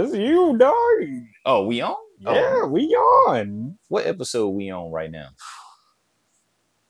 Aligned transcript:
This 0.00 0.12
is 0.12 0.18
you, 0.18 0.56
dog. 0.56 0.74
Oh, 1.44 1.64
we 1.66 1.80
on? 1.82 1.94
Oh, 2.24 2.34
Yeah, 2.34 2.64
we 2.66 2.86
on. 2.88 3.78
what 3.88 4.06
episode 4.06 4.48
we 4.48 4.70
on 4.70 4.90
right 4.90 5.10
now? 5.10 5.28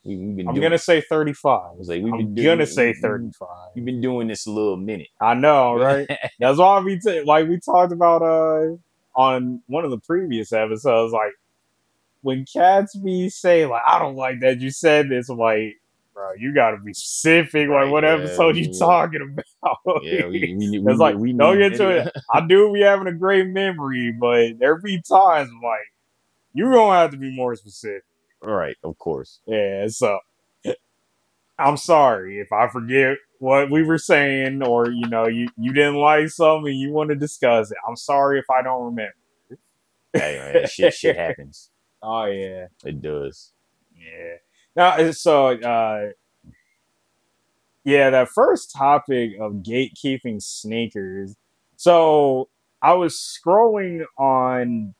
We, 0.04 0.17
we've 0.17 0.36
been 0.36 0.48
I'm 0.48 0.54
doing, 0.54 0.62
gonna 0.62 0.79
say 0.79 1.00
35. 1.00 1.60
I 1.60 1.75
was 1.76 1.88
like, 1.88 2.02
we've 2.02 2.12
I'm 2.12 2.34
been 2.34 2.44
gonna 2.44 2.57
doing- 2.65 2.67
say 2.67 2.92
35. 2.94 3.49
We've 3.75 3.84
been 3.84 4.00
doing 4.00 4.28
this 4.28 4.46
a 4.46 4.50
little 4.50 4.76
minute. 4.76 5.08
I 5.20 5.34
know, 5.34 5.75
right? 5.78 6.08
That's 6.38 6.58
why 6.58 6.78
we 6.81 6.99
t- 7.00 7.23
like 7.23 7.49
we 7.49 7.58
talked 7.58 7.92
about 7.92 8.23
uh 8.23 8.77
on 9.15 9.61
one 9.67 9.85
of 9.85 9.91
the 9.91 9.99
previous 9.99 10.53
episodes. 10.53 11.13
Like 11.13 11.33
when 12.23 12.45
cats 12.51 12.97
be 12.97 13.29
saying 13.29 13.69
like, 13.71 13.83
"I 13.87 13.99
don't 13.99 14.17
like 14.17 14.41
that 14.41 14.61
you 14.61 14.71
said 14.71 15.09
this," 15.11 15.29
I'm 15.29 15.37
like, 15.39 15.80
bro, 16.15 16.33
you 16.39 16.55
gotta 16.55 16.79
be 16.79 16.93
specific. 16.95 17.69
Right, 17.69 17.85
like 17.85 17.93
what 17.93 18.05
yeah, 18.05 18.11
episode 18.15 18.57
you 18.57 18.71
yeah. 18.73 18.79
talking 18.79 19.23
about? 19.63 20.03
yeah, 20.03 20.27
we, 20.27 20.55
we, 20.59 20.81
we, 20.81 20.93
It's 20.93 21.01
like, 21.01 21.17
we 21.17 21.33
don't 21.33 21.59
get 21.59 21.77
to 21.77 21.89
it. 21.91 22.13
I 22.33 22.47
do 22.47 22.73
be 22.73 22.81
having 22.83 23.07
a 23.07 23.13
great 23.15 23.47
memory, 23.49 24.13
but 24.19 24.59
there 24.59 24.79
be 24.79 25.01
times 25.03 25.51
like 25.63 25.87
you 26.53 26.65
gonna 26.73 26.99
have 26.99 27.11
to 27.13 27.17
be 27.17 27.35
more 27.35 27.54
specific. 27.57 28.04
All 28.43 28.53
right, 28.54 28.77
of 28.85 28.99
course. 28.99 29.41
Yeah, 29.46 29.87
so 29.89 30.18
I'm 31.59 31.77
sorry 31.77 32.40
if 32.40 32.52
I 32.52 32.68
forget 32.68 33.18
what 33.38 33.70
we 33.70 33.82
were 33.82 33.98
saying, 33.98 34.62
or 34.62 34.90
you 34.90 35.06
know, 35.09 35.27
you 35.29 35.48
you 35.59 35.73
didn't 35.73 35.96
like 35.96 36.30
something, 36.30 36.73
you 36.74 36.90
want 36.92 37.10
to 37.10 37.16
discuss 37.16 37.70
it. 37.70 37.77
I'm 37.88 37.96
sorry 37.96 38.38
if 38.38 38.48
I 38.51 38.62
don't 38.62 38.84
remember. 38.87 39.15
Hey, 40.12 40.38
man, 40.38 40.66
shit, 40.66 40.95
shit 40.95 41.16
happens. 41.18 41.70
Oh 42.02 42.24
yeah, 42.24 42.66
It 42.84 43.02
does. 43.02 43.52
yeah. 43.95 44.37
Now, 44.77 45.10
so 45.10 45.48
uh, 45.48 46.10
yeah, 47.84 48.10
that 48.10 48.29
first 48.29 48.73
topic 48.73 49.33
of 49.41 49.55
gatekeeping 49.55 50.43
sneakers. 50.43 51.37
So 51.77 52.48
I 52.83 52.95
was 52.95 53.15
scrolling 53.15 54.05
on. 54.19 54.95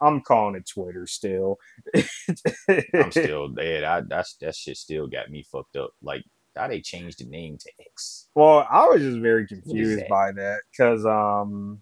I'm 0.00 0.20
calling 0.20 0.56
it 0.56 0.68
Twitter 0.68 1.06
still. 1.06 1.58
I'm 1.94 3.10
still 3.10 3.48
dead. 3.48 3.84
I 3.84 4.00
that's 4.02 4.34
that 4.36 4.54
shit 4.54 4.76
still 4.76 5.06
got 5.06 5.30
me 5.30 5.44
fucked 5.50 5.76
up. 5.76 5.92
Like 6.02 6.24
how 6.56 6.68
they 6.68 6.80
changed 6.80 7.20
the 7.20 7.24
name 7.24 7.56
to 7.58 7.70
X. 7.80 8.28
Well, 8.34 8.66
I 8.70 8.86
was 8.86 9.00
just 9.00 9.18
very 9.18 9.46
confused 9.46 10.00
that? 10.00 10.08
by 10.08 10.32
that 10.32 10.60
because 10.70 11.06
um 11.06 11.80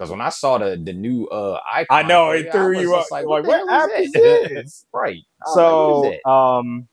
Because 0.00 0.12
when 0.12 0.22
I 0.22 0.30
saw 0.30 0.56
the 0.56 0.80
the 0.82 0.94
new 0.94 1.26
uh 1.26 1.60
icon, 1.70 1.86
I 2.06 2.08
know 2.08 2.30
it 2.30 2.50
threw 2.50 2.80
you 2.80 2.94
up 2.94 3.10
like, 3.10 3.26
Like, 3.26 3.44
what, 3.44 3.70
app 3.70 3.90
is 3.98 4.12
this? 4.14 4.86
right. 4.94 5.22
Like, 5.46 5.54
so 5.54 6.16
um 6.24 6.88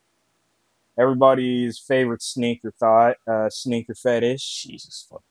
everybody's 0.99 1.79
favorite 1.79 2.21
sneaker 2.21 2.73
thought, 2.77 3.15
uh 3.25 3.49
sneaker 3.49 3.95
fetish. 3.95 4.63
Jesus 4.63 5.07
fucking. 5.09 5.23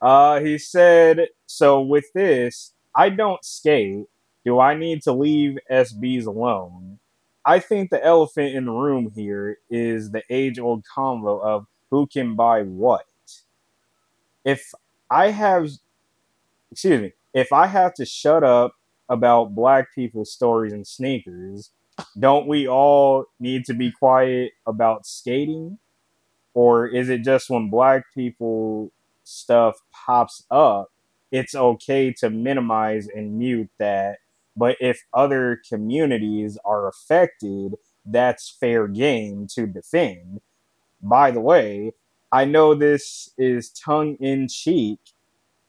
Uh 0.00 0.40
he 0.40 0.58
said, 0.58 1.28
so 1.46 1.80
with 1.80 2.06
this, 2.12 2.74
I 2.92 3.08
don't 3.10 3.44
skate. 3.44 4.06
Do 4.44 4.58
I 4.58 4.74
need 4.74 5.02
to 5.02 5.12
leave 5.12 5.58
SBs 5.70 6.26
alone? 6.26 6.98
I 7.46 7.60
think 7.60 7.90
the 7.90 8.04
elephant 8.04 8.52
in 8.56 8.64
the 8.64 8.72
room 8.72 9.12
here 9.14 9.58
is 9.70 10.10
the 10.10 10.24
age 10.28 10.58
old 10.58 10.82
convo 10.84 11.40
of 11.40 11.66
who 11.90 12.08
can 12.08 12.34
buy 12.34 12.62
what. 12.62 13.06
If 14.44 14.72
I 15.08 15.30
have, 15.30 15.70
excuse 16.72 17.00
me, 17.00 17.12
if 17.34 17.52
I 17.52 17.66
have 17.66 17.94
to 17.94 18.04
shut 18.04 18.42
up 18.42 18.74
about 19.08 19.54
black 19.54 19.94
people's 19.94 20.32
stories 20.32 20.72
and 20.72 20.86
sneakers, 20.86 21.70
don't 22.18 22.48
we 22.48 22.66
all 22.66 23.26
need 23.38 23.64
to 23.66 23.74
be 23.74 23.92
quiet 23.92 24.52
about 24.66 25.06
skating? 25.06 25.78
Or 26.54 26.86
is 26.86 27.08
it 27.08 27.22
just 27.22 27.48
when 27.50 27.70
black 27.70 28.04
people 28.14 28.90
stuff 29.24 29.78
pops 29.92 30.44
up, 30.50 30.90
it's 31.30 31.54
okay 31.54 32.12
to 32.18 32.30
minimize 32.30 33.08
and 33.08 33.38
mute 33.38 33.70
that? 33.78 34.18
But 34.56 34.76
if 34.80 35.02
other 35.14 35.60
communities 35.68 36.58
are 36.64 36.88
affected, 36.88 37.76
that's 38.04 38.50
fair 38.50 38.88
game 38.88 39.46
to 39.54 39.66
defend. 39.66 40.40
By 41.00 41.30
the 41.30 41.40
way, 41.40 41.92
I 42.30 42.44
know 42.44 42.74
this 42.74 43.30
is 43.38 43.70
tongue 43.70 44.16
in 44.20 44.48
cheek. 44.48 44.98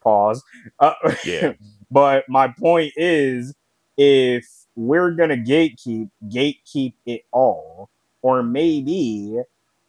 Pause. 0.03 0.43
Uh, 0.79 0.93
Yeah. 1.25 1.53
but 1.91 2.25
my 2.29 2.47
point 2.47 2.93
is, 2.95 3.53
if 3.97 4.45
we're 4.75 5.11
gonna 5.11 5.37
gatekeep, 5.37 6.09
gatekeep 6.27 6.93
it 7.05 7.23
all, 7.31 7.89
or 8.21 8.43
maybe 8.43 9.39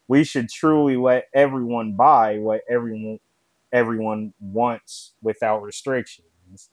we 0.08 0.25
should 0.25 0.48
truly 0.50 0.97
let 0.97 1.28
everyone 1.34 1.94
buy 1.94 2.38
what 2.38 2.62
everyone 2.69 3.19
everyone 3.72 4.32
wants 4.41 5.14
without 5.22 5.62
restrictions. 5.62 6.70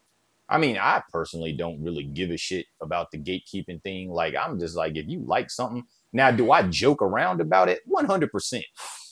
I 0.49 0.57
mean, 0.57 0.77
I 0.77 1.01
personally 1.11 1.53
don't 1.53 1.81
really 1.81 2.03
give 2.03 2.29
a 2.29 2.37
shit 2.37 2.65
about 2.81 3.11
the 3.11 3.17
gatekeeping 3.17 3.81
thing. 3.81 4.11
Like, 4.11 4.35
I'm 4.35 4.59
just 4.59 4.75
like, 4.75 4.97
if 4.97 5.07
you 5.07 5.23
like 5.25 5.49
something, 5.49 5.83
now, 6.13 6.29
do 6.29 6.51
I 6.51 6.63
joke 6.63 7.01
around 7.01 7.39
about 7.39 7.69
it? 7.69 7.79
100%. 7.89 8.63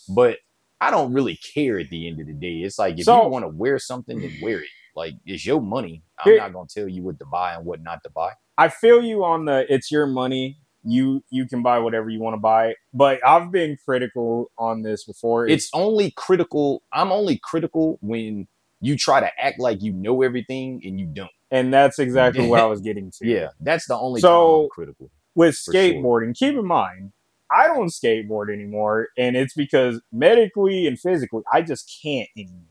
But 0.09 0.37
I 0.81 0.91
don't 0.91 1.13
really 1.13 1.37
care 1.37 1.77
at 1.79 1.89
the 1.89 2.07
end 2.07 2.19
of 2.21 2.27
the 2.27 2.33
day. 2.33 2.59
It's 2.59 2.79
like, 2.79 2.97
if 2.99 3.05
So- 3.05 3.23
you 3.23 3.29
want 3.29 3.43
to 3.43 3.49
wear 3.49 3.79
something, 3.79 4.19
then 4.19 4.33
wear 4.41 4.59
it. 4.59 4.67
Like, 4.95 5.13
it's 5.25 5.45
your 5.45 5.61
money. 5.61 6.03
I'm 6.19 6.31
Here- 6.31 6.39
not 6.41 6.53
going 6.53 6.67
to 6.67 6.79
tell 6.79 6.87
you 6.89 7.03
what 7.03 7.19
to 7.19 7.25
buy 7.25 7.53
and 7.55 7.65
what 7.65 7.81
not 7.81 8.03
to 8.03 8.09
buy. 8.09 8.31
I 8.57 8.67
feel 8.69 9.01
you 9.03 9.23
on 9.23 9.45
the 9.45 9.65
it's 9.73 9.91
your 9.91 10.05
money. 10.07 10.57
You 10.83 11.23
you 11.29 11.45
can 11.45 11.61
buy 11.61 11.79
whatever 11.79 12.09
you 12.09 12.19
want 12.21 12.35
to 12.35 12.39
buy. 12.39 12.75
But 12.93 13.25
I've 13.25 13.51
been 13.51 13.77
critical 13.85 14.51
on 14.57 14.81
this 14.81 15.03
before. 15.05 15.47
It's 15.47 15.69
only 15.73 16.11
critical. 16.11 16.81
I'm 16.93 17.11
only 17.11 17.37
critical 17.41 17.97
when 18.01 18.47
you 18.81 18.95
try 18.97 19.19
to 19.19 19.29
act 19.39 19.59
like 19.59 19.81
you 19.83 19.91
know 19.93 20.21
everything 20.21 20.81
and 20.85 20.97
you 20.99 21.05
don't. 21.05 21.29
and 21.51 21.73
that's 21.73 21.99
exactly 21.99 22.47
what 22.49 22.59
I 22.61 22.65
was 22.65 22.79
getting 22.81 23.11
to. 23.19 23.27
Yeah, 23.27 23.49
that's 23.59 23.87
the 23.87 23.97
only 23.97 24.21
So- 24.21 24.67
critical. 24.71 25.09
with 25.35 25.55
For 25.57 25.71
sure. 25.73 25.81
skateboarding, 25.81 26.33
keep 26.35 26.55
in 26.55 26.65
mind, 26.65 27.11
I 27.51 27.67
don't 27.67 27.87
skateboard 27.87 28.53
anymore, 28.53 29.09
and 29.17 29.35
it's 29.35 29.53
because 29.53 30.01
medically 30.11 30.87
and 30.87 30.99
physically, 30.99 31.41
I 31.51 31.61
just 31.61 31.99
can't 32.01 32.29
anymore. 32.37 32.65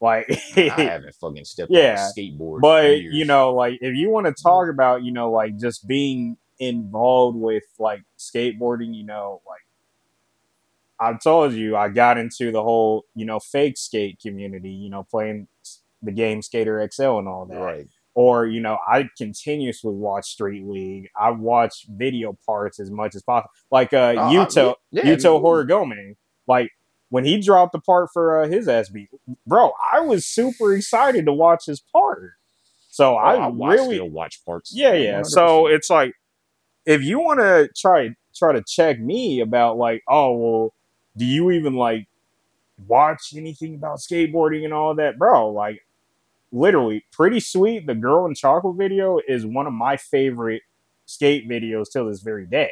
Like, 0.00 0.26
I 0.56 0.60
haven't 0.76 1.14
fucking 1.14 1.44
stepped 1.44 1.70
Yeah, 1.70 1.92
on 1.92 1.98
a 1.98 2.20
skateboard. 2.20 2.56
in 2.56 2.60
but 2.60 3.00
you 3.00 3.24
know, 3.24 3.52
like 3.52 3.78
if 3.80 3.94
you 3.96 4.10
want 4.10 4.26
to 4.26 4.32
mm-hmm. 4.32 4.48
talk 4.48 4.68
about, 4.68 5.04
you 5.04 5.12
know, 5.12 5.30
like 5.30 5.56
just 5.58 5.86
being 5.86 6.36
involved 6.58 7.38
with 7.38 7.64
like 7.78 8.02
skateboarding, 8.18 8.94
you 8.94 9.04
know, 9.04 9.42
like 9.46 9.62
I 11.00 11.16
told 11.16 11.52
you, 11.52 11.76
I 11.76 11.88
got 11.88 12.18
into 12.18 12.50
the 12.50 12.62
whole, 12.62 13.04
you 13.14 13.24
know, 13.24 13.38
fake 13.38 13.76
skate 13.76 14.18
community, 14.20 14.70
you 14.70 14.90
know, 14.90 15.04
playing 15.04 15.48
the 16.02 16.12
game 16.12 16.42
Skater 16.42 16.86
XL 16.92 17.18
and 17.18 17.28
all 17.28 17.46
that 17.46 17.58
right. 17.58 17.86
Or 18.20 18.46
you 18.46 18.60
know 18.60 18.76
i 18.94 19.08
continuously 19.16 19.92
watch 19.92 20.26
street 20.26 20.64
league. 20.66 21.08
I 21.16 21.30
watch 21.30 21.86
video 21.88 22.36
parts 22.44 22.80
as 22.80 22.90
much 22.90 23.14
as 23.14 23.22
possible. 23.22 23.50
Like 23.70 23.92
uh 23.92 24.14
I- 24.18 24.34
yuto 24.34 24.74
yeah, 24.90 25.04
yuto 25.04 25.40
horigome 25.40 26.16
like 26.48 26.70
when 27.10 27.24
he 27.24 27.38
dropped 27.40 27.72
the 27.72 27.78
part 27.80 28.08
for 28.12 28.42
uh, 28.42 28.48
his 28.48 28.66
sb 28.66 29.06
bro 29.46 29.70
i 29.92 30.00
was 30.00 30.26
super 30.26 30.74
excited 30.74 31.26
to 31.26 31.32
watch 31.32 31.66
his 31.66 31.80
part. 31.92 32.32
So 32.90 33.14
Oh, 33.14 33.18
i, 33.18 33.46
watch- 33.46 33.78
really 33.78 33.96
still 33.96 34.10
watch 34.10 34.44
parts. 34.44 34.72
yeah 34.74 34.94
yeah. 34.94 35.22
So 35.22 35.68
it's 35.68 35.88
like 35.88 36.12
if 36.86 37.00
you 37.02 37.20
want 37.20 37.38
to 37.38 37.68
try 37.76 38.10
try 38.34 38.52
to 38.52 38.64
check 38.66 38.98
me 38.98 39.40
about 39.40 39.76
like 39.76 40.02
oh 40.08 40.32
well 40.36 40.74
do 41.16 41.24
you 41.24 41.50
even 41.52 41.74
like 41.74 42.08
watch 42.86 43.32
anything 43.36 43.74
about 43.74 43.98
skateboarding 43.98 44.64
and 44.64 44.72
all 44.74 44.94
that? 44.96 45.18
Bro 45.18 45.50
like 45.50 45.78
literally 46.52 47.04
pretty 47.12 47.40
sweet. 47.40 47.86
The 47.86 47.94
girl 47.94 48.26
in 48.26 48.34
chocolate 48.34 48.76
video 48.76 49.18
is 49.26 49.44
one 49.46 49.66
of 49.66 49.72
my 49.72 49.96
favorite 49.96 50.62
skate 51.06 51.48
videos 51.48 51.86
till 51.92 52.06
this 52.08 52.20
very 52.20 52.46
day. 52.46 52.70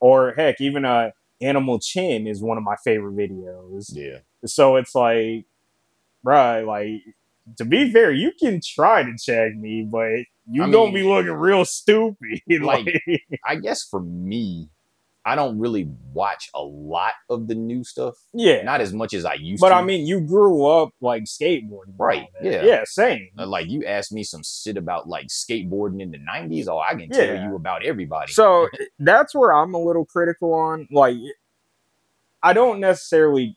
Or 0.00 0.32
heck 0.34 0.60
even 0.60 0.84
uh 0.84 1.10
animal 1.40 1.78
chin 1.78 2.26
is 2.26 2.42
one 2.42 2.56
of 2.58 2.64
my 2.64 2.76
favorite 2.76 3.16
videos. 3.16 3.94
Yeah, 3.94 4.18
so 4.44 4.76
it's 4.76 4.94
like 4.94 5.44
bruh 6.24 6.66
like 6.66 7.02
to 7.58 7.64
be 7.66 7.92
fair 7.92 8.10
you 8.10 8.32
can 8.40 8.58
try 8.64 9.02
to 9.02 9.14
check 9.22 9.54
me 9.54 9.82
but 9.82 10.20
you 10.50 10.62
I 10.62 10.70
gonna 10.70 10.86
mean- 10.86 10.94
be 10.94 11.02
looking 11.02 11.32
real 11.32 11.64
stupid 11.66 12.40
Like- 12.62 13.02
I 13.44 13.56
guess 13.56 13.82
for 13.82 14.00
me, 14.00 14.70
I 15.26 15.34
don't 15.36 15.58
really 15.58 15.88
watch 16.12 16.50
a 16.54 16.62
lot 16.62 17.12
of 17.30 17.48
the 17.48 17.54
new 17.54 17.82
stuff. 17.82 18.14
yeah 18.34 18.62
Not 18.62 18.80
as 18.82 18.92
much 18.92 19.14
as 19.14 19.24
I 19.24 19.34
used 19.34 19.60
but 19.60 19.70
to. 19.70 19.74
i 19.76 19.82
mean 19.82 20.06
you 20.06 20.20
grew 20.20 20.66
up 20.66 20.90
like 21.00 21.24
skateboarding 21.24 21.94
Right, 21.98 22.28
yeah. 22.42 22.62
yeah 22.64 22.82
same 22.84 23.28
Uh, 23.38 23.46
like 23.46 23.68
you 23.68 23.84
asked 23.86 24.12
me 24.12 24.22
some 24.24 24.42
shit 24.44 24.76
about 24.76 25.08
like 25.08 25.28
skateboarding 25.28 26.02
in 26.02 26.10
the 26.10 26.18
'90s. 26.18 26.68
Oh, 26.68 26.78
I 26.78 26.94
can 26.94 27.08
tell 27.10 27.42
you 27.42 27.56
about 27.56 27.84
everybody. 27.84 28.32
So 28.32 28.68
that's 28.98 29.34
where 29.34 29.52
I'm 29.54 29.72
a 29.74 29.78
little 29.78 30.04
critical 30.04 30.52
on. 30.52 30.88
Like, 30.90 31.16
I 32.42 32.52
don't 32.52 32.80
necessarily 32.80 33.56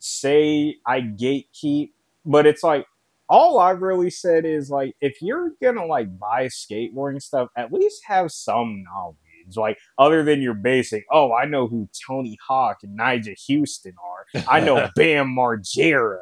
say 0.00 0.76
I 0.86 1.00
gatekeep, 1.00 1.90
but 2.24 2.46
it's 2.46 2.62
like 2.62 2.86
all 3.28 3.58
I've 3.58 3.80
really 3.80 4.10
said 4.10 4.44
is 4.44 4.70
like 4.70 4.94
if 5.00 5.22
you're 5.22 5.52
gonna 5.62 5.86
like 5.86 6.18
buy 6.18 6.46
skateboarding 6.46 7.22
stuff, 7.22 7.48
at 7.56 7.72
least 7.72 8.02
have 8.06 8.30
some 8.32 8.82
knowledge. 8.84 9.16
Like 9.56 9.78
other 9.98 10.22
than 10.22 10.42
your 10.42 10.54
basic, 10.54 11.04
oh, 11.10 11.32
I 11.32 11.44
know 11.46 11.66
who 11.66 11.88
Tony 12.06 12.38
Hawk 12.46 12.78
and 12.82 12.98
Nyjah 12.98 13.36
Huston 13.48 13.94
are. 14.02 14.42
I 14.48 14.60
know 14.60 14.88
Bam 14.96 15.28
Margera. 15.28 16.20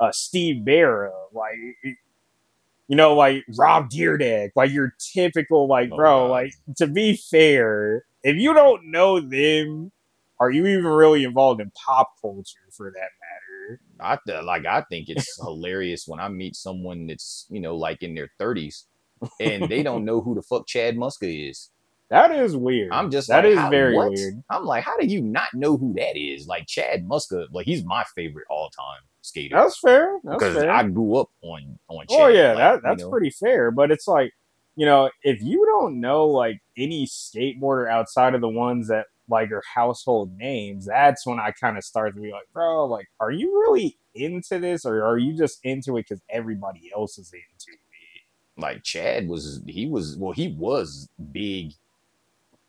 uh, 0.00 0.12
Steve 0.12 0.64
Barra, 0.64 1.12
like 1.32 1.54
you 2.88 2.94
know, 2.96 3.14
like 3.14 3.44
Rob 3.56 3.90
Dyrdek, 3.90 4.50
like 4.54 4.70
your 4.70 4.94
typical 4.98 5.66
like 5.68 5.90
Oh, 5.92 5.96
bro. 5.96 6.26
Like 6.30 6.52
to 6.76 6.86
be 6.86 7.16
fair, 7.16 8.04
if 8.22 8.36
you 8.36 8.54
don't 8.54 8.90
know 8.90 9.20
them, 9.20 9.90
are 10.38 10.50
you 10.50 10.66
even 10.66 10.84
really 10.86 11.24
involved 11.24 11.60
in 11.60 11.70
pop 11.70 12.12
culture 12.20 12.58
for 12.70 12.90
that 12.90 13.00
matter? 13.00 13.80
I 13.98 14.18
th- 14.26 14.44
like 14.44 14.66
I 14.66 14.82
think 14.82 15.08
it's 15.08 15.36
hilarious 15.42 16.06
when 16.06 16.20
I 16.20 16.28
meet 16.28 16.54
someone 16.54 17.06
that's 17.06 17.46
you 17.50 17.60
know 17.60 17.76
like 17.76 18.02
in 18.02 18.14
their 18.14 18.30
thirties 18.38 18.84
and 19.40 19.68
they 19.68 19.82
don't 19.82 20.04
know 20.04 20.20
who 20.20 20.34
the 20.34 20.42
fuck 20.42 20.66
Chad 20.66 20.96
Muska 20.96 21.50
is. 21.50 21.70
That 22.10 22.30
is 22.30 22.56
weird. 22.56 22.92
I'm 22.92 23.10
just 23.10 23.28
that 23.28 23.44
like, 23.44 23.52
is 23.52 23.70
very 23.70 23.96
what? 23.96 24.12
weird. 24.12 24.42
I'm 24.48 24.64
like, 24.64 24.84
how 24.84 24.96
do 24.96 25.06
you 25.06 25.20
not 25.20 25.48
know 25.54 25.76
who 25.76 25.92
that 25.94 26.16
is? 26.16 26.46
Like 26.46 26.66
Chad 26.66 27.06
Muska, 27.06 27.46
like 27.52 27.66
he's 27.66 27.84
my 27.84 28.04
favorite 28.14 28.46
all 28.48 28.70
time 28.70 29.00
skater 29.22 29.56
That's 29.56 29.78
fair. 29.78 30.18
That's 30.22 30.38
because 30.38 30.54
fair. 30.54 30.70
I 30.70 30.84
grew 30.84 31.16
up 31.16 31.30
on 31.42 31.78
on. 31.88 32.06
Oh, 32.08 32.14
Chad. 32.14 32.20
Oh 32.20 32.28
yeah, 32.28 32.48
like, 32.48 32.56
that 32.58 32.74
you 32.74 32.80
that's 32.84 33.02
know. 33.02 33.10
pretty 33.10 33.30
fair. 33.30 33.70
But 33.70 33.90
it's 33.90 34.06
like, 34.06 34.32
you 34.76 34.86
know, 34.86 35.10
if 35.22 35.42
you 35.42 35.66
don't 35.66 36.00
know 36.00 36.26
like 36.26 36.60
any 36.76 37.06
skateboarder 37.06 37.90
outside 37.90 38.34
of 38.34 38.40
the 38.40 38.48
ones 38.48 38.88
that 38.88 39.06
like 39.28 39.50
are 39.50 39.62
household 39.74 40.36
names, 40.36 40.86
that's 40.86 41.26
when 41.26 41.40
I 41.40 41.50
kind 41.50 41.76
of 41.76 41.82
start 41.82 42.14
to 42.14 42.20
be 42.20 42.30
like, 42.30 42.46
bro, 42.52 42.86
like, 42.86 43.08
are 43.18 43.32
you 43.32 43.60
really 43.60 43.98
into 44.14 44.60
this, 44.60 44.84
or 44.84 45.04
are 45.04 45.18
you 45.18 45.36
just 45.36 45.58
into 45.64 45.96
it 45.96 46.06
because 46.08 46.22
everybody 46.30 46.90
else 46.94 47.18
is 47.18 47.32
into 47.32 47.74
it? 47.74 47.80
like 48.58 48.82
Chad 48.82 49.28
was 49.28 49.60
he 49.66 49.86
was 49.86 50.16
well 50.16 50.32
he 50.32 50.48
was 50.48 51.08
big, 51.32 51.72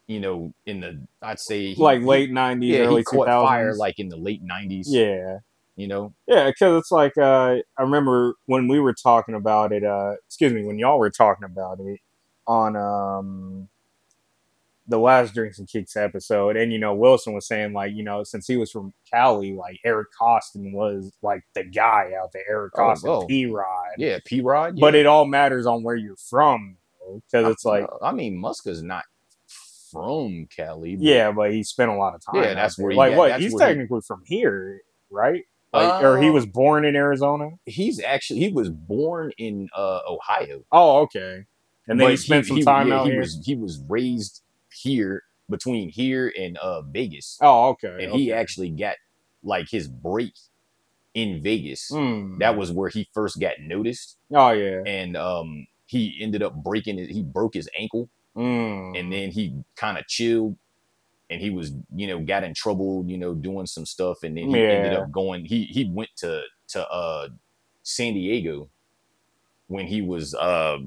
you 0.08 0.20
know, 0.20 0.54
in 0.66 0.80
the 0.80 1.06
I'd 1.22 1.40
say 1.40 1.74
he- 1.74 1.82
like 1.82 2.02
late 2.02 2.32
nineties, 2.32 2.72
yeah 2.76 2.80
early 2.86 3.02
he 3.02 3.06
caught 3.06 3.28
fire 3.28 3.76
like 3.76 4.00
in 4.00 4.10
the 4.10 4.18
late 4.18 4.42
nineties. 4.42 4.88
yeah, 4.90 5.40
you 5.76 5.88
know, 5.88 6.14
yeah, 6.28 6.46
because 6.48 6.80
it's 6.80 6.92
like 6.92 7.18
uh, 7.18 7.58
I 7.78 7.82
remember 7.82 8.36
when 8.46 8.68
we 8.68 8.80
were 8.80 8.94
talking 8.94 9.36
about 9.36 9.72
it. 9.74 9.84
Uh, 9.84 10.14
excuse 10.26 10.54
me, 10.54 10.64
when 10.66 10.80
y'all 10.80 10.98
were 11.00 11.10
talking 11.10 11.44
about 11.46 11.80
it 11.82 12.00
on 12.48 12.76
um 12.78 13.68
the 14.90 14.98
last 14.98 15.34
Drinks 15.34 15.60
and 15.60 15.68
Kicks 15.68 15.98
episode, 15.98 16.56
and 16.56 16.72
you 16.72 16.80
know 16.80 16.96
Wilson 16.96 17.34
was 17.34 17.46
saying 17.46 17.74
like 17.74 17.94
you 17.94 18.04
know 18.04 18.24
since 18.24 18.48
he 18.48 18.56
was 18.56 18.72
from 18.72 18.94
Cali, 19.12 19.52
like 19.54 19.80
Eric 19.84 20.08
Koston 20.20 20.72
was 20.72 21.12
like 21.22 21.44
the 21.54 21.66
guy 21.66 22.14
out 22.18 22.32
there, 22.32 22.44
Eric 22.50 22.72
Oh, 22.78 22.82
Koston, 22.84 23.04
well. 23.04 23.26
P 23.28 23.46
Rod. 23.48 23.90
yeah, 23.98 24.20
P 24.24 24.40
Rod. 24.40 24.80
But 24.80 24.96
it 24.96 25.06
all 25.06 25.26
matters 25.26 25.66
on 25.66 25.84
where 25.84 25.98
you're 25.98 26.16
from, 26.16 26.78
because 27.16 27.52
it's 27.52 27.66
like 27.66 27.86
I 28.02 28.14
mean, 28.14 28.38
Muska's 28.38 28.82
not 28.82 29.04
from 29.92 30.48
Cali. 30.56 30.96
but- 30.96 31.04
yeah, 31.06 31.32
but 31.32 31.52
he 31.52 31.64
spent 31.64 31.92
a 31.92 31.96
lot 31.96 32.16
of 32.16 32.22
time. 32.22 32.44
Yeah, 32.44 32.54
that's 32.54 32.78
where 32.78 32.92
he 32.92 32.98
like 32.98 33.12
got- 33.12 33.18
what 33.18 33.42
he's 33.42 33.54
where 33.54 33.68
he- 33.68 33.74
technically 33.74 34.02
from 34.02 34.24
here, 34.26 34.82
right? 35.10 35.44
Like, 35.74 36.02
or 36.04 36.18
he 36.20 36.30
Uh, 36.30 36.34
was 36.34 36.46
born 36.46 36.86
in 36.86 36.96
Arizona. 36.96 37.50
he's 37.66 38.02
actually 38.02 38.40
he 38.40 38.50
was 38.50 38.70
born 38.70 39.32
in 39.38 39.70
uh, 39.76 40.00
Ohio, 40.08 40.64
Oh, 40.72 41.00
okay. 41.02 41.46
And 41.90 42.00
then 42.00 42.06
but 42.08 42.12
he 42.12 42.18
spent 42.18 42.46
some 42.46 42.60
time 42.62 42.88
yeah, 42.88 43.00
out 43.00 43.06
he 43.06 43.12
here. 43.12 43.20
Was, 43.22 43.46
he 43.46 43.56
was 43.56 43.80
raised 43.88 44.42
here 44.74 45.24
between 45.50 45.90
here 45.90 46.34
and 46.40 46.58
uh, 46.58 46.82
Vegas, 46.82 47.38
oh, 47.42 47.70
okay. 47.70 48.04
and 48.06 48.14
he 48.14 48.32
actually 48.34 48.70
got 48.72 48.96
like 49.44 49.70
his 49.70 49.88
break 49.88 50.34
in 51.14 51.42
Vegas. 51.42 51.90
Mm. 51.92 52.40
That 52.40 52.58
was 52.58 52.72
where 52.72 52.90
he 52.90 53.08
first 53.14 53.40
got 53.40 53.60
noticed, 53.62 54.18
Oh 54.34 54.50
yeah. 54.52 54.82
and 54.86 55.16
um, 55.18 55.68
he 55.86 56.18
ended 56.22 56.44
up 56.44 56.56
breaking 56.56 56.98
it. 57.00 57.10
He 57.10 57.24
broke 57.24 57.54
his 57.54 57.70
ankle, 57.78 58.10
Mm. 58.38 59.00
and 59.00 59.12
then 59.12 59.32
he 59.32 59.64
kind 59.76 59.98
of 59.98 60.06
chilled 60.08 60.58
and 61.30 61.42
he 61.42 61.50
was 61.50 61.72
you 61.96 62.08
know 62.08 62.20
got 62.20 62.44
in 62.44 62.54
trouble 62.54 63.04
you 63.08 63.18
know 63.18 63.34
doing 63.34 63.66
some 63.66 63.86
stuff 63.86 64.24
and 64.24 64.38
then 64.38 64.50
he 64.50 64.60
ended 64.62 64.94
up 64.94 65.12
going 65.12 65.44
he 65.46 65.64
he 65.66 65.90
went 65.92 66.10
to 66.18 66.42
to 66.68 66.88
uh 66.90 67.28
san 67.84 68.14
diego 68.14 68.70
when 69.68 69.88
he 69.88 70.02
was 70.02 70.36
uh 70.36 70.78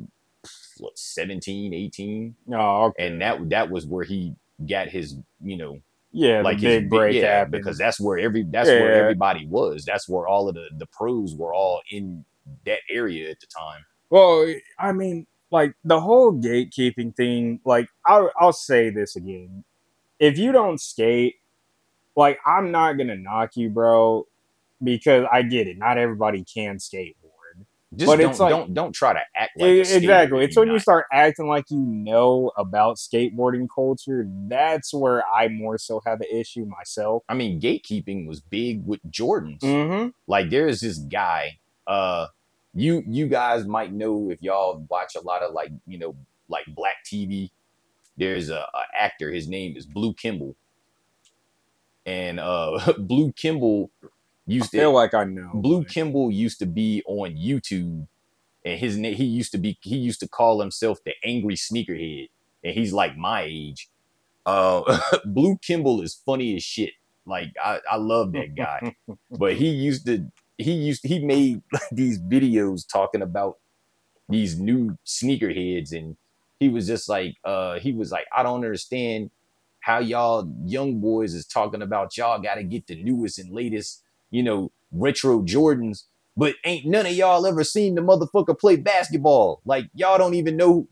what 0.78 0.98
17 0.98 1.74
18 1.74 2.34
oh, 2.52 2.84
okay. 2.84 3.06
and 3.06 3.20
that 3.20 3.50
that 3.50 3.70
was 3.70 3.84
where 3.84 4.04
he 4.04 4.34
got 4.68 4.88
his 4.88 5.16
you 5.42 5.56
know 5.56 5.80
yeah, 6.12 6.42
like 6.42 6.58
the 6.58 6.66
his 6.66 6.80
big 6.80 6.90
break 6.90 7.14
yeah, 7.16 7.38
happened. 7.38 7.52
because 7.52 7.78
that's 7.78 8.00
where 8.00 8.18
every 8.18 8.44
that's 8.44 8.68
where 8.68 8.94
everybody 8.94 9.46
was 9.46 9.84
that's 9.84 10.08
where 10.08 10.26
all 10.26 10.48
of 10.48 10.54
the 10.54 10.68
the 10.78 10.86
pros 10.86 11.34
were 11.34 11.54
all 11.54 11.80
in 11.90 12.24
that 12.64 12.80
area 12.90 13.30
at 13.30 13.38
the 13.40 13.46
time 13.46 13.84
Well, 14.10 14.52
I 14.78 14.92
mean, 14.92 15.26
like 15.50 15.74
the 15.84 16.00
whole 16.00 16.32
gatekeeping 16.32 17.14
thing. 17.16 17.60
Like, 17.64 17.88
I'll, 18.06 18.30
I'll 18.38 18.52
say 18.52 18.90
this 18.90 19.16
again: 19.16 19.64
if 20.18 20.38
you 20.38 20.52
don't 20.52 20.80
skate, 20.80 21.36
like, 22.16 22.38
I'm 22.46 22.70
not 22.70 22.94
gonna 22.98 23.16
knock 23.16 23.56
you, 23.56 23.70
bro, 23.70 24.26
because 24.82 25.26
I 25.30 25.42
get 25.42 25.66
it. 25.66 25.78
Not 25.78 25.98
everybody 25.98 26.44
can 26.44 26.76
skateboard. 26.76 27.14
just 27.96 28.06
But 28.08 28.16
don't 28.18 28.30
it's 28.30 28.38
like- 28.40 28.50
don't 28.50 28.74
don't 28.74 28.92
try 28.92 29.12
to 29.12 29.20
act 29.36 29.58
like 29.58 29.84
skater 29.84 29.98
exactly. 29.98 30.44
It's 30.44 30.56
when 30.56 30.68
you 30.68 30.78
start 30.78 31.06
acting 31.12 31.48
like 31.48 31.64
you 31.70 31.78
know 31.80 32.52
about 32.56 32.96
skateboarding 32.96 33.66
culture. 33.74 34.26
That's 34.48 34.94
where 34.94 35.24
I 35.26 35.48
more 35.48 35.78
so 35.78 36.00
have 36.06 36.20
an 36.20 36.28
issue 36.30 36.64
myself. 36.66 37.24
I 37.28 37.34
mean, 37.34 37.60
gatekeeping 37.60 38.26
was 38.28 38.40
big 38.40 38.86
with 38.86 39.00
Jordans. 39.10 39.60
Mm-hmm. 39.60 40.08
Like 40.28 40.50
there 40.50 40.68
is 40.68 40.80
this 40.80 40.98
guy, 40.98 41.58
uh, 41.86 42.26
you 42.74 43.02
you 43.06 43.26
guys 43.26 43.66
might 43.66 43.92
know 43.92 44.30
if 44.30 44.42
y'all 44.42 44.84
watch 44.88 45.14
a 45.16 45.20
lot 45.20 45.42
of 45.42 45.52
like 45.52 45.72
you 45.86 45.98
know 45.98 46.16
like 46.48 46.66
black 46.68 46.96
TV. 47.04 47.50
There's 48.16 48.50
a, 48.50 48.66
a 48.74 48.82
actor. 48.98 49.30
His 49.30 49.48
name 49.48 49.76
is 49.76 49.86
Blue 49.86 50.12
Kimble, 50.12 50.54
and 52.04 52.38
uh, 52.38 52.92
Blue 52.98 53.32
Kimble 53.32 53.90
I 54.04 54.08
used 54.46 54.70
feel 54.70 54.90
to 54.90 54.96
like 54.96 55.14
I 55.14 55.24
know. 55.24 55.50
Blue 55.54 55.84
Kimble 55.84 56.30
used 56.30 56.58
to 56.58 56.66
be 56.66 57.02
on 57.06 57.30
YouTube, 57.30 58.06
and 58.64 58.78
his 58.78 58.96
name 58.96 59.14
he 59.14 59.24
used 59.24 59.52
to 59.52 59.58
be 59.58 59.78
he 59.82 59.96
used 59.96 60.20
to 60.20 60.28
call 60.28 60.60
himself 60.60 60.98
the 61.04 61.12
Angry 61.24 61.54
Sneakerhead, 61.54 62.28
and 62.62 62.74
he's 62.74 62.92
like 62.92 63.16
my 63.16 63.42
age. 63.42 63.88
Uh, 64.44 65.00
Blue 65.24 65.56
Kimble 65.58 66.02
is 66.02 66.14
funny 66.14 66.56
as 66.56 66.62
shit. 66.62 66.90
Like 67.26 67.52
I, 67.62 67.80
I 67.90 67.96
love 67.96 68.32
that 68.32 68.54
guy, 68.54 68.96
but 69.30 69.54
he 69.54 69.68
used 69.68 70.06
to 70.06 70.26
he 70.60 70.72
used 70.72 71.04
he 71.04 71.24
made 71.24 71.62
these 71.92 72.20
videos 72.20 72.82
talking 72.90 73.22
about 73.22 73.58
these 74.28 74.58
new 74.58 74.96
sneakerheads, 75.06 75.92
and 75.92 76.16
he 76.58 76.68
was 76.68 76.86
just 76.86 77.08
like 77.08 77.36
uh 77.44 77.78
he 77.78 77.92
was 77.92 78.12
like 78.12 78.26
I 78.34 78.42
don't 78.42 78.56
understand 78.56 79.30
how 79.80 79.98
y'all 79.98 80.52
young 80.64 81.00
boys 81.00 81.34
is 81.34 81.46
talking 81.46 81.82
about 81.82 82.16
y'all 82.16 82.38
got 82.38 82.56
to 82.56 82.62
get 82.62 82.86
the 82.86 83.02
newest 83.02 83.38
and 83.38 83.50
latest 83.50 84.02
you 84.30 84.42
know, 84.42 84.70
retro 84.92 85.42
Jordans, 85.42 86.04
but 86.36 86.54
ain't 86.64 86.86
none 86.86 87.06
of 87.06 87.12
y'all 87.12 87.46
ever 87.46 87.64
seen 87.64 87.94
the 87.94 88.00
motherfucker 88.00 88.58
play 88.58 88.76
basketball. 88.76 89.60
Like 89.64 89.86
y'all 89.94 90.18
don't 90.18 90.34
even 90.34 90.56
know 90.56 90.88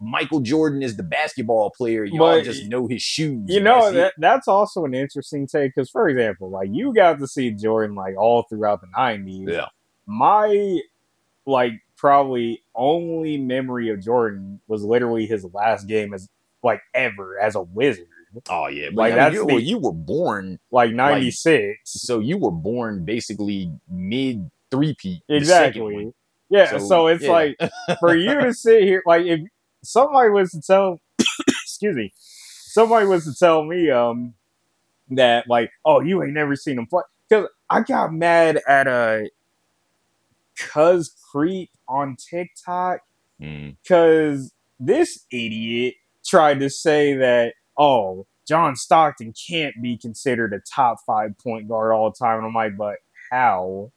Michael 0.00 0.40
Jordan 0.40 0.82
is 0.82 0.96
the 0.96 1.02
basketball 1.02 1.70
player. 1.70 2.04
Y'all 2.04 2.18
But, 2.18 2.44
just 2.44 2.66
know 2.68 2.86
his 2.88 3.00
shoes. 3.02 3.44
You 3.48 3.60
know 3.60 3.82
that's 3.90 3.94
that 3.94 4.12
that's 4.18 4.48
also 4.48 4.84
an 4.84 4.94
interesting 4.94 5.46
take 5.46 5.74
because, 5.74 5.88
for 5.90 6.08
example, 6.08 6.50
like 6.50 6.68
you 6.72 6.92
got 6.92 7.18
to 7.20 7.26
see 7.26 7.50
Jordan 7.52 7.94
like 7.96 8.16
all 8.16 8.42
throughout 8.42 8.80
the 8.80 8.88
nineties. 8.96 9.48
Yeah. 9.50 9.66
My 10.06 10.80
like 11.46 11.72
probably 11.96 12.62
only 12.74 13.38
memory 13.38 13.88
of 13.90 14.00
Jordan 14.00 14.60
was 14.66 14.82
literally 14.84 15.26
his 15.26 15.44
last 15.54 15.86
game 15.86 16.12
as 16.12 16.28
like 16.62 16.80
ever 16.94 17.38
as 17.38 17.54
a 17.54 17.62
Wizard, 17.62 18.06
Oh 18.50 18.66
yeah, 18.68 18.88
but 18.88 18.96
Like, 18.96 19.12
I 19.12 19.16
mean, 19.16 19.18
that's 19.18 19.34
you, 19.34 19.40
the- 19.40 19.46
well, 19.54 19.60
you 19.62 19.78
were 19.78 19.92
born 19.92 20.58
like 20.70 20.92
ninety 20.92 21.30
six. 21.30 21.78
so 21.84 22.18
you 22.18 22.36
were 22.36 22.50
born 22.50 23.04
basically 23.04 23.70
mid 23.88 24.50
three 24.70 24.94
peat. 24.98 25.22
exactly. 25.28 26.12
Yeah. 26.50 26.70
So, 26.72 26.78
So, 26.78 27.06
it's 27.06 27.24
yeah. 27.24 27.30
like 27.30 27.56
for 28.00 28.14
you 28.16 28.34
to 28.40 28.52
sit 28.54 28.82
here, 28.82 29.02
like 29.06 29.24
if 29.26 29.40
somebody 29.86 30.30
was 30.30 30.50
to 30.52 30.60
tell, 30.60 31.00
excuse 31.62 31.96
me, 31.96 32.12
somebody 32.16 33.06
was 33.06 33.24
to 33.24 33.34
tell 33.34 33.64
me 33.64 33.90
um 33.90 34.34
that 35.10 35.48
like, 35.48 35.70
oh, 35.84 36.00
you 36.00 36.22
ain't 36.22 36.32
never 36.32 36.56
seen 36.56 36.78
him 36.78 36.86
play 36.86 37.02
because 37.28 37.48
I 37.70 37.80
got 37.82 38.12
mad 38.12 38.60
at 38.66 38.86
a 38.86 39.30
Cuz 40.58 41.14
Creep 41.30 41.70
on 41.88 42.16
TikTok 42.16 43.00
Mm. 43.42 43.76
because 43.82 44.52
this 44.78 45.26
idiot 45.32 45.94
tried 46.24 46.60
to 46.60 46.70
say 46.70 47.16
that 47.16 47.54
oh 47.76 48.26
John 48.46 48.76
Stockton 48.76 49.32
can't 49.48 49.74
be 49.82 49.96
considered 49.96 50.52
a 50.52 50.60
top 50.60 50.98
five 51.04 51.36
point 51.38 51.66
guard 51.68 51.92
all 51.92 52.10
the 52.10 52.16
time. 52.16 52.38
And 52.38 52.46
I'm 52.46 52.54
like, 52.54 52.76
but 52.76 52.96
how? 53.30 53.90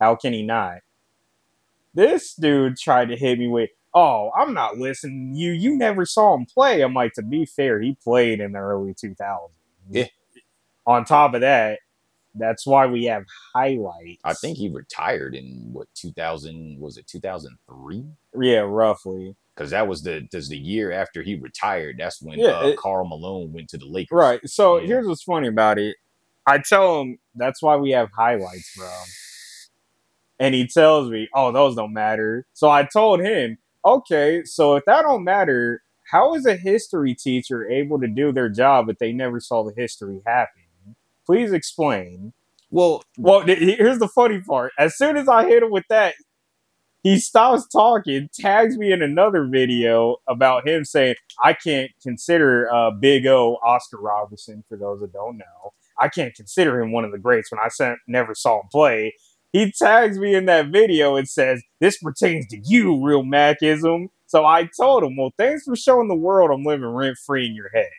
How 0.00 0.16
can 0.16 0.32
he 0.32 0.42
not? 0.42 0.78
This 1.94 2.34
dude 2.34 2.76
tried 2.76 3.08
to 3.08 3.16
hit 3.16 3.38
me 3.38 3.48
with, 3.48 3.70
oh, 3.94 4.30
I'm 4.36 4.54
not 4.54 4.78
listening 4.78 5.32
to 5.34 5.38
you. 5.38 5.52
You 5.52 5.76
never 5.76 6.04
saw 6.06 6.34
him 6.34 6.46
play. 6.46 6.80
I'm 6.82 6.94
like, 6.94 7.12
to 7.14 7.22
be 7.22 7.44
fair, 7.46 7.80
he 7.80 7.96
played 8.02 8.40
in 8.40 8.52
the 8.52 8.58
early 8.58 8.94
2000s. 8.94 9.50
Yeah. 9.90 10.06
On 10.86 11.04
top 11.04 11.34
of 11.34 11.42
that, 11.42 11.78
that's 12.34 12.66
why 12.66 12.86
we 12.86 13.04
have 13.04 13.24
highlights. 13.54 14.20
I 14.24 14.32
think 14.34 14.56
he 14.56 14.68
retired 14.68 15.34
in 15.34 15.68
what 15.72 15.88
2000 15.94 16.78
was 16.80 16.96
it 16.96 17.06
2003? 17.06 18.04
Yeah, 18.40 18.60
roughly. 18.60 19.36
Because 19.54 19.70
that 19.70 19.86
was 19.86 20.02
the 20.02 20.26
that's 20.32 20.48
the 20.48 20.56
year 20.56 20.92
after 20.92 21.22
he 21.22 21.34
retired. 21.34 21.96
That's 21.98 22.22
when 22.22 22.38
Yeah, 22.38 22.52
uh, 22.58 22.66
it- 22.68 22.78
Karl 22.78 23.06
Malone 23.06 23.52
went 23.52 23.68
to 23.70 23.78
the 23.78 23.84
Lakers. 23.86 24.16
Right. 24.16 24.40
So 24.48 24.78
Yeah. 24.78 24.86
here's 24.86 25.06
what's 25.06 25.22
funny 25.22 25.48
about 25.48 25.78
it. 25.78 25.96
I 26.46 26.58
tell 26.58 27.02
him 27.02 27.18
that's 27.34 27.62
why 27.62 27.76
we 27.76 27.90
have 27.90 28.08
highlights, 28.16 28.74
bro. 28.76 28.88
And 30.38 30.54
he 30.54 30.66
tells 30.66 31.08
me, 31.10 31.28
"Oh, 31.34 31.52
those 31.52 31.76
don't 31.76 31.92
matter." 31.92 32.46
So 32.54 32.68
I 32.70 32.84
told 32.84 33.20
him, 33.20 33.58
"Okay, 33.84 34.44
so 34.44 34.76
if 34.76 34.84
that 34.86 35.02
don't 35.02 35.24
matter, 35.24 35.82
how 36.10 36.34
is 36.34 36.46
a 36.46 36.56
history 36.56 37.14
teacher 37.14 37.68
able 37.68 38.00
to 38.00 38.08
do 38.08 38.32
their 38.32 38.48
job 38.48 38.88
if 38.88 38.98
they 38.98 39.12
never 39.12 39.40
saw 39.40 39.62
the 39.62 39.72
history 39.76 40.20
happen? 40.26 40.62
Please 41.26 41.52
explain." 41.52 42.32
Well, 42.70 43.02
Well, 43.18 43.42
here's 43.42 43.98
the 43.98 44.08
funny 44.08 44.40
part. 44.40 44.72
As 44.78 44.96
soon 44.96 45.18
as 45.18 45.28
I 45.28 45.46
hit 45.46 45.62
him 45.62 45.70
with 45.70 45.84
that, 45.90 46.14
he 47.02 47.18
stops 47.18 47.66
talking, 47.66 48.30
tags 48.32 48.78
me 48.78 48.92
in 48.92 49.02
another 49.02 49.44
video 49.46 50.16
about 50.28 50.66
him 50.66 50.84
saying, 50.84 51.16
I 51.42 51.52
can't 51.52 51.90
consider 52.02 52.72
uh, 52.72 52.92
Big 52.92 53.26
O 53.26 53.58
Oscar 53.62 53.98
Robertson, 53.98 54.64
for 54.68 54.76
those 54.78 55.00
that 55.00 55.12
don't 55.12 55.36
know. 55.36 55.72
I 56.00 56.08
can't 56.08 56.34
consider 56.34 56.80
him 56.80 56.92
one 56.92 57.04
of 57.04 57.12
the 57.12 57.18
greats 57.18 57.50
when 57.50 57.60
I 57.62 57.68
sent, 57.68 57.98
never 58.06 58.34
saw 58.34 58.60
him 58.60 58.68
play. 58.70 59.14
He 59.52 59.70
tags 59.70 60.18
me 60.18 60.34
in 60.34 60.46
that 60.46 60.68
video 60.68 61.16
and 61.16 61.28
says, 61.28 61.62
This 61.78 61.98
pertains 61.98 62.46
to 62.48 62.60
you, 62.64 63.04
real 63.04 63.22
Mackism. 63.22 64.08
So 64.26 64.46
I 64.46 64.68
told 64.76 65.04
him, 65.04 65.16
Well, 65.16 65.32
thanks 65.36 65.64
for 65.64 65.76
showing 65.76 66.08
the 66.08 66.14
world 66.14 66.50
I'm 66.50 66.64
living 66.64 66.86
rent 66.86 67.18
free 67.18 67.46
in 67.46 67.54
your 67.54 67.70
head. 67.70 67.90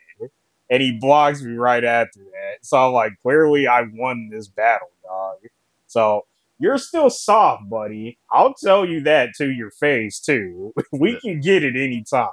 And 0.70 0.82
he 0.82 0.98
blocks 0.98 1.42
me 1.44 1.54
right 1.56 1.84
after 1.84 2.20
that. 2.20 2.66
So 2.66 2.78
I'm 2.78 2.94
like, 2.94 3.14
Clearly, 3.22 3.68
I 3.68 3.84
won 3.94 4.30
this 4.32 4.48
battle, 4.48 4.90
dog. 5.04 5.38
So 5.86 6.26
you're 6.58 6.80
still 6.80 7.10
soft, 7.10 7.70
buddy. 7.70 8.18
I'll 8.32 8.56
tell 8.56 8.86
you 8.86 9.02
that 9.02 9.36
to 9.38 9.52
your 9.52 9.70
face, 9.70 10.20
too. 10.20 10.74
we 10.92 11.20
can 11.20 11.40
get 11.40 11.64
it 11.64 11.76
anytime. 11.76 12.30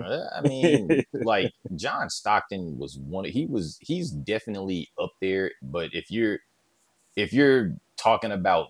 I 0.00 0.40
mean, 0.42 1.02
like 1.12 1.52
John 1.74 2.08
Stockton 2.08 2.78
was 2.78 2.96
one. 2.96 3.24
He 3.24 3.44
was. 3.44 3.76
He's 3.80 4.10
definitely 4.10 4.90
up 5.02 5.10
there. 5.20 5.50
But 5.60 5.90
if 5.92 6.10
you're, 6.12 6.38
if 7.16 7.32
you're 7.32 7.76
talking 7.96 8.32
about 8.32 8.68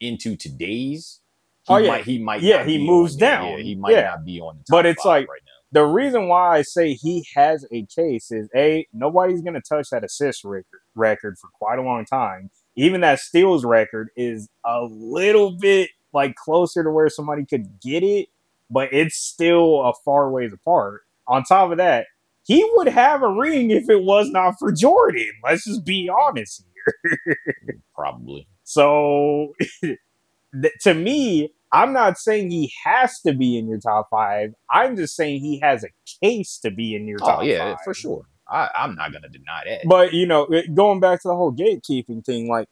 into 0.00 0.36
today's, 0.36 1.20
he 1.66 1.74
Oh, 1.74 1.76
yeah. 1.78 1.88
might. 1.88 2.04
He 2.04 2.18
might. 2.18 2.42
Yeah, 2.42 2.64
he 2.64 2.78
moves 2.84 3.14
down. 3.16 3.52
Yeah, 3.58 3.62
he 3.62 3.74
might 3.76 3.92
Yeah. 3.92 4.02
not 4.02 4.24
be 4.24 4.40
on 4.40 4.56
the 4.58 4.64
top 4.64 4.70
But 4.70 4.86
it's 4.86 5.04
like- 5.04 5.28
right 5.28 5.40
now. 5.46 5.80
the 5.80 5.84
reason 5.86 6.28
why 6.28 6.58
I 6.58 6.62
say 6.62 6.94
he 6.94 7.24
has 7.36 7.64
a 7.72 7.86
case 7.86 8.30
is 8.32 8.48
a 8.54 8.86
nobody's 8.92 9.40
going 9.42 9.54
to 9.54 9.60
touch 9.60 9.90
that 9.90 10.04
assist 10.04 10.44
record 10.44 10.80
record 10.94 11.38
for 11.38 11.48
quite 11.58 11.78
a 11.78 11.82
long 11.82 12.04
time. 12.04 12.50
Even 12.76 13.00
that 13.02 13.18
steals 13.20 13.64
record 13.64 14.10
is 14.16 14.48
a 14.64 14.82
little 14.84 15.52
bit 15.52 15.90
like 16.12 16.34
closer 16.34 16.82
to 16.82 16.90
where 16.90 17.08
somebody 17.08 17.46
could 17.46 17.80
get 17.80 18.02
it, 18.02 18.28
but 18.68 18.92
it's 18.92 19.16
still 19.16 19.82
a 19.82 19.94
far 20.04 20.30
ways 20.30 20.52
apart. 20.52 21.02
On 21.26 21.42
top 21.44 21.70
of 21.70 21.78
that, 21.78 22.08
he 22.44 22.68
would 22.74 22.88
have 22.88 23.22
a 23.22 23.28
ring 23.30 23.70
if 23.70 23.88
it 23.88 24.02
was 24.02 24.28
not 24.30 24.58
for 24.58 24.72
Jordan. 24.72 25.30
Let's 25.44 25.64
just 25.64 25.84
be 25.84 26.10
honest. 26.10 26.64
Probably. 27.94 28.46
So, 28.64 29.54
to 30.80 30.94
me, 30.94 31.52
I'm 31.72 31.92
not 31.92 32.18
saying 32.18 32.50
he 32.50 32.72
has 32.84 33.20
to 33.20 33.32
be 33.32 33.56
in 33.58 33.66
your 33.68 33.78
top 33.78 34.08
five. 34.10 34.54
I'm 34.70 34.96
just 34.96 35.16
saying 35.16 35.40
he 35.40 35.58
has 35.60 35.84
a 35.84 35.88
case 36.22 36.58
to 36.58 36.70
be 36.70 36.94
in 36.94 37.06
your 37.08 37.18
top 37.18 37.40
Oh 37.40 37.42
yeah, 37.42 37.74
five. 37.76 37.84
for 37.84 37.94
sure. 37.94 38.26
I, 38.48 38.68
I'm 38.74 38.94
not 38.94 39.12
gonna 39.12 39.28
deny 39.28 39.62
that. 39.66 39.80
But, 39.86 40.12
you 40.12 40.26
know, 40.26 40.42
it- 40.50 40.74
going 40.74 41.00
back 41.00 41.22
to 41.22 41.28
the 41.28 41.36
whole 41.36 41.52
gatekeeping 41.52 42.24
thing, 42.24 42.48
like, 42.48 42.68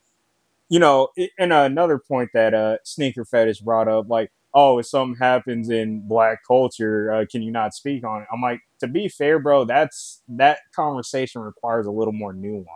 you 0.69 0.79
know, 0.79 1.09
and 1.38 1.52
another 1.52 1.99
point 1.99 2.31
that 2.35 2.55
uh, 2.55 2.76
Sneaker 2.85 3.25
Fetish 3.25 3.61
brought 3.61 3.88
up, 3.88 4.09
like, 4.09 4.31
oh, 4.55 4.79
if 4.79 4.87
something 4.87 5.17
happens 5.19 5.71
in 5.71 6.07
black 6.07 6.40
culture, 6.47 7.12
uh, 7.12 7.25
can 7.31 7.43
you 7.43 7.50
not 7.50 7.75
speak 7.75 8.05
on 8.05 8.23
it? 8.23 8.29
I'm 8.33 8.40
like, 8.43 8.61
to 8.81 8.87
be 8.88 9.09
fair, 9.09 9.38
bro, 9.38 9.64
that's 9.64 10.23
that 10.29 10.61
conversation 10.75 11.40
requires 11.43 11.87
a 11.87 11.90
little 11.90 12.12
more 12.12 12.33
nuance. 12.33 12.67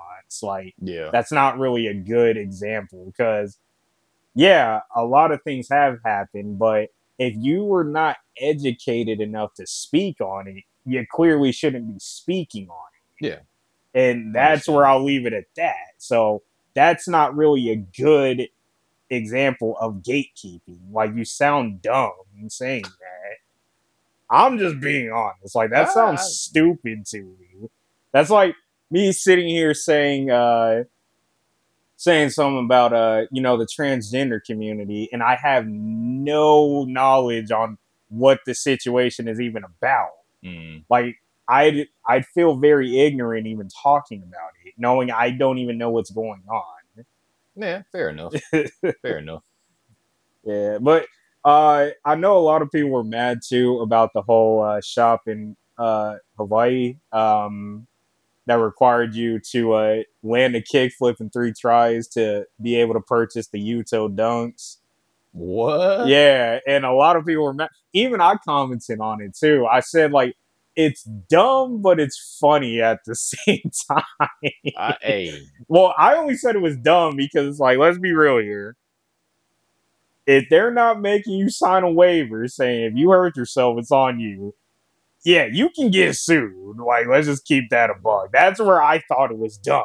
Like, 0.42 0.74
yeah. 0.80 1.10
that's 1.12 1.32
not 1.32 1.58
really 1.58 1.86
a 1.86 1.94
good 1.94 2.36
example 2.36 3.04
because 3.06 3.58
yeah 4.34 4.80
a 4.94 5.04
lot 5.04 5.30
of 5.30 5.42
things 5.42 5.68
have 5.70 5.98
happened 6.04 6.58
but 6.58 6.88
if 7.18 7.34
you 7.36 7.64
were 7.64 7.84
not 7.84 8.16
educated 8.40 9.20
enough 9.20 9.54
to 9.54 9.66
speak 9.66 10.20
on 10.20 10.48
it 10.48 10.64
you 10.84 11.06
clearly 11.10 11.52
shouldn't 11.52 11.88
be 11.88 11.98
speaking 11.98 12.68
on 12.68 12.88
it. 13.20 13.26
Yeah. 13.26 13.38
and 14.00 14.34
that's 14.34 14.68
where 14.68 14.86
i'll 14.86 15.04
leave 15.04 15.26
it 15.26 15.32
at 15.32 15.46
that. 15.56 15.94
So 15.98 16.42
that's 16.74 17.06
not 17.08 17.36
really 17.36 17.70
a 17.70 17.76
good 17.76 18.48
example 19.08 19.76
of 19.80 20.02
gatekeeping. 20.02 20.90
Like 20.90 21.14
you 21.14 21.24
sound 21.24 21.80
dumb 21.80 22.10
in 22.38 22.50
saying 22.50 22.82
that. 22.82 23.36
I'm 24.28 24.58
just 24.58 24.80
being 24.80 25.12
honest. 25.12 25.54
Like 25.54 25.70
that 25.70 25.92
sounds 25.92 26.20
I- 26.20 26.24
stupid 26.24 27.06
to 27.06 27.22
me 27.22 27.68
that's 28.14 28.30
like 28.30 28.54
me 28.94 29.10
sitting 29.10 29.48
here 29.48 29.74
saying 29.74 30.30
uh 30.30 30.84
saying 31.96 32.30
something 32.30 32.64
about 32.64 32.92
uh 32.92 33.22
you 33.32 33.42
know 33.42 33.56
the 33.56 33.66
transgender 33.66 34.42
community 34.42 35.08
and 35.12 35.20
I 35.20 35.34
have 35.34 35.66
no 35.66 36.84
knowledge 36.84 37.50
on 37.50 37.76
what 38.08 38.38
the 38.46 38.54
situation 38.54 39.26
is 39.26 39.40
even 39.40 39.64
about. 39.64 40.12
Mm. 40.44 40.84
Like 40.88 41.16
I'd 41.48 41.88
I'd 42.08 42.24
feel 42.26 42.56
very 42.56 43.00
ignorant 43.00 43.48
even 43.48 43.68
talking 43.82 44.22
about 44.22 44.50
it, 44.64 44.74
knowing 44.78 45.10
I 45.10 45.30
don't 45.30 45.58
even 45.58 45.76
know 45.76 45.90
what's 45.90 46.10
going 46.10 46.44
on. 46.48 47.04
Yeah. 47.56 47.82
Fair 47.90 48.10
enough. 48.10 48.34
fair 49.02 49.18
enough. 49.18 49.42
Yeah, 50.44 50.78
but 50.80 51.06
uh 51.44 51.88
I 52.04 52.14
know 52.14 52.38
a 52.38 52.46
lot 52.46 52.62
of 52.62 52.70
people 52.70 52.90
were 52.90 53.02
mad 53.02 53.40
too 53.44 53.80
about 53.80 54.12
the 54.14 54.22
whole 54.22 54.62
uh 54.62 54.80
shop 54.80 55.22
in 55.26 55.56
uh 55.78 56.18
Hawaii 56.36 56.98
um 57.10 57.88
that 58.46 58.56
required 58.56 59.14
you 59.14 59.38
to 59.52 59.72
uh 59.72 60.02
land 60.22 60.54
a 60.54 60.62
kickflip 60.62 61.20
in 61.20 61.30
three 61.30 61.52
tries 61.52 62.08
to 62.08 62.46
be 62.60 62.76
able 62.76 62.94
to 62.94 63.00
purchase 63.00 63.48
the 63.48 63.58
Yuto 63.58 64.14
dunks. 64.14 64.78
What? 65.32 66.06
Yeah, 66.06 66.60
and 66.66 66.84
a 66.84 66.92
lot 66.92 67.16
of 67.16 67.26
people 67.26 67.44
were 67.44 67.54
mad. 67.54 67.70
Even 67.92 68.20
I 68.20 68.36
commented 68.46 69.00
on 69.00 69.20
it 69.20 69.36
too. 69.36 69.66
I 69.66 69.80
said 69.80 70.12
like 70.12 70.36
it's 70.76 71.04
dumb, 71.04 71.82
but 71.82 72.00
it's 72.00 72.38
funny 72.40 72.80
at 72.80 73.00
the 73.06 73.14
same 73.14 73.70
time. 73.90 74.28
I, 74.76 74.96
hey. 75.02 75.40
well, 75.68 75.94
I 75.96 76.14
only 76.16 76.36
said 76.36 76.56
it 76.56 76.62
was 76.62 76.76
dumb 76.76 77.16
because 77.16 77.48
it's 77.48 77.60
like, 77.60 77.78
let's 77.78 77.98
be 77.98 78.12
real 78.12 78.38
here. 78.38 78.76
If 80.26 80.46
they're 80.48 80.70
not 80.70 81.00
making 81.00 81.34
you 81.34 81.50
sign 81.50 81.82
a 81.82 81.90
waiver 81.90 82.48
saying 82.48 82.84
if 82.84 82.94
you 82.94 83.10
hurt 83.10 83.36
yourself, 83.36 83.78
it's 83.78 83.92
on 83.92 84.20
you. 84.20 84.54
Yeah, 85.24 85.46
you 85.50 85.70
can 85.70 85.90
get 85.90 86.16
sued. 86.16 86.76
Like, 86.78 87.06
let's 87.06 87.26
just 87.26 87.44
keep 87.46 87.70
that 87.70 87.90
a 87.90 87.94
bug. 87.94 88.30
That's 88.32 88.60
where 88.60 88.82
I 88.82 89.00
thought 89.08 89.30
it 89.30 89.38
was 89.38 89.56
dumb. 89.56 89.84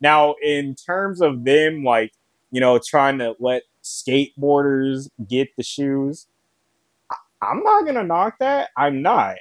Now, 0.00 0.34
in 0.42 0.74
terms 0.74 1.20
of 1.20 1.44
them, 1.44 1.84
like, 1.84 2.12
you 2.50 2.60
know, 2.60 2.78
trying 2.84 3.18
to 3.18 3.36
let 3.38 3.62
skateboarders 3.84 5.08
get 5.28 5.48
the 5.56 5.62
shoes, 5.62 6.26
I- 7.10 7.16
I'm 7.42 7.62
not 7.64 7.86
gonna 7.86 8.04
knock 8.04 8.38
that. 8.40 8.70
I'm 8.76 9.02
not. 9.02 9.36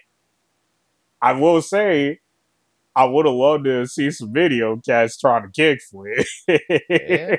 I 1.21 1.33
will 1.33 1.61
say, 1.61 2.19
I 2.95 3.05
would 3.05 3.25
have 3.25 3.35
loved 3.35 3.65
to 3.65 3.87
see 3.87 4.11
some 4.11 4.33
video 4.33 4.77
cats 4.77 5.19
trying 5.19 5.49
to 5.49 5.49
kickflip. 5.49 6.25
Yeah. 6.89 7.35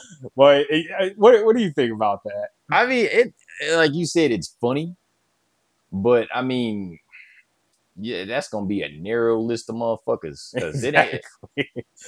but 0.36 0.66
uh, 0.72 1.10
what 1.16 1.44
what 1.44 1.56
do 1.56 1.62
you 1.62 1.70
think 1.72 1.92
about 1.92 2.22
that? 2.24 2.48
I 2.70 2.86
mean, 2.86 3.06
it 3.10 3.34
like 3.74 3.94
you 3.94 4.06
said, 4.06 4.30
it's 4.30 4.56
funny, 4.60 4.96
but 5.92 6.28
I 6.34 6.42
mean, 6.42 6.98
yeah, 7.96 8.24
that's 8.24 8.48
gonna 8.48 8.66
be 8.66 8.82
a 8.82 8.88
narrow 8.88 9.40
list 9.40 9.68
of 9.68 9.76
motherfuckers 9.76 10.54
because 10.54 10.82
it 10.82 10.94
ain't. 10.94 11.22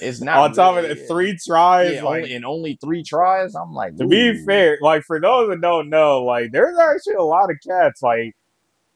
It's 0.01 0.21
not 0.21 0.37
On 0.37 0.53
top 0.53 0.83
of 0.83 1.07
three 1.07 1.37
tries, 1.47 1.95
yeah, 1.95 2.03
like 2.03 2.23
only, 2.23 2.33
in 2.33 2.43
only 2.45 2.77
three 2.83 3.03
tries. 3.03 3.55
I'm 3.55 3.73
like, 3.73 3.95
to 3.97 4.07
be 4.07 4.43
fair, 4.45 4.77
like 4.81 5.03
for 5.03 5.21
those 5.21 5.49
that 5.49 5.61
don't 5.61 5.89
know, 5.89 6.23
like 6.23 6.51
there's 6.51 6.77
actually 6.77 7.15
a 7.15 7.23
lot 7.23 7.51
of 7.51 7.57
cats 7.65 8.01
like 8.01 8.35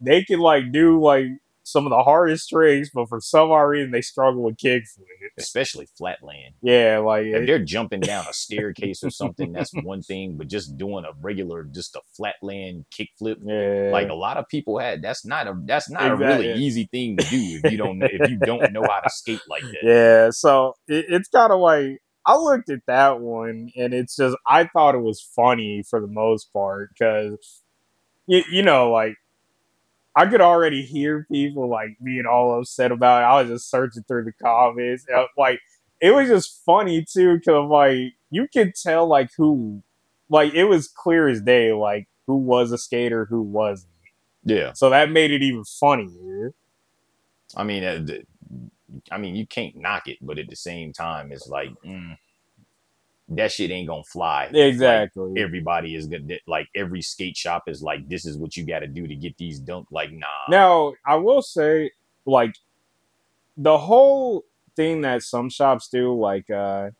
they 0.01 0.24
can 0.24 0.39
like 0.39 0.72
do 0.72 1.00
like 1.01 1.27
some 1.71 1.85
of 1.85 1.91
the 1.91 2.03
hardest 2.03 2.49
tricks, 2.49 2.89
but 2.93 3.07
for 3.09 3.19
some 3.21 3.51
odd 3.51 3.61
reason 3.61 3.91
they 3.91 4.01
struggle 4.01 4.43
with 4.43 4.57
kickflips. 4.57 4.97
especially 5.38 5.88
flatland. 5.97 6.55
Yeah, 6.61 6.99
like 6.99 7.25
If 7.25 7.45
they're 7.45 7.63
jumping 7.63 8.01
down 8.01 8.25
a 8.29 8.33
staircase 8.33 9.03
or 9.03 9.09
something, 9.09 9.51
that's 9.53 9.73
one 9.73 10.01
thing. 10.01 10.38
But 10.38 10.47
just 10.47 10.77
doing 10.77 11.05
a 11.05 11.11
regular, 11.21 11.63
just 11.63 11.95
a 11.95 12.01
flatland 12.15 12.85
kickflip, 12.91 13.38
yeah, 13.43 13.91
like 13.91 14.09
a 14.09 14.13
lot 14.13 14.38
of 14.38 14.47
people 14.47 14.79
had. 14.79 15.01
That's 15.01 15.25
not 15.25 15.47
a 15.47 15.53
that's 15.65 15.89
not 15.89 16.11
a 16.11 16.15
really 16.15 16.53
easy 16.53 16.88
thing 16.91 17.17
to 17.17 17.25
do 17.25 17.59
if 17.63 17.71
you 17.71 17.77
don't 17.77 18.01
if 18.03 18.29
you 18.29 18.38
don't 18.39 18.71
know 18.73 18.83
how 18.83 18.99
to 18.99 19.09
skate 19.09 19.41
like 19.49 19.63
that. 19.63 19.83
Yeah, 19.83 20.29
so 20.31 20.75
it, 20.88 21.05
it's 21.09 21.29
kind 21.29 21.51
of 21.51 21.59
like 21.59 22.01
I 22.25 22.35
looked 22.35 22.69
at 22.69 22.85
that 22.88 23.21
one, 23.21 23.71
and 23.75 23.93
it's 23.93 24.15
just 24.15 24.35
I 24.45 24.65
thought 24.65 24.95
it 24.95 25.01
was 25.01 25.21
funny 25.35 25.83
for 25.89 25.99
the 25.99 26.07
most 26.07 26.51
part 26.53 26.89
because 26.93 27.61
you, 28.27 28.43
you 28.51 28.61
know 28.63 28.91
like 28.91 29.15
I 30.19 30.25
could 30.25 30.41
already 30.41 30.81
hear 30.81 31.25
people 31.31 31.69
like 31.69 31.97
being 32.03 32.25
all 32.25 32.59
upset 32.59 32.91
about 32.91 33.21
it. 33.21 33.25
I 33.25 33.41
was 33.41 33.51
just 33.51 33.71
searching 33.71 34.03
through 34.03 34.25
the 34.25 34.33
comments, 34.33 35.05
and, 35.07 35.25
like 35.38 35.61
it 36.01 36.11
was 36.11 36.27
just 36.27 36.61
funny 36.65 37.05
too 37.05 37.38
because 37.38 37.69
like 37.69 38.13
you 38.29 38.47
could 38.53 38.75
tell 38.75 39.07
like 39.07 39.29
who 39.38 39.81
like 40.29 40.53
it 40.53 40.65
was 40.65 40.89
clear 40.89 41.29
as 41.29 41.41
day 41.41 41.71
like 41.71 42.09
who 42.27 42.35
was 42.35 42.73
a 42.73 42.77
skater, 42.77 43.27
who 43.29 43.41
wasn't. 43.41 43.93
Yeah, 44.43 44.73
So 44.73 44.89
that 44.89 45.09
made 45.09 45.31
it 45.31 45.41
even 45.41 45.63
funnier. 45.63 46.53
I 47.55 47.63
mean, 47.63 47.83
uh, 47.85 48.05
I 49.11 49.17
mean, 49.17 49.35
you 49.35 49.47
can't 49.47 49.77
knock 49.77 50.09
it, 50.09 50.17
but 50.21 50.38
at 50.38 50.49
the 50.49 50.55
same 50.55 50.91
time, 50.91 51.31
it's 51.31 51.47
like, 51.47 51.69
mm, 51.85 52.17
that 53.29 53.51
shit 53.51 53.71
ain't 53.71 53.88
gonna 53.88 54.03
fly. 54.03 54.45
Exactly. 54.53 55.31
Like, 55.31 55.39
everybody 55.39 55.95
is 55.95 56.07
gonna 56.07 56.36
like 56.48 56.67
every 56.75 57.01
skate 57.01 57.38
shop 57.38 57.63
is 57.67 57.81
like, 57.81 58.07
this 58.09 58.25
is 58.25 58.38
what 58.38 58.57
you 58.57 58.65
got 58.65 58.79
to 58.79 58.88
do 58.88 59.07
to 59.07 59.15
get 59.15 59.38
these 59.38 59.59
dunk. 59.59 59.88
Like, 59.91 60.12
nah. 60.12 60.25
Now, 60.50 60.93
I 61.05 61.15
will 61.15 61.41
say, 61.41 61.91
like, 62.25 62.55
the 63.57 63.77
whole 63.77 64.45
thing 64.75 65.01
that 65.01 65.21
some 65.24 65.50
shops 65.50 65.88
do, 65.89 66.13
like, 66.19 66.50
uh, 66.50 66.91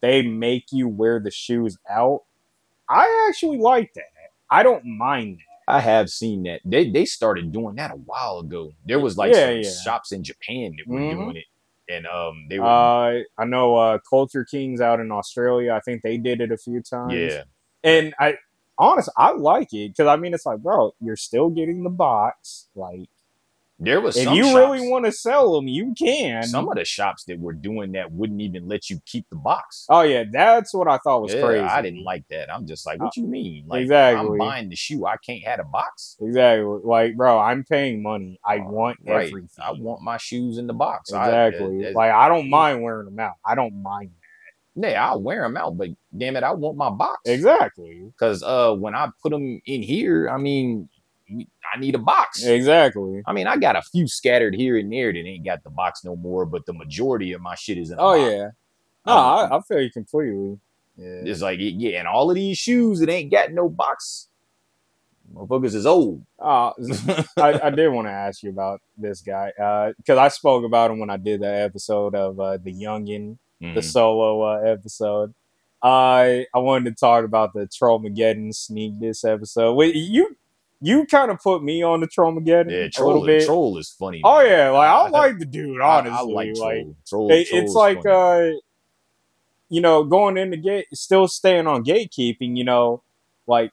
they 0.00 0.22
make 0.22 0.66
you 0.70 0.88
wear 0.88 1.18
the 1.20 1.30
shoes 1.30 1.78
out. 1.90 2.22
I 2.88 3.26
actually 3.28 3.58
like 3.58 3.92
that. 3.94 4.04
I 4.50 4.62
don't 4.62 4.84
mind 4.84 5.38
that. 5.38 5.42
I 5.68 5.80
have 5.80 6.10
seen 6.10 6.44
that. 6.44 6.60
They 6.64 6.88
they 6.90 7.04
started 7.04 7.50
doing 7.50 7.74
that 7.74 7.90
a 7.90 7.96
while 7.96 8.38
ago. 8.38 8.72
There 8.84 9.00
was 9.00 9.16
like 9.18 9.32
Yeah, 9.32 9.46
some 9.48 9.60
yeah. 9.62 9.70
shops 9.84 10.12
in 10.12 10.22
Japan 10.22 10.76
that 10.76 10.86
were 10.86 11.00
Mhm. 11.00 11.10
doing 11.10 11.36
it, 11.36 11.46
and 11.88 12.06
um, 12.06 12.46
they 12.48 12.58
were 12.58 12.66
Uh, 12.66 13.22
I 13.38 13.44
know 13.44 13.76
uh, 13.76 13.98
Culture 14.08 14.44
Kings 14.44 14.80
out 14.80 15.00
in 15.00 15.10
Australia. 15.12 15.72
I 15.72 15.80
think 15.80 16.02
they 16.02 16.16
did 16.16 16.40
it 16.40 16.52
a 16.52 16.56
few 16.56 16.82
times. 16.82 17.14
yeah. 17.14 17.42
and 17.84 18.14
I 18.18 18.36
honestly 18.78 19.12
I 19.16 19.32
like 19.32 19.72
it 19.72 19.96
because 19.96 20.06
I 20.06 20.16
mean 20.16 20.34
it's 20.34 20.46
like, 20.46 20.58
bro, 20.58 20.94
you're 21.00 21.16
still 21.16 21.50
getting 21.50 21.82
the 21.82 21.90
box. 21.90 22.68
Like, 22.74 23.08
There 23.78 24.00
was 24.00 24.16
if 24.16 24.24
some 24.24 24.34
you 24.34 24.44
shops, 24.44 24.56
really 24.56 24.88
want 24.88 25.04
to 25.04 25.12
sell 25.12 25.52
them, 25.54 25.68
you 25.68 25.92
can. 25.98 26.42
some 26.44 26.66
of 26.68 26.76
the 26.76 26.84
shops 26.86 27.24
that 27.24 27.38
were 27.38 27.52
doing 27.52 27.92
that 27.92 28.10
wouldn't 28.10 28.40
even 28.40 28.68
let 28.68 28.88
you 28.88 29.00
keep 29.04 29.26
the 29.28 29.36
box. 29.36 29.84
oh 29.90 30.00
yeah, 30.00 30.24
that's 30.32 30.72
what 30.72 30.88
I 30.88 30.96
thought 30.98 31.20
was 31.22 31.34
Yeah, 31.34 31.42
crazy. 31.42 31.64
I 31.64 31.82
didn't 31.82 32.02
like 32.02 32.24
that. 32.30 32.50
I'm 32.52 32.66
just 32.66 32.86
like, 32.86 33.00
what 33.00 33.08
uh, 33.08 33.10
you 33.16 33.26
mean? 33.26 33.66
Like, 33.66 33.82
exactly. 33.82 34.30
I'm 34.30 34.38
buying 34.38 34.68
the 34.70 34.76
shoe. 34.76 35.04
I 35.04 35.16
can't 35.18 35.44
have 35.44 35.60
a 35.60 35.64
box. 35.64 36.16
Exactly. 36.20 36.64
Like, 36.84 37.16
bro, 37.16 37.38
I'm 37.38 37.64
paying 37.64 38.02
money. 38.02 38.40
I 38.44 38.58
uh, 38.58 38.64
want 38.64 38.98
Right. 39.06 39.26
everything. 39.28 39.62
I 39.62 39.72
want 39.72 40.00
my 40.00 40.16
shoes 40.16 40.56
in 40.56 40.66
the 40.66 40.72
box. 40.74 41.12
Uh, 41.12 41.18
exactly. 41.18 41.78
that- 41.78 41.84
that- 41.88 41.94
like, 41.94 42.12
I 42.12 42.28
don't 42.28 42.48
mind 42.48 42.82
wearing 42.82 43.04
them 43.04 43.18
out. 43.18 43.34
I 43.44 43.54
don't 43.54 43.82
mind. 43.82 44.10
That. 44.76 44.90
Yeah, 44.92 45.06
I'll 45.08 45.22
wear 45.22 45.42
them 45.42 45.56
out, 45.56 45.76
but 45.76 45.90
damn 46.16 46.36
it, 46.36 46.42
I 46.44 46.52
want 46.52 46.76
my 46.76 46.90
box. 46.90 47.20
Exactly. 47.26 48.02
Because 48.06 48.42
uh, 48.42 48.74
when 48.74 48.94
I 48.94 49.08
put 49.22 49.30
them 49.32 49.60
in 49.64 49.82
here, 49.82 50.28
I 50.30 50.36
mean, 50.38 50.88
I 51.28 51.78
need 51.78 51.94
a 51.94 51.98
box. 51.98 52.44
Exactly. 52.44 53.22
I 53.26 53.32
mean, 53.32 53.46
I 53.46 53.56
got 53.56 53.74
a 53.76 53.82
few 53.82 54.06
scattered 54.06 54.54
here 54.54 54.78
and 54.78 54.92
there 54.92 55.12
that 55.12 55.18
ain't 55.18 55.44
got 55.44 55.64
the 55.64 55.70
box 55.70 56.04
no 56.04 56.14
more, 56.16 56.46
but 56.46 56.64
the 56.66 56.72
majority 56.72 57.32
of 57.32 57.40
my 57.40 57.54
shit 57.56 57.78
is 57.78 57.90
in. 57.90 57.98
A 57.98 58.02
Oh 58.02 58.12
box. 58.16 58.30
yeah. 58.32 58.48
No, 59.06 59.12
I, 59.12 59.56
I 59.56 59.60
feel 59.62 59.80
you 59.80 59.90
completely. 59.90 60.58
Yeah. 60.96 61.22
It's 61.24 61.42
like 61.42 61.58
yeah, 61.60 61.98
and 61.98 62.08
all 62.08 62.30
of 62.30 62.34
these 62.36 62.58
shoes 62.58 63.00
that 63.00 63.08
ain't 63.10 63.30
got 63.30 63.52
no 63.52 63.68
box, 63.68 64.28
motherfuckers 65.34 65.74
is 65.74 65.86
old. 65.86 66.22
Uh, 66.38 66.70
I, 67.36 67.60
I 67.64 67.70
did 67.70 67.88
want 67.88 68.06
to 68.06 68.12
ask 68.12 68.42
you 68.42 68.50
about 68.50 68.80
this 68.96 69.20
guy 69.20 69.52
because 69.96 70.18
I 70.18 70.28
spoke 70.28 70.64
about 70.64 70.90
him 70.90 70.98
when 70.98 71.10
I 71.10 71.16
did 71.16 71.40
the 71.40 71.52
episode 71.52 72.14
of 72.14 72.38
uh, 72.40 72.56
the 72.58 72.72
Youngin, 72.72 73.36
the 73.60 73.66
Mhm. 73.80 73.84
solo 73.84 74.42
uh, 74.42 74.60
episode. 74.60 75.34
I 75.82 76.46
I 76.54 76.58
wanted 76.58 76.90
to 76.96 76.98
talk 76.98 77.24
about 77.24 77.52
the 77.52 77.66
Trollmageddon 77.66 78.54
sneak 78.54 78.98
this 78.98 79.24
episode. 79.24 79.74
Wait, 79.74 79.94
you 79.94 80.36
you 80.80 81.06
kind 81.06 81.30
of 81.30 81.38
put 81.40 81.62
me 81.62 81.82
on 81.82 82.00
the 82.00 82.06
Trollmageddon 82.08 82.70
Yeah, 82.70 82.76
a 82.84 82.90
troll, 82.90 83.08
little 83.12 83.26
bit. 83.26 83.46
troll 83.46 83.78
is 83.78 83.90
funny. 83.90 84.20
Oh 84.24 84.40
yeah, 84.40 84.70
like 84.70 84.88
I 84.88 84.94
I- 85.06 85.08
like 85.08 85.38
the 85.38 85.46
dude. 85.46 85.80
Honestly, 85.80 86.12
I, 86.16 86.20
like 86.22 86.54
troll. 86.54 86.68
like 86.68 86.86
troll, 87.08 87.32
it- 87.32 87.48
troll 87.48 87.62
it's 87.62 87.74
like 87.74 88.02
funny. 88.02 88.54
uh, 88.56 88.58
you 89.68 89.80
know, 89.80 90.04
going 90.04 90.36
into 90.36 90.56
gate, 90.56 90.86
still 90.94 91.26
staying 91.28 91.66
on 91.66 91.84
gatekeeping. 91.84 92.56
You 92.56 92.64
know, 92.64 93.02
like 93.46 93.72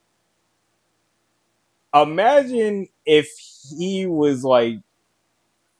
imagine 1.93 2.87
if 3.05 3.27
he 3.77 4.05
was 4.05 4.43
like, 4.43 4.75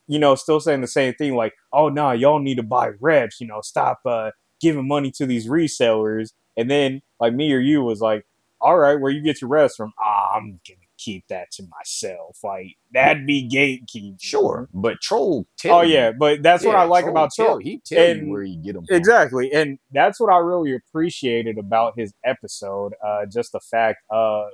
you 0.06 0.18
know, 0.18 0.34
still 0.34 0.60
saying 0.60 0.80
the 0.82 0.86
same 0.86 1.14
thing. 1.14 1.34
Like, 1.34 1.54
oh 1.72 1.88
no, 1.88 2.12
y'all 2.12 2.38
need 2.38 2.56
to 2.56 2.62
buy 2.62 2.90
reps. 3.00 3.40
You 3.40 3.46
know, 3.46 3.60
stop 3.62 4.00
uh 4.04 4.30
giving 4.60 4.86
money 4.86 5.10
to 5.12 5.26
these 5.26 5.48
resellers. 5.48 6.32
And 6.56 6.70
then 6.70 7.02
like 7.18 7.34
me 7.34 7.52
or 7.52 7.58
you 7.58 7.82
was 7.82 8.00
like, 8.00 8.26
all 8.60 8.78
right, 8.78 9.00
where 9.00 9.10
you 9.10 9.22
get 9.22 9.40
your 9.40 9.48
reps 9.50 9.76
from? 9.76 9.92
Ah, 9.98 10.34
I'm 10.34 10.42
gonna 10.50 10.78
keep 11.04 11.26
that 11.28 11.50
to 11.52 11.62
myself. 11.64 12.38
Like 12.42 12.76
that'd 12.92 13.26
be 13.26 13.48
gatekeeping. 13.48 14.16
sure, 14.20 14.68
but 14.72 15.00
troll. 15.00 15.46
Oh 15.66 15.82
you. 15.82 15.94
yeah, 15.94 16.12
but 16.12 16.42
that's 16.42 16.64
what 16.64 16.76
I 16.76 16.84
like 16.84 17.06
about 17.06 17.32
Troll. 17.34 17.58
He 17.58 17.78
tell 17.84 18.02
And- 18.04 18.26
you 18.26 18.32
where 18.32 18.42
you 18.42 18.56
get 18.62 18.74
them. 18.74 18.86
From. 18.86 18.96
Exactly, 18.96 19.52
and 19.52 19.78
that's 19.92 20.18
what 20.20 20.32
I 20.32 20.38
really 20.38 20.74
appreciated 20.74 21.58
about 21.58 21.98
his 21.98 22.14
episode. 22.24 22.94
Uh, 23.04 23.26
just 23.26 23.52
the 23.52 23.60
fact 23.60 24.02
of 24.10 24.50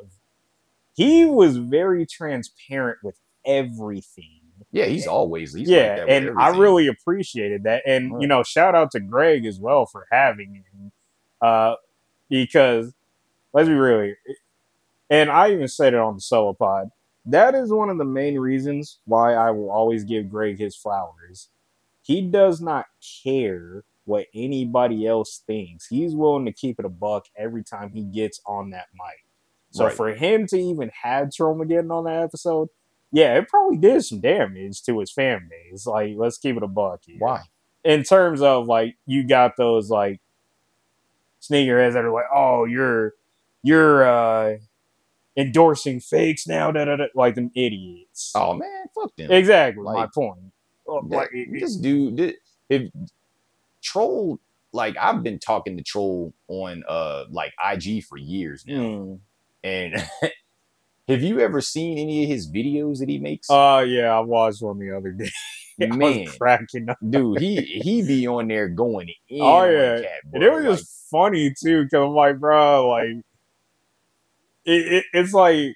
he 0.94 1.24
was 1.24 1.56
very 1.56 2.04
transparent 2.06 2.98
with 3.02 3.18
everything. 3.44 4.40
Yeah, 4.72 4.84
he's 4.86 5.06
always. 5.06 5.54
He's 5.54 5.68
yeah, 5.68 5.88
like 5.88 5.96
that 5.96 6.08
and 6.10 6.38
I 6.38 6.48
really 6.56 6.86
appreciated 6.86 7.62
that. 7.64 7.82
And 7.86 8.12
Right. 8.12 8.22
you 8.22 8.28
know, 8.28 8.42
shout 8.42 8.74
out 8.74 8.90
to 8.92 9.00
Greg 9.00 9.44
as 9.46 9.58
well 9.58 9.86
for 9.86 10.06
having 10.12 10.54
him, 10.56 10.92
uh, 11.40 11.74
because 12.28 12.92
let's 13.52 13.68
be 13.68 13.74
real 13.74 14.02
here. 14.02 14.18
And 15.10 15.28
I 15.30 15.50
even 15.50 15.68
said 15.68 15.92
it 15.94 16.00
on 16.00 16.14
the 16.14 16.20
solo 16.20 16.52
pod. 16.52 16.90
That 17.26 17.54
is 17.54 17.70
one 17.72 17.90
of 17.90 17.98
the 17.98 18.04
main 18.04 18.38
reasons 18.38 18.98
why 19.04 19.34
I 19.34 19.50
will 19.50 19.70
always 19.70 20.04
give 20.04 20.30
Greg 20.30 20.58
his 20.58 20.76
flowers. 20.76 21.48
He 22.02 22.22
does 22.22 22.60
not 22.60 22.86
care 23.22 23.84
what 24.04 24.26
anybody 24.34 25.06
else 25.06 25.42
thinks. 25.46 25.86
He's 25.88 26.14
willing 26.14 26.46
to 26.46 26.52
keep 26.52 26.78
it 26.78 26.84
a 26.84 26.90
buck 26.90 27.26
every 27.36 27.62
time 27.62 27.90
he 27.92 28.02
gets 28.02 28.40
on 28.46 28.70
that 28.70 28.86
mic. 28.94 29.24
So 29.72 29.84
Right. 29.86 29.94
for 29.94 30.14
him 30.14 30.46
to 30.48 30.56
even 30.56 30.90
have 31.02 31.28
Trollmageddon 31.28 31.90
on 31.92 32.04
that 32.04 32.22
episode, 32.22 32.68
yeah, 33.12 33.36
it 33.36 33.48
probably 33.48 33.76
did 33.76 34.02
some 34.04 34.20
damage 34.20 34.82
to 34.84 34.98
his 35.00 35.10
fan 35.12 35.48
base. 35.50 35.86
Like, 35.86 36.14
let's 36.16 36.38
keep 36.38 36.56
it 36.56 36.62
a 36.62 36.68
buck. 36.68 37.02
Here. 37.04 37.16
Why? 37.18 37.42
In 37.84 38.02
terms 38.02 38.40
of 38.40 38.66
like, 38.66 38.96
you 39.06 39.26
got 39.26 39.56
those 39.56 39.90
like 39.90 40.20
sneakerheads 41.40 41.92
that 41.94 42.04
are 42.04 42.10
like, 42.12 42.26
oh, 42.34 42.64
you're 42.64 43.14
you're 43.62 44.04
uh 44.08 44.56
endorsing 45.36 46.00
fakes 46.00 46.46
now, 46.46 46.70
da, 46.70 46.84
da, 46.84 46.96
da, 46.96 47.04
like 47.14 47.34
them 47.34 47.50
idiots. 47.54 48.32
Oh 48.34 48.54
man, 48.54 48.86
fuck 48.94 49.14
them. 49.16 49.30
exactly 49.30 49.82
my 49.82 50.08
point. 50.12 50.52
Oh, 50.86 51.02
like, 51.06 51.30
this 51.52 51.76
dude, 51.76 52.34
if 52.68 52.90
troll, 53.82 54.40
like 54.72 54.96
I've 55.00 55.22
been 55.22 55.38
talking 55.38 55.76
to 55.76 55.82
troll 55.82 56.34
on 56.48 56.82
uh 56.88 57.24
like 57.30 57.52
IG 57.64 58.04
for 58.04 58.16
years 58.16 58.64
now, 58.66 58.74
mm. 58.74 59.18
and 59.62 59.94
have 61.08 61.22
you 61.22 61.40
ever 61.40 61.60
seen 61.60 61.98
any 61.98 62.24
of 62.24 62.28
his 62.28 62.50
videos 62.50 62.98
that 62.98 63.08
he 63.08 63.18
makes? 63.18 63.50
Uh, 63.50 63.84
yeah, 63.86 64.14
I 64.14 64.20
watched 64.20 64.62
one 64.62 64.78
the 64.78 64.96
other 64.96 65.10
day. 65.10 65.30
Man, 65.78 66.26
cracking 66.26 66.90
up. 66.90 66.98
dude, 67.08 67.40
he 67.40 67.56
he 67.56 68.02
be 68.02 68.26
on 68.26 68.48
there 68.48 68.68
going 68.68 69.08
in. 69.28 69.40
Oh, 69.40 69.64
yeah. 69.64 70.02
Cat, 70.02 70.10
And 70.34 70.42
it 70.42 70.52
was 70.52 70.80
just 70.80 71.08
funny 71.10 71.54
too, 71.58 71.84
because 71.84 72.04
I'm 72.04 72.14
like, 72.14 72.38
bro, 72.38 72.88
like, 72.88 73.24
it, 74.70 74.92
it, 74.92 75.04
it's 75.12 75.32
like 75.34 75.74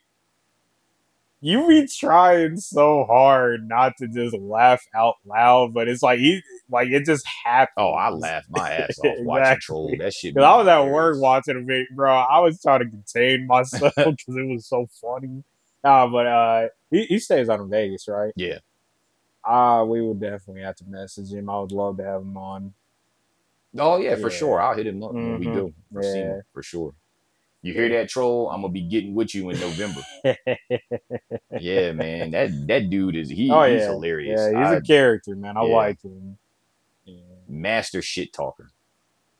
you 1.40 1.68
be 1.68 1.86
trying 1.86 2.56
so 2.56 3.04
hard 3.04 3.68
not 3.68 3.92
to 3.98 4.08
just 4.08 4.34
laugh 4.36 4.82
out 4.94 5.16
loud, 5.26 5.74
but 5.74 5.88
it's 5.88 6.02
like 6.02 6.18
he, 6.18 6.40
like 6.70 6.88
it 6.88 7.04
just 7.04 7.26
happened. 7.44 7.74
Oh, 7.76 7.92
I 7.92 8.08
laughed 8.08 8.48
my 8.50 8.70
ass 8.72 8.98
off 8.98 9.16
watching 9.18 9.42
Exactly. 9.42 9.60
troll. 9.60 9.94
That 9.98 10.12
shit. 10.14 10.34
Because 10.34 10.46
I 10.46 10.56
was 10.56 10.68
at 10.68 10.90
work 10.90 11.20
watching 11.20 11.56
a 11.56 11.60
video, 11.60 11.84
bro. 11.94 12.12
I 12.14 12.38
was 12.40 12.60
trying 12.62 12.80
to 12.80 12.88
contain 12.88 13.46
myself 13.48 13.92
because 13.96 14.36
it 14.36 14.46
was 14.48 14.66
so 14.66 14.86
funny. 15.02 15.44
Nah, 15.82 16.06
but 16.08 16.26
uh, 16.26 16.68
he, 16.90 17.04
he 17.04 17.18
stays 17.18 17.50
out 17.50 17.60
in 17.60 17.68
Vegas, 17.68 18.08
right? 18.08 18.32
Yeah. 18.36 18.58
Uh, 19.44 19.84
we 19.86 20.00
would 20.00 20.18
definitely 20.20 20.62
have 20.62 20.76
to 20.76 20.84
message 20.86 21.30
him. 21.30 21.50
I 21.50 21.60
would 21.60 21.72
love 21.72 21.98
to 21.98 22.04
have 22.04 22.22
him 22.22 22.38
on. 22.38 22.72
Oh 23.76 23.98
yeah, 23.98 24.14
for 24.14 24.30
sure. 24.30 24.62
I'll 24.62 24.74
hit 24.74 24.86
him 24.86 25.02
up 25.02 25.12
when 25.12 25.38
we 25.38 25.44
do. 25.44 25.74
for 25.92 26.02
Yeah. 26.02 26.10
seeing, 26.12 26.40
for 26.54 26.62
sure. 26.62 26.94
You 27.64 27.72
hear 27.72 27.88
that 27.88 28.10
troll? 28.10 28.50
I'm 28.50 28.60
gonna 28.60 28.72
be 28.74 28.82
getting 28.82 29.14
with 29.14 29.34
you 29.34 29.48
in 29.48 29.58
November. 29.58 30.02
yeah, 31.58 31.92
man. 31.92 32.30
That 32.32 32.50
that 32.68 32.90
dude 32.90 33.16
is 33.16 33.30
he, 33.30 33.50
oh 33.50 33.62
he's 33.62 33.80
yeah, 33.80 33.86
hilarious. 33.86 34.38
Yeah, 34.38 34.58
he's 34.58 34.72
I- 34.72 34.74
a 34.76 34.80
character, 34.82 35.34
man. 35.34 35.56
I 35.56 35.64
Yeah. 35.64 35.74
like 35.74 36.02
him. 36.02 36.36
Yeah. 37.06 37.20
master 37.48 38.02
shit 38.02 38.34
talker. 38.34 38.70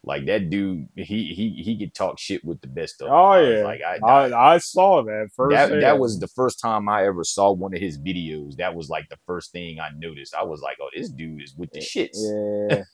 Like 0.03 0.25
that 0.25 0.49
dude, 0.49 0.89
he 0.97 1.35
he 1.35 1.63
he 1.63 1.79
could 1.79 1.95
talk 1.95 2.19
shit 2.19 2.43
with 2.47 2.63
the 2.63 2.67
best 2.67 3.03
of. 3.03 3.09
them. 3.09 3.15
Oh 3.15 3.35
yeah, 3.41 3.63
like 3.65 3.81
I, 3.83 3.99
I, 4.07 4.55
I 4.55 4.59
saw 4.59 5.03
that 5.03 5.29
first. 5.37 5.55
that 5.55 5.81
that 5.81 5.99
was 5.99 6.19
the 6.19 6.29
first 6.29 6.61
time 6.61 6.89
I 6.89 7.05
ever 7.07 7.25
saw 7.25 7.53
one 7.53 7.75
of 7.75 7.81
his 7.81 7.99
videos. 7.99 8.57
That 8.57 8.75
was 8.75 8.89
like 8.89 9.11
the 9.11 9.19
first 9.27 9.53
thing 9.53 9.81
I 9.81 9.91
noticed. 9.99 10.35
I 10.35 10.45
was 10.45 10.63
like, 10.63 10.79
oh, 10.81 10.89
this 10.97 11.11
dude 11.11 11.43
is 11.43 11.55
with 11.57 11.73
the 11.73 11.81
shits. 11.81 12.17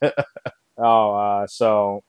Yeah. 0.02 0.10
oh, 0.78 1.14
uh, 1.14 1.46
so 1.48 2.02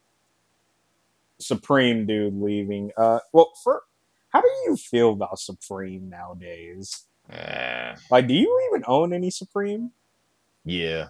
Supreme 1.41 2.05
dude 2.05 2.35
leaving. 2.41 2.91
Uh, 2.97 3.19
well, 3.33 3.51
for 3.63 3.83
how 4.29 4.41
do 4.41 4.47
you 4.65 4.77
feel 4.77 5.11
about 5.11 5.39
Supreme 5.39 6.09
nowadays? 6.09 7.05
Eh, 7.29 7.95
Like, 8.09 8.27
do 8.27 8.33
you 8.33 8.69
even 8.71 8.83
own 8.87 9.13
any 9.13 9.29
Supreme? 9.29 9.91
yeah, 10.63 11.07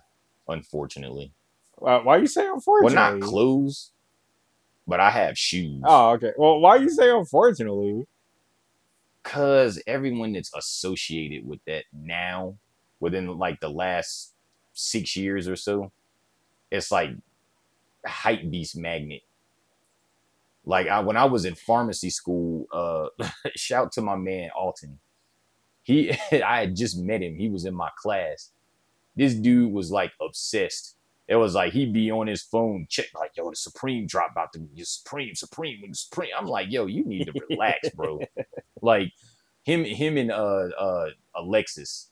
unfortunately. 0.48 1.34
Uh, 1.82 2.00
why 2.00 2.18
you 2.18 2.28
say 2.28 2.48
unfortunately? 2.48 2.96
Well, 2.96 3.12
not 3.14 3.22
clothes, 3.22 3.92
but 4.88 5.00
I 5.00 5.10
have 5.10 5.38
shoes. 5.38 5.82
Oh, 5.84 6.12
okay. 6.12 6.32
Well, 6.38 6.60
why 6.60 6.78
you 6.78 6.90
say 6.90 7.10
unfortunately? 7.10 8.06
Cause 9.24 9.82
everyone 9.86 10.34
that's 10.34 10.52
associated 10.56 11.48
with 11.48 11.60
that 11.68 11.84
now, 11.94 12.58
within 13.00 13.28
like 13.38 13.60
the 13.60 13.70
last 13.70 14.34
six 14.74 15.16
years 15.16 15.48
or 15.48 15.56
so, 15.56 15.92
it's 16.72 16.92
like 16.92 17.12
hype 18.06 18.50
beast 18.50 18.76
magnet. 18.78 19.22
Like 20.72 20.88
I, 20.88 21.02
when 21.02 21.18
I 21.18 21.26
was 21.26 21.44
in 21.44 21.56
pharmacy 21.56 22.10
school, 22.10 22.66
uh, 22.72 23.08
shout 23.58 23.92
to 23.92 24.02
my 24.02 24.16
man 24.16 24.52
Alton. 24.58 25.00
He, 25.82 26.12
I 26.32 26.62
had 26.62 26.78
just 26.78 26.98
met 26.98 27.22
him. 27.22 27.36
He 27.36 27.50
was 27.50 27.66
in 27.66 27.76
my 27.76 27.90
class. 27.98 28.52
This 29.14 29.34
dude 29.34 29.74
was 29.74 29.92
like 29.92 30.14
obsessed. 30.22 30.96
It 31.28 31.36
was 31.36 31.56
like 31.56 31.74
he'd 31.74 31.92
be 31.92 32.10
on 32.10 32.28
his 32.28 32.42
phone, 32.42 32.88
check 32.90 33.08
like, 33.14 33.32
yo, 33.36 33.50
the 33.50 33.56
Supreme 33.58 34.08
drop 34.08 34.32
about 34.32 34.54
the 34.54 34.66
Supreme, 34.86 35.36
Supreme, 35.36 35.94
Supreme. 35.94 36.30
I'm 36.38 36.48
like, 36.48 36.68
yo, 36.72 36.86
you 36.86 37.04
need 37.04 37.26
to 37.26 37.34
relax, 37.50 37.90
bro. 37.90 38.22
like 38.82 39.12
him, 39.64 39.84
him 39.84 40.16
and 40.16 40.32
uh, 40.32 40.70
uh, 40.80 41.10
Alexis. 41.36 42.12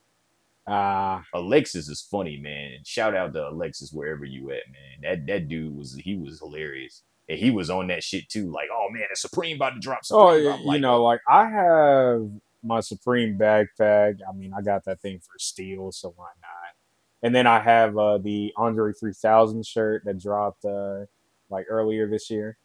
Ah, 0.67 1.23
Alexis 1.33 1.87
is 1.87 2.01
funny, 2.01 2.35
man. 2.35 2.79
Shout 2.83 3.15
out 3.15 3.31
to 3.33 3.47
Alexis 3.47 3.93
wherever 3.93 4.25
you 4.25 4.51
at, 4.51 4.63
man. 4.69 5.01
That 5.01 5.27
that 5.27 5.47
dude 5.47 5.77
was 5.77 5.95
he 5.95 6.17
was 6.17 6.39
hilarious. 6.39 7.03
And 7.29 7.37
he 7.39 7.51
was 7.51 7.69
on 7.69 7.87
that 7.87 8.03
shit 8.03 8.27
too. 8.27 8.51
Like, 8.51 8.67
oh 8.73 8.87
man, 8.91 9.03
the 9.09 9.15
Supreme 9.15 9.57
about 9.57 9.75
to 9.75 9.79
drop 9.79 9.99
oh, 10.11 10.25
y- 10.27 10.51
I'm 10.51 10.61
you 10.61 10.65
like, 10.65 10.81
know, 10.81 11.03
like 11.03 11.21
I 11.29 11.47
have 11.49 12.27
my 12.63 12.79
Supreme 12.81 13.37
backpack. 13.37 14.19
I 14.27 14.33
mean, 14.35 14.51
I 14.57 14.61
got 14.61 14.83
that 14.85 14.99
thing 15.01 15.19
for 15.19 15.37
steal, 15.39 15.91
so 15.91 16.13
why 16.17 16.29
not? 16.41 16.75
And 17.21 17.35
then 17.35 17.45
I 17.47 17.59
have 17.59 17.97
uh, 17.97 18.17
the 18.17 18.53
Andre 18.57 18.93
3000 18.93 19.65
shirt 19.65 20.03
that 20.05 20.17
dropped 20.19 20.65
uh, 20.65 21.05
like 21.49 21.67
earlier 21.69 22.07
this 22.09 22.29
year. 22.31 22.57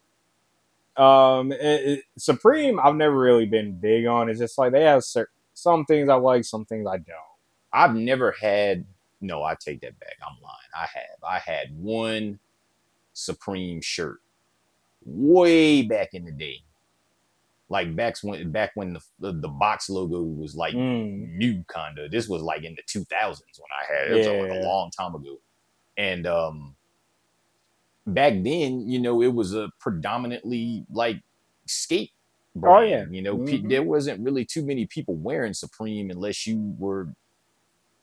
Um, 0.96 1.52
it, 1.52 1.58
it- 1.60 2.04
Supreme, 2.16 2.78
I've 2.80 2.94
never 2.96 3.18
really 3.18 3.46
been 3.46 3.72
big 3.72 4.06
on. 4.06 4.28
It's 4.28 4.38
just 4.38 4.56
like 4.58 4.72
they 4.72 4.84
have 4.84 5.04
cer- 5.04 5.30
some 5.52 5.84
things 5.84 6.08
I 6.08 6.14
like, 6.14 6.44
some 6.44 6.64
things 6.64 6.86
I 6.86 6.96
don't. 6.98 7.16
I've 7.72 7.94
never 7.94 8.32
had. 8.40 8.84
No, 9.20 9.42
I 9.42 9.56
take 9.56 9.80
that 9.80 9.98
back. 9.98 10.16
I'm 10.24 10.36
lying. 10.42 10.54
I 10.74 10.86
have. 10.94 11.22
I 11.26 11.38
had 11.38 11.76
one 11.76 12.38
Supreme 13.12 13.80
shirt 13.80 14.20
way 15.04 15.82
back 15.82 16.14
in 16.14 16.24
the 16.24 16.32
day, 16.32 16.62
like 17.68 17.94
back 17.96 18.16
when 18.22 18.50
back 18.52 18.72
when 18.74 18.92
the 18.94 19.00
the, 19.20 19.32
the 19.32 19.48
box 19.48 19.88
logo 19.90 20.22
was 20.22 20.54
like 20.54 20.74
Mm. 20.74 21.36
new 21.36 21.64
kinda. 21.74 22.08
This 22.08 22.28
was 22.28 22.42
like 22.42 22.62
in 22.64 22.74
the 22.74 22.82
2000s 22.82 23.58
when 23.58 23.70
I 23.72 23.84
had 23.92 24.06
it. 24.08 24.12
It 24.12 24.18
was 24.18 24.26
like 24.26 24.50
a 24.50 24.64
long 24.66 24.90
time 24.90 25.14
ago, 25.14 25.38
and 25.96 26.26
um, 26.26 26.76
back 28.06 28.32
then, 28.42 28.88
you 28.88 28.98
know, 28.98 29.22
it 29.22 29.32
was 29.34 29.54
a 29.54 29.70
predominantly 29.80 30.84
like 30.90 31.22
skate. 31.66 32.10
brand. 32.56 32.76
Oh, 32.84 32.86
yeah. 32.88 33.04
you 33.10 33.20
know, 33.20 33.36
pe- 33.38 33.58
Mhm. 33.62 33.68
there 33.68 33.82
wasn't 33.82 34.20
really 34.22 34.44
too 34.44 34.64
many 34.64 34.86
people 34.86 35.16
wearing 35.16 35.52
Supreme 35.54 36.10
unless 36.10 36.46
you 36.46 36.76
were 36.78 37.08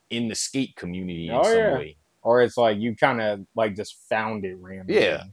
in 0.10 0.28
the 0.28 0.36
skate 0.36 0.76
community 0.76 1.30
in 1.30 1.36
Oh, 1.36 1.44
some 1.44 1.54
yeah. 1.58 1.78
way. 1.78 1.96
Or 2.22 2.42
it's 2.42 2.58
like 2.58 2.78
you 2.78 2.94
kind 2.96 3.22
of 3.22 3.46
like 3.56 3.78
just 3.78 3.96
found 4.10 4.44
it 4.44 4.58
randomly. 4.58 5.02
Yeah. 5.02 5.24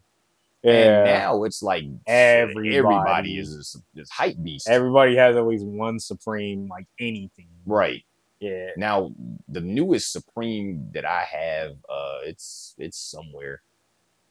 Yeah. 0.62 0.72
And 0.72 1.04
now 1.04 1.44
it's 1.44 1.62
like 1.62 1.84
Everybody. 2.06 2.76
everybody 2.76 3.38
is 3.38 3.76
this, 3.94 4.10
hype 4.10 4.36
beast, 4.42 4.68
Everybody 4.68 5.16
has 5.16 5.36
at 5.36 5.46
least 5.46 5.64
one 5.64 5.98
Supreme, 6.00 6.66
like 6.68 6.86
anything. 6.98 7.48
right? 7.66 8.02
Yeah. 8.40 8.70
Now, 8.76 9.12
the 9.48 9.60
newest 9.60 10.12
Supreme 10.12 10.90
that 10.94 11.04
I 11.04 11.24
have, 11.24 11.72
uh, 11.88 12.18
it's 12.24 12.74
it's 12.78 12.96
somewhere 12.98 13.62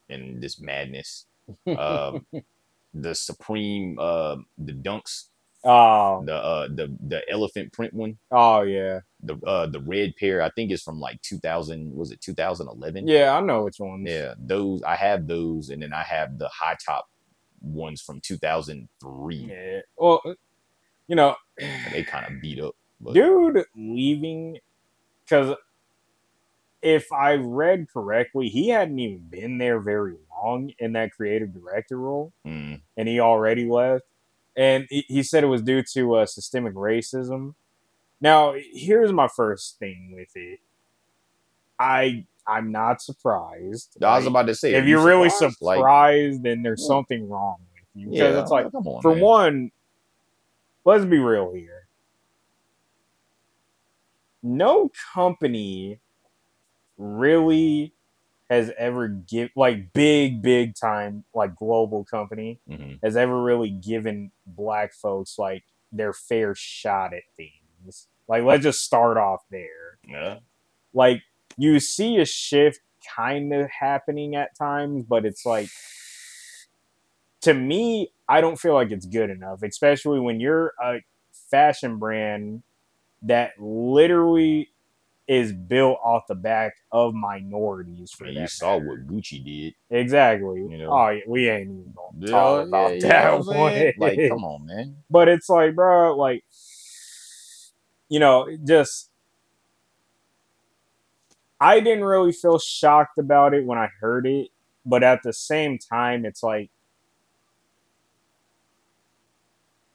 in 0.09 0.39
this 0.39 0.59
madness. 0.61 1.25
Um, 1.77 2.25
the 2.93 3.13
Supreme, 3.15 3.97
uh, 3.99 4.37
the 4.57 4.73
Dunks, 4.73 5.25
Oh. 5.65 6.23
the 6.25 6.35
uh, 6.35 6.67
the 6.69 6.95
the 7.07 7.21
elephant 7.29 7.73
print 7.73 7.93
one, 7.93 8.17
Oh 8.31 8.61
yeah. 8.61 8.99
The 9.27 9.37
uh, 9.45 9.67
the 9.67 9.79
red 9.81 10.15
pair. 10.17 10.41
I 10.41 10.49
think 10.49 10.71
is 10.71 10.81
from 10.83 10.99
like 10.99 11.21
2000. 11.21 11.93
Was 11.93 12.11
it 12.11 12.21
2011? 12.21 13.07
Yeah, 13.07 13.35
I 13.35 13.41
know 13.41 13.63
which 13.63 13.79
ones. 13.79 14.07
yeah. 14.09 14.33
Those 14.39 14.81
I 14.83 14.95
have 14.95 15.27
those, 15.27 15.69
and 15.69 15.81
then 15.83 15.93
I 15.93 16.03
have 16.03 16.37
the 16.39 16.47
high 16.49 16.77
top 16.83 17.07
ones 17.61 18.01
from 18.01 18.21
2003. 18.21 19.35
Yeah. 19.35 19.79
Well, 19.97 20.21
you 21.07 21.15
know, 21.15 21.35
They 21.91 22.03
kind 22.03 22.25
of 22.33 22.41
beat 22.41 22.59
up. 22.59 22.75
But 22.99 23.13
dude 23.13 23.63
leaving 23.75 24.57
because 25.23 25.55
if 26.81 27.11
I 27.11 27.33
read 27.33 27.87
correctly, 27.91 28.49
he 28.49 28.69
hadn't 28.69 28.97
even 28.99 29.19
been 29.29 29.57
there 29.57 29.79
very 29.79 30.15
long 30.31 30.71
in 30.79 30.93
that 30.93 31.11
creative 31.11 31.53
director 31.53 31.97
role, 31.97 32.33
mm, 32.45 32.81
and 32.95 33.07
he 33.07 33.19
already 33.19 33.67
left. 33.67 34.05
And 34.55 34.87
he, 34.89 35.05
he 35.07 35.21
said 35.23 35.43
it 35.43 35.47
was 35.47 35.61
due 35.61 35.83
to 35.93 36.15
uh, 36.15 36.25
systemic 36.25 36.73
racism. 36.73 37.53
Now, 38.19 38.55
here's 38.73 39.11
my 39.13 39.27
first 39.27 39.77
thing 39.79 40.11
with 40.15 40.29
it. 40.35 40.59
I 41.79 42.25
I'm 42.47 42.71
not 42.71 43.01
surprised. 43.01 43.97
I 44.01 44.17
was 44.17 44.25
about 44.25 44.47
to 44.47 44.55
say, 44.55 44.73
if 44.73 44.87
you're 44.87 44.99
you 45.01 45.05
really 45.05 45.29
surprised? 45.29 45.57
surprised, 45.57 46.33
Like, 46.35 46.43
then 46.43 46.63
there's 46.63 46.85
something 46.87 47.27
wrong 47.29 47.57
with 47.73 47.83
you. 47.93 48.09
Because 48.09 48.35
yeah, 48.35 48.41
it's 48.41 48.51
like, 48.51 48.67
on, 48.73 49.01
for 49.01 49.13
man. 49.13 49.19
one, 49.21 49.71
let's 50.85 51.03
be 51.05 51.19
real 51.19 51.51
here. 51.53 51.87
No 54.41 54.89
company 55.13 55.99
really 56.97 57.93
has 58.49 58.71
ever 58.77 59.09
give 59.09 59.49
like 59.57 59.91
big, 59.91 60.41
big 60.41 60.73
time, 60.73 61.25
like 61.35 61.53
global 61.57 62.05
company 62.05 62.59
Mhm. 62.69 62.99
has 63.03 63.17
ever 63.17 63.43
really 63.43 63.69
given 63.69 64.31
black 64.45 64.93
folks 64.93 65.37
like 65.37 65.63
their 65.91 66.13
fair 66.13 66.55
shot 66.55 67.13
at 67.13 67.23
things. 67.35 67.51
Like, 68.27 68.43
let's 68.43 68.63
just 68.63 68.83
start 68.83 69.17
off 69.17 69.41
there 69.51 69.99
Yeah. 70.07 70.39
like 70.93 71.21
you 71.57 71.79
see 71.79 72.17
a 72.17 72.25
shift 72.25 72.81
kind 73.15 73.53
of 73.53 73.69
happening 73.69 74.35
at 74.35 74.55
times, 74.57 75.05
but 75.07 75.25
it's 75.25 75.45
like 75.45 75.69
to 77.41 77.53
me, 77.53 78.11
I 78.27 78.41
don't 78.41 78.59
feel 78.59 78.73
like 78.73 78.91
it's 78.91 79.05
good 79.05 79.29
enough, 79.29 79.63
especially 79.63 80.19
when 80.19 80.39
you're 80.39 80.73
a 80.83 80.97
fashion 81.49 81.97
brand 81.97 82.63
that 83.23 83.59
literally 83.59 84.69
is 85.27 85.51
built 85.51 85.99
off 86.03 86.23
the 86.27 86.35
back 86.35 86.73
of 86.91 87.13
minorities 87.13 88.11
for 88.11 88.25
Man, 88.25 88.33
you 88.35 88.47
saw 88.47 88.73
matter. 88.75 88.85
what 88.85 89.07
Gucci 89.07 89.43
did. 89.43 89.75
Exactly. 89.89 90.61
You 90.61 90.77
know. 90.77 90.91
oh, 90.91 91.09
yeah, 91.09 91.21
we 91.27 91.49
ain't 91.49 91.69
even 91.69 91.93
gonna 91.95 92.25
Yeah, 92.25 92.31
talk 92.31 92.67
about 92.67 92.91
yeah, 92.93 93.07
that 93.09 93.31
know 93.31 93.37
what 93.39 93.57
I'm 93.57 93.59
one. 93.59 93.93
Like, 93.97 94.29
come 94.29 94.43
on, 94.45 94.65
man. 94.65 94.95
But 95.09 95.27
it's 95.27 95.49
like, 95.49 95.75
bro, 95.75 96.15
like, 96.17 96.43
you 98.09 98.19
know, 98.19 98.47
just. 98.65 99.09
I 101.59 101.79
didn't 101.79 102.03
really 102.03 102.31
feel 102.31 102.59
shocked 102.59 103.17
about 103.17 103.55
it 103.55 103.65
when 103.65 103.79
I 103.79 103.89
heard 103.99 104.27
it, 104.27 104.49
but 104.85 105.01
at 105.03 105.23
the 105.23 105.33
same 105.33 105.77
time, 105.79 106.25
it's 106.25 106.43
like. 106.43 106.69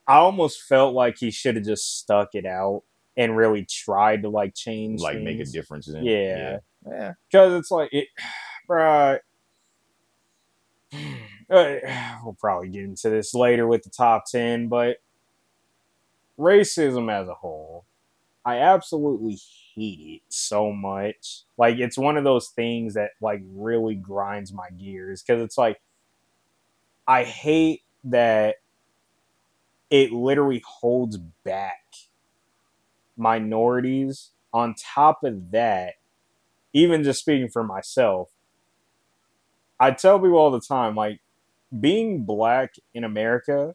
I 0.07 0.16
almost 0.16 0.62
felt 0.62 0.94
like 0.94 1.18
he 1.18 1.31
should 1.31 1.55
have 1.55 1.64
just 1.64 1.98
stuck 2.01 2.35
it 2.35 2.44
out 2.44 2.83
and 3.16 3.37
really 3.37 3.64
tried 3.64 4.22
to 4.22 4.29
like 4.29 4.55
change, 4.55 5.01
Like, 5.01 5.20
make 5.20 5.38
a 5.38 5.44
difference. 5.44 5.88
In, 5.88 6.05
Yeah. 6.05 6.59
yeah. 6.87 7.12
because 7.31 7.55
it's 7.55 7.70
like 7.70 7.90
it, 7.92 8.09
bruh. 8.68 9.20
Uh, 11.51 11.75
we'll 12.25 12.37
probably 12.40 12.68
get 12.68 12.85
into 12.85 13.11
this 13.11 13.35
later 13.35 13.66
with 13.66 13.83
the 13.83 13.90
top 13.90 14.25
10 14.31 14.68
but 14.68 14.98
racism 16.38 17.12
as 17.12 17.29
a 17.29 17.35
whole 17.35 17.85
i 18.44 18.59
absolutely 18.59 19.38
hate 19.74 20.00
it 20.00 20.22
so 20.28 20.72
much. 20.72 21.44
Like 21.57 21.78
it's 21.78 21.96
one 21.96 22.16
of 22.16 22.24
those 22.24 22.48
things 22.48 22.94
that 22.94 23.11
like 23.20 23.40
really 23.55 23.94
grinds 23.94 24.52
my 24.52 24.68
gears 24.70 25.22
because 25.22 25.42
it's 25.42 25.57
like 25.57 25.81
i 27.07 27.24
hate 27.24 27.83
that 28.05 28.57
it 29.90 30.12
literally 30.12 30.62
holds 30.66 31.16
back 31.16 31.85
minorities. 33.16 34.31
On 34.55 34.74
top 34.74 35.24
of 35.24 35.50
that 35.52 35.94
even 36.74 37.05
just 37.05 37.20
speaking 37.20 37.48
for 37.48 37.64
myself, 37.64 38.31
I 39.81 39.92
tell 39.92 40.18
people 40.18 40.37
all 40.37 40.50
the 40.50 40.61
time, 40.61 40.94
like 40.94 41.20
being 41.81 42.24
black 42.24 42.74
in 42.94 43.05
America, 43.05 43.74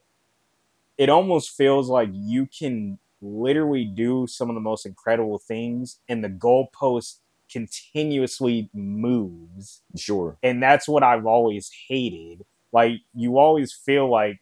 it 0.98 1.10
almost 1.10 1.56
feels 1.56 1.90
like 1.90 2.10
you 2.14 2.48
can 2.48 3.00
literally 3.22 3.86
do 3.86 4.28
some 4.28 4.50
of 4.50 4.56
the 4.56 4.62
most 4.62 4.86
incredible 4.86 5.40
things 5.40 6.00
and 6.08 6.24
the 6.24 6.30
goalpost 6.30 7.18
continuously 7.52 8.70
moves. 8.74 9.82
Sure. 9.96 10.38
And 10.44 10.62
that's 10.62 10.88
what 10.88 11.04
I've 11.04 11.26
always 11.26 11.72
hated. 11.88 12.46
Like 12.72 13.02
you 13.16 13.38
always 13.38 13.74
feel 13.74 14.10
like 14.10 14.40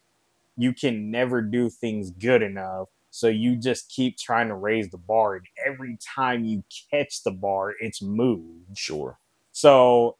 you 0.56 0.72
can 0.72 1.10
never 1.10 1.42
do 1.42 1.68
things 1.70 2.10
good 2.10 2.42
enough. 2.42 2.88
So 3.10 3.28
you 3.28 3.56
just 3.56 3.88
keep 3.88 4.18
trying 4.18 4.48
to 4.48 4.54
raise 4.54 4.90
the 4.90 4.98
bar, 4.98 5.36
and 5.36 5.46
every 5.64 5.96
time 6.14 6.44
you 6.44 6.64
catch 6.90 7.22
the 7.22 7.30
bar, 7.30 7.74
it's 7.80 8.02
moved. 8.02 8.76
Sure. 8.76 9.18
So 9.52 10.16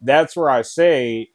that's 0.00 0.36
where 0.36 0.50
I 0.50 0.62
say 0.62 1.30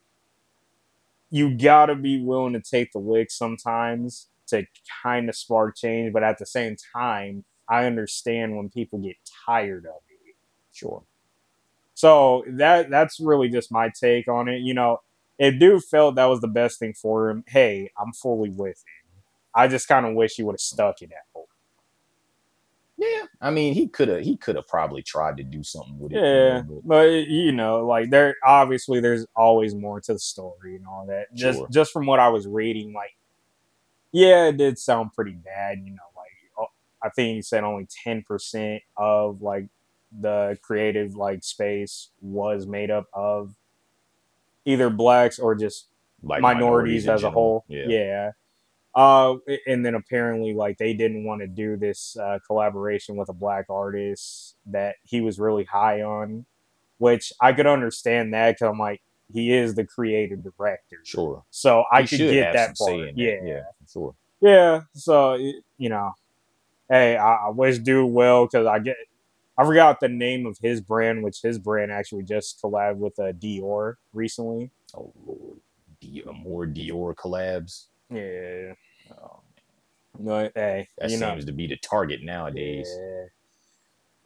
you 1.29 1.57
gotta 1.57 1.95
be 1.95 2.21
willing 2.21 2.53
to 2.53 2.61
take 2.61 2.91
the 2.91 2.99
lick 2.99 3.31
sometimes 3.31 4.27
to 4.47 4.65
kind 5.03 5.29
of 5.29 5.35
spark 5.35 5.75
change, 5.75 6.13
but 6.13 6.23
at 6.23 6.37
the 6.37 6.45
same 6.45 6.75
time, 6.93 7.43
I 7.69 7.85
understand 7.85 8.55
when 8.55 8.69
people 8.69 8.99
get 8.99 9.17
tired 9.45 9.85
of 9.85 10.01
it. 10.09 10.35
Sure. 10.71 11.03
So 11.95 12.43
that 12.47 12.89
that's 12.89 13.19
really 13.19 13.49
just 13.49 13.71
my 13.71 13.89
take 13.89 14.27
on 14.27 14.47
it. 14.47 14.59
You 14.59 14.75
know, 14.75 15.01
if 15.39 15.59
dude 15.59 15.83
felt 15.83 16.15
that 16.15 16.25
was 16.25 16.41
the 16.41 16.47
best 16.47 16.79
thing 16.79 16.93
for 16.93 17.29
him, 17.29 17.43
hey, 17.47 17.91
I'm 17.97 18.13
fully 18.13 18.49
with 18.49 18.77
him. 18.77 19.21
I 19.55 19.67
just 19.67 19.87
kind 19.87 20.05
of 20.05 20.13
wish 20.13 20.35
he 20.35 20.43
would 20.43 20.53
have 20.53 20.59
stuck 20.59 21.01
in 21.01 21.09
that 21.09 21.25
hole. 21.33 21.47
Yeah, 22.99 23.25
I 23.41 23.51
mean, 23.51 23.73
he 23.75 23.87
could 23.87 24.07
have 24.07 24.21
he 24.21 24.37
could 24.37 24.55
have 24.55 24.67
probably 24.67 25.03
tried 25.03 25.37
to 25.37 25.43
do 25.43 25.63
something 25.63 25.99
with 25.99 26.13
it. 26.13 26.15
Yeah, 26.15 26.61
but 26.61 26.87
but 26.87 27.09
you 27.27 27.51
know, 27.51 27.85
like 27.85 28.09
there 28.09 28.35
obviously 28.45 28.99
there's 28.99 29.25
always 29.35 29.75
more 29.75 29.99
to 30.01 30.13
the 30.13 30.19
story 30.19 30.75
and 30.75 30.85
all 30.87 31.05
that. 31.07 31.33
Just 31.35 31.59
Sure. 31.59 31.67
just 31.69 31.91
from 31.91 32.05
what 32.05 32.19
I 32.19 32.29
was 32.29 32.47
reading, 32.47 32.93
like 32.93 33.16
yeah, 34.11 34.47
it 34.47 34.57
did 34.57 34.79
sound 34.79 35.13
pretty 35.13 35.33
bad. 35.33 35.79
You 35.83 35.91
know, 35.91 36.07
like 36.15 36.31
oh, 36.59 36.67
I 37.03 37.09
think 37.09 37.35
he 37.35 37.41
said 37.41 37.63
only 37.63 37.87
ten 38.03 38.23
percent 38.23 38.81
of 38.95 39.41
like 39.41 39.67
the 40.17 40.57
creative 40.61 41.15
like 41.15 41.43
space 41.43 42.09
was 42.21 42.65
made 42.65 42.89
up 42.89 43.05
of 43.13 43.53
either 44.65 44.89
blacks 44.89 45.39
or 45.39 45.55
just 45.55 45.87
like 46.23 46.41
minorities, 46.41 47.05
in 47.05 47.11
as 47.11 47.23
a 47.23 47.31
whole. 47.31 47.65
Yeah. 47.67 47.85
Yeah. 47.87 48.31
Uh, 48.95 49.37
and 49.67 49.85
then 49.85 49.93
apparently, 49.93 50.53
like 50.53 50.77
they 50.77 50.93
didn't 50.93 51.23
want 51.23 51.41
to 51.41 51.47
do 51.47 51.77
this 51.77 52.17
uh, 52.17 52.39
collaboration 52.45 53.15
with 53.15 53.29
a 53.29 53.33
black 53.33 53.65
artist 53.69 54.55
that 54.65 54.95
he 55.03 55.21
was 55.21 55.39
really 55.39 55.65
high 55.65 56.01
on, 56.01 56.45
which 56.97 57.31
I 57.39 57.53
could 57.53 57.67
understand 57.67 58.33
that 58.33 58.53
because 58.55 58.69
I'm 58.71 58.79
like 58.79 59.01
he 59.31 59.53
is 59.53 59.75
the 59.75 59.85
creative 59.85 60.43
director, 60.43 60.97
Sure. 61.03 61.43
so 61.49 61.83
I 61.91 62.01
He 62.03 62.07
could 62.07 62.17
should 62.19 62.31
get 62.33 62.53
that 62.53 62.77
part. 62.77 63.11
yeah. 63.15 63.35
Yeah, 63.43 63.61
sure. 63.91 64.15
yeah. 64.41 64.81
So 64.93 65.35
you 65.35 65.89
know, 65.89 66.13
hey, 66.89 67.17
I, 67.17 67.47
I 67.47 67.49
wish 67.49 67.79
dude 67.79 68.11
well 68.11 68.45
because 68.45 68.65
I 68.67 68.79
get. 68.79 68.95
I 69.59 69.65
forgot 69.65 69.99
the 69.99 70.07
name 70.07 70.45
of 70.45 70.57
his 70.61 70.81
brand, 70.81 71.23
which 71.23 71.41
his 71.41 71.57
brand 71.57 71.91
actually 71.91 72.21
just 72.23 72.61
collabed 72.61 72.97
with 72.97 73.17
uh, 73.17 73.31
Dior 73.33 73.95
recently. 74.13 74.69
Oh 74.95 75.11
lord, 75.25 75.57
Dior, 75.99 76.43
more 76.43 76.65
Dior 76.67 77.15
collabs. 77.15 77.85
Yeah, 78.13 78.73
Oh, 79.19 79.39
no, 80.19 80.49
hey, 80.55 80.87
that 80.99 81.09
you 81.09 81.17
know, 81.17 81.31
seems 81.33 81.45
to 81.45 81.51
be 81.53 81.65
the 81.67 81.75
target 81.77 82.21
nowadays. 82.23 82.87
Yeah. 82.97 83.25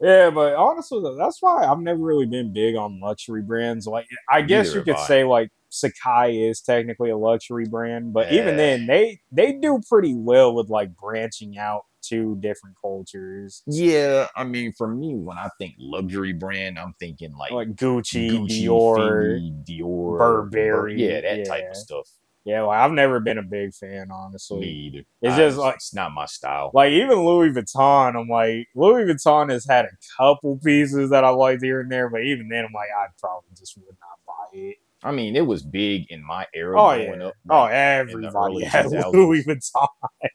Yeah, 0.02 0.30
but 0.32 0.56
honestly, 0.56 1.00
though, 1.02 1.16
that's 1.16 1.38
why 1.42 1.66
I've 1.66 1.80
never 1.80 2.00
really 2.00 2.26
been 2.26 2.52
big 2.52 2.76
on 2.76 3.00
luxury 3.00 3.42
brands. 3.44 3.86
Like, 3.86 4.08
I 4.30 4.42
guess 4.42 4.68
Neither 4.68 4.80
you 4.80 4.86
could 4.86 4.96
I. 4.96 5.06
say 5.08 5.24
like 5.24 5.50
Sacai 5.72 6.50
is 6.50 6.62
technically 6.62 7.12
a 7.12 7.18
luxury 7.18 7.66
brand, 7.66 8.14
but 8.14 8.32
even 8.32 8.58
then, 8.58 8.88
they 8.88 9.20
they 9.32 9.54
do 9.54 9.80
pretty 9.88 10.16
well 10.16 10.56
with 10.56 10.70
like 10.70 10.96
branching 10.96 11.58
out 11.58 11.84
to 12.04 12.36
different 12.40 12.76
cultures, 12.82 13.62
Yeah, 13.68 14.28
I 14.36 14.44
mean, 14.44 14.74
for 14.74 14.88
me, 14.88 15.16
when 15.16 15.38
I 15.38 15.50
think 15.60 15.76
luxury 15.78 16.34
brand, 16.34 16.80
I'm 16.80 16.94
thinking 17.00 17.32
like, 17.34 17.52
like 17.52 17.76
Gucci, 17.76 18.30
Gucci, 18.32 18.66
Dior. 18.66 18.98
Fendi, 18.98 19.66
Dior, 19.82 20.18
Burberry, 20.18 20.96
yeah, 20.96 21.22
that 21.22 21.46
type 21.46 21.70
of 21.70 21.78
stuff. 21.78 22.08
Yeah, 22.44 22.64
like 22.64 22.80
I've 22.80 22.92
never 22.92 23.20
been 23.20 23.38
a 23.38 23.44
big 23.44 23.74
fan, 23.74 24.10
honestly. 24.12 24.60
Me 24.62 24.68
either. 24.68 25.04
It's 25.22 25.34
I- 25.36 25.38
just 25.38 25.58
like- 25.58 25.76
it's 25.76 25.94
not 25.94 26.12
my 26.12 26.26
style. 26.26 26.72
Like 26.74 26.92
even 26.92 27.20
Louis 27.20 27.52
Vuitton, 27.52 28.20
I'm 28.20 28.28
like 28.28 28.68
Louis 28.76 29.04
Vuitton 29.06 29.52
has 29.52 29.66
had 29.70 29.86
a 29.86 29.90
couple 30.18 30.58
pieces 30.58 31.12
that 31.12 31.24
I 31.24 31.30
liked 31.30 31.64
here 31.64 31.82
and 31.82 31.92
there, 31.92 32.10
but 32.10 32.22
even 32.24 32.50
then, 32.50 32.66
I'm 32.66 32.74
like 32.74 32.90
I 32.98 33.08
probably 33.20 33.50
just 33.58 33.78
would 33.78 33.86
not 34.00 34.20
buy 34.26 34.58
it. 34.58 34.78
I 35.04 35.12
mean, 35.12 35.36
it 35.36 35.46
was 35.48 35.64
big 35.64 36.06
in 36.12 36.24
my 36.24 36.46
era 36.54 36.80
Oh 36.80 36.92
yeah. 36.94 37.26
up. 37.28 37.34
oh, 37.50 37.66
everybody 37.66 38.64
had 38.66 38.86
2000s. 38.88 39.14
Louis 39.14 39.44
Vuitton. 39.44 39.88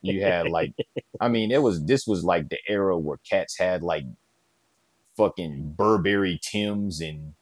you 0.02 0.22
had 0.22 0.48
like 0.48 0.72
I 1.20 1.28
mean, 1.28 1.50
it 1.50 1.62
was 1.62 1.84
this 1.84 2.06
was 2.06 2.22
like 2.24 2.48
the 2.50 2.58
era 2.68 2.96
where 2.96 3.18
cats 3.28 3.58
had 3.58 3.82
like 3.82 4.04
fucking 5.16 5.74
Burberry 5.76 6.38
Tims 6.42 7.00
and 7.00 7.34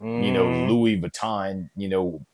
you 0.00 0.32
know 0.32 0.44
Mm, 0.44 0.68
Louis 0.68 1.00
Vuitton, 1.00 1.70
you 1.76 1.88
know, 1.88 2.26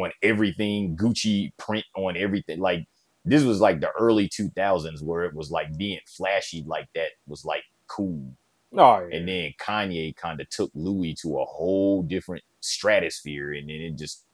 on 0.00 0.12
everything, 0.22 0.96
Gucci 0.96 1.52
print 1.58 1.84
on 1.96 2.16
everything. 2.16 2.60
Like 2.60 2.86
this 3.24 3.44
was 3.44 3.60
like 3.60 3.80
the 3.80 3.90
early 3.98 4.28
2000s 4.28 5.02
where 5.02 5.24
it 5.24 5.34
was 5.34 5.50
like 5.50 5.76
being 5.76 6.00
flashy 6.06 6.64
like 6.66 6.88
that 6.94 7.10
was 7.26 7.44
like 7.44 7.64
cool. 7.86 8.34
oh 8.76 9.06
yeah. 9.06 9.16
And 9.16 9.28
then 9.28 9.54
Kanye 9.58 10.16
kind 10.16 10.40
of 10.40 10.48
took 10.50 10.70
Louis 10.74 11.14
to 11.22 11.38
a 11.38 11.44
whole 11.44 12.02
different 12.02 12.44
stratosphere 12.60 13.52
and 13.52 13.68
then 13.68 13.76
it 13.76 13.96
just 13.96 14.24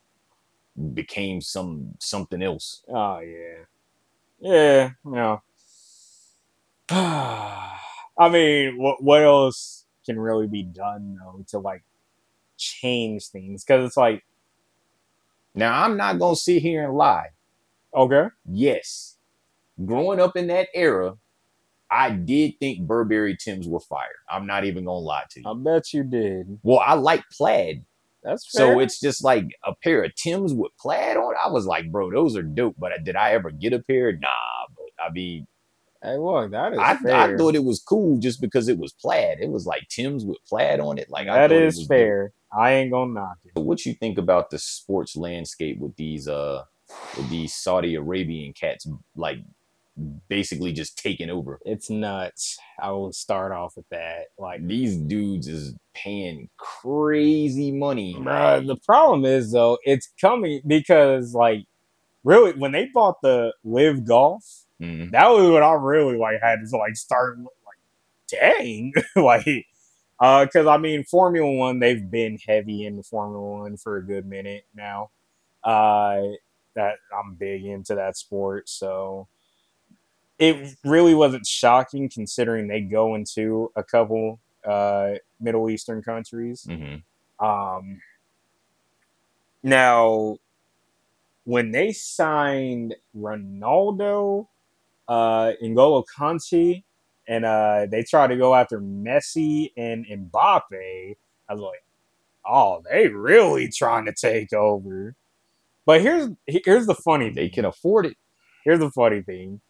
became 0.94 1.40
some 1.40 1.94
something 1.98 2.42
else. 2.42 2.82
oh 2.88 3.20
yeah. 3.20 3.64
Yeah, 4.40 4.90
you 5.04 5.10
know. 5.12 5.42
I 6.90 8.28
mean, 8.30 8.78
what 8.78 9.02
what 9.02 9.22
else 9.22 9.84
can 10.04 10.18
really 10.18 10.46
be 10.46 10.62
done 10.62 11.18
though 11.20 11.44
to 11.48 11.58
like 11.58 11.82
change 12.56 13.28
things? 13.28 13.64
Because 13.64 13.86
it's 13.86 13.96
like, 13.96 14.24
Now 15.60 15.84
I'm 15.84 15.96
not 15.96 16.18
gonna 16.18 16.36
sit 16.36 16.62
here 16.62 16.84
and 16.84 16.94
lie. 16.96 17.28
okay, 17.94 18.28
yes, 18.50 19.18
growing 19.84 20.18
up 20.20 20.36
in 20.36 20.46
that 20.48 20.68
era, 20.74 21.16
I 21.90 22.10
did 22.10 22.58
think 22.60 22.86
Burberry 22.86 23.36
Tims 23.36 23.68
were 23.68 23.80
fire. 23.80 24.06
I'm 24.28 24.46
not 24.46 24.64
even 24.64 24.84
gonna 24.84 24.98
lie 24.98 25.24
to 25.30 25.40
you. 25.40 25.50
I 25.50 25.54
bet 25.54 25.92
you 25.92 26.02
did. 26.02 26.58
well, 26.62 26.78
I 26.78 26.94
like 26.94 27.24
plaid, 27.30 27.84
That's 28.22 28.50
fair. 28.50 28.74
so 28.74 28.80
it's 28.80 29.00
just 29.00 29.22
like 29.24 29.46
a 29.64 29.74
pair 29.82 30.02
of 30.04 30.14
Tims 30.14 30.54
with 30.54 30.72
plaid 30.80 31.16
on. 31.16 31.34
I 31.44 31.50
was 31.50 31.66
like, 31.66 31.90
bro, 31.92 32.10
those 32.10 32.36
are 32.36 32.42
dope. 32.42 32.76
But 32.78 32.92
did 33.04 33.16
I 33.16 33.32
ever 33.32 33.50
get 33.50 33.72
a 33.72 33.80
pair? 33.80 34.12
Nah. 34.12 34.66
But 34.76 35.04
I 35.04 35.10
mean, 35.12 35.46
hey, 36.02 36.16
look, 36.16 36.50
that 36.50 36.72
is 36.72 36.78
I, 36.78 36.96
fair. 36.96 37.14
I 37.16 37.36
thought 37.36 37.54
it 37.54 37.64
was 37.64 37.80
cool 37.80 38.18
just 38.18 38.40
because 38.40 38.68
it 38.68 38.78
was 38.78 38.92
plaid. 38.92 39.38
It 39.40 39.50
was 39.50 39.66
like 39.66 39.88
Tims 39.88 40.24
with 40.24 40.38
plaid 40.48 40.80
on 40.80 40.98
it. 40.98 41.10
Like 41.10 41.28
I 41.28 41.48
that 41.48 41.52
is 41.52 41.86
fair. 41.86 42.32
I 42.52 42.72
ain't 42.72 42.90
gonna 42.90 43.12
knock 43.12 43.38
it. 43.44 43.60
What 43.60 43.86
you 43.86 43.94
think 43.94 44.18
about 44.18 44.50
the 44.50 44.58
sports 44.58 45.16
landscape 45.16 45.78
with 45.78 45.96
these 45.96 46.26
uh 46.28 46.64
with 47.16 47.28
these 47.30 47.54
Saudi 47.54 47.94
Arabian 47.94 48.52
cats 48.52 48.88
like 49.14 49.38
basically 50.28 50.72
just 50.72 50.98
taking 50.98 51.30
over? 51.30 51.60
It's 51.64 51.90
nuts. 51.90 52.58
I 52.80 52.90
will 52.90 53.12
start 53.12 53.52
off 53.52 53.76
with 53.76 53.88
that. 53.90 54.26
Like, 54.38 54.66
These 54.66 54.96
dudes 54.96 55.48
is 55.48 55.74
paying 55.94 56.48
crazy 56.56 57.72
money. 57.72 58.14
bruh, 58.14 58.66
the 58.66 58.76
problem 58.76 59.24
is 59.24 59.52
though, 59.52 59.78
it's 59.84 60.12
coming 60.20 60.62
because 60.66 61.34
like, 61.34 61.64
really, 62.24 62.52
when 62.52 62.72
they 62.72 62.88
bought 62.92 63.20
the 63.22 63.52
LIV 63.64 64.06
Golf, 64.06 64.64
Mhm. 64.80 65.10
that 65.12 65.28
was 65.30 65.50
what 65.50 65.62
I 65.62 65.72
really 65.74 66.16
like 66.16 66.40
had 66.42 66.58
to 66.68 66.76
like 66.76 66.96
start 66.96 67.38
like, 67.38 67.50
dang, 68.28 68.92
like, 69.16 69.66
uh, 70.20 70.44
because 70.44 70.66
I 70.66 70.78
mean, 70.78 71.04
Formula 71.04 71.50
One, 71.50 71.78
they've 71.80 72.10
been 72.10 72.38
heavy 72.46 72.86
in 72.86 73.02
Formula 73.02 73.40
One 73.60 73.76
for 73.76 73.96
a 73.98 74.04
good 74.04 74.26
minute 74.26 74.64
now. 74.74 75.10
Uh, 75.64 76.22
that 76.74 76.96
I'm 77.16 77.34
big 77.34 77.64
into 77.66 77.94
that 77.96 78.16
sport, 78.16 78.68
so 78.68 79.28
it 80.38 80.74
really 80.84 81.14
wasn't 81.14 81.46
shocking 81.46 82.08
considering 82.08 82.66
they 82.68 82.80
go 82.80 83.14
into 83.14 83.70
a 83.76 83.82
couple 83.82 84.40
uh 84.66 85.14
Middle 85.40 85.70
Eastern 85.70 86.02
countries. 86.02 86.66
Mhm. 86.68 87.02
Um, 87.38 88.00
now, 89.62 90.38
when 91.44 91.70
they 91.72 91.92
signed 91.92 92.94
Ronaldo, 93.16 94.48
uh, 95.10 95.52
N'Golo 95.62 96.04
Kante, 96.16 96.84
and 97.28 97.44
uh, 97.44 97.86
they 97.90 98.04
tried 98.04 98.28
to 98.28 98.36
go 98.36 98.54
after 98.54 98.80
Messi 98.80 99.72
and 99.76 100.06
Mbappe, 100.06 101.16
I 101.48 101.52
was 101.52 101.60
like, 101.60 101.84
oh, 102.46 102.82
they 102.90 103.08
really 103.08 103.68
trying 103.68 104.06
to 104.06 104.12
take 104.12 104.52
over. 104.52 105.16
But 105.84 106.00
here's 106.00 106.28
here's 106.46 106.86
the 106.86 106.94
funny 106.94 107.30
They 107.30 107.48
can 107.48 107.64
afford 107.64 108.06
it. 108.06 108.16
Here's 108.64 108.78
the 108.78 108.90
funny 108.90 109.22
thing. 109.22 109.60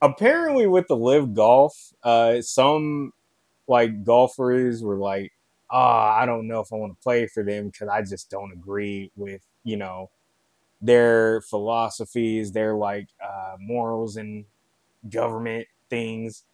Apparently, 0.00 0.66
with 0.66 0.86
the 0.88 0.96
LIV 0.96 1.34
Golf, 1.34 1.92
uh, 2.02 2.40
some 2.40 3.12
like 3.68 4.04
golfers 4.04 4.82
were 4.82 4.96
like, 4.96 5.32
"Ah, 5.70 6.16
I 6.18 6.26
don't 6.26 6.46
know 6.48 6.60
if 6.60 6.72
I 6.72 6.76
want 6.76 6.94
to 6.98 7.02
play 7.02 7.26
for 7.26 7.42
them 7.44 7.68
because 7.68 7.88
I 7.88 8.02
just 8.02 8.30
don't 8.30 8.52
agree 8.52 9.10
with 9.16 9.42
you 9.64 9.76
know 9.76 10.10
their 10.80 11.40
philosophies, 11.42 12.52
their 12.52 12.74
like 12.74 13.08
uh, 13.22 13.56
morals 13.58 14.16
and 14.16 14.44
government 15.08 15.66
things." 15.88 16.44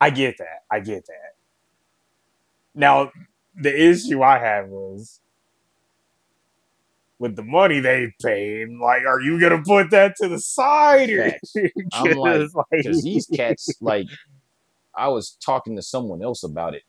I 0.00 0.10
get 0.10 0.38
that. 0.38 0.64
I 0.70 0.80
get 0.80 1.06
that. 1.06 1.34
Now, 2.74 3.10
the 3.54 3.90
issue 3.90 4.22
I 4.22 4.38
have 4.38 4.68
was 4.68 5.20
with 7.18 7.36
the 7.36 7.42
money 7.42 7.80
they 7.80 8.12
paid. 8.22 8.70
Like, 8.70 9.04
are 9.04 9.20
you 9.20 9.38
gonna 9.38 9.62
put 9.62 9.90
that 9.90 10.16
to 10.16 10.28
the 10.28 10.38
side? 10.40 11.10
Or. 11.10 11.30
I'm 11.92 12.12
like, 12.12 12.48
Because 12.72 13.02
these 13.04 13.26
cats, 13.26 13.76
like, 13.80 14.06
I 14.96 15.08
was 15.08 15.36
talking 15.44 15.76
to 15.76 15.82
someone 15.82 16.22
else 16.22 16.42
about 16.42 16.74
it, 16.74 16.82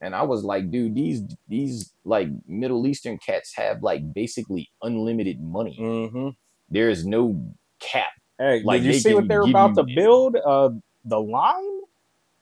and 0.00 0.14
I 0.14 0.22
was 0.22 0.44
like, 0.44 0.70
dude, 0.70 0.94
these 0.94 1.22
these 1.48 1.92
like 2.04 2.28
Middle 2.46 2.86
Eastern 2.86 3.18
cats 3.18 3.54
have 3.56 3.82
like 3.82 4.12
basically 4.14 4.70
unlimited 4.82 5.40
money. 5.40 5.76
Mhm. 5.78 6.34
There 6.70 6.88
is 6.88 7.04
no 7.06 7.40
cap. 7.80 8.08
Hey, 8.38 8.62
Like, 8.64 8.82
did 8.82 8.94
you 8.94 9.00
see 9.00 9.14
what 9.14 9.28
they're 9.28 9.42
about 9.42 9.70
you- 9.70 9.76
to 9.76 9.82
build? 9.84 10.36
Uh, 10.36 10.70
the 11.04 11.20
line, 11.20 11.80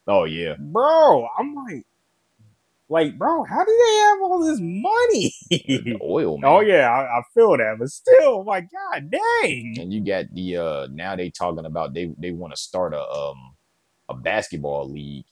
Oh 0.06 0.24
yeah, 0.24 0.54
bro. 0.58 1.26
I'm 1.38 1.54
like, 1.54 1.84
Like, 2.90 3.18
bro, 3.18 3.44
how 3.44 3.64
do 3.64 3.70
they 3.84 3.94
have 3.98 4.18
all 4.22 4.38
this 4.44 4.58
money? 4.60 5.32
The 5.50 5.98
oil, 6.02 6.38
man. 6.38 6.50
oh 6.50 6.60
yeah, 6.60 6.88
I, 6.90 7.18
I 7.18 7.22
feel 7.34 7.56
that, 7.56 7.76
but 7.78 7.88
still, 7.88 8.44
my 8.44 8.60
god, 8.62 9.10
dang. 9.10 9.76
And 9.78 9.92
you 9.92 10.00
got 10.04 10.26
the 10.32 10.56
uh 10.56 10.86
now 10.90 11.14
they 11.16 11.30
talking 11.30 11.66
about 11.66 11.92
they 11.94 12.14
they 12.18 12.30
want 12.32 12.54
to 12.54 12.60
start 12.60 12.94
a 12.94 13.02
um 13.02 13.54
a 14.08 14.14
basketball 14.14 14.88
league. 14.90 15.26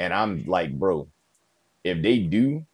And 0.00 0.12
I'm 0.12 0.44
like, 0.46 0.72
bro, 0.76 1.06
if 1.84 2.02
they 2.02 2.18
do, 2.18 2.64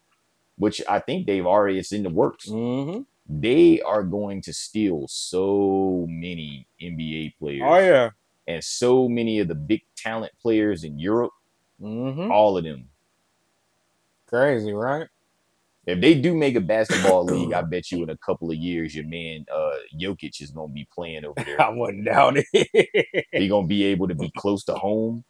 which 0.57 0.81
I 0.89 0.99
think 0.99 1.27
they've 1.27 1.45
already 1.45 1.77
it's 1.79 1.91
in 1.91 2.03
the 2.03 2.09
works, 2.09 2.47
Mm-hmm. 2.47 3.01
they 3.27 3.81
are 3.81 4.03
going 4.03 4.41
to 4.43 4.53
steal 4.53 5.05
so 5.07 6.05
many 6.09 6.67
NBA 6.81 7.33
players 7.37 7.61
Oh 7.65 7.77
yeah. 7.79 8.09
and 8.47 8.63
so 8.63 9.07
many 9.09 9.39
of 9.39 9.47
the 9.47 9.55
big 9.55 9.81
talent 9.95 10.33
players 10.41 10.83
in 10.83 10.97
Europe, 10.99 11.31
Mm-hmm. 11.81 12.31
all 12.31 12.57
of 12.57 12.63
them. 12.63 12.89
Crazy, 14.27 14.71
right? 14.71 15.07
If 15.87 15.99
they 15.99 16.13
do 16.13 16.35
make 16.35 16.55
a 16.55 16.61
basketball 16.61 17.25
league, 17.33 17.53
I 17.53 17.61
bet 17.63 17.91
you 17.91 18.03
in 18.03 18.09
a 18.11 18.17
couple 18.17 18.49
of 18.51 18.57
years, 18.57 18.95
your 18.95 19.05
man 19.05 19.45
uh 19.53 19.71
Jokic 19.99 20.41
is 20.41 20.51
gonna 20.51 20.71
be 20.71 20.87
playing 20.93 21.25
over 21.25 21.43
there. 21.43 21.61
I 21.67 21.69
wouldn't 21.69 22.05
doubt 22.05 22.37
it. 22.37 23.25
he 23.31 23.47
gonna 23.47 23.67
be 23.67 23.83
able 23.85 24.07
to 24.07 24.15
be 24.15 24.31
close 24.37 24.63
to 24.65 24.75
home, 24.75 25.23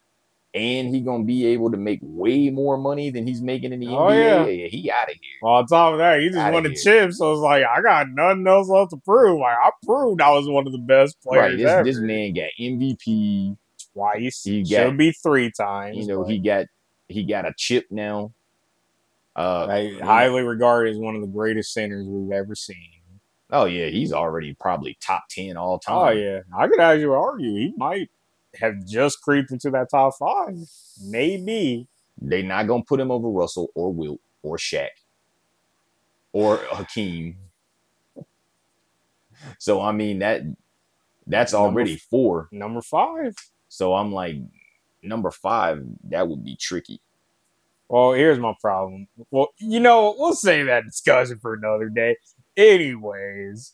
and 0.53 0.93
he 0.93 0.99
gonna 1.01 1.23
be 1.23 1.45
able 1.47 1.71
to 1.71 1.77
make 1.77 1.99
way 2.01 2.49
more 2.49 2.77
money 2.77 3.09
than 3.09 3.25
he's 3.25 3.41
making 3.41 3.71
in 3.73 3.79
the 3.79 3.87
Oh, 3.87 4.07
NBA. 4.09 4.61
yeah. 4.63 4.67
he 4.67 4.91
out 4.91 5.09
of 5.09 5.13
here. 5.15 5.39
Well, 5.41 5.53
on 5.53 5.65
top 5.67 5.93
of 5.93 5.99
that, 5.99 6.19
he 6.19 6.27
just 6.27 6.37
Outta 6.39 6.53
won 6.53 6.63
the 6.63 6.75
chip, 6.75 7.13
so 7.13 7.31
it's 7.33 7.39
like 7.41 7.63
I 7.63 7.81
got 7.81 8.09
nothing 8.09 8.45
else 8.47 8.67
left 8.67 8.91
to 8.91 8.97
prove. 8.97 9.39
Like 9.39 9.55
I 9.57 9.69
proved 9.85 10.21
I 10.21 10.31
was 10.31 10.47
one 10.49 10.67
of 10.67 10.73
the 10.73 10.79
best 10.79 11.17
players 11.21 11.51
Right, 11.51 11.57
this, 11.57 11.67
ever. 11.69 11.83
this 11.85 11.99
man 11.99 12.33
got 12.33 12.49
MVP. 12.59 13.55
twice. 13.93 14.43
He 14.43 14.63
Should 14.65 14.69
got- 14.91 14.97
be 14.97 15.11
three 15.11 15.51
times. 15.51 15.97
You 15.97 16.07
know, 16.07 16.21
but 16.23 16.29
he 16.31 16.39
got 16.39 16.65
he 17.07 17.23
got 17.23 17.45
a 17.45 17.53
chip 17.57 17.85
now. 17.89 18.31
Uh, 19.35 19.67
highly 20.03 20.41
regarded 20.43 20.91
as 20.91 20.97
one 20.97 21.15
of 21.15 21.21
the 21.21 21.27
greatest 21.27 21.73
centers 21.73 22.05
we've 22.05 22.31
ever 22.33 22.53
seen. 22.55 22.75
oh 23.51 23.63
yeah, 23.65 23.87
he's 23.87 24.11
already 24.11 24.53
probably 24.59 24.97
top 25.01 25.23
ten 25.29 25.55
all 25.55 25.79
time. 25.79 25.95
Oh 25.95 26.09
yeah, 26.09 26.39
I 26.57 26.67
could 26.67 26.79
actually 26.81 27.05
argue 27.15 27.53
he 27.55 27.73
might 27.77 28.09
have 28.59 28.85
just 28.85 29.21
creeped 29.21 29.51
into 29.51 29.69
that 29.71 29.89
top 29.89 30.13
five. 30.19 30.55
Maybe. 31.03 31.87
they're 32.23 32.43
not 32.43 32.67
gonna 32.67 32.83
put 32.83 32.99
him 32.99 33.09
over 33.11 33.29
Russell 33.29 33.69
or 33.75 33.91
Wilt 33.91 34.19
or 34.43 34.57
Shaq 34.57 34.89
or 36.33 36.57
Hakeem. 36.71 37.37
So 39.57 39.81
I 39.81 39.91
mean 39.91 40.19
that 40.19 40.41
that's 41.25 41.53
Number 41.53 41.67
already 41.81 41.95
four. 41.97 42.47
Number 42.51 42.81
five. 42.81 43.35
So 43.69 43.95
I'm 43.95 44.11
like 44.11 44.35
number 45.01 45.31
five. 45.31 45.83
That 46.09 46.27
would 46.27 46.43
be 46.43 46.55
tricky. 46.55 47.01
Well, 47.87 48.13
here's 48.13 48.39
my 48.39 48.53
problem. 48.61 49.07
Well, 49.31 49.49
you 49.57 49.79
know, 49.79 50.15
we'll 50.17 50.33
save 50.33 50.67
that 50.67 50.85
discussion 50.85 51.39
for 51.39 51.53
another 51.53 51.89
day. 51.89 52.17
Anyways, 52.55 53.73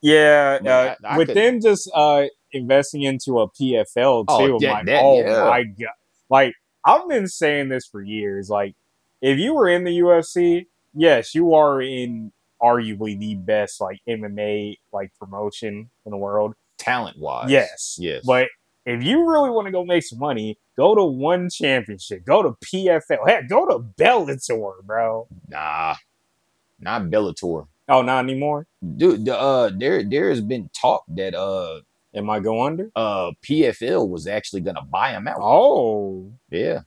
yeah, 0.00 0.58
uh, 0.64 0.94
I- 1.04 1.14
I 1.14 1.18
with 1.18 1.28
could- 1.28 1.36
them 1.36 1.60
just 1.60 1.90
uh, 1.94 2.24
investing 2.52 3.02
into 3.02 3.40
a 3.40 3.48
PFL 3.50 4.26
too, 4.26 4.26
Oh, 4.28 4.56
I'm 4.56 4.60
like, 4.62 4.86
that- 4.86 5.02
oh 5.02 5.18
yeah. 5.20 5.44
my 5.44 5.62
god! 5.64 5.90
Like 6.30 6.54
I've 6.84 7.08
been 7.08 7.28
saying 7.28 7.68
this 7.68 7.86
for 7.86 8.02
years. 8.02 8.50
Like, 8.50 8.74
if 9.20 9.38
you 9.38 9.54
were 9.54 9.68
in 9.68 9.84
the 9.84 9.98
UFC, 10.00 10.66
yes, 10.94 11.34
you 11.34 11.54
are 11.54 11.80
in 11.80 12.32
arguably 12.60 13.18
the 13.18 13.34
best 13.34 13.80
like 13.80 14.00
MMA 14.08 14.78
like 14.92 15.12
promotion 15.18 15.90
in 16.04 16.10
the 16.10 16.16
world. 16.16 16.54
Talent 16.78 17.18
wise, 17.18 17.50
Yes, 17.50 17.96
yes. 18.00 18.24
But 18.26 18.48
if 18.84 19.02
you 19.04 19.28
really 19.30 19.50
want 19.50 19.66
to 19.66 19.70
go 19.72 19.84
make 19.84 20.02
some 20.02 20.18
money, 20.18 20.58
go 20.76 20.94
to 20.96 21.04
one 21.04 21.48
championship, 21.50 22.24
go 22.24 22.42
to 22.42 22.50
PFL, 22.64 23.28
heck, 23.28 23.48
go 23.48 23.64
to 23.66 23.78
Bellator, 23.78 24.82
bro. 24.82 25.28
nah, 25.48 25.94
not 26.80 27.02
Bellator, 27.02 27.68
Oh, 27.88 28.02
not 28.02 28.24
anymore. 28.24 28.66
dude. 28.96 29.28
Uh, 29.28 29.70
there 29.76 30.02
there 30.02 30.28
has 30.30 30.40
been 30.40 30.68
talk 30.74 31.04
that 31.08 31.34
uh 31.34 31.80
Am 32.14 32.28
I 32.30 32.40
go 32.40 32.62
under? 32.62 32.90
uh 32.96 33.32
PFL 33.42 34.08
was 34.08 34.26
actually 34.26 34.60
gonna 34.62 34.82
buy 34.84 35.10
him 35.12 35.26
out. 35.28 35.38
Oh, 35.40 36.30
Yeah, 36.50 36.80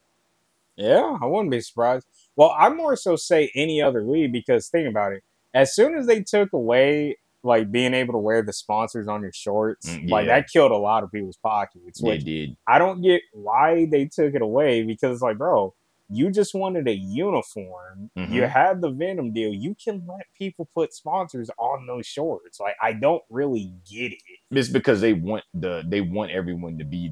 yeah, 0.75 1.17
I 1.21 1.25
wouldn't 1.25 1.51
be 1.51 1.61
surprised. 1.61 2.05
Well, 2.35 2.53
I 2.57 2.69
more 2.69 2.95
so 2.95 3.15
say 3.15 3.51
any 3.55 3.81
other 3.81 4.03
league 4.03 4.31
because 4.33 4.67
think 4.67 4.87
about 4.89 5.13
it. 5.13 5.23
As 5.53 5.73
soon 5.73 5.95
as 5.97 6.05
they 6.05 6.21
took 6.21 6.51
away 6.53 7.17
like 7.43 7.71
being 7.71 7.93
able 7.93 8.13
to 8.13 8.17
wear 8.19 8.41
the 8.41 8.51
sponsors 8.51 9.07
on 9.07 9.21
your 9.21 9.31
shorts, 9.31 9.87
Mm, 9.89 10.09
like 10.09 10.25
that 10.27 10.49
killed 10.49 10.71
a 10.71 10.77
lot 10.77 11.03
of 11.03 11.11
people's 11.11 11.37
pockets. 11.37 12.01
they 12.01 12.09
Which 12.09 12.23
did. 12.25 12.57
I 12.67 12.79
don't 12.79 13.01
get 13.01 13.21
why 13.33 13.85
they 13.85 14.05
took 14.05 14.33
it 14.33 14.41
away 14.41 14.83
because 14.83 15.13
it's 15.13 15.21
like, 15.21 15.37
bro, 15.37 15.73
you 16.09 16.29
just 16.31 16.53
wanted 16.53 16.87
a 16.87 16.93
uniform. 16.95 18.11
Mhm. 18.17 18.29
You 18.31 18.43
had 18.43 18.81
the 18.81 18.91
Venum 18.91 19.33
deal. 19.33 19.53
You 19.53 19.75
can 19.75 20.05
let 20.07 20.27
people 20.37 20.69
put 20.73 20.93
sponsors 20.93 21.49
on 21.57 21.87
those 21.87 22.05
shorts. 22.05 22.59
Like, 22.59 22.75
I 22.81 22.93
don't 22.93 23.23
really 23.29 23.73
get 23.89 24.11
it. 24.13 24.19
It's 24.51 24.69
because 24.69 25.01
they 25.01 25.13
want 25.13 25.43
the 25.53 25.83
they 25.87 26.01
want 26.01 26.31
everyone 26.31 26.77
to 26.77 26.85
be 26.85 27.11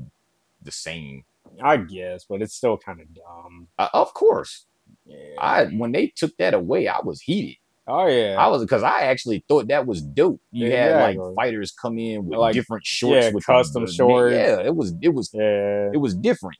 the 0.61 0.71
same. 0.71 1.23
I 1.61 1.77
guess, 1.77 2.25
but 2.27 2.41
it's 2.41 2.53
still 2.55 2.77
kind 2.77 3.01
of 3.01 3.07
dumb. 3.13 3.67
Uh, 3.77 3.89
of 3.93 4.13
course, 4.13 4.65
Yeah. 5.05 5.17
I 5.39 5.65
when 5.65 5.91
they 5.91 6.07
took 6.07 6.35
that 6.37 6.53
away, 6.53 6.87
I 6.87 6.99
was 7.01 7.21
heated. 7.21 7.57
oh 7.87 8.07
yeah. 8.07 8.35
I 8.39 8.47
was 8.47 8.61
because 8.63 8.81
I 8.83 9.01
actually 9.01 9.43
thought 9.47 9.67
that 9.67 9.85
was 9.85 10.01
dope. 10.01 10.39
You 10.51 10.71
had 10.71 11.17
like 11.17 11.35
fighters 11.35 11.71
come 11.71 11.97
in 11.99 12.25
with 12.25 12.39
Like, 12.39 12.53
different 12.53 12.85
shorts, 12.85 13.25
yeah, 13.25 13.31
with 13.33 13.45
custom 13.45 13.85
shorts. 13.87 14.33
Yeah, 14.35 14.61
it 14.61 14.75
was 14.75 14.93
it 15.01 15.09
was 15.13 15.31
yeah. 15.33 15.89
it 15.93 15.97
was 15.99 16.15
different. 16.15 16.57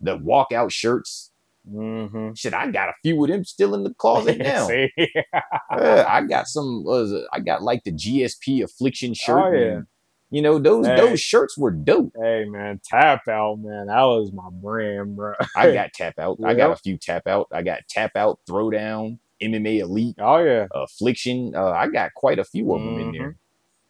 The 0.00 0.16
walkout 0.16 0.70
shirts, 0.70 1.27
Mm-hmm. 1.70 2.34
shit. 2.34 2.54
I 2.54 2.70
got 2.70 2.88
a 2.88 2.92
few 3.02 3.22
of 3.22 3.30
them 3.30 3.44
still 3.44 3.74
in 3.74 3.84
the 3.84 3.94
closet 3.94 4.38
now. 4.38 4.68
Yeah, 4.68 6.04
I 6.08 6.22
got 6.28 6.46
some. 6.48 6.84
Was 6.84 7.12
I 7.32 7.40
got 7.40 7.62
like 7.62 7.84
the 7.84 7.92
GSP 7.92 8.62
Affliction 8.62 9.14
shirt. 9.14 9.38
Oh, 9.38 9.52
yeah. 9.52 9.66
and, 9.76 9.86
you 10.30 10.42
know 10.42 10.58
those 10.58 10.86
Hey. 10.86 10.96
those 10.96 11.20
shirts 11.20 11.56
were 11.56 11.70
dope. 11.70 12.12
hey 12.20 12.44
man, 12.46 12.80
tap 12.84 13.26
out, 13.28 13.56
man. 13.60 13.86
That 13.86 14.02
was 14.02 14.30
my 14.32 14.48
brand, 14.52 15.16
bro. 15.16 15.32
I 15.56 15.72
got 15.72 15.92
tap 15.94 16.18
out. 16.18 16.38
I 16.44 16.54
got 16.54 16.70
a 16.70 16.76
few 16.76 16.96
tap 16.98 17.26
out. 17.26 17.48
I 17.52 17.62
got 17.62 17.80
tap 17.88 18.12
out, 18.14 18.38
throwdown, 18.48 19.18
MMA 19.42 19.78
Elite, 19.80 20.16
Oh 20.20 20.38
yeah. 20.38 20.66
Affliction. 20.74 21.54
Uh, 21.56 21.70
I 21.70 21.88
got 21.88 22.12
quite 22.14 22.38
a 22.38 22.44
few 22.44 22.72
of 22.74 22.80
them 22.82 23.00
in 23.00 23.12
there. 23.12 23.36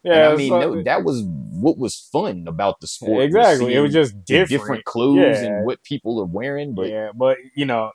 Yeah. 0.05 0.31
and 0.31 0.33
I 0.33 0.37
mean, 0.37 0.85
that 0.85 1.03
was 1.05 1.23
what 1.25 1.77
was 1.79 2.09
fun 2.13 2.45
about 2.47 2.81
the 2.81 2.87
sport. 2.87 3.23
exactly. 3.25 3.75
It 3.75 3.81
was 3.81 3.93
just 3.93 4.25
different. 4.25 4.49
different 4.51 4.85
clothes 4.85 5.17
Yeah. 5.43 5.45
and 5.45 5.67
what 5.67 5.83
people 5.83 6.21
are 6.21 6.25
wearing. 6.25 6.75
But 6.75 6.89
yeah, 6.89 7.11
but 7.15 7.37
you 7.55 7.67
know, 7.67 7.93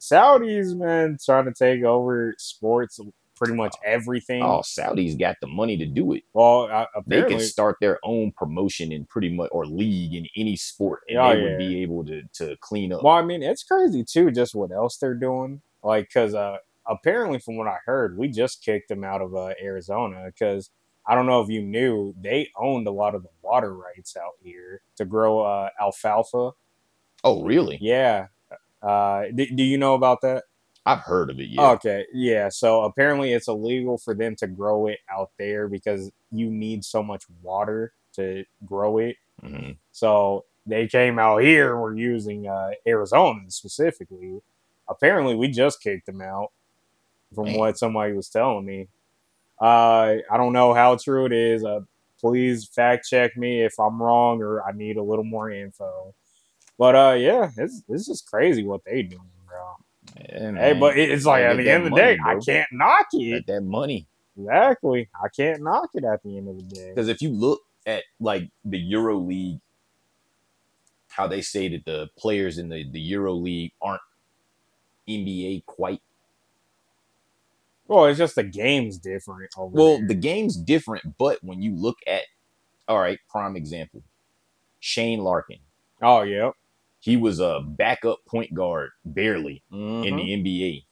Saudis, 0.00 0.76
man, 0.76 1.16
trying 1.24 1.46
to 1.46 1.52
take 1.52 1.82
over 1.82 2.34
sports, 2.38 3.00
pretty 3.36 3.54
much 3.54 3.74
everything. 3.84 4.42
oh, 4.42 4.60
Saudis 4.60 5.18
got 5.18 5.36
the 5.40 5.46
money 5.46 5.76
to 5.78 5.86
do 5.86 6.12
it. 6.12 6.22
well, 6.34 6.68
uh, 6.70 6.86
They 7.06 7.22
can 7.24 7.40
start 7.40 7.76
their 7.80 7.98
own 8.04 8.32
promotion 8.32 8.92
in 8.92 9.06
pretty 9.06 9.30
much 9.30 9.48
or 9.52 9.66
league 9.66 10.14
in 10.14 10.26
any 10.36 10.56
sport, 10.56 11.00
and 11.08 11.18
Oh, 11.18 11.34
they 11.34 11.42
would 11.42 11.58
be 11.58 11.82
able 11.82 12.04
to 12.06 12.22
to 12.34 12.56
clean 12.60 12.92
up. 12.92 13.02
well, 13.02 13.14
I 13.14 13.22
mean, 13.22 13.42
it's 13.42 13.62
crazy 13.64 14.04
too, 14.04 14.30
just 14.30 14.54
what 14.54 14.70
else 14.70 14.98
they're 14.98 15.14
doing. 15.14 15.62
Like, 15.82 16.08
because 16.08 16.34
uh, 16.34 16.58
apparently, 16.86 17.38
from 17.38 17.56
what 17.56 17.66
I 17.66 17.78
heard, 17.86 18.16
we 18.16 18.28
just 18.28 18.62
kicked 18.62 18.88
them 18.88 19.04
out 19.04 19.20
of 19.20 19.34
uh, 19.34 19.54
Arizona 19.62 20.24
because 20.26 20.70
I 21.06 21.14
don't 21.14 21.26
know 21.26 21.42
if 21.42 21.48
you 21.50 21.60
knew 21.62 22.14
they 22.20 22.50
owned 22.56 22.86
a 22.86 22.90
lot 22.90 23.14
of 23.14 23.22
the 23.22 23.28
water 23.42 23.74
rights 23.74 24.16
out 24.16 24.32
here 24.42 24.80
to 24.96 25.04
grow 25.04 25.40
uh, 25.40 25.68
alfalfa. 25.80 26.52
oh, 27.24 27.42
really? 27.42 27.78
Yeah. 27.80 28.28
Uh, 28.82 29.24
do, 29.34 29.46
do 29.46 29.62
you 29.62 29.78
know 29.78 29.94
about 29.94 30.20
that? 30.22 30.44
I've 30.86 31.00
heard 31.00 31.30
of 31.30 31.40
it. 31.40 31.48
Yeah. 31.48 31.70
Okay, 31.72 32.04
yeah. 32.12 32.50
So 32.50 32.82
apparently, 32.84 33.32
it's 33.32 33.48
illegal 33.48 33.96
for 33.96 34.14
them 34.14 34.36
to 34.36 34.46
grow 34.46 34.86
it 34.88 34.98
out 35.10 35.30
there 35.38 35.66
because 35.68 36.10
you 36.30 36.50
need 36.50 36.84
so 36.84 37.02
much 37.02 37.24
water 37.42 37.94
to 38.16 38.44
grow 38.66 38.98
it. 38.98 39.16
Mhm. 39.42 39.76
So 39.92 40.44
they 40.66 40.86
came 40.86 41.18
out 41.18 41.38
here. 41.42 41.72
and 41.72 41.82
We're 41.82 41.96
using 41.96 42.46
uh, 42.46 42.72
Arizona 42.86 43.40
specifically. 43.50 44.40
Apparently, 44.88 45.34
we 45.34 45.48
just 45.48 45.80
kicked 45.82 46.04
them 46.06 46.20
out, 46.20 46.50
from 47.34 47.44
Man. 47.46 47.58
what 47.58 47.78
somebody 47.78 48.12
was 48.12 48.28
telling 48.28 48.66
me. 48.66 48.88
Uh, 49.60 50.16
I 50.30 50.36
don't 50.36 50.52
know 50.52 50.74
how 50.74 50.96
true 50.96 51.26
it 51.26 51.32
is. 51.32 51.64
Uh, 51.64 51.80
please 52.20 52.66
fact 52.66 53.06
check 53.08 53.36
me 53.36 53.62
if 53.62 53.78
I'm 53.78 54.02
wrong 54.02 54.42
or 54.42 54.62
I 54.62 54.72
need 54.72 54.96
a 54.96 55.02
little 55.02 55.24
more 55.24 55.50
info. 55.50 56.14
But 56.78 56.96
uh, 56.96 57.14
yeah, 57.18 57.50
it's 57.56 57.82
it's 57.88 58.06
just 58.06 58.28
crazy 58.28 58.64
what 58.64 58.84
they 58.84 59.02
do, 59.02 59.20
bro. 59.46 59.74
Yeah, 60.28 60.52
Hey, 60.52 60.72
but 60.72 60.98
it's 60.98 61.24
like 61.24 61.44
at 61.44 61.56
the 61.56 61.70
end 61.70 61.84
of 61.84 61.90
the 61.90 61.96
day, 61.96 62.16
money, 62.16 62.40
I 62.40 62.44
can't 62.44 62.68
knock 62.72 63.06
it. 63.12 63.46
Get 63.46 63.46
that 63.54 63.62
money. 63.62 64.06
Exactly, 64.36 65.08
I 65.14 65.28
can't 65.28 65.62
knock 65.62 65.90
it 65.94 66.04
at 66.04 66.22
the 66.22 66.36
end 66.36 66.48
of 66.48 66.56
the 66.56 66.62
day. 66.62 66.88
Because 66.88 67.08
if 67.08 67.22
you 67.22 67.30
look 67.30 67.60
at 67.86 68.02
like 68.18 68.50
the 68.64 68.78
Euro 68.78 69.18
League, 69.18 69.60
how 71.08 71.28
they 71.28 71.40
say 71.40 71.68
that 71.68 71.84
the 71.84 72.08
players 72.18 72.58
in 72.58 72.68
the, 72.68 72.90
the 72.90 73.00
Euro 73.00 73.34
League 73.34 73.72
aren't 73.80 74.00
NBA 75.08 75.64
quite. 75.66 76.02
Well, 77.86 78.06
it's 78.06 78.18
just 78.18 78.34
the 78.34 78.42
game's 78.44 78.98
different. 78.98 79.50
Well, 79.56 79.98
there. 79.98 80.08
the 80.08 80.14
game's 80.14 80.56
different, 80.56 81.16
but 81.18 81.38
when 81.42 81.60
you 81.62 81.74
look 81.76 81.98
at, 82.06 82.22
all 82.88 82.98
right, 82.98 83.18
prime 83.28 83.56
example, 83.56 84.02
Shane 84.80 85.20
Larkin. 85.20 85.58
oh 86.02 86.22
yeah, 86.22 86.50
He 87.00 87.16
was 87.16 87.40
a 87.40 87.60
backup 87.62 88.24
point 88.26 88.54
guard, 88.54 88.90
barely 89.04 89.62
in 89.70 89.78
Mhm. 89.78 90.16
the 90.16 90.32
NBA. 90.32 90.84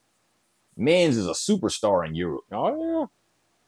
Mans 0.76 1.16
is 1.16 1.26
a 1.26 1.30
superstar 1.32 2.06
in 2.06 2.14
Europe. 2.14 2.44
Oh 2.52 2.76
yeah, 3.00 3.06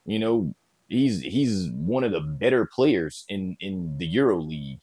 You 0.06 0.18
know, 0.18 0.54
he's 0.88 1.22
he's 1.22 1.70
one 1.70 2.04
of 2.04 2.12
the 2.12 2.20
better 2.20 2.66
players 2.66 3.24
in 3.28 3.56
in 3.60 3.96
the 3.98 4.06
Euro 4.06 4.40
League, 4.40 4.80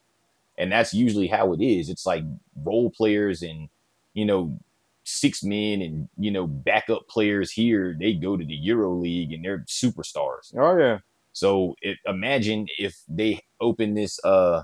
and 0.58 0.72
that's 0.72 0.94
usually 0.94 1.28
how 1.28 1.54
it 1.54 1.62
is. 1.62 1.90
It's 1.90 2.06
like 2.06 2.24
role 2.56 2.90
players 2.92 3.42
and 3.44 3.70
you 4.14 4.26
know 4.26 4.60
six 5.04 5.44
men 5.44 5.82
and 5.82 6.10
you 6.18 6.32
know 6.32 6.48
backup 6.48 7.08
players 7.08 7.52
here. 7.52 7.96
They 8.00 8.14
go 8.14 8.38
to 8.38 8.46
the 8.46 8.56
Euro 8.56 8.94
League 8.94 9.34
and 9.34 9.44
they're 9.44 9.66
superstars. 9.68 10.56
Oh 10.58 10.78
yeah. 10.78 11.00
So 11.34 11.76
it, 11.82 11.98
imagine 12.06 12.68
if 12.78 13.02
they 13.08 13.42
open 13.62 13.94
this 13.96 14.24
uh 14.24 14.64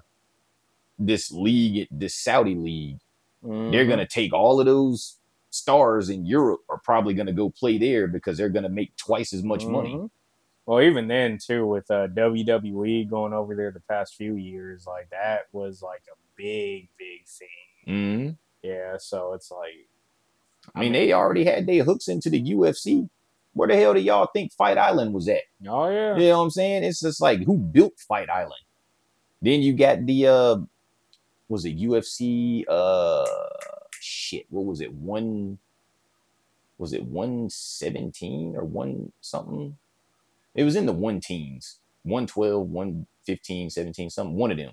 this 1.00 1.32
league, 1.32 1.88
this 1.92 2.16
Saudi 2.16 2.56
league, 2.56 3.00
they're 3.68 3.86
Mhm. 3.86 3.90
gonna 3.90 4.08
take 4.08 4.34
all 4.34 4.60
of 4.60 4.66
those 4.66 5.20
stars 5.50 6.10
in 6.10 6.26
Europe 6.26 6.62
are 6.70 6.80
probably 6.80 7.14
gonna 7.14 7.34
go 7.34 7.50
play 7.50 7.78
there 7.78 8.08
because 8.08 8.38
they're 8.38 8.50
gonna 8.50 8.70
make 8.70 8.96
twice 8.98 9.34
as 9.34 9.44
much 9.44 9.68
money. 9.68 9.94
Mhm. 9.96 10.10
Well, 10.66 10.82
even 10.82 11.08
then 11.08 11.38
too, 11.40 11.66
with 11.68 11.90
uh, 11.92 12.08
WWE 12.08 13.06
going 13.06 13.34
over 13.34 13.56
there 13.56 13.72
the 13.72 13.82
past 13.82 14.16
few 14.16 14.36
years, 14.36 14.86
like 14.88 15.10
that 15.12 15.48
was 15.54 15.82
like 15.82 16.04
a 16.12 16.18
big, 16.36 16.90
big 16.98 17.26
thing. 17.28 17.48
hmm 17.86 18.30
Yeah, 18.68 18.98
so 18.98 19.34
it's 19.34 19.52
like, 19.52 19.88
I 20.76 20.82
mean, 20.82 20.94
they 20.94 21.12
already 21.14 21.46
had 21.46 21.66
their 21.66 21.84
hooks 21.84 22.08
into 22.08 22.30
the 22.30 22.42
UFC. 22.42 23.10
Where 23.54 23.68
the 23.68 23.76
hell 23.76 23.94
do 23.96 24.00
y'all 24.00 24.30
think 24.32 24.54
Fight 24.54 24.78
Island 24.78 25.14
was 25.14 25.28
at? 25.28 25.42
oh 25.68 25.90
yeah, 25.90 26.16
You 26.16 26.30
know 26.30 26.38
what 26.38 26.44
I'm 26.44 26.50
saying? 26.52 26.84
It's 26.84 27.00
just 27.00 27.20
like 27.20 27.44
who 27.44 27.58
built 27.58 28.00
Fight 28.00 28.30
Island? 28.30 28.62
Then 29.42 29.62
you 29.62 29.74
got 29.74 30.06
the 30.06 30.28
uh 30.28 30.58
was 31.50 31.66
it 31.66 31.78
UFC 31.78 32.66
uh 32.68 33.26
shit, 34.00 34.46
what 34.50 34.66
was 34.66 34.82
it? 34.82 34.94
One 34.94 35.58
was 36.78 36.94
it 36.94 37.04
117 37.06 38.56
or 38.56 38.64
one 38.64 39.12
something? 39.22 39.78
It 40.54 40.64
was 40.64 40.76
in 40.76 40.86
the 40.86 40.94
one 40.94 41.20
teens. 41.20 41.80
112, 42.04 42.70
115, 42.70 43.70
17, 43.70 44.10
something, 44.10 44.36
one 44.36 44.52
of 44.52 44.58
them. 44.58 44.72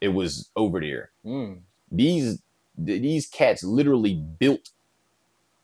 It 0.00 0.08
was 0.08 0.50
over 0.54 0.80
there. 0.80 1.10
Mm. 1.24 1.60
These 1.90 2.42
these 2.78 3.26
cats 3.26 3.64
literally 3.64 4.14
built 4.14 4.70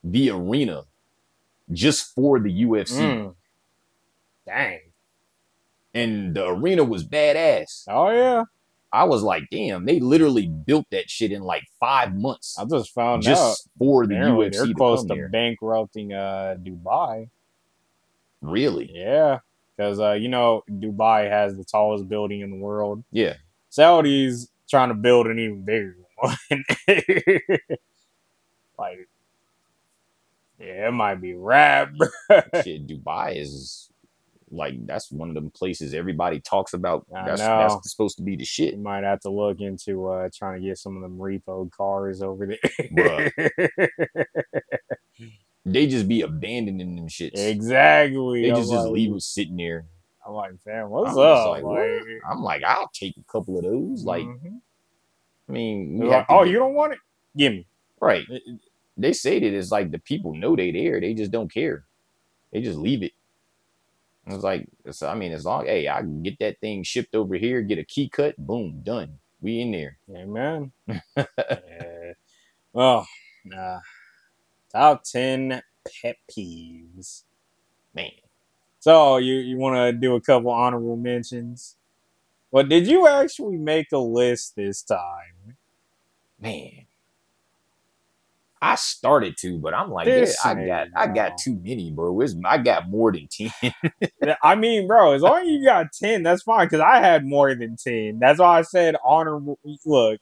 the 0.04 0.30
arena 0.30 0.84
just 1.70 2.14
for 2.14 2.38
the 2.40 2.50
UFC. 2.64 2.98
Mm. 3.00 3.34
Dang. 4.46 4.80
And 5.94 6.34
the 6.34 6.48
arena 6.48 6.84
was 6.84 7.04
badass. 7.06 7.84
Oh 7.88 8.10
yeah, 8.10 8.44
I 8.92 9.04
was 9.04 9.22
like, 9.22 9.44
damn, 9.50 9.84
they 9.84 10.00
literally 10.00 10.46
built 10.48 10.86
that 10.90 11.10
shit 11.10 11.32
in 11.32 11.42
like 11.42 11.64
five 11.78 12.14
months 12.14 12.58
I 12.58 12.64
just 12.64 12.92
found 12.94 13.22
out. 13.26 13.28
just 13.28 13.68
for 13.78 14.06
the 14.06 14.14
Apparently, 14.14 14.48
UFC 14.48 14.52
they're 14.52 14.66
to 14.66 14.74
close 14.74 15.02
to 15.04 15.14
there. 15.14 15.28
bankrupting 15.28 16.12
uh, 16.14 16.56
Dubai. 16.62 17.28
Really? 18.40 18.90
Yeah, 18.92 19.40
because 19.76 20.00
uh, 20.00 20.12
you 20.12 20.28
know 20.28 20.62
Dubai 20.70 21.28
has 21.30 21.56
the 21.56 21.64
tallest 21.64 22.08
building 22.08 22.40
in 22.40 22.50
the 22.50 22.56
world. 22.56 23.04
Yeah. 23.12 23.34
Saudis 23.70 24.48
trying 24.68 24.88
to 24.88 24.94
build 24.94 25.26
an 25.26 25.38
even 25.38 25.62
bigger 25.62 25.96
one. 26.16 26.38
like, 28.78 29.08
yeah, 30.62 30.88
it 30.88 30.92
might 30.92 31.20
be 31.20 31.34
rap, 31.34 31.92
bro. 31.96 32.08
shit, 32.62 32.86
Dubai 32.86 33.36
is 33.36 33.90
like 34.50 34.86
that's 34.86 35.10
one 35.10 35.28
of 35.28 35.34
them 35.34 35.50
places 35.50 35.94
everybody 35.94 36.38
talks 36.40 36.74
about. 36.74 37.06
That's 37.10 37.40
that's 37.40 37.90
supposed 37.90 38.18
to 38.18 38.22
be 38.22 38.36
the 38.36 38.44
shit. 38.44 38.74
You 38.74 38.80
might 38.80 39.02
have 39.04 39.20
to 39.20 39.30
look 39.30 39.60
into 39.60 40.08
uh, 40.08 40.28
trying 40.34 40.60
to 40.60 40.68
get 40.68 40.78
some 40.78 40.96
of 40.96 41.02
them 41.02 41.18
repo 41.18 41.70
cars 41.70 42.22
over 42.22 42.46
there. 42.46 43.32
They 45.64 45.86
just 45.86 46.08
be 46.08 46.22
abandoning 46.22 46.96
them 46.96 47.06
shits. 47.06 47.38
exactly. 47.38 48.42
They 48.42 48.50
just 48.50 48.70
just 48.70 48.88
leave 48.88 49.10
them 49.10 49.20
sitting 49.20 49.56
there. 49.56 49.86
I'm 50.26 50.32
like, 50.34 50.60
fam, 50.64 50.90
what's 50.90 51.12
I'm 51.12 51.18
up? 51.18 51.48
Like, 51.50 51.62
what? 51.62 51.88
I'm 52.28 52.42
like, 52.42 52.64
I'll 52.64 52.90
take 52.92 53.16
a 53.16 53.22
couple 53.30 53.58
of 53.58 53.64
those. 53.64 54.04
Like, 54.04 54.24
mhm. 54.24 54.60
I 55.48 55.52
mean, 55.52 55.98
They're 55.98 56.08
like, 56.08 56.26
to 56.26 56.34
oh, 56.34 56.42
you 56.42 56.58
don't 56.58 56.74
want 56.74 56.94
it? 56.94 56.98
Give 57.36 57.52
me. 57.52 57.66
right? 58.00 58.24
They 58.96 59.12
say 59.12 59.40
that 59.40 59.54
it's 59.54 59.72
like 59.72 59.90
the 59.92 59.98
people 59.98 60.34
know 60.34 60.56
they 60.56 60.72
there, 60.72 61.00
they 61.00 61.14
just 61.14 61.32
don't 61.32 61.52
care. 61.52 61.84
They 62.52 62.62
just 62.62 62.78
leave 62.78 63.02
it. 63.02 63.12
It's 64.26 64.44
like, 64.44 64.68
it's, 64.84 65.02
I 65.02 65.14
mean, 65.14 65.32
as 65.32 65.44
long, 65.46 65.66
hey, 65.66 65.88
I 65.88 66.00
can 66.00 66.22
get 66.22 66.38
that 66.40 66.60
thing 66.60 66.82
shipped 66.84 67.14
over 67.16 67.36
here, 67.36 67.62
get 67.62 67.78
a 67.78 67.84
key 67.84 68.08
cut, 68.08 68.36
boom, 68.38 68.80
done. 68.84 69.18
We 69.40 69.60
in 69.60 69.72
there. 69.72 69.98
Amen. 70.14 70.72
yeah. 71.62 72.12
Well, 72.72 73.08
nah. 73.44 73.80
Top 74.72 75.04
ten 75.04 75.62
pet 76.02 76.16
peeves. 76.30 77.24
Man, 77.94 78.10
So 78.80 79.18
you 79.18 79.34
you 79.36 79.58
want 79.58 79.76
to 79.76 79.92
do 79.92 80.14
a 80.16 80.20
couple 80.20 80.50
honorable 80.50 80.96
mentions? 80.96 81.76
Well, 82.52 82.64
did 82.64 82.86
you 82.88 83.06
actually 83.08 83.58
make 83.58 83.92
a 83.92 83.98
list 83.98 84.56
this 84.56 84.82
time? 84.82 85.56
man. 86.40 86.86
I 88.64 88.76
started 88.76 89.36
to, 89.38 89.58
but 89.58 89.74
I'm 89.74 89.90
like, 89.90 90.06
yeah, 90.06 90.32
I 90.44 90.54
got, 90.54 90.88
I 90.94 91.08
got 91.08 91.36
too 91.36 91.58
many, 91.64 91.90
bro. 91.90 92.20
It's, 92.20 92.36
I 92.44 92.58
got 92.58 92.88
more 92.88 93.10
than 93.10 93.26
ten. 93.28 93.74
I 94.42 94.54
mean, 94.54 94.86
bro, 94.86 95.14
as 95.14 95.22
long 95.22 95.42
as 95.42 95.48
you 95.48 95.64
got 95.64 95.92
ten, 95.92 96.22
that's 96.22 96.44
fine. 96.44 96.66
Because 96.66 96.78
I 96.78 96.98
had 97.00 97.26
more 97.26 97.52
than 97.56 97.76
ten. 97.76 98.20
That's 98.20 98.38
why 98.38 98.60
I 98.60 98.62
said 98.62 98.94
honorable. 99.04 99.58
Look, 99.84 100.20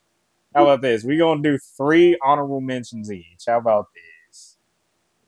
how 0.54 0.62
about 0.62 0.80
this? 0.80 1.04
We're 1.04 1.18
gonna 1.18 1.42
do 1.42 1.58
three 1.76 2.16
honorable 2.24 2.62
mentions 2.62 3.12
each. 3.12 3.44
How 3.46 3.58
about 3.58 3.88
this? 3.94 4.56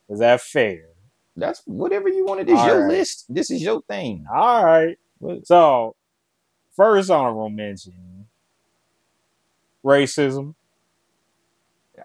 Is 0.08 0.20
that 0.20 0.40
fair? 0.40 0.84
That's 1.36 1.62
whatever 1.66 2.08
you 2.08 2.24
wanted. 2.24 2.46
This 2.46 2.58
All 2.58 2.66
your 2.66 2.80
right. 2.80 2.96
list. 2.96 3.26
This 3.28 3.50
is 3.50 3.62
your 3.62 3.82
thing. 3.82 4.24
All 4.34 4.64
right. 4.64 4.96
So, 5.44 5.96
first 6.74 7.10
honorable 7.10 7.50
mention: 7.50 8.26
racism. 9.84 10.54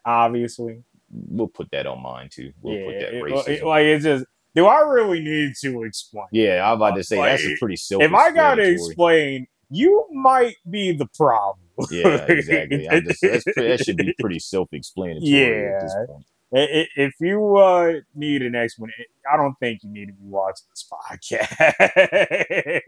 Obviously, 0.05 0.83
We'll 1.29 1.47
put 1.47 1.69
that 1.71 1.85
on 1.87 2.01
mine 2.01 2.29
too. 2.31 2.51
We'll 2.61 2.75
yeah. 2.75 2.85
put 2.85 2.99
that 2.99 3.13
it- 3.13 3.23
racism. 3.23 3.47
it- 3.49 3.63
like 3.65 3.83
it's 3.83 4.03
just. 4.03 4.25
Do 4.55 4.65
I 4.65 4.79
really 4.79 5.19
need 5.19 5.53
to 5.61 5.83
explain? 5.83 6.25
yeah, 6.31 6.67
I'm 6.67 6.77
about 6.77 6.95
to 6.95 7.03
say 7.03 7.17
that's 7.17 7.43
a 7.45 7.55
pretty 7.59 7.75
self. 7.75 8.01
if 8.01 8.11
I 8.13 8.31
gotta 8.31 8.63
explain, 8.63 9.45
you 9.69 10.05
might 10.11 10.55
be 10.67 10.93
the 10.93 11.05
problem. 11.15 11.59
yeah, 11.91 12.25
exactly. 12.27 12.89
I 12.89 13.01
just, 13.01 13.21
that's, 13.21 13.43
that 13.45 13.83
should 13.85 13.97
be 13.97 14.13
pretty 14.19 14.39
self-explanatory 14.39 15.73
at 15.75 15.81
this 15.81 15.95
point. 16.07 16.25
If 16.51 17.13
you 17.19 17.57
uh, 17.57 17.93
need 18.15 18.41
an 18.41 18.55
explanation, 18.55 19.05
I 19.31 19.37
don't 19.37 19.53
think 19.59 19.83
you 19.83 19.89
need 19.91 20.07
to 20.07 20.13
be 20.13 20.23
watching 20.25 20.65
this 20.71 20.89
podcast. 20.91 22.81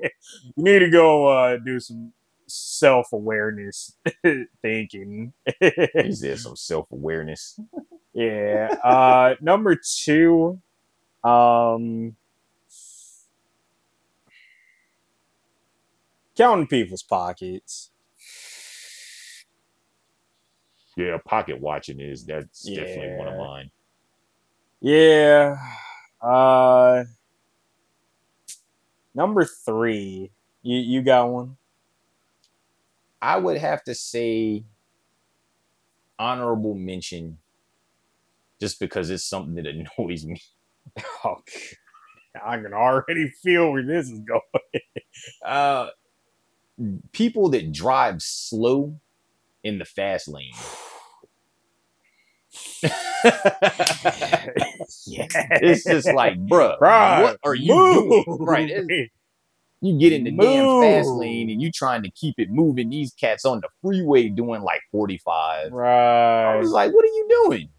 you 0.55 0.63
need 0.63 0.80
to 0.80 0.89
go 0.89 1.27
uh, 1.27 1.57
do 1.57 1.80
some 1.80 2.13
self 2.50 3.14
awareness 3.14 3.95
thinking. 4.62 5.34
He 5.60 6.12
said 6.12 6.39
some 6.39 6.56
self-awareness. 6.56 7.60
yeah. 8.14 8.76
Uh, 8.84 9.36
number 9.41 9.76
two, 9.76 10.60
um, 11.24 12.16
counting 16.36 16.68
people's 16.68 17.04
pockets. 17.04 17.91
Yeah, 20.97 21.18
pocket 21.24 21.62
watching 21.62 22.00
is 22.02 22.26
that's 22.26 22.64
definitely 22.66 23.16
one 23.18 23.28
of 23.30 23.38
mine. 23.38 23.72
Yeah. 24.82 25.58
Uh 26.22 27.06
number 29.14 29.45
three. 29.45 30.32
You 30.62 30.78
you 30.78 31.02
got 31.02 31.30
one? 31.30 31.58
I 33.22 33.38
would 33.38 33.57
have 33.57 33.84
to 33.86 33.95
say 33.95 34.63
honorable 36.20 36.76
mention 36.76 37.39
just 38.61 38.80
because 38.80 39.09
it's 39.09 39.24
something 39.24 39.55
that 39.55 39.65
annoys 39.67 40.26
me. 40.26 40.41
Oh, 41.26 41.38
I 42.45 42.57
can 42.57 42.74
already 42.74 43.30
feel 43.30 43.72
where 43.72 43.84
this 43.84 44.09
is 44.09 44.20
going. 44.22 44.41
Uh 45.45 45.89
people 47.13 47.49
that 47.49 47.72
drive 47.74 48.22
slow 48.22 48.99
in 49.63 49.80
the 49.80 49.86
fast 49.86 50.28
lane. 50.28 50.51
yeah. 52.84 52.91
it's 55.61 55.86
just 55.86 56.13
like, 56.13 56.36
bruh, 56.47 56.80
Right. 56.80 57.17
what 57.17 57.38
are 57.43 57.55
you 57.55 57.76
Move. 57.76 57.88
doing? 57.88 58.26
Right. 58.39 58.70
it's- 58.70 59.09
you 59.82 59.97
get 59.99 60.11
in 60.13 60.23
the 60.25 60.32
damn 60.32 60.82
fast 60.82 61.09
lane 61.09 61.49
and 61.49 61.61
you 61.61 61.71
trying 61.71 62.03
to 62.03 62.11
keep 62.11 62.36
it 62.38 62.49
moving. 62.49 62.89
These 62.89 63.13
cats 63.13 63.45
on 63.45 63.61
the 63.61 63.69
freeway 63.82 64.30
doing 64.30 64.61
like 64.61 64.82
45. 64.91 65.71
Right. 65.71 66.53
I 66.53 66.57
was 66.57 66.71
like, 66.71 66.93
what 66.93 67.03
are 67.05 67.07
you 67.07 67.27
doing? 67.45 67.69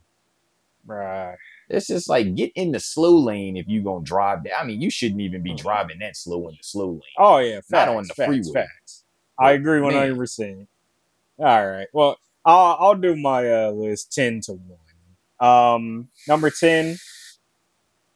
Right. 0.86 1.36
It's 1.68 1.86
just 1.86 2.08
like 2.08 2.34
get 2.34 2.50
in 2.56 2.72
the 2.72 2.80
slow 2.80 3.16
lane 3.16 3.56
if 3.56 3.68
you 3.68 3.82
gonna 3.82 4.04
drive 4.04 4.42
that. 4.44 4.58
I 4.58 4.64
mean, 4.64 4.80
you 4.80 4.90
shouldn't 4.90 5.20
even 5.20 5.42
be 5.42 5.52
Mhm. 5.52 5.58
driving 5.58 5.98
that 6.00 6.16
slow 6.16 6.48
in 6.48 6.54
the 6.56 6.62
slow 6.62 6.90
lane. 6.92 7.00
Oh 7.18 7.38
yeah, 7.38 7.56
facts, 7.56 7.70
Not 7.70 7.88
on 7.88 8.02
the 8.08 8.14
facts, 8.14 8.26
freeway. 8.26 8.52
Facts. 8.66 9.04
I 9.38 9.52
agree 9.52 9.80
one 9.80 9.94
hundred 9.94 10.16
percent. 10.16 10.68
All 11.38 11.66
right. 11.68 11.86
Well, 11.92 12.18
I'll, 12.44 12.76
I'll 12.80 12.94
do 12.94 13.14
my 13.16 13.50
uh, 13.50 13.70
list 13.70 14.12
10 14.12 14.40
to 14.46 14.52
1. 15.38 15.48
Um, 15.48 16.08
number 16.28 16.50
10 16.50 16.96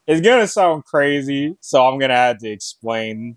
It's 0.07 0.21
going 0.21 0.41
to 0.41 0.47
sound 0.49 0.85
crazy, 0.85 1.57
so 1.61 1.87
I'm 1.87 1.99
going 1.99 2.11
to 2.11 2.17
have 2.17 2.39
to 2.39 2.51
explain. 2.51 3.37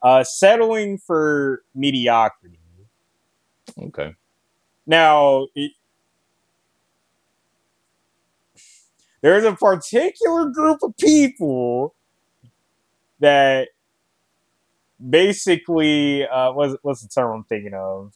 Uh, 0.00 0.22
settling 0.22 0.98
for 0.98 1.62
mediocrity. 1.74 2.58
Okay. 3.76 4.14
Now, 4.86 5.48
it, 5.54 5.72
there's 9.20 9.44
a 9.44 9.54
particular 9.54 10.46
group 10.46 10.82
of 10.82 10.96
people 10.96 11.94
that 13.20 13.68
basically, 15.08 16.26
uh, 16.26 16.52
what's, 16.52 16.76
what's 16.82 17.02
the 17.02 17.08
term 17.08 17.38
I'm 17.38 17.44
thinking 17.44 17.74
of? 17.74 18.12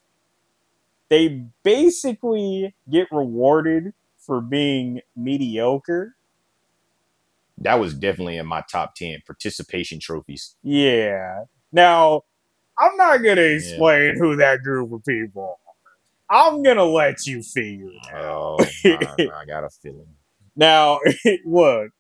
They 1.08 1.44
basically 1.62 2.74
get 2.90 3.08
rewarded 3.10 3.92
for 4.18 4.40
being 4.40 5.00
mediocre. 5.14 6.14
That 7.58 7.74
was 7.74 7.94
definitely 7.94 8.38
in 8.38 8.46
my 8.46 8.62
top 8.62 8.94
10 8.94 9.22
participation 9.26 10.00
trophies. 10.00 10.56
Yeah. 10.62 11.44
Now, 11.72 12.24
I'm 12.78 12.96
not 12.96 13.22
going 13.22 13.36
to 13.36 13.54
explain 13.54 14.16
who 14.18 14.36
that 14.36 14.62
group 14.62 14.92
of 14.92 15.04
people 15.04 15.58
are. 16.30 16.46
I'm 16.46 16.62
going 16.62 16.76
to 16.76 16.84
let 16.84 17.26
you 17.26 17.42
figure 17.42 17.90
it 17.90 18.14
out. 18.14 18.60
Oh, 18.60 18.66
I, 18.84 19.42
I 19.42 19.44
got 19.46 19.64
a 19.64 19.70
feeling. 19.70 20.06
Now, 20.54 21.00
look, 21.46 21.92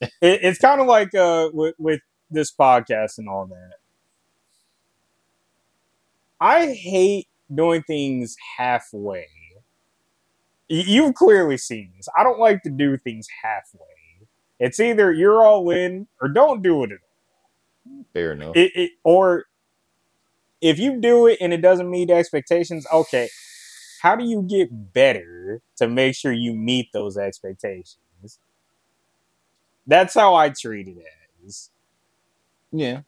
it, 0.00 0.10
it's 0.20 0.58
kind 0.58 0.78
of 0.78 0.86
like 0.86 1.14
uh, 1.14 1.48
with, 1.54 1.74
with 1.78 2.02
this 2.30 2.52
podcast 2.52 3.16
and 3.16 3.30
all 3.30 3.46
that. 3.46 3.72
I 6.38 6.72
hate 6.72 7.28
doing 7.54 7.82
things 7.82 8.36
halfway. 8.58 9.26
You've 10.68 11.14
clearly 11.14 11.56
seen 11.56 11.92
this. 11.96 12.08
I 12.18 12.24
don't 12.24 12.38
like 12.38 12.62
to 12.64 12.70
do 12.70 12.98
things 12.98 13.26
halfway. 13.42 13.86
It's 14.58 14.80
either 14.80 15.12
you're 15.12 15.42
all 15.42 15.70
in 15.70 16.08
or 16.20 16.28
don't 16.28 16.62
do 16.62 16.82
it 16.84 16.92
at 16.92 16.98
all. 17.02 17.05
Fair 18.12 18.32
enough. 18.32 18.56
It, 18.56 18.72
it, 18.74 18.90
or 19.04 19.44
if 20.60 20.78
you 20.78 21.00
do 21.00 21.26
it 21.26 21.38
and 21.40 21.52
it 21.52 21.60
doesn't 21.62 21.90
meet 21.90 22.10
expectations, 22.10 22.86
okay, 22.92 23.28
how 24.02 24.16
do 24.16 24.24
you 24.24 24.42
get 24.42 24.92
better 24.92 25.60
to 25.76 25.88
make 25.88 26.14
sure 26.14 26.32
you 26.32 26.54
meet 26.54 26.92
those 26.92 27.16
expectations? 27.16 27.98
That's 29.86 30.14
how 30.14 30.34
I 30.34 30.48
treat 30.50 30.88
it 30.88 30.96
as. 31.46 31.70
yeah. 32.72 33.00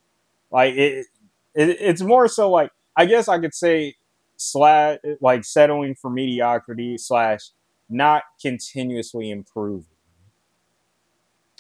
Like 0.50 0.74
it, 0.74 1.06
it 1.54 1.76
it's 1.80 2.02
more 2.02 2.28
so 2.28 2.50
like 2.50 2.70
I 2.96 3.06
guess 3.06 3.28
I 3.28 3.38
could 3.38 3.54
say 3.54 3.96
slash 4.36 4.98
like 5.20 5.44
settling 5.44 5.94
for 5.94 6.10
mediocrity 6.10 6.96
slash 6.98 7.50
not 7.88 8.22
continuously 8.40 9.30
improving. 9.30 9.86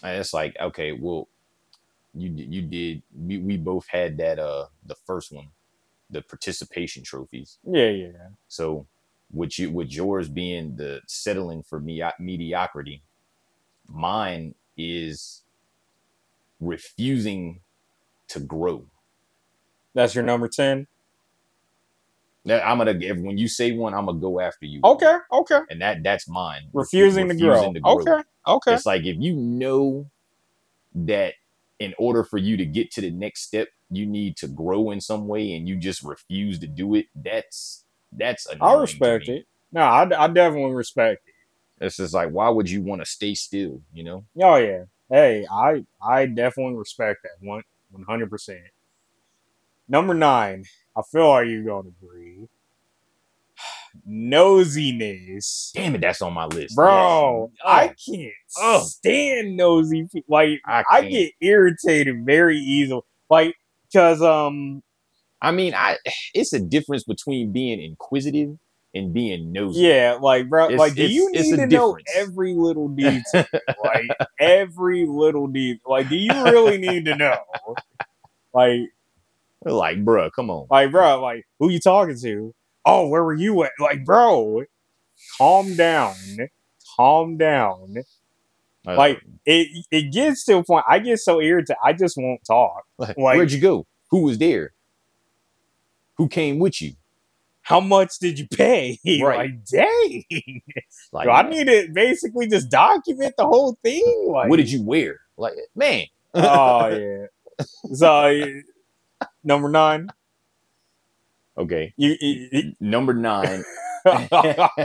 And 0.02 0.16
it's 0.18 0.32
like, 0.32 0.56
okay, 0.60 0.92
well, 0.92 1.28
you 2.18 2.30
you 2.36 2.62
did. 2.62 3.02
We, 3.16 3.38
we 3.38 3.56
both 3.56 3.86
had 3.88 4.16
that. 4.18 4.38
Uh, 4.38 4.66
the 4.84 4.94
first 4.94 5.32
one, 5.32 5.48
the 6.10 6.22
participation 6.22 7.02
trophies. 7.02 7.58
Yeah, 7.64 7.88
yeah. 7.88 8.08
So, 8.48 8.86
with 9.32 9.58
you, 9.58 9.70
with 9.70 9.92
yours 9.92 10.28
being 10.28 10.76
the 10.76 11.00
settling 11.06 11.62
for 11.62 11.80
me 11.80 12.02
mediocrity, 12.18 13.02
mine 13.88 14.54
is 14.76 15.42
refusing 16.60 17.60
to 18.28 18.40
grow. 18.40 18.86
That's 19.94 20.14
your 20.14 20.24
number 20.24 20.48
ten. 20.48 20.86
I'm 22.50 22.78
gonna 22.78 22.92
if 22.92 23.18
when 23.18 23.36
you 23.36 23.48
say 23.48 23.72
one, 23.72 23.94
I'm 23.94 24.06
gonna 24.06 24.18
go 24.18 24.40
after 24.40 24.66
you. 24.66 24.80
Okay, 24.82 25.16
okay. 25.32 25.60
and 25.70 25.80
that 25.82 26.02
that's 26.02 26.28
mine. 26.28 26.68
Refusing, 26.72 27.28
to, 27.28 27.34
grow. 27.34 27.50
Refusing 27.50 27.74
to 27.74 27.80
grow. 27.80 28.00
Okay, 28.00 28.22
okay. 28.46 28.74
It's 28.74 28.86
like 28.86 29.04
if 29.04 29.16
you 29.18 29.34
know 29.34 30.08
that 30.94 31.34
in 31.78 31.94
order 31.98 32.24
for 32.24 32.38
you 32.38 32.56
to 32.56 32.66
get 32.66 32.90
to 32.92 33.00
the 33.00 33.10
next 33.10 33.42
step, 33.42 33.68
you 33.90 34.06
need 34.06 34.36
to 34.38 34.48
grow 34.48 34.90
in 34.90 35.00
some 35.00 35.28
way, 35.28 35.54
and 35.54 35.68
you 35.68 35.76
just 35.76 36.02
refuse 36.02 36.58
to 36.58 36.66
do 36.66 36.94
it. 36.94 37.06
That's 37.14 37.84
that's 38.12 38.46
I 38.60 38.74
respect 38.74 39.28
it. 39.28 39.46
No, 39.72 39.82
I, 39.82 40.24
I 40.24 40.28
definitely 40.28 40.72
respect 40.72 41.22
it. 41.26 41.84
It's 41.84 41.96
just 41.96 42.14
like, 42.14 42.30
why 42.30 42.48
would 42.48 42.70
you 42.70 42.82
want 42.82 43.02
to 43.02 43.06
stay 43.06 43.34
still? 43.34 43.80
You 43.92 44.04
know? 44.04 44.24
Oh 44.42 44.56
yeah. 44.56 44.84
Hey, 45.10 45.46
I 45.50 45.84
I 46.02 46.26
definitely 46.26 46.74
respect 46.74 47.22
that 47.22 47.46
one 47.46 47.62
one 47.90 48.04
hundred 48.04 48.30
percent. 48.30 48.60
Number 49.88 50.12
nine, 50.14 50.64
I 50.96 51.02
feel 51.02 51.28
like 51.28 51.48
you're 51.48 51.64
gonna 51.64 51.90
agree. 52.02 52.48
Nosiness. 54.08 55.72
Damn 55.72 55.94
it, 55.94 56.00
that's 56.00 56.22
on 56.22 56.32
my 56.32 56.46
list, 56.46 56.74
Bro, 56.76 57.50
Yes. 57.54 57.62
I 57.66 57.88
Oh, 57.88 57.92
can't 58.14 58.32
Oh. 58.58 58.80
stand 58.84 59.56
nosy 59.56 60.08
people. 60.12 60.34
Like 60.34 60.60
I, 60.66 60.84
I 60.90 61.02
get 61.04 61.32
irritated 61.40 62.24
very 62.24 62.58
easily. 62.58 63.02
Like, 63.30 63.54
cause 63.92 64.22
um, 64.22 64.82
I 65.40 65.50
mean, 65.52 65.74
I 65.74 65.98
it's 66.34 66.52
a 66.52 66.60
difference 66.60 67.04
between 67.04 67.52
being 67.52 67.80
inquisitive 67.82 68.56
and 68.94 69.12
being 69.12 69.52
nosy. 69.52 69.80
yeah, 69.82 70.18
like 70.20 70.48
bro, 70.48 70.64
It's- 70.66 70.78
like 70.78 70.94
do 70.94 71.06
you 71.06 71.30
need 71.32 71.56
to 71.56 71.66
know 71.66 71.98
every 72.16 72.54
little 72.54 72.88
detail? 72.96 73.22
like 73.84 74.08
every 74.40 75.06
little 75.06 75.46
detail. 75.46 75.80
Like, 75.86 76.08
do 76.08 76.16
you 76.16 76.32
really 76.44 76.78
need 76.78 77.04
to 77.04 77.14
know? 77.16 77.36
Like, 78.54 78.80
like, 79.64 80.04
bro, 80.04 80.30
come 80.30 80.50
on. 80.50 80.66
like, 80.70 80.90
bro, 80.90 81.20
like, 81.20 81.44
who 81.58 81.68
you 81.70 81.80
talking 81.80 82.18
to? 82.22 82.54
Oh, 82.88 83.06
where 83.08 83.22
were 83.22 83.34
you 83.34 83.62
at? 83.64 83.72
Like, 83.78 84.04
bro, 84.04 84.64
calm 85.36 85.76
down, 85.76 86.14
calm 86.96 87.36
down. 87.36 87.96
Like, 88.86 89.20
It 89.44 89.84
it 89.90 90.12
gets 90.12 90.44
to 90.46 90.56
a 90.56 90.64
point. 90.64 90.86
I 90.88 90.98
get 90.98 91.18
so 91.18 91.40
irritated. 91.40 91.76
I 91.84 91.92
just 91.92 92.16
won't 92.16 92.40
talk. 92.46 92.84
like, 92.98 93.16
where'd 93.16 93.52
you 93.52 93.60
go? 93.60 93.86
Who 94.10 94.22
was 94.22 94.38
there? 94.38 94.72
Who 96.16 96.28
came 96.28 96.58
with 96.58 96.80
you? 96.80 96.94
How 97.60 97.80
much 97.80 98.18
did 98.18 98.38
you 98.38 98.48
pay? 98.48 98.98
Right. 99.22 99.50
Like, 99.50 99.64
dang. 99.66 100.62
Like, 101.12 101.28
I 101.28 101.42
need 101.48 101.66
to 101.66 101.88
basically 101.92 102.48
just 102.48 102.70
document 102.70 103.34
the 103.36 103.44
whole 103.46 103.76
thing? 103.82 104.28
Like, 104.32 104.48
what 104.48 104.56
did 104.56 104.72
you 104.72 104.82
wear? 104.82 105.20
Like, 105.36 105.52
man. 105.76 106.06
oh 106.34 106.86
yeah. 106.88 107.26
So 107.92 108.60
number 109.44 109.68
nine. 109.68 110.08
Okay. 111.58 111.94
You, 111.96 112.16
you- 112.20 112.74
Number 112.80 113.14
nine. 113.14 113.64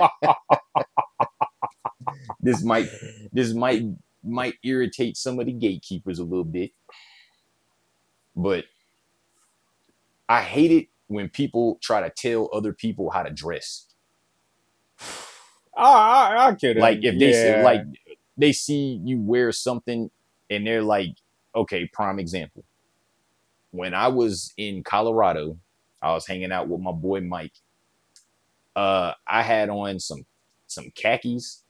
This 2.42 2.64
might 2.64 2.90
this 3.34 3.54
might 3.54 3.84
might 4.24 4.56
irritate 4.64 5.18
some 5.18 5.40
of 5.40 5.48
the 5.48 5.54
gatekeepers 5.54 6.20
a 6.20 6.24
little 6.24 6.46
bit. 6.46 6.72
But 8.36 8.66
I 10.30 10.42
hate 10.44 10.72
it 10.72 10.88
when 11.08 11.30
people 11.30 11.80
try 11.82 12.02
to 12.02 12.10
tell 12.10 12.50
other 12.54 12.74
people 12.74 13.12
how 13.12 13.24
to 13.24 13.32
dress. 13.32 13.88
I, 15.78 15.84
I, 15.84 16.48
I 16.50 16.56
could 16.56 16.78
Like 16.78 17.00
if 17.04 17.20
they 17.20 17.34
yeah. 17.34 17.64
like 17.64 17.84
they 18.38 18.54
see 18.54 19.02
you 19.04 19.20
wear 19.22 19.52
something 19.52 20.12
and 20.50 20.68
they're 20.68 20.84
like, 20.84 21.16
okay, 21.56 21.88
prime 21.94 22.20
example. 22.20 22.66
When 23.72 23.94
I 23.94 24.10
was 24.10 24.54
in 24.58 24.84
Colorado, 24.84 25.58
I 26.04 26.14
was 26.14 26.28
hanging 26.28 26.52
out 26.52 26.68
with 26.68 26.82
my 26.82 26.92
boy 26.92 27.22
Mike. 27.22 27.54
Uh, 28.76 29.14
I 29.26 29.42
had 29.42 29.70
on 29.70 30.00
some 30.00 30.26
some 30.68 30.92
khakis, 30.94 31.64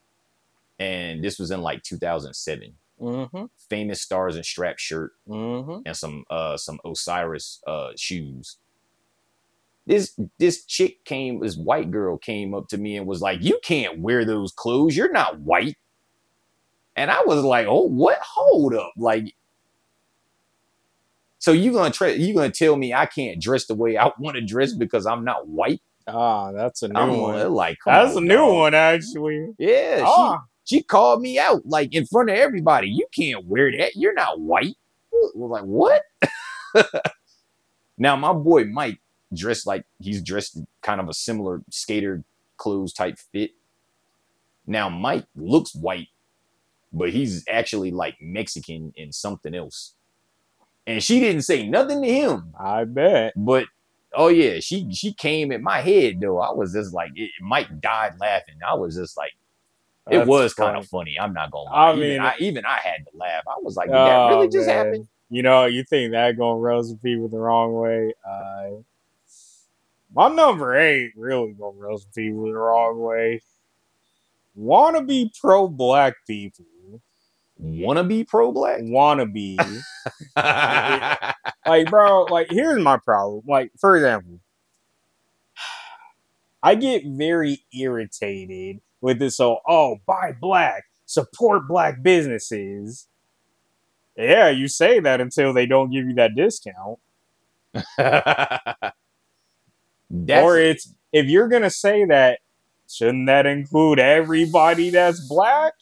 and 0.79 1.23
this 1.23 1.37
was 1.37 1.51
in 1.51 1.61
like 1.61 1.83
2007. 1.83 2.73
Mm-hmm, 2.99 3.45
Famous 3.69 4.01
Stars 4.01 4.35
and 4.35 4.45
Strap 4.45 4.79
shirt 4.79 5.11
mm-hmm. 5.27 5.81
and 5.85 5.97
some 5.97 6.23
uh 6.29 6.57
some 6.57 6.79
Osiris 6.85 7.61
uh 7.67 7.91
shoes. 7.95 8.57
This 9.85 10.17
this 10.39 10.63
chick 10.65 11.03
came, 11.03 11.41
this 11.41 11.57
white 11.57 11.91
girl 11.91 12.17
came 12.17 12.53
up 12.53 12.69
to 12.69 12.77
me 12.77 12.95
and 12.97 13.05
was 13.05 13.21
like, 13.21 13.43
"You 13.43 13.59
can't 13.63 13.99
wear 13.99 14.25
those 14.25 14.51
clothes. 14.51 14.95
You're 14.95 15.11
not 15.11 15.39
white." 15.39 15.75
And 16.95 17.11
I 17.11 17.23
was 17.23 17.43
like, 17.43 17.67
"Oh, 17.67 17.87
what? 17.87 18.19
Hold 18.21 18.73
up! 18.75 18.93
Like, 18.95 19.35
so 21.43 21.51
you 21.51 21.73
gonna 21.73 21.91
try? 21.91 22.11
You 22.11 22.33
gonna 22.33 22.51
tell 22.51 22.77
me 22.77 22.93
I 22.93 23.05
can't 23.05 23.41
dress 23.41 23.65
the 23.65 23.75
way 23.75 23.97
I 23.97 24.11
want 24.17 24.35
to 24.37 24.41
dress 24.41 24.71
because 24.73 25.05
I'm 25.05 25.25
not 25.25 25.45
white? 25.49 25.81
Ah, 26.07 26.53
that's 26.53 26.83
a 26.83 26.87
new 26.87 26.99
I'm 26.99 27.17
one. 27.19 27.51
like, 27.53 27.79
That's 27.85 28.15
on, 28.15 28.17
a 28.17 28.21
new 28.21 28.35
dog. 28.35 28.53
one, 28.55 28.73
actually. 28.73 29.49
Yeah, 29.59 30.05
she 30.05 30.05
Ah, 30.07 30.43
she 30.63 30.83
called 30.83 31.21
me 31.21 31.37
out 31.37 31.65
like 31.65 31.93
in 31.93 32.05
front 32.05 32.29
of 32.29 32.37
everybody. 32.37 32.87
You 32.89 33.07
can't 33.13 33.45
wear 33.45 33.69
that. 33.77 33.97
You're 33.97 34.13
not 34.13 34.39
white. 34.39 34.77
We're 35.35 35.49
like, 35.49 35.65
what? 35.65 36.03
now 37.97 38.15
my 38.15 38.33
boy 38.33 38.65
Mike 38.65 38.99
dressed 39.35 39.67
like 39.67 39.85
he's 39.99 40.21
dressed 40.23 40.59
kind 40.81 41.01
of 41.01 41.09
a 41.09 41.13
similar 41.13 41.61
skater 41.69 42.23
clothes 42.57 42.93
type 42.93 43.17
fit. 43.33 43.51
Now 44.65 44.89
Mike 44.89 45.25
looks 45.35 45.75
white, 45.75 46.07
but 46.93 47.11
he's 47.11 47.43
actually 47.49 47.91
like 47.91 48.15
Mexican 48.21 48.93
and 48.97 49.13
something 49.13 49.53
else. 49.55 49.95
And 50.85 51.01
she 51.01 51.19
didn't 51.19 51.43
say 51.43 51.67
nothing 51.67 52.01
to 52.01 52.07
him, 52.11 52.53
I 52.59 52.83
bet. 52.83 53.33
but 53.35 53.65
Oh 54.15 54.27
yeah, 54.27 54.59
she 54.59 54.91
she 54.93 55.11
came 55.13 55.51
at 55.51 55.61
my 55.61 55.81
head 55.81 56.19
though. 56.21 56.39
I 56.39 56.51
was 56.53 56.73
just 56.73 56.93
like, 56.93 57.11
it, 57.15 57.31
Mike 57.41 57.81
died 57.81 58.13
laughing. 58.19 58.55
I 58.67 58.75
was 58.75 58.95
just 58.95 59.17
like, 59.17 59.31
it 60.11 60.17
That's 60.19 60.27
was 60.27 60.53
kind 60.53 60.77
of 60.77 60.85
funny. 60.87 61.17
I'm 61.19 61.33
not 61.33 61.49
gonna 61.51 61.71
lie. 61.71 61.89
I 61.91 61.95
even, 61.95 62.09
mean- 62.09 62.19
I, 62.21 62.35
even 62.39 62.65
I 62.65 62.77
had 62.83 63.05
to 63.11 63.17
laugh. 63.17 63.43
I 63.47 63.55
was 63.63 63.75
like, 63.75 63.87
did 63.87 63.95
that 63.95 64.29
Oh, 64.31 64.35
really 64.35 64.49
just 64.49 64.67
man. 64.67 64.75
happen? 64.85 65.07
You 65.29 65.41
know, 65.41 65.65
you 65.65 65.83
think 65.83 66.11
that 66.11 66.37
gonna 66.37 66.59
roast 66.59 67.01
people 67.01 67.27
the 67.27 67.39
wrong 67.39 67.73
way? 67.73 68.13
Uh, 68.23 68.81
my 70.13 70.27
number 70.27 70.75
eight 70.77 71.13
really 71.17 71.53
gonna 71.53 71.75
roast 71.77 72.13
people 72.13 72.43
the 72.45 72.53
wrong 72.53 72.99
way. 72.99 73.41
Wanna 74.53 75.01
be 75.03 75.31
pro 75.41 75.67
black 75.67 76.13
people. 76.27 76.65
Wanna 77.57 78.03
be 78.03 78.23
pro 78.23 78.51
black? 78.51 78.79
Wanna 78.81 79.25
be. 79.25 79.57
like, 80.35 81.89
bro, 81.89 82.23
like, 82.23 82.47
here's 82.49 82.81
my 82.81 82.97
problem. 82.97 83.43
Like, 83.47 83.71
for 83.79 83.95
example, 83.95 84.39
I 86.61 86.75
get 86.75 87.03
very 87.05 87.65
irritated 87.73 88.81
with 89.01 89.19
this. 89.19 89.37
whole, 89.37 89.61
oh, 89.67 89.97
buy 90.05 90.33
black, 90.39 90.85
support 91.05 91.67
black 91.67 92.01
businesses. 92.01 93.07
Yeah, 94.17 94.49
you 94.49 94.67
say 94.67 94.99
that 94.99 95.21
until 95.21 95.53
they 95.53 95.65
don't 95.65 95.91
give 95.91 96.05
you 96.05 96.13
that 96.15 96.35
discount. 96.35 96.99
Or 100.43 100.57
it's 100.59 100.93
if 101.11 101.25
you're 101.27 101.47
gonna 101.47 101.69
say 101.71 102.05
that, 102.05 102.39
shouldn't 102.89 103.27
that 103.27 103.45
include 103.45 103.99
everybody 103.99 104.91
that's 104.91 105.27
black? 105.27 105.73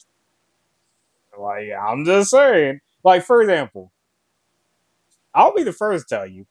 Like, 1.38 1.70
I'm 1.72 2.06
just 2.06 2.32
saying. 2.32 2.82
Like, 3.04 3.24
for 3.24 3.42
example, 3.42 3.92
I'll 5.34 5.54
be 5.54 5.64
the 5.64 5.74
first 5.74 6.08
to 6.10 6.16
tell 6.16 6.28
you, 6.28 6.46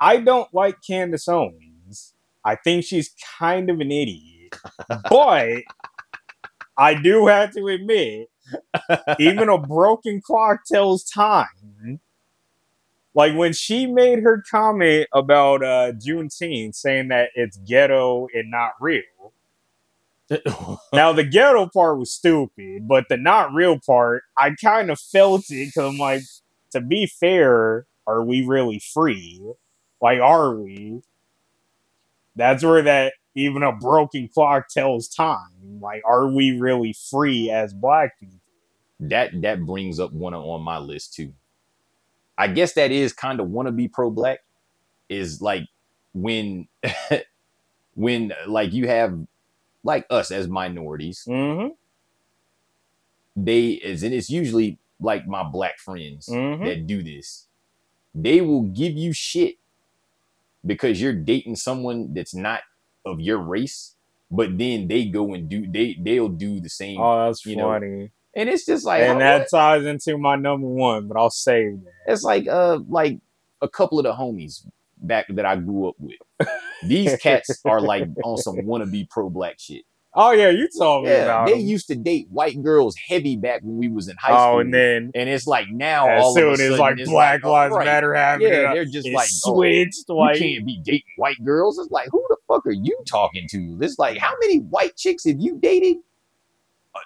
I 0.00 0.18
don't 0.18 0.52
like 0.52 0.76
Candace 0.86 1.28
Owens. 1.28 2.14
I 2.44 2.56
think 2.56 2.84
she's 2.84 3.14
kind 3.38 3.70
of 3.70 3.80
an 3.80 3.90
idiot. 3.90 4.56
but 5.10 5.62
I 6.76 6.94
do 6.94 7.26
have 7.26 7.52
to 7.52 7.66
admit, 7.68 8.30
even 9.18 9.48
a 9.48 9.58
broken 9.58 10.20
clock 10.20 10.64
tells 10.64 11.04
time. 11.04 12.00
Like 13.14 13.34
when 13.34 13.54
she 13.54 13.86
made 13.86 14.20
her 14.22 14.44
comment 14.48 15.08
about 15.12 15.62
uh, 15.64 15.92
Juneteenth, 15.92 16.74
saying 16.74 17.08
that 17.08 17.30
it's 17.34 17.56
ghetto 17.56 18.28
and 18.34 18.50
not 18.50 18.72
real. 18.78 19.32
Now 20.92 21.12
the 21.12 21.24
ghetto 21.24 21.68
part 21.72 21.98
was 21.98 22.12
stupid, 22.12 22.88
but 22.88 23.06
the 23.08 23.16
not 23.16 23.52
real 23.54 23.78
part, 23.84 24.24
I 24.36 24.54
kind 24.62 24.90
of 24.90 24.98
felt 25.00 25.44
it 25.50 25.66
because 25.66 25.92
I'm 25.92 25.98
like, 25.98 26.22
to 26.72 26.80
be 26.80 27.06
fair, 27.06 27.86
are 28.06 28.22
we 28.24 28.44
really 28.44 28.80
free? 28.80 29.40
Like, 30.00 30.20
are 30.20 30.54
we? 30.56 31.02
That's 32.36 32.64
where 32.64 32.82
that 32.82 33.14
even 33.34 33.62
a 33.62 33.72
broken 33.72 34.28
clock 34.28 34.68
tells 34.68 35.08
time. 35.08 35.80
Like, 35.80 36.02
are 36.06 36.26
we 36.28 36.58
really 36.58 36.94
free 37.10 37.50
as 37.50 37.74
black 37.74 38.18
people? 38.20 38.38
that 39.00 39.30
that 39.42 39.64
brings 39.64 40.00
up 40.00 40.12
one 40.12 40.34
on 40.34 40.62
my 40.62 40.78
list 40.78 41.14
too. 41.14 41.32
I 42.38 42.48
guess 42.48 42.74
that 42.74 42.90
is 42.90 43.12
kind 43.12 43.40
of 43.40 43.48
wanna 43.50 43.72
be 43.72 43.88
pro 43.88 44.10
black 44.10 44.40
is 45.08 45.40
like 45.42 45.64
when 46.14 46.68
when 47.94 48.32
like 48.46 48.72
you 48.72 48.88
have 48.88 49.18
like 49.86 50.04
us 50.10 50.30
as 50.30 50.48
minorities, 50.48 51.24
Mm-hmm. 51.28 51.68
they 53.36 53.68
is 53.70 54.02
and 54.02 54.14
it's 54.14 54.30
usually 54.30 54.78
like 55.00 55.26
my 55.26 55.42
black 55.42 55.78
friends 55.78 56.28
Mhm. 56.28 56.64
that 56.64 56.86
do 56.86 57.02
this. 57.02 57.46
They 58.14 58.40
will 58.40 58.62
give 58.62 58.94
you 58.94 59.12
shit 59.12 59.56
because 60.64 61.00
you're 61.00 61.12
dating 61.12 61.56
someone 61.56 62.14
that's 62.14 62.34
not 62.34 62.62
of 63.04 63.20
your 63.20 63.38
race, 63.38 63.94
but 64.30 64.56
then 64.58 64.88
they 64.88 65.04
go 65.06 65.34
and 65.34 65.48
do 65.48 65.66
they 65.70 65.94
they'll 66.00 66.28
do 66.46 66.60
the 66.60 66.70
same. 66.70 66.98
Oh, 67.00 67.26
that's 67.26 67.44
You 67.46 67.56
know, 67.56 67.68
funny. 67.68 68.10
and 68.34 68.48
it's 68.48 68.64
just 68.66 68.84
like 68.86 69.02
and 69.02 69.20
that 69.20 69.48
ties 69.50 69.84
into 69.84 70.16
my 70.18 70.36
number 70.36 70.66
one, 70.66 71.06
but 71.08 71.16
I'll 71.16 71.30
save 71.30 71.84
that. 71.84 71.92
It's 72.12 72.22
like 72.24 72.48
uh 72.48 72.80
like 72.88 73.20
a 73.62 73.68
couple 73.68 73.98
of 73.98 74.04
the 74.04 74.12
homies 74.14 74.66
back 75.06 75.26
that 75.30 75.44
I 75.46 75.56
grew 75.56 75.88
up 75.88 75.94
with. 75.98 76.16
These 76.84 77.16
cats 77.22 77.60
are 77.64 77.80
like 77.80 78.08
on 78.24 78.36
some 78.38 78.56
wannabe 78.56 79.08
pro 79.08 79.30
black 79.30 79.58
shit. 79.58 79.84
Oh 80.18 80.30
yeah, 80.30 80.48
you 80.48 80.66
told 80.78 81.04
me 81.04 81.10
Yeah, 81.10 81.24
about 81.24 81.46
they 81.46 81.52
them. 81.52 81.60
used 81.60 81.88
to 81.88 81.94
date 81.94 82.26
white 82.30 82.62
girls 82.62 82.96
heavy 82.96 83.36
back 83.36 83.60
when 83.62 83.76
we 83.76 83.88
was 83.88 84.08
in 84.08 84.16
high 84.16 84.28
school. 84.28 84.54
Oh, 84.54 84.58
and 84.60 84.72
then 84.72 85.10
and 85.14 85.28
it's 85.28 85.46
like 85.46 85.68
now 85.70 86.08
all 86.08 86.34
soon 86.34 86.46
of 86.46 86.52
a 86.54 86.56
sudden 86.56 86.78
like 86.78 86.98
it's 86.98 87.10
Black 87.10 87.40
oh, 87.44 87.50
Lives 87.52 87.74
right. 87.74 87.84
Matter 87.84 88.14
happened, 88.14 88.48
Yeah, 88.48 88.72
they're 88.72 88.86
just 88.86 89.06
it 89.06 89.12
like 89.12 89.28
oh, 89.44 89.54
switched. 89.56 90.04
you 90.08 90.14
like 90.14 90.38
can't 90.38 90.64
be 90.64 90.80
dating 90.82 91.02
white 91.16 91.36
girls. 91.44 91.78
It's 91.78 91.90
like, 91.90 92.08
who 92.10 92.24
the 92.30 92.36
fuck 92.48 92.66
are 92.66 92.70
you 92.72 92.98
talking 93.06 93.46
to? 93.50 93.78
It's 93.82 93.98
like, 93.98 94.16
how 94.16 94.32
many 94.40 94.60
white 94.60 94.96
chicks 94.96 95.24
have 95.26 95.36
you 95.38 95.58
dated? 95.58 95.98
Uh, 96.94 97.00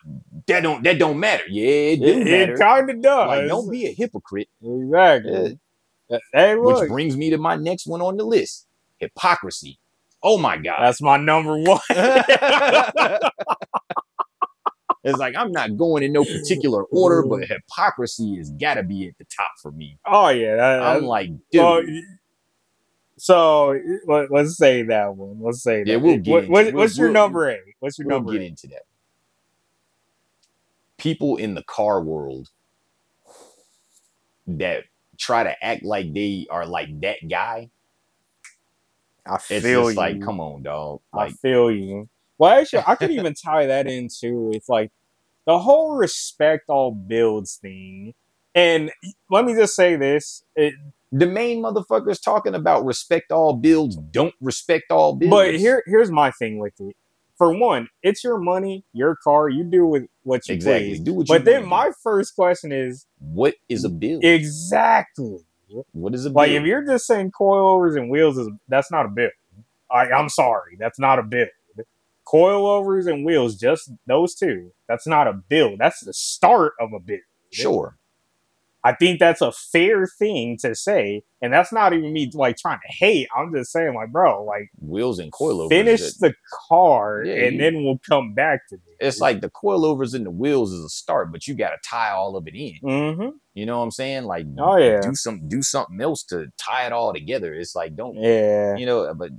that 0.46 0.60
don't 0.62 0.84
that 0.84 0.98
don't 1.00 1.18
matter. 1.18 1.42
Yeah, 1.48 1.64
it 1.66 1.96
do 2.00 2.06
it, 2.06 2.24
matter. 2.26 2.56
kind 2.58 2.90
of 2.90 3.02
does. 3.02 3.26
like, 3.26 3.48
don't 3.48 3.68
be 3.68 3.86
a 3.86 3.92
hypocrite. 3.92 4.48
exactly. 4.62 5.58
Hey, 6.32 6.56
which 6.56 6.88
brings 6.88 7.16
me 7.16 7.30
to 7.30 7.38
my 7.38 7.56
next 7.56 7.86
one 7.86 8.00
on 8.02 8.16
the 8.16 8.24
list: 8.24 8.66
hypocrisy. 8.98 9.78
Oh 10.22 10.36
my 10.38 10.56
god! 10.58 10.78
that's 10.82 11.00
my 11.02 11.16
number 11.16 11.56
one. 11.58 11.80
it's 15.02 15.18
like 15.18 15.34
I'm 15.36 15.50
not 15.52 15.76
going 15.76 16.02
in 16.02 16.12
no 16.12 16.24
particular 16.24 16.84
order, 16.84 17.22
but 17.26 17.44
hypocrisy 17.44 18.36
has 18.36 18.50
got 18.50 18.74
to 18.74 18.82
be 18.82 19.08
at 19.08 19.16
the 19.18 19.24
top 19.24 19.52
for 19.62 19.72
me. 19.72 19.98
oh 20.06 20.28
yeah, 20.28 20.56
that, 20.56 20.82
I'm 20.82 21.04
like, 21.04 21.30
dude, 21.50 21.62
well, 21.62 21.82
so 23.16 23.78
let, 24.06 24.30
us 24.32 24.56
say 24.56 24.82
that 24.84 25.14
one. 25.16 25.38
Let's 25.40 25.62
say 25.62 25.84
Yeah, 25.86 25.94
that. 25.94 26.00
we'll 26.00 26.18
get 26.18 26.30
What- 26.32 26.38
into- 26.44 26.52
what- 26.52 26.64
we'll- 26.66 26.74
what's 26.74 26.98
your 26.98 27.06
we'll- 27.08 27.14
number 27.14 27.50
eight? 27.50 27.60
What's 27.80 27.98
your 27.98 28.08
we'll 28.08 28.16
number 28.18 28.32
get 28.32 28.42
eight? 28.42 28.46
into 28.48 28.66
that. 28.68 28.82
People 30.98 31.36
in 31.36 31.54
the 31.54 31.62
car 31.62 32.02
world 32.02 32.48
that 34.46 34.84
try 35.20 35.44
to 35.44 35.64
act 35.64 35.84
like 35.84 36.12
they 36.14 36.46
are 36.50 36.66
like 36.66 37.00
that 37.02 37.18
guy. 37.28 37.70
I 39.26 39.38
feel 39.38 39.58
It's 39.58 39.66
just 39.66 39.90
you. 39.90 39.96
like, 39.96 40.20
come 40.22 40.40
on, 40.40 40.62
dog. 40.62 41.00
Like, 41.14 41.32
I 41.32 41.34
feel 41.34 41.70
you. 41.70 42.08
Well, 42.38 42.58
actually, 42.58 42.82
I 42.86 42.94
could 42.96 43.10
even 43.10 43.34
tie 43.34 43.66
that 43.66 43.86
into 43.86 44.50
it's 44.54 44.68
like 44.68 44.90
the 45.46 45.58
whole 45.58 45.96
respect 45.96 46.64
all 46.68 46.90
builds 46.90 47.56
thing. 47.56 48.14
And 48.54 48.90
let 49.30 49.44
me 49.44 49.54
just 49.54 49.76
say 49.76 49.96
this: 49.96 50.42
it, 50.56 50.74
the 51.12 51.26
main 51.26 51.62
motherfuckers 51.62 52.22
talking 52.22 52.54
about 52.54 52.84
respect 52.84 53.30
all 53.30 53.52
builds 53.54 53.96
don't 53.96 54.34
respect 54.40 54.90
all 54.90 55.14
builds. 55.14 55.30
but 55.30 55.54
here, 55.56 55.82
here's 55.86 56.10
my 56.10 56.30
thing 56.32 56.58
with 56.58 56.80
it. 56.80 56.96
For 57.40 57.56
one, 57.56 57.88
it's 58.02 58.22
your 58.22 58.36
money, 58.36 58.84
your 58.92 59.16
car. 59.16 59.48
You 59.48 59.64
do 59.64 59.86
with 59.86 60.08
what 60.24 60.46
you 60.46 60.56
exactly. 60.56 60.90
please. 60.90 61.00
Do 61.00 61.14
what 61.14 61.26
you 61.26 61.34
But 61.34 61.46
then 61.46 61.64
my 61.64 61.90
first 62.02 62.34
question 62.34 62.70
is 62.70 63.06
what 63.18 63.54
is 63.66 63.82
a 63.82 63.88
build? 63.88 64.22
exactly 64.22 65.38
what 65.92 66.14
is 66.14 66.26
a 66.26 66.30
like 66.30 66.50
if 66.50 66.64
you're 66.64 66.84
just 66.84 67.06
saying 67.06 67.32
coilovers 67.32 67.96
and 67.96 68.10
wheels 68.10 68.36
is 68.36 68.50
that's 68.68 68.90
not 68.92 69.06
a 69.06 69.08
build. 69.08 69.32
I, 69.90 70.10
I'm 70.10 70.28
sorry, 70.28 70.76
that's 70.78 70.98
not 70.98 71.18
a 71.18 71.22
build. 71.22 71.48
Coilovers 72.26 73.10
and 73.10 73.24
wheels, 73.24 73.56
just 73.56 73.90
those 74.06 74.34
two. 74.34 74.72
That's 74.86 75.06
not 75.06 75.26
a 75.26 75.32
build. 75.32 75.78
That's 75.78 76.04
the 76.04 76.12
start 76.12 76.74
of 76.78 76.92
a 76.92 77.00
build. 77.00 77.20
sure. 77.50 77.96
I 78.82 78.94
think 78.94 79.20
that's 79.20 79.42
a 79.42 79.52
fair 79.52 80.06
thing 80.06 80.56
to 80.62 80.74
say, 80.74 81.22
and 81.42 81.52
that's 81.52 81.70
not 81.72 81.92
even 81.92 82.12
me 82.12 82.30
like 82.32 82.56
trying 82.56 82.78
to 82.78 82.92
hate. 82.96 83.28
I'm 83.36 83.52
just 83.54 83.72
saying, 83.72 83.94
like, 83.94 84.10
bro, 84.10 84.42
like 84.44 84.70
Wheels 84.80 85.18
and 85.18 85.30
coilovers. 85.30 85.68
finish 85.68 86.00
that- 86.00 86.28
the 86.28 86.34
car, 86.68 87.22
Yeah, 87.24 87.34
and 87.44 87.52
you- 87.56 87.60
then 87.60 87.84
we'll 87.84 88.00
come 88.08 88.32
back 88.34 88.60
to 88.70 88.76
this. 88.76 88.94
it's 89.00 89.20
like 89.20 89.40
the 89.42 89.50
coilovers 89.50 90.14
and 90.14 90.24
the 90.24 90.30
wheels 90.30 90.72
is 90.72 90.84
a 90.84 90.88
start, 90.88 91.30
but 91.30 91.46
you 91.46 91.54
got 91.54 91.70
to 91.70 91.78
tie 91.84 92.10
all 92.12 92.36
of 92.36 92.46
it 92.48 92.54
in. 92.54 92.74
mm-hmm. 92.82 93.28
You 93.52 93.66
know 93.66 93.78
what 93.78 93.84
I'm 93.84 93.90
saying? 93.90 94.24
Like, 94.24 94.46
Oh, 94.58 94.76
yeah. 94.76 95.00
do 95.00 95.14
some 95.14 95.46
do 95.48 95.60
something 95.62 96.00
else 96.00 96.22
to 96.24 96.46
tie 96.56 96.86
it 96.86 96.92
all 96.92 97.12
together. 97.12 97.52
It's 97.52 97.74
like 97.74 97.96
don't 97.96 98.16
yeah, 98.16 98.76
you 98.76 98.86
know? 98.86 99.12
But 99.14 99.32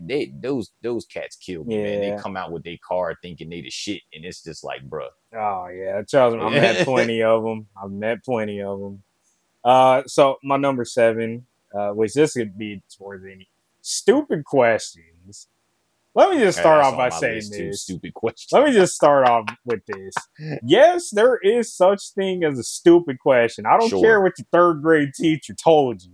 they 0.00 0.32
those 0.40 0.70
those 0.82 1.04
cats 1.06 1.36
kill 1.36 1.64
me, 1.64 1.76
man. 1.82 2.00
They 2.00 2.16
come 2.22 2.36
out 2.36 2.52
with 2.52 2.64
their 2.64 2.78
car 2.86 3.16
thinking 3.22 3.48
they 3.50 3.60
the 3.62 3.70
shit, 3.70 4.02
and 4.12 4.24
it's 4.24 4.42
just 4.42 4.64
like, 4.64 4.88
bruh. 4.88 5.08
Oh 5.34 5.68
yeah, 5.68 6.02
me, 6.12 6.40
I've 6.40 6.52
met 6.52 6.84
plenty 6.84 7.22
of 7.22 7.42
them. 7.42 7.66
I've 7.82 7.90
met 7.90 8.24
plenty 8.24 8.60
of 8.62 8.78
them. 8.80 9.02
Uh, 9.64 10.02
so 10.06 10.38
my 10.42 10.56
number 10.56 10.84
seven, 10.84 11.46
uh, 11.74 11.90
which 11.90 12.14
this 12.14 12.34
could 12.34 12.56
be 12.58 12.82
towards 12.96 13.24
any 13.24 13.48
stupid 13.80 14.44
questions. 14.44 15.48
Let 16.14 16.30
me 16.30 16.38
just 16.40 16.58
start 16.58 16.84
off 16.84 16.94
by 16.94 17.08
saying 17.08 17.44
this. 17.50 17.84
Stupid 17.84 18.12
question. 18.12 18.58
Let 18.58 18.66
me 18.68 18.74
just 18.74 18.94
start 18.94 19.26
off 19.26 19.46
with 19.64 19.80
this. 19.86 20.14
Yes, 20.62 21.10
there 21.10 21.38
is 21.38 21.72
such 21.74 22.10
thing 22.10 22.44
as 22.44 22.58
a 22.58 22.62
stupid 22.62 23.18
question. 23.18 23.64
I 23.64 23.78
don't 23.78 23.88
Sure. 23.88 24.02
care 24.02 24.20
what 24.20 24.32
your 24.38 24.46
third 24.52 24.82
grade 24.82 25.14
teacher 25.14 25.54
told 25.54 26.02
you. 26.02 26.12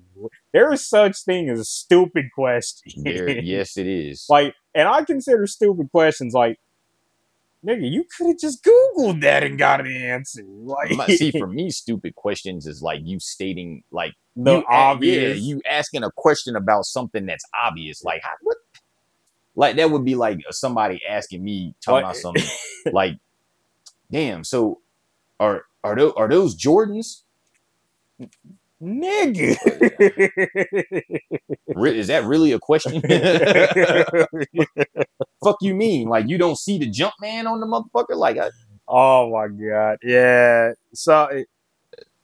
There 0.52 0.72
is 0.72 0.86
such 0.86 1.22
thing 1.24 1.48
as 1.48 1.60
a 1.60 1.64
stupid 1.64 2.26
question. 2.34 3.04
Yes, 3.44 3.76
it 3.76 3.86
is. 3.86 4.26
Like, 4.28 4.54
and 4.74 4.88
I 4.88 5.04
consider 5.04 5.46
stupid 5.46 5.90
questions 5.90 6.34
like, 6.34 6.58
nigga, 7.64 7.90
you 7.90 8.04
could 8.04 8.28
have 8.28 8.38
just 8.38 8.64
Googled 8.64 9.20
that 9.22 9.42
and 9.42 9.58
got 9.58 9.80
an 9.80 9.88
answer. 9.88 10.42
Like, 10.44 11.10
See, 11.10 11.30
for 11.30 11.46
me, 11.58 11.70
stupid 11.70 12.14
questions 12.14 12.66
is 12.66 12.82
like 12.82 13.00
you 13.04 13.18
stating 13.20 13.82
like 13.90 14.14
the 14.36 14.58
you, 14.58 14.64
obvious. 14.68 15.38
Yeah, 15.38 15.44
you 15.44 15.60
asking 15.68 16.04
a 16.04 16.10
question 16.10 16.56
about 16.56 16.84
something 16.84 17.26
that's 17.26 17.44
obvious. 17.54 18.04
Like 18.04 18.22
how, 18.22 18.32
what? 18.42 18.56
Like 19.56 19.76
that 19.76 19.90
would 19.90 20.04
be 20.04 20.14
like 20.14 20.40
somebody 20.50 21.00
asking 21.08 21.42
me 21.42 21.74
talking 21.84 22.04
about 22.04 22.16
something 22.16 22.44
like, 22.92 23.18
damn. 24.10 24.44
So 24.44 24.80
are 25.40 25.64
are 25.82 25.96
those 25.96 26.12
are 26.16 26.28
those 26.28 26.56
Jordans? 26.56 27.22
Nigga. 28.82 29.56
Oh, 31.70 31.74
Re- 31.74 31.98
Is 31.98 32.06
that 32.08 32.24
really 32.24 32.52
a 32.52 32.58
question? 32.58 33.00
Fuck 35.44 35.56
you 35.60 35.74
mean? 35.74 36.08
Like 36.08 36.28
you 36.28 36.38
don't 36.38 36.56
see 36.58 36.78
the 36.78 36.86
jump 36.86 37.14
man 37.20 37.46
on 37.46 37.60
the 37.60 37.66
motherfucker? 37.66 38.16
Like, 38.16 38.38
I, 38.38 38.50
oh 38.86 39.30
my 39.30 39.48
god, 39.48 39.98
yeah. 40.02 40.72
So 40.94 41.24
it- 41.24 41.48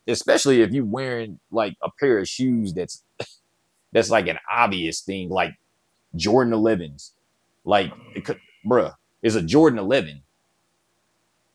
especially 0.06 0.60
if 0.60 0.70
you 0.72 0.84
wearing 0.84 1.40
like 1.50 1.74
a 1.82 1.88
pair 1.98 2.18
of 2.18 2.28
shoes 2.28 2.74
that's 2.74 3.02
that's 3.92 4.10
like 4.10 4.26
an 4.28 4.38
obvious 4.50 5.00
thing, 5.00 5.30
like 5.30 5.54
Jordan 6.16 6.52
11s. 6.52 7.10
Like, 7.64 7.92
it 8.14 8.24
could, 8.26 8.38
bruh, 8.66 8.94
is 9.22 9.36
a 9.36 9.42
Jordan 9.42 9.78
11. 9.78 10.22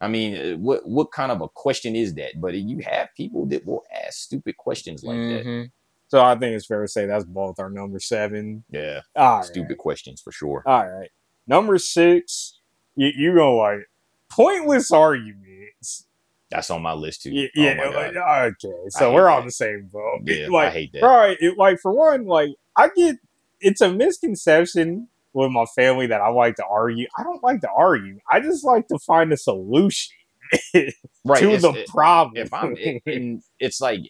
I 0.01 0.07
mean, 0.07 0.35
uh, 0.53 0.57
what 0.57 0.87
what 0.87 1.11
kind 1.11 1.31
of 1.31 1.41
a 1.41 1.49
question 1.49 1.95
is 1.95 2.13
that? 2.15 2.39
But 2.39 2.53
you 2.55 2.79
have 2.85 3.09
people 3.17 3.45
that 3.47 3.65
will 3.65 3.83
ask 4.05 4.13
stupid 4.19 4.55
questions 4.57 5.03
like 5.03 5.17
that. 5.17 5.45
Mhm. 5.45 5.71
So 6.07 6.23
I 6.23 6.35
think 6.35 6.55
it's 6.55 6.65
fair 6.65 6.81
to 6.81 6.87
say 6.87 7.05
that's 7.05 7.25
both 7.25 7.59
our 7.59 7.69
number 7.69 7.99
seven. 7.99 8.63
Yeah, 8.71 9.01
All 9.15 9.37
right. 9.37 9.45
stupid 9.45 9.77
questions 9.77 10.21
for 10.21 10.31
sure. 10.31 10.63
All 10.65 10.89
right. 10.89 11.09
Number 11.45 11.77
six, 11.77 12.59
you, 12.95 13.11
you 13.15 13.33
go 13.35 13.57
like 13.57 13.89
pointless 14.29 14.91
arguments. 14.91 16.05
That's 16.49 16.71
on 16.71 16.81
my 16.81 16.93
list 16.93 17.23
too. 17.23 17.31
Yeah, 17.31 17.47
Oh 17.83 18.11
yeah 18.11 18.45
okay. 18.45 18.73
So 18.89 19.13
we're 19.13 19.29
on 19.29 19.45
the 19.45 19.51
same 19.51 19.87
boat. 19.91 20.21
yeah, 20.23 20.47
I 20.51 20.69
hate 20.69 20.93
that. 20.93 21.01
right? 21.03 21.37
It, 21.39 21.57
like 21.57 21.79
for 21.79 21.91
one, 21.91 22.25
like 22.25 22.49
I 22.75 22.89
get 22.95 23.17
it's 23.59 23.81
a 23.81 23.91
misconception 23.91 25.09
with 25.33 25.51
my 25.51 25.65
family 25.75 26.07
that 26.07 26.21
I 26.21 26.29
like 26.29 26.55
to 26.55 26.65
argue. 26.65 27.07
I 27.17 27.23
don't 27.23 27.43
like 27.43 27.61
to 27.61 27.69
argue. 27.69 28.19
I 28.31 28.39
just 28.39 28.63
like 28.65 28.87
to 28.87 28.97
find 28.99 29.31
a 29.31 29.37
solution 29.37 30.13
Right. 30.73 31.39
to 31.39 31.47
it's- 31.51 31.61
the 31.61 31.71
it- 31.73 31.87
problem. 31.87 32.37
if 32.37 32.53
I'm 32.53 32.75
it, 32.77 33.03
and 33.05 33.41
it's 33.59 33.79
like 33.81 34.01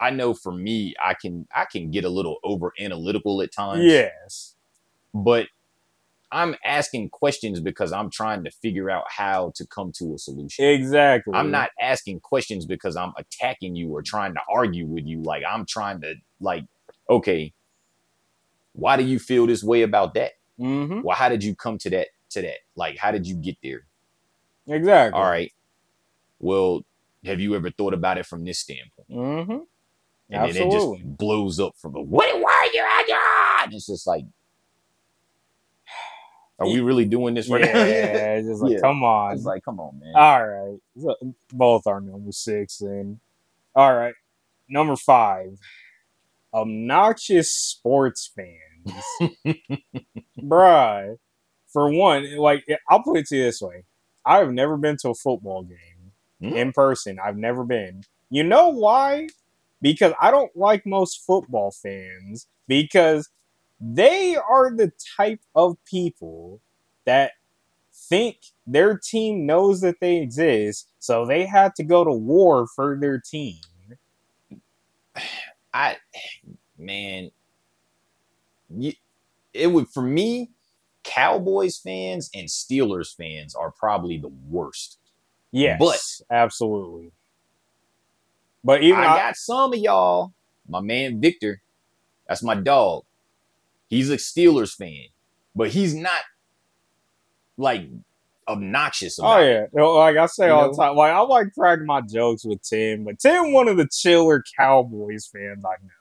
I 0.00 0.10
know 0.10 0.32
for 0.34 0.52
me 0.52 0.94
I 1.04 1.14
can 1.14 1.46
I 1.54 1.64
can 1.64 1.90
get 1.90 2.04
a 2.04 2.08
little 2.08 2.36
over 2.44 2.72
analytical 2.78 3.42
at 3.42 3.52
times. 3.52 3.84
yes. 3.84 4.54
But 5.14 5.46
I'm 6.30 6.54
asking 6.62 7.08
questions 7.08 7.58
because 7.60 7.90
I'm 7.90 8.10
trying 8.10 8.44
to 8.44 8.50
figure 8.50 8.90
out 8.90 9.04
how 9.08 9.50
to 9.54 9.66
come 9.66 9.92
to 9.92 10.12
a 10.14 10.18
solution. 10.18 10.62
Exactly. 10.66 11.32
I'm 11.34 11.50
not 11.50 11.70
asking 11.80 12.20
questions 12.20 12.66
because 12.66 12.96
I'm 12.96 13.12
attacking 13.16 13.76
you 13.76 13.88
or 13.90 14.02
trying 14.02 14.34
to 14.34 14.40
argue 14.52 14.84
with 14.86 15.06
you. 15.06 15.22
Like 15.22 15.42
I'm 15.48 15.64
trying 15.64 16.02
to 16.02 16.14
like, 16.38 16.64
okay, 17.08 17.54
why 18.78 18.96
do 18.96 19.02
you 19.02 19.18
feel 19.18 19.46
this 19.46 19.64
way 19.64 19.82
about 19.82 20.14
that? 20.14 20.32
Mm-hmm. 20.58 21.02
Well, 21.02 21.16
how 21.16 21.28
did 21.28 21.42
you 21.42 21.56
come 21.56 21.78
to 21.78 21.90
that 21.90 22.08
to 22.30 22.42
that? 22.42 22.58
Like, 22.76 22.96
how 22.96 23.10
did 23.10 23.26
you 23.26 23.34
get 23.34 23.56
there? 23.60 23.86
Exactly. 24.68 25.18
All 25.18 25.28
right. 25.28 25.52
Well, 26.38 26.82
have 27.24 27.40
you 27.40 27.56
ever 27.56 27.70
thought 27.72 27.92
about 27.92 28.18
it 28.18 28.26
from 28.26 28.44
this 28.44 28.60
standpoint? 28.60 29.10
Mm-hmm. 29.10 29.58
And 30.30 30.54
then 30.54 30.68
it 30.68 30.70
just 30.70 31.02
blows 31.04 31.58
up 31.58 31.74
from 31.76 31.94
the 31.94 32.00
what 32.00 32.28
are 32.28 32.66
you 32.72 32.84
at? 32.84 33.64
And 33.64 33.74
It's 33.74 33.86
just 33.86 34.06
like, 34.06 34.24
are 36.60 36.68
we 36.68 36.80
really 36.80 37.06
doing 37.06 37.34
this 37.34 37.48
right 37.48 37.64
yeah, 37.64 37.72
now? 37.72 37.80
it's 37.82 38.46
just 38.46 38.62
like, 38.62 38.72
Yeah. 38.74 38.80
come 38.80 39.02
on. 39.02 39.34
It's 39.34 39.44
like, 39.44 39.64
come 39.64 39.80
on, 39.80 39.98
man. 39.98 40.12
All 40.14 40.46
right. 40.46 40.78
So, 41.00 41.16
both 41.50 41.86
are 41.88 42.00
number 42.00 42.30
six. 42.30 42.80
And 42.80 43.18
all 43.74 43.92
right. 43.96 44.14
Number 44.68 44.94
five. 44.94 45.58
Obnoxious 46.54 47.50
sports 47.50 48.30
fans. 48.34 48.67
Bruh. 50.40 51.16
For 51.68 51.90
one, 51.90 52.36
like 52.38 52.66
I'll 52.88 53.02
put 53.02 53.18
it 53.18 53.26
to 53.28 53.36
you 53.36 53.44
this 53.44 53.60
way. 53.60 53.84
I 54.24 54.38
have 54.38 54.52
never 54.52 54.76
been 54.76 54.96
to 54.98 55.10
a 55.10 55.14
football 55.14 55.62
game 55.64 56.12
Hmm. 56.40 56.56
in 56.56 56.72
person. 56.72 57.18
I've 57.22 57.36
never 57.36 57.64
been. 57.64 58.04
You 58.30 58.44
know 58.44 58.68
why? 58.68 59.28
Because 59.82 60.12
I 60.20 60.30
don't 60.30 60.54
like 60.56 60.86
most 60.86 61.24
football 61.26 61.70
fans 61.72 62.46
because 62.68 63.28
they 63.80 64.36
are 64.36 64.70
the 64.74 64.92
type 65.16 65.40
of 65.54 65.76
people 65.84 66.60
that 67.06 67.32
think 67.92 68.38
their 68.66 68.96
team 68.98 69.46
knows 69.46 69.80
that 69.82 70.00
they 70.00 70.18
exist, 70.18 70.88
so 71.00 71.26
they 71.26 71.46
have 71.46 71.74
to 71.74 71.84
go 71.84 72.04
to 72.04 72.12
war 72.12 72.66
for 72.74 72.98
their 73.00 73.20
team. 73.20 73.56
I, 75.74 75.96
man, 76.78 77.30
you, 78.74 78.92
it 79.52 79.68
would 79.68 79.88
for 79.88 80.02
me. 80.02 80.50
Cowboys 81.04 81.78
fans 81.78 82.28
and 82.34 82.48
Steelers 82.48 83.16
fans 83.16 83.54
are 83.54 83.70
probably 83.70 84.18
the 84.18 84.32
worst. 84.48 84.98
Yes, 85.52 85.78
But- 85.80 86.36
absolutely. 86.36 87.12
But 88.62 88.82
even 88.82 88.98
I 89.00 89.14
I, 89.14 89.16
got 89.16 89.36
some 89.36 89.72
of 89.72 89.78
y'all. 89.78 90.32
My 90.68 90.80
man 90.80 91.20
Victor, 91.20 91.62
that's 92.28 92.42
my 92.42 92.54
dog. 92.54 93.04
He's 93.88 94.10
a 94.10 94.16
Steelers 94.16 94.74
fan, 94.74 95.06
but 95.56 95.70
he's 95.70 95.94
not 95.94 96.20
like 97.56 97.88
obnoxious 98.46 99.18
oh, 99.18 99.22
about 99.22 99.40
oh 99.40 99.44
yeah, 99.44 99.66
know, 99.72 99.94
like 99.94 100.16
I 100.16 100.26
say 100.26 100.46
You 100.48 100.52
all 100.52 100.62
know? 100.66 100.70
the 100.72 100.76
time, 100.76 100.96
like 100.96 101.12
I 101.12 101.20
like 101.20 101.54
cracking 101.54 101.86
my 101.86 102.02
jokes 102.02 102.44
with 102.44 102.60
Tim, 102.62 103.04
but 103.04 103.18
Tim, 103.18 103.52
one 103.52 103.68
of 103.68 103.78
the 103.78 103.88
chiller 103.90 104.42
Cowboys 104.58 105.26
fans 105.26 105.64
I 105.64 105.70
know. 105.82 105.97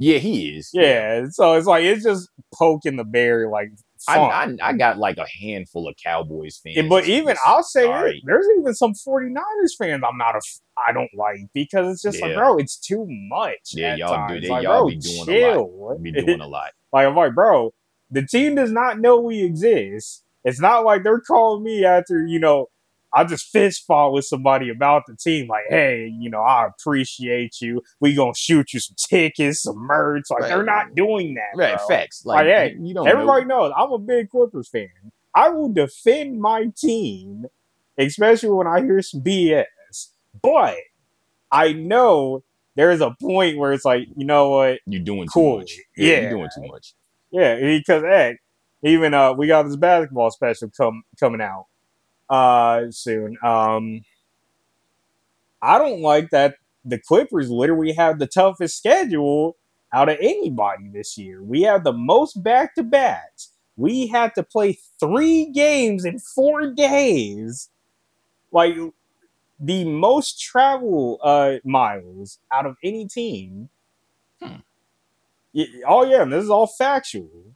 Yeah, 0.00 0.16
he 0.16 0.56
is. 0.56 0.70
Yeah, 0.72 1.26
so 1.30 1.54
it's 1.54 1.66
like 1.66 1.84
it's 1.84 2.02
just 2.02 2.30
poking 2.54 2.96
the 2.96 3.04
bear, 3.04 3.48
like 3.50 3.70
I. 4.08 4.18
I, 4.18 4.56
I 4.62 4.72
got 4.72 4.96
like 4.96 5.18
a 5.18 5.26
handful 5.28 5.86
of 5.86 5.94
Cowboys 6.02 6.56
fans. 6.56 6.76
Yeah, 6.76 6.88
but 6.88 7.06
even 7.06 7.36
I'll 7.44 7.62
say 7.62 7.86
it, 8.16 8.22
there's 8.24 8.46
even 8.58 8.74
some 8.74 8.94
49ers 8.94 9.76
fans 9.78 10.02
I'm 10.08 10.16
not 10.16 10.36
a 10.36 10.40
I 10.88 10.92
don't 10.92 11.10
like 11.14 11.40
because 11.52 11.92
it's 11.92 12.02
just 12.02 12.18
like 12.22 12.34
bro, 12.34 12.56
it's 12.56 12.78
too 12.78 13.06
much. 13.08 13.74
Yeah, 13.74 13.94
y'all 13.96 14.26
do- 14.26 14.40
they- 14.40 14.48
like, 14.48 14.62
y'all 14.62 14.80
bro, 14.84 14.88
be 14.88 14.96
doing 14.96 15.16
a 15.16 15.18
lot. 15.18 15.26
chill. 15.26 15.98
be 16.00 16.12
doing 16.26 16.40
a 16.40 16.48
lot. 16.48 16.70
like 16.94 17.06
I'm 17.06 17.14
like, 17.14 17.34
bro, 17.34 17.74
the 18.10 18.26
team 18.26 18.54
does 18.54 18.72
not 18.72 18.98
know 18.98 19.20
we 19.20 19.42
exist. 19.42 20.24
It's 20.44 20.60
not 20.60 20.86
like 20.86 21.02
they're 21.02 21.20
calling 21.20 21.62
me 21.62 21.84
after 21.84 22.26
you 22.26 22.38
know 22.38 22.68
I 23.12 23.24
just 23.24 23.46
fist 23.46 23.84
fought 23.86 24.12
with 24.12 24.24
somebody 24.24 24.68
about 24.70 25.02
the 25.06 25.16
team. 25.16 25.48
Like, 25.48 25.64
hey, 25.68 26.12
you 26.18 26.30
know, 26.30 26.42
I 26.42 26.66
appreciate 26.66 27.60
you. 27.60 27.82
We 28.00 28.14
gonna 28.14 28.34
shoot 28.34 28.72
you 28.72 28.80
some 28.80 28.96
tickets, 28.96 29.62
some 29.62 29.76
merch. 29.78 30.24
Like, 30.30 30.42
Right. 30.42 30.48
they're 30.48 30.62
not 30.62 30.94
doing 30.94 31.34
that. 31.34 31.56
Right, 31.56 31.76
bro. 31.76 31.86
facts. 31.88 32.24
Like, 32.24 32.44
Like, 32.44 32.46
hey, 32.46 32.76
you, 32.80 32.94
don't 32.94 33.08
Everybody 33.08 33.46
know. 33.46 33.62
knows 33.68 33.72
I'm 33.76 33.92
a 33.92 33.98
big 33.98 34.30
Clippers 34.30 34.68
fan. 34.68 34.88
I 35.34 35.48
will 35.50 35.68
defend 35.72 36.40
my 36.40 36.66
team, 36.76 37.46
especially 37.98 38.50
when 38.50 38.66
I 38.66 38.80
hear 38.80 39.02
some 39.02 39.20
BS. 39.22 39.64
But 40.42 40.76
I 41.50 41.72
know 41.72 42.44
there's 42.76 43.00
a 43.00 43.14
point 43.20 43.58
where 43.58 43.72
it's 43.72 43.84
like, 43.84 44.06
you 44.16 44.24
know 44.24 44.50
what? 44.50 44.78
You're 44.86 45.02
doing 45.02 45.26
Cool. 45.28 45.54
too 45.54 45.58
much. 45.60 45.72
Yeah, 45.96 46.06
Yeah. 46.14 46.20
you're 46.22 46.30
doing 46.30 46.48
too 46.54 46.66
much. 46.68 46.94
Yeah, 47.32 47.56
because 47.60 48.02
hey, 48.02 48.38
even 48.82 49.14
uh, 49.14 49.32
we 49.34 49.46
got 49.48 49.64
this 49.64 49.76
basketball 49.76 50.30
special 50.30 50.70
come 50.76 51.02
coming 51.18 51.40
out 51.40 51.66
uh 52.30 52.90
soon. 52.92 53.38
Um, 53.44 54.02
I 55.62 55.78
don't 55.78 56.00
like 56.00 56.30
that 56.30 56.56
the 56.84 56.98
Clippers 56.98 57.50
literally 57.50 57.92
have 57.92 58.18
the 58.18 58.26
toughest 58.26 58.78
schedule 58.78 59.56
out 59.92 60.08
of 60.08 60.16
anybody 60.20 60.88
this 60.92 61.18
year. 61.18 61.42
We 61.42 61.62
have 61.62 61.84
the 61.84 61.92
most 61.92 62.42
back 62.42 62.74
to 62.76 62.82
backs. 62.82 63.50
We 63.76 64.06
had 64.08 64.34
to 64.34 64.42
play 64.42 64.78
three 64.98 65.46
games 65.52 66.04
in 66.04 66.18
four 66.18 66.72
days. 66.72 67.70
Like 68.52 68.76
the 69.60 69.84
most 69.84 70.40
travel 70.40 71.18
uh 71.22 71.56
miles 71.64 72.38
out 72.52 72.66
of 72.66 72.76
any 72.84 73.06
team. 73.06 73.70
Hmm. 74.42 74.56
Oh 75.86 76.04
yeah, 76.04 76.22
and 76.22 76.32
this 76.32 76.44
is 76.44 76.50
all 76.50 76.66
factual. 76.66 77.54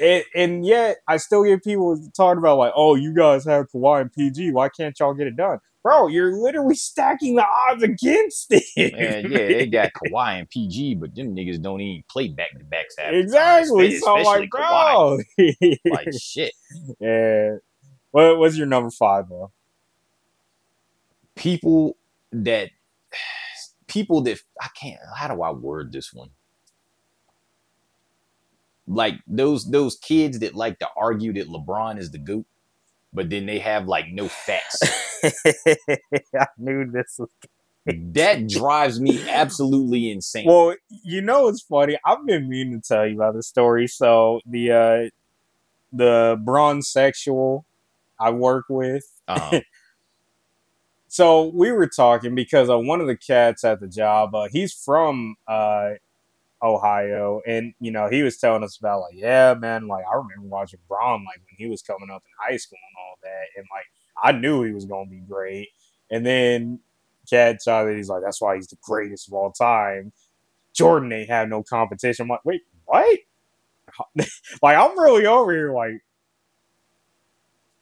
And, 0.00 0.24
and 0.34 0.66
yet, 0.66 0.98
I 1.08 1.16
still 1.16 1.42
get 1.44 1.64
people 1.64 1.98
talking 2.14 2.38
about 2.38 2.58
like, 2.58 2.72
"Oh, 2.76 2.96
you 2.96 3.14
guys 3.14 3.44
have 3.46 3.66
Kawhi 3.74 4.02
and 4.02 4.12
PG. 4.12 4.52
Why 4.52 4.68
can't 4.68 4.98
y'all 5.00 5.14
get 5.14 5.26
it 5.26 5.36
done, 5.36 5.58
bro? 5.82 6.06
You're 6.08 6.34
literally 6.34 6.74
stacking 6.74 7.36
the 7.36 7.46
odds 7.46 7.82
against 7.82 8.48
it." 8.50 8.64
And 8.76 9.30
yeah, 9.30 9.38
they 9.38 9.66
got 9.66 9.92
Kawhi 9.94 10.40
and 10.40 10.50
PG, 10.50 10.96
but 10.96 11.14
them 11.14 11.34
niggas 11.34 11.62
don't 11.62 11.80
even 11.80 12.04
play 12.10 12.28
back 12.28 12.58
to 12.58 12.64
backs. 12.64 12.94
exactly. 12.98 13.96
So 13.96 14.18
I'm 14.18 14.24
like, 14.24 14.50
bro, 14.50 15.18
like 15.90 16.08
shit. 16.18 16.52
yeah. 17.00 17.56
What 18.10 18.38
was 18.38 18.58
your 18.58 18.66
number 18.66 18.90
five, 18.90 19.28
bro? 19.28 19.50
People 21.36 21.96
that 22.32 22.68
people 23.86 24.20
that 24.22 24.40
I 24.60 24.68
can't. 24.78 25.00
How 25.16 25.34
do 25.34 25.40
I 25.40 25.52
word 25.52 25.90
this 25.90 26.12
one? 26.12 26.30
Like 28.90 29.14
those 29.28 29.70
those 29.70 29.96
kids 29.96 30.40
that 30.40 30.54
like 30.56 30.80
to 30.80 30.88
argue 30.96 31.32
that 31.34 31.48
LeBron 31.48 31.98
is 31.98 32.10
the 32.10 32.18
goat. 32.18 32.46
but 33.12 33.30
then 33.30 33.46
they 33.46 33.60
have 33.60 33.86
like 33.88 34.06
no 34.10 34.28
facts. 34.28 34.80
I 36.34 36.46
knew 36.58 36.90
this 36.90 37.18
was. 37.18 37.28
that 37.86 38.48
drives 38.48 39.00
me 39.00 39.26
absolutely 39.28 40.10
insane. 40.10 40.46
Well, 40.46 40.74
you 41.04 41.22
know 41.22 41.48
it's 41.48 41.62
funny. 41.62 41.98
I've 42.04 42.26
been 42.26 42.48
meaning 42.48 42.80
to 42.82 42.88
tell 42.88 43.06
you 43.06 43.14
about 43.16 43.34
the 43.34 43.42
story. 43.42 43.86
So 43.86 44.40
the 44.46 44.72
uh 44.72 45.10
the 45.92 46.40
bronze 46.44 46.88
sexual 46.88 47.66
I 48.18 48.30
work 48.30 48.66
with. 48.68 49.04
Uh-huh. 49.28 49.60
So 51.08 51.46
we 51.46 51.72
were 51.72 51.88
talking 51.88 52.36
because 52.36 52.70
uh, 52.70 52.78
one 52.78 53.00
of 53.00 53.08
the 53.08 53.16
cats 53.16 53.64
at 53.64 53.80
the 53.80 53.88
job, 53.88 54.32
uh, 54.34 54.46
he's 54.52 54.72
from 54.72 55.34
uh, 55.48 55.94
Ohio, 56.62 57.40
and 57.46 57.74
you 57.80 57.90
know 57.90 58.08
he 58.08 58.22
was 58.22 58.38
telling 58.38 58.62
us 58.62 58.78
about 58.78 59.00
like, 59.00 59.14
yeah, 59.14 59.54
man, 59.54 59.88
like 59.88 60.04
I 60.10 60.16
remember 60.16 60.48
watching 60.48 60.80
Bron 60.88 61.24
like 61.24 61.38
when 61.38 61.56
he 61.58 61.66
was 61.66 61.82
coming 61.82 62.10
up 62.10 62.22
in 62.24 62.30
high 62.38 62.56
school 62.56 62.78
and 62.78 62.96
all 62.98 63.18
that, 63.22 63.46
and 63.56 63.66
like 63.74 63.86
I 64.22 64.38
knew 64.38 64.62
he 64.62 64.72
was 64.72 64.84
gonna 64.84 65.10
be 65.10 65.20
great, 65.20 65.68
and 66.10 66.24
then 66.24 66.80
Cat 67.28 67.62
saw 67.62 67.84
that 67.84 67.96
he's 67.96 68.08
like, 68.08 68.22
that's 68.22 68.40
why 68.40 68.56
he's 68.56 68.68
the 68.68 68.76
greatest 68.82 69.28
of 69.28 69.34
all 69.34 69.52
time. 69.52 70.12
Jordan 70.72 71.12
ain't 71.12 71.30
have 71.30 71.48
no 71.48 71.62
competition. 71.62 72.24
I'm 72.24 72.28
like, 72.28 72.44
wait, 72.44 72.62
what? 72.84 73.18
like 74.62 74.76
I'm 74.76 74.98
really 74.98 75.26
over 75.26 75.52
here 75.52 75.74
like 75.74 76.00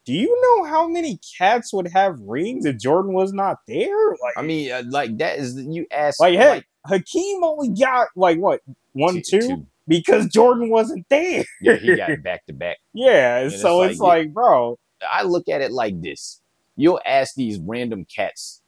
do 0.08 0.14
you 0.14 0.40
know 0.40 0.64
how 0.64 0.88
many 0.88 1.20
cats 1.36 1.70
would 1.70 1.88
have 1.92 2.18
rings 2.20 2.64
if 2.64 2.78
Jordan 2.78 3.12
was 3.12 3.34
not 3.34 3.58
there? 3.68 4.08
Like, 4.12 4.38
I 4.38 4.40
mean, 4.40 4.72
uh, 4.72 4.82
like 4.88 5.18
that 5.18 5.38
is 5.38 5.54
you 5.54 5.86
ask 5.92 6.18
like, 6.18 6.38
hey, 6.38 6.62
Hakeem 6.86 7.42
only 7.44 7.68
got 7.70 8.08
like 8.16 8.38
what 8.38 8.60
one, 8.92 9.22
two, 9.26 9.66
because 9.86 10.26
Jordan 10.26 10.70
wasn't 10.70 11.06
there. 11.08 11.44
yeah, 11.60 11.76
he 11.76 11.96
got 11.96 12.22
back 12.22 12.46
to 12.46 12.52
back. 12.52 12.78
Yeah, 12.94 13.40
And 13.40 13.52
so 13.52 13.82
it's 13.82 13.92
it's 13.92 14.00
like, 14.00 14.26
like, 14.26 14.34
bro, 14.34 14.78
I 15.08 15.22
look 15.22 15.48
at 15.48 15.60
it 15.60 15.70
like 15.72 16.00
this: 16.00 16.40
you'll 16.76 17.00
ask 17.04 17.34
these 17.34 17.58
random 17.58 18.04
cats 18.04 18.62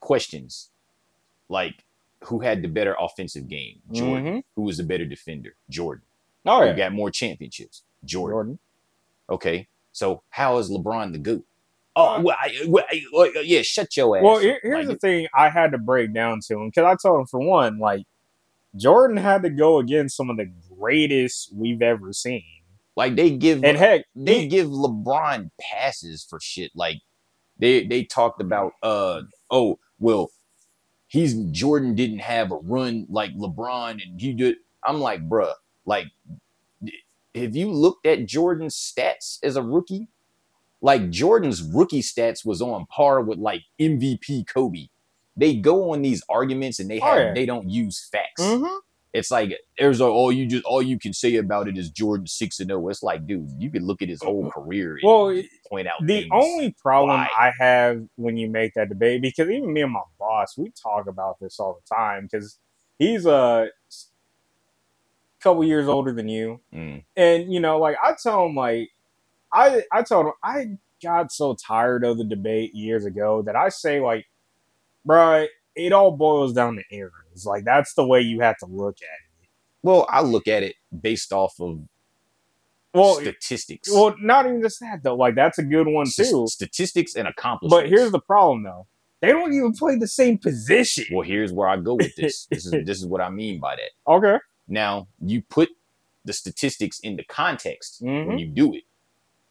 questions, 0.00 0.70
like 1.48 1.84
who 2.24 2.40
had 2.40 2.62
the 2.62 2.68
better 2.68 2.96
offensive 2.98 3.48
game, 3.48 3.80
Jordan. 3.92 4.24
Mhm. 4.38 4.42
Who 4.56 4.62
was 4.62 4.78
the 4.78 4.84
better 4.84 5.04
defender, 5.04 5.54
Jordan. 5.70 6.04
Oh 6.44 6.66
Who 6.68 6.76
got 6.76 6.92
more 6.92 7.10
championships, 7.10 7.82
Jordan. 8.04 8.34
Jordan. 8.34 8.58
Okay, 9.30 9.68
so 9.92 10.22
how 10.30 10.58
is 10.58 10.70
LeBron 10.70 11.12
the 11.12 11.18
goat? 11.18 11.44
Oh, 11.98 12.20
well, 12.20 12.36
I, 12.38 12.54
well, 12.68 12.84
I- 12.90 13.02
well, 13.12 13.30
yeah, 13.42 13.62
shut 13.62 13.96
your 13.96 14.16
ass. 14.18 14.22
Well, 14.22 14.38
here, 14.38 14.60
here's 14.62 14.86
Like, 14.86 14.96
the 14.96 15.00
thing 15.00 15.28
I 15.34 15.48
had 15.48 15.72
to 15.72 15.78
break 15.78 16.12
down 16.12 16.40
to 16.48 16.54
him 16.60 16.68
because 16.68 16.84
I 16.84 16.94
told 17.00 17.20
him 17.20 17.26
for 17.26 17.40
one, 17.40 17.78
like 17.78 18.04
Jordan 18.76 19.16
had 19.16 19.42
to 19.42 19.50
go 19.50 19.78
against 19.78 20.16
some 20.16 20.28
of 20.30 20.36
the 20.36 20.50
greatest 20.78 21.52
we've 21.54 21.80
ever 21.82 22.12
seen, 22.12 22.44
like 22.96 23.16
they 23.16 23.30
give 23.30 23.64
and 23.64 23.78
heck, 23.78 24.04
they 24.14 24.42
he- 24.42 24.46
give 24.48 24.68
LeBron 24.68 25.50
passes 25.60 26.24
for 26.28 26.38
shit. 26.40 26.70
Like 26.74 26.98
they 27.58 27.86
they 27.86 28.04
talked 28.04 28.42
about 28.42 28.72
uh 28.82 29.22
oh 29.50 29.78
well 29.98 30.30
he's 31.06 31.34
Jordan 31.52 31.94
didn't 31.94 32.18
have 32.18 32.52
a 32.52 32.56
run 32.56 33.06
like 33.08 33.34
LeBron 33.34 33.92
and 34.04 34.20
he 34.20 34.34
did. 34.34 34.56
I'm 34.84 35.00
like 35.00 35.26
bruh, 35.26 35.54
like 35.86 36.08
if 37.34 37.54
you 37.56 37.70
looked 37.70 38.06
at 38.06 38.26
Jordan's 38.26 38.74
stats 38.76 39.38
as 39.42 39.56
a 39.56 39.62
rookie, 39.62 40.08
like 40.80 41.10
Jordan's 41.10 41.62
rookie 41.62 42.02
stats 42.02 42.44
was 42.44 42.60
on 42.62 42.86
par 42.86 43.20
with 43.22 43.38
like 43.38 43.62
MVP 43.80 44.46
Kobe. 44.46 44.88
They 45.36 45.54
go 45.54 45.90
on 45.92 46.02
these 46.02 46.22
arguments 46.28 46.78
and 46.80 46.90
they 46.90 47.00
Oh, 47.00 47.04
have 47.06 47.18
yeah. 47.18 47.34
they 47.34 47.46
don't 47.46 47.68
use 47.68 48.08
facts 48.10 48.42
Mhm. 48.42 48.78
it's 49.12 49.30
like 49.30 49.58
there's 49.78 50.00
a, 50.00 50.04
all 50.04 50.30
you 50.30 50.46
just 50.46 50.64
all 50.64 50.82
you 50.82 50.98
can 50.98 51.12
say 51.14 51.36
about 51.36 51.68
it 51.68 51.78
is 51.78 51.88
Jordan 51.90 52.26
six 52.26 52.60
and 52.60 52.68
zero. 52.68 52.88
It's 52.88 53.02
like, 53.02 53.26
dude, 53.26 53.50
you 53.58 53.70
can 53.70 53.86
look 53.86 54.02
at 54.02 54.08
his 54.10 54.22
whole 54.22 54.50
career 54.50 54.92
and 54.94 55.00
Well, 55.04 55.42
point 55.70 55.88
out 55.88 55.94
The 56.04 56.28
only 56.32 56.72
problem 56.82 57.18
Why? 57.20 57.28
I 57.38 57.52
have 57.58 58.02
when 58.16 58.36
you 58.36 58.48
make 58.50 58.74
that 58.74 58.88
debate, 58.90 59.22
because 59.22 59.48
even 59.48 59.72
me 59.72 59.80
and 59.82 59.92
my 59.92 60.02
boss, 60.18 60.56
we 60.58 60.70
talk 60.82 61.06
about 61.06 61.38
this 61.40 61.58
all 61.58 61.80
the 61.82 61.94
time, 61.94 62.28
because 62.30 62.58
he's 62.98 63.24
a 63.26 63.68
couple 65.40 65.64
years 65.64 65.86
older 65.88 66.12
than 66.12 66.28
you, 66.28 66.60
Mm. 66.74 67.04
and 67.16 67.52
you 67.52 67.60
know, 67.60 67.78
like 67.78 67.96
I 68.02 68.14
tell 68.22 68.46
him, 68.46 68.54
like 68.54 68.90
I 69.52 69.82
I 69.92 70.02
told 70.02 70.26
him 70.26 70.32
I 70.42 70.66
got 71.02 71.30
so 71.32 71.54
tired 71.54 72.04
of 72.04 72.18
the 72.18 72.24
debate 72.24 72.74
years 72.74 73.04
ago 73.04 73.42
that 73.42 73.54
I 73.56 73.68
say, 73.68 74.00
like, 74.00 74.26
bruh, 75.06 75.46
it 75.74 75.92
all 75.92 76.12
boils 76.12 76.52
down 76.52 76.76
to 76.76 76.82
eras. 76.96 77.44
Like 77.44 77.64
that's 77.64 77.94
the 77.94 78.06
way 78.06 78.20
you 78.20 78.40
have 78.40 78.56
to 78.58 78.66
look 78.66 78.96
at 79.02 79.04
it. 79.44 79.48
well, 79.82 80.06
I 80.08 80.22
look 80.22 80.48
at 80.48 80.62
it 80.62 80.76
based 81.00 81.32
off 81.32 81.60
of 81.60 81.80
Well, 82.94 83.16
statistics. 83.16 83.90
well, 83.92 84.14
not 84.20 84.46
even 84.46 84.62
just 84.62 84.80
that 84.80 85.02
though. 85.02 85.16
Like 85.16 85.34
that's 85.34 85.58
a 85.58 85.62
good 85.64 85.86
one 85.86 86.06
St- 86.06 86.28
too. 86.30 86.46
statistics 86.48 87.14
and 87.14 87.28
accomplishments. 87.28 87.82
But 87.82 87.90
here's 87.90 88.10
the 88.10 88.20
problem 88.20 88.62
though. 88.64 88.86
They 89.20 89.28
don't 89.32 89.52
even 89.52 89.72
play 89.72 89.96
the 89.96 90.06
same 90.08 90.38
position. 90.38 91.06
well, 91.12 91.22
here's 91.26 91.52
where 91.52 91.68
I 91.68 91.76
go 91.76 91.94
with 91.94 92.14
this. 92.16 92.46
this 92.50 92.64
is 92.66 92.72
this 92.84 92.98
is 92.98 93.06
what 93.06 93.20
I 93.20 93.28
mean 93.30 93.60
by 93.60 93.76
that. 93.76 93.90
Okay. 94.10 94.38
Now 94.68 95.08
you 95.24 95.42
put 95.42 95.68
the 96.24 96.32
statistics 96.32 96.98
into 97.00 97.22
context 97.24 98.02
Mhm. 98.02 98.26
when 98.26 98.38
you 98.38 98.46
do 98.46 98.74
it. 98.74 98.82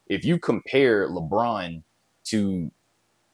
If 0.08 0.24
you 0.26 0.38
compare 0.39 1.08
LeBron 1.10 1.84
to 2.26 2.72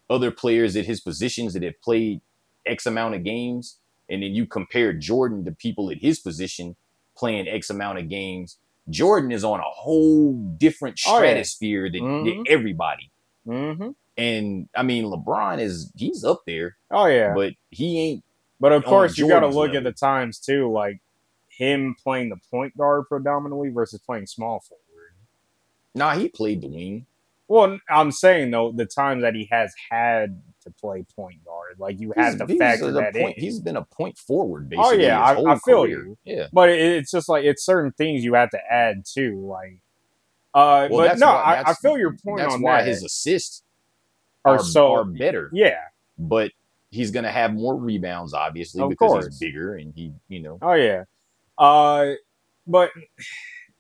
other 0.10 0.32
players 0.32 0.76
at 0.76 0.86
his 0.86 1.00
positions 1.02 1.54
that 1.54 1.64
have 1.64 1.80
played 1.82 2.22
X 2.66 2.86
amount 2.86 3.16
of 3.16 3.24
games, 3.24 3.78
and 4.10 4.22
then 4.24 4.32
you 4.34 4.46
compare 4.46 4.94
Jordan 4.94 5.46
to 5.46 5.52
people 5.52 5.90
at 5.90 5.98
his 5.98 6.20
position 6.20 6.76
playing 7.18 7.48
X 7.48 7.70
amount 7.70 8.00
of 8.00 8.10
games, 8.10 8.58
Jordan 8.90 9.32
is 9.32 9.44
on 9.44 9.60
a 9.60 9.64
whole 9.64 10.34
different 10.58 11.00
Oh, 11.08 11.18
stratosphere 11.18 11.90
than, 11.90 12.04
than 12.26 12.26
Mhm. 12.26 12.44
everybody. 12.48 13.12
Mm-hmm. 13.48 13.90
And 14.18 14.70
I 14.76 14.84
mean, 14.84 15.06
LeBron 15.06 15.60
is 15.60 15.92
he's 15.96 16.24
up 16.24 16.42
there, 16.46 16.78
Oh 16.90 17.06
yeah. 17.06 17.34
but 17.34 17.54
he 17.70 18.00
ain't. 18.00 18.24
But 18.60 18.74
of 18.74 18.84
course, 18.84 19.18
you 19.18 19.28
got 19.28 19.40
to 19.40 19.48
look 19.48 19.74
at 19.74 19.84
the 19.84 19.92
times 19.92 20.40
too, 20.40 20.72
like 20.72 21.00
him 21.48 21.96
playing 22.02 22.30
the 22.30 22.38
point 22.52 22.78
guard 22.78 23.06
predominantly 23.08 23.70
versus 23.70 24.00
playing 24.02 24.28
small 24.28 24.60
forward. 24.60 24.81
Nah, 25.96 26.16
he 26.16 26.30
played 26.30 26.62
the 26.62 26.68
wing. 26.68 27.06
Well, 27.48 27.80
I'm 27.90 28.12
saying 28.12 28.52
though, 28.52 28.72
the 28.72 28.86
times 28.86 29.24
that 29.24 29.36
he 29.36 29.48
has 29.52 29.74
had 29.90 30.42
to 30.64 30.72
play 30.72 31.06
point 31.16 31.44
guard, 31.44 31.76
like 31.80 32.00
you 32.00 32.14
have 32.16 32.38
to 32.38 32.46
He's- 32.46 32.58
factor 32.60 32.92
that 32.94 33.14
point, 33.14 33.38
in. 33.38 33.44
He's 33.44 33.60
been 33.60 33.76
a 33.76 33.84
point 33.84 34.18
forward 34.18 34.70
basically. 34.70 35.00
Oh, 35.06 35.08
yeah, 35.08 35.22
I- 35.22 35.54
I 35.54 35.58
feel 35.60 35.82
career. 35.84 36.06
you. 36.06 36.18
Yeah. 36.24 36.48
but 36.54 36.70
it, 36.70 36.80
it's 36.80 37.12
just 37.12 37.28
like 37.28 37.44
it's 37.44 37.66
certain 37.66 37.92
things 37.92 38.24
you 38.24 38.36
have 38.36 38.52
to 38.52 38.60
add 38.72 39.04
too, 39.06 39.46
like. 39.46 39.82
Uh, 40.54 40.88
Well, 40.92 41.08
but 41.10 41.18
no, 41.20 41.28
why- 41.28 41.64
I, 41.66 41.72
I 41.72 41.74
feel 41.74 41.98
your 41.98 42.16
point 42.16 42.40
That's 42.40 42.54
on 42.54 42.62
why 42.62 42.82
that. 42.84 42.88
his 42.88 43.04
assists 43.04 43.64
are 44.46 44.56
are, 44.56 44.60
so 44.64 44.94
are 44.94 45.04
better. 45.06 45.50
yeah. 45.54 45.80
But 46.18 46.52
he's 46.90 47.12
gonna 47.12 47.32
have 47.32 47.54
more 47.54 47.76
rebounds, 47.76 48.34
obviously, 48.34 48.82
Of 48.82 48.90
because 48.92 49.10
course. 49.12 49.26
he's 49.28 49.40
bigger 49.40 49.76
and 49.76 49.94
he, 49.96 50.14
you 50.30 50.40
know. 50.42 50.58
Oh 50.62 50.74
yeah. 50.74 51.04
Uh, 51.58 52.14
but 52.68 52.92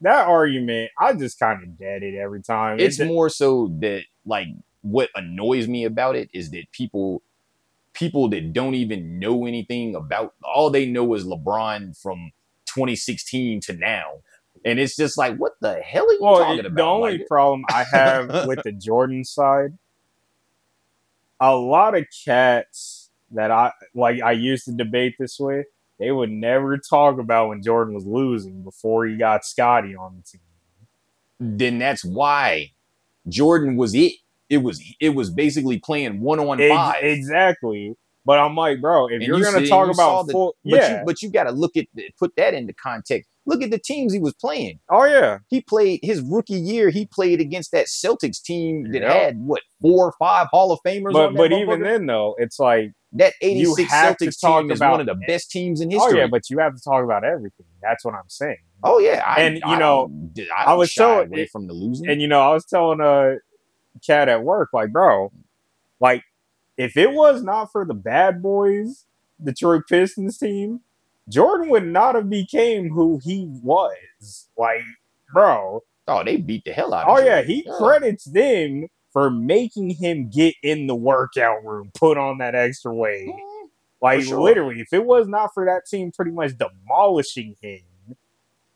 that 0.01 0.27
argument, 0.27 0.91
I 0.99 1.13
just 1.13 1.39
kind 1.39 1.63
of 1.63 1.77
dead 1.77 2.03
it 2.03 2.15
every 2.17 2.41
time. 2.41 2.79
It's 2.79 2.99
It- 2.99 3.07
more 3.07 3.29
so 3.29 3.67
that 3.79 4.03
like 4.25 4.47
what 4.81 5.09
annoys 5.15 5.67
me 5.67 5.83
about 5.85 6.15
it 6.15 6.29
is 6.33 6.51
that 6.51 6.65
people 6.71 7.21
people 7.93 8.29
that 8.29 8.53
don't 8.53 8.73
even 8.75 9.19
know 9.19 9.45
anything 9.45 9.95
about 9.95 10.33
all 10.43 10.69
they 10.69 10.85
know 10.85 11.13
is 11.13 11.25
LeBron 11.25 11.95
from 12.01 12.31
2016 12.65 13.59
to 13.61 13.73
now. 13.73 14.21
And 14.63 14.79
it's 14.79 14.95
just 14.95 15.17
like, 15.17 15.35
what 15.37 15.53
the 15.59 15.75
hell 15.81 16.05
are 16.09 16.13
you 16.13 16.19
well, 16.21 16.37
talking 16.39 16.59
it- 16.59 16.65
about? 16.67 16.75
the 16.77 16.83
only 16.83 17.17
Like, 17.19 17.27
problem 17.27 17.63
I 17.69 17.83
have 17.91 18.47
with 18.47 18.63
the 18.63 18.71
Jordan 18.71 19.25
side, 19.25 19.77
a 21.39 21.55
lot 21.55 21.97
of 21.97 22.05
cats 22.25 23.09
that 23.31 23.51
I 23.51 23.71
like, 23.93 24.21
I 24.21 24.31
used 24.33 24.65
to 24.65 24.71
debate 24.71 25.15
this 25.19 25.37
with, 25.39 25.65
they 26.01 26.11
would 26.11 26.31
never 26.31 26.77
talk 26.77 27.17
about 27.19 27.47
when 27.49 27.61
Jordan 27.61 27.93
was 27.95 28.05
losing 28.05 28.63
before 28.63 29.05
he 29.05 29.15
got 29.15 29.45
Scottie 29.45 29.95
on 29.95 30.17
the 30.17 30.23
team. 30.23 30.41
then 31.39 31.79
that's 31.79 32.03
why 32.03 32.71
Jordan 33.29 33.77
was 33.77 33.93
it. 33.95 34.13
It 34.49 34.57
was 34.63 34.81
it 34.99 35.09
was 35.09 35.29
basically 35.29 35.79
playing 35.79 36.19
one 36.19 36.39
on 36.39 36.57
five. 36.57 37.03
exactly. 37.03 37.95
But 38.25 38.37
I'm 38.39 38.55
like, 38.55 38.81
bro, 38.81 39.07
if 39.07 39.13
And 39.13 39.23
you're 39.23 39.37
you 39.37 39.43
gonna 39.43 39.61
see- 39.61 39.69
talk 39.69 39.91
about 39.91 40.27
the- 40.27 40.33
full, 40.33 40.55
But 40.63 40.73
yeah, 40.75 40.99
you 40.99 41.05
but 41.05 41.21
you 41.21 41.29
got 41.31 41.45
to 41.45 41.51
look 41.51 41.75
at 41.77 41.85
put 42.19 42.35
that 42.35 42.53
into 42.53 42.73
context. 42.73 43.29
Look 43.47 43.63
at 43.63 43.71
the 43.71 43.79
teams 43.79 44.13
he 44.13 44.19
was 44.19 44.33
playing. 44.35 44.79
oh 44.91 45.05
yeah, 45.05 45.39
He 45.49 45.61
played 45.61 46.01
his 46.03 46.21
rookie 46.21 46.53
year. 46.59 46.89
He 46.91 47.05
played 47.07 47.41
against 47.41 47.71
that 47.71 47.87
Celtics 47.87 48.39
team 48.41 48.91
that 48.91 49.01
Yeah. 49.01 49.13
had 49.13 49.37
what 49.39 49.63
four 49.81 50.05
or 50.07 50.13
five 50.19 50.47
Hall 50.51 50.71
of 50.71 50.79
Famers. 50.85 51.13
but 51.13 51.33
but 51.33 51.51
even 51.51 51.81
then 51.81 52.05
though, 52.05 52.35
it's 52.37 52.59
like, 52.59 52.91
that 53.13 53.33
'86 53.41 53.91
Celtics 53.91 54.39
team 54.39 54.71
is 54.71 54.79
about- 54.79 54.91
one 54.91 54.99
of 55.01 55.05
the 55.05 55.15
best 55.27 55.51
teams 55.51 55.81
in 55.81 55.91
history. 55.91 56.13
oh 56.13 56.17
yeah, 56.21 56.27
but 56.27 56.49
you 56.49 56.59
have 56.59 56.75
to 56.75 56.81
talk 56.81 57.03
about 57.03 57.23
everything. 57.23 57.65
That's 57.81 58.05
what 58.05 58.13
I'm 58.13 58.27
saying. 58.29 58.57
Oh 58.83 58.99
yeah, 58.99 59.23
I, 59.25 59.41
And, 59.41 59.55
you 59.57 59.61
I 59.65 59.77
know, 59.79 60.11
I, 60.57 60.63
I 60.67 60.73
was 60.73 60.93
so- 60.93 61.21
away 61.21 61.45
from 61.47 61.67
the 61.67 61.73
losing. 61.73 62.09
And 62.09 62.21
you 62.21 62.27
know, 62.27 62.41
I 62.41 62.53
was 62.53 62.65
telling 62.65 63.01
uh, 63.01 63.35
a 63.95 63.99
cat 64.05 64.29
at 64.29 64.43
work, 64.43 64.69
like, 64.73 64.91
bro, 64.91 65.31
like, 65.99 66.23
if 66.77 66.95
it 66.97 67.11
was 67.11 67.43
not 67.43 67.71
for 67.71 67.85
the 67.85 67.93
bad 67.93 68.41
boys, 68.41 69.05
the 69.39 69.51
Detroit 69.51 69.83
Pistons 69.89 70.37
team, 70.37 70.81
Jordan 71.29 71.69
would 71.69 71.85
not 71.85 72.15
have 72.15 72.29
became 72.29 72.89
who 72.89 73.19
he 73.23 73.45
was. 73.61 74.47
Like, 74.57 74.81
bro, 75.33 75.83
Oh, 76.07 76.23
they 76.23 76.37
beat 76.37 76.65
the 76.65 76.73
hell 76.73 76.93
out 76.93 77.07
of 77.07 77.17
Oh 77.19 77.23
yeah, 77.23 77.41
he 77.43 77.65
credits 77.77 78.25
them 78.25 78.87
for 79.11 79.29
making 79.29 79.91
him 79.91 80.29
get 80.29 80.55
in 80.63 80.87
the 80.87 80.95
workout 80.95 81.63
room, 81.65 81.91
put 81.93 82.17
on 82.17 82.37
that 82.39 82.55
extra 82.55 82.93
weight. 82.93 83.27
Mm, 83.29 83.69
Like 84.01 84.21
sure. 84.23 84.41
literally, 84.41 84.79
if 84.81 84.93
it 84.93 85.05
was 85.05 85.27
not 85.27 85.53
for 85.53 85.65
that 85.65 85.85
team 85.85 86.11
pretty 86.11 86.31
much 86.31 86.53
demolishing 86.57 87.55
him, 87.61 87.81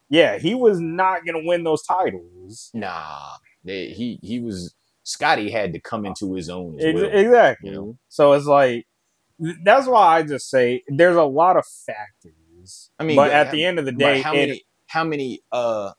yeah, 0.10 0.38
he 0.38 0.54
was 0.56 0.80
not 0.80 1.26
gonna 1.26 1.44
win 1.44 1.64
those 1.64 1.82
titles. 1.84 2.70
Nah, 2.74 3.38
they, 3.64 3.88
he 3.88 4.20
he 4.22 4.40
was 4.40 4.76
Scottie 5.04 5.50
had 5.52 5.74
to 5.74 5.80
come 5.80 6.06
into 6.06 6.34
his 6.34 6.50
own 6.50 6.80
as 6.80 6.86
Ex- 6.86 6.96
well. 6.96 7.06
exactly. 7.12 7.70
you 7.70 7.76
know? 7.76 7.98
So 8.10 8.34
it's 8.34 8.46
like 8.46 8.86
that's 9.64 9.88
why 9.88 10.18
I 10.18 10.24
just 10.24 10.50
say 10.50 10.84
there's 10.88 11.16
a 11.16 11.24
lot 11.24 11.58
of 11.58 11.66
factors. 11.66 12.90
I 13.00 13.04
mean, 13.04 13.16
but 13.16 13.28
but 13.28 13.34
at 13.34 13.46
how- 13.48 13.52
the 13.52 13.64
end 13.66 13.80
of 13.80 13.86
the 13.86 13.92
day, 13.92 14.22
how 14.22 14.34
it- 14.34 14.38
many 14.48 14.64
how 14.88 15.04
many 15.04 15.42
uh 15.52 15.92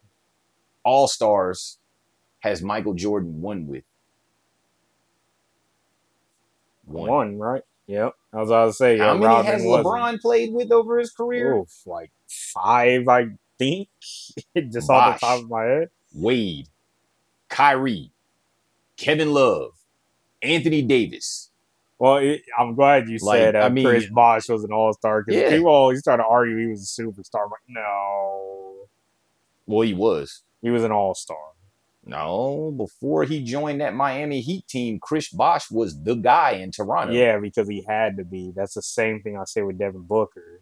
all 0.84 1.08
stars 1.08 1.78
has 2.40 2.62
Michael 2.62 2.94
Jordan 2.94 3.40
won 3.40 3.66
with? 3.66 3.84
One. 6.86 7.38
right? 7.38 7.62
Yep. 7.86 8.12
I 8.32 8.36
was 8.36 8.50
about 8.50 8.66
to 8.66 8.72
say, 8.72 8.98
How 8.98 9.14
many 9.14 9.26
Rodman 9.26 9.52
has 9.52 9.62
wasn't. 9.62 9.86
LeBron 9.86 10.20
played 10.20 10.52
with 10.52 10.72
over 10.72 10.98
his 10.98 11.10
career? 11.12 11.54
Oof, 11.56 11.72
like 11.86 12.10
five, 12.28 13.06
I 13.08 13.28
think, 13.58 13.88
just 14.56 14.90
off 14.90 15.20
the 15.20 15.26
top 15.26 15.42
of 15.44 15.48
my 15.50 15.62
head. 15.64 15.90
Wade, 16.14 16.68
Kyrie, 17.48 18.10
Kevin 18.96 19.32
Love, 19.32 19.72
Anthony 20.42 20.82
Davis. 20.82 21.50
Well, 21.98 22.16
it, 22.18 22.42
I'm 22.58 22.74
glad 22.74 23.08
you 23.08 23.18
Like, 23.22 23.38
said 23.38 23.56
uh, 23.56 23.60
I 23.60 23.68
mean- 23.70 23.86
Chris 23.86 24.06
Bosh 24.10 24.48
was 24.48 24.64
an 24.64 24.72
All 24.72 24.92
Star 24.92 25.22
because 25.22 25.40
Yeah. 25.40 25.50
people 25.50 25.68
always 25.68 26.02
try 26.02 26.16
to 26.16 26.24
argue 26.24 26.58
he 26.58 26.66
was 26.66 26.82
a 26.82 27.02
superstar. 27.02 27.44
I'm 27.44 27.50
like, 27.50 27.60
no, 27.68 28.74
Well, 29.66 29.82
he 29.82 29.94
was. 29.94 30.42
he 30.60 30.70
was 30.70 30.82
an 30.84 30.92
All 30.92 31.14
Star. 31.14 31.36
No, 32.08 32.72
before 32.76 33.24
he 33.24 33.42
joined 33.42 33.80
that 33.80 33.92
Miami 33.94 34.40
Heat 34.40 34.68
team, 34.68 35.00
Chris 35.00 35.28
Bosh 35.28 35.70
was 35.72 36.00
the 36.04 36.14
guy 36.14 36.52
in 36.52 36.70
Toronto. 36.70 37.12
Yeah, 37.12 37.38
because 37.38 37.68
he 37.68 37.84
had 37.88 38.16
to 38.18 38.24
be. 38.24 38.52
That's 38.54 38.74
the 38.74 38.82
same 38.82 39.20
thing 39.22 39.36
I 39.36 39.44
say 39.44 39.62
with 39.62 39.76
Devin 39.76 40.02
Booker. 40.02 40.60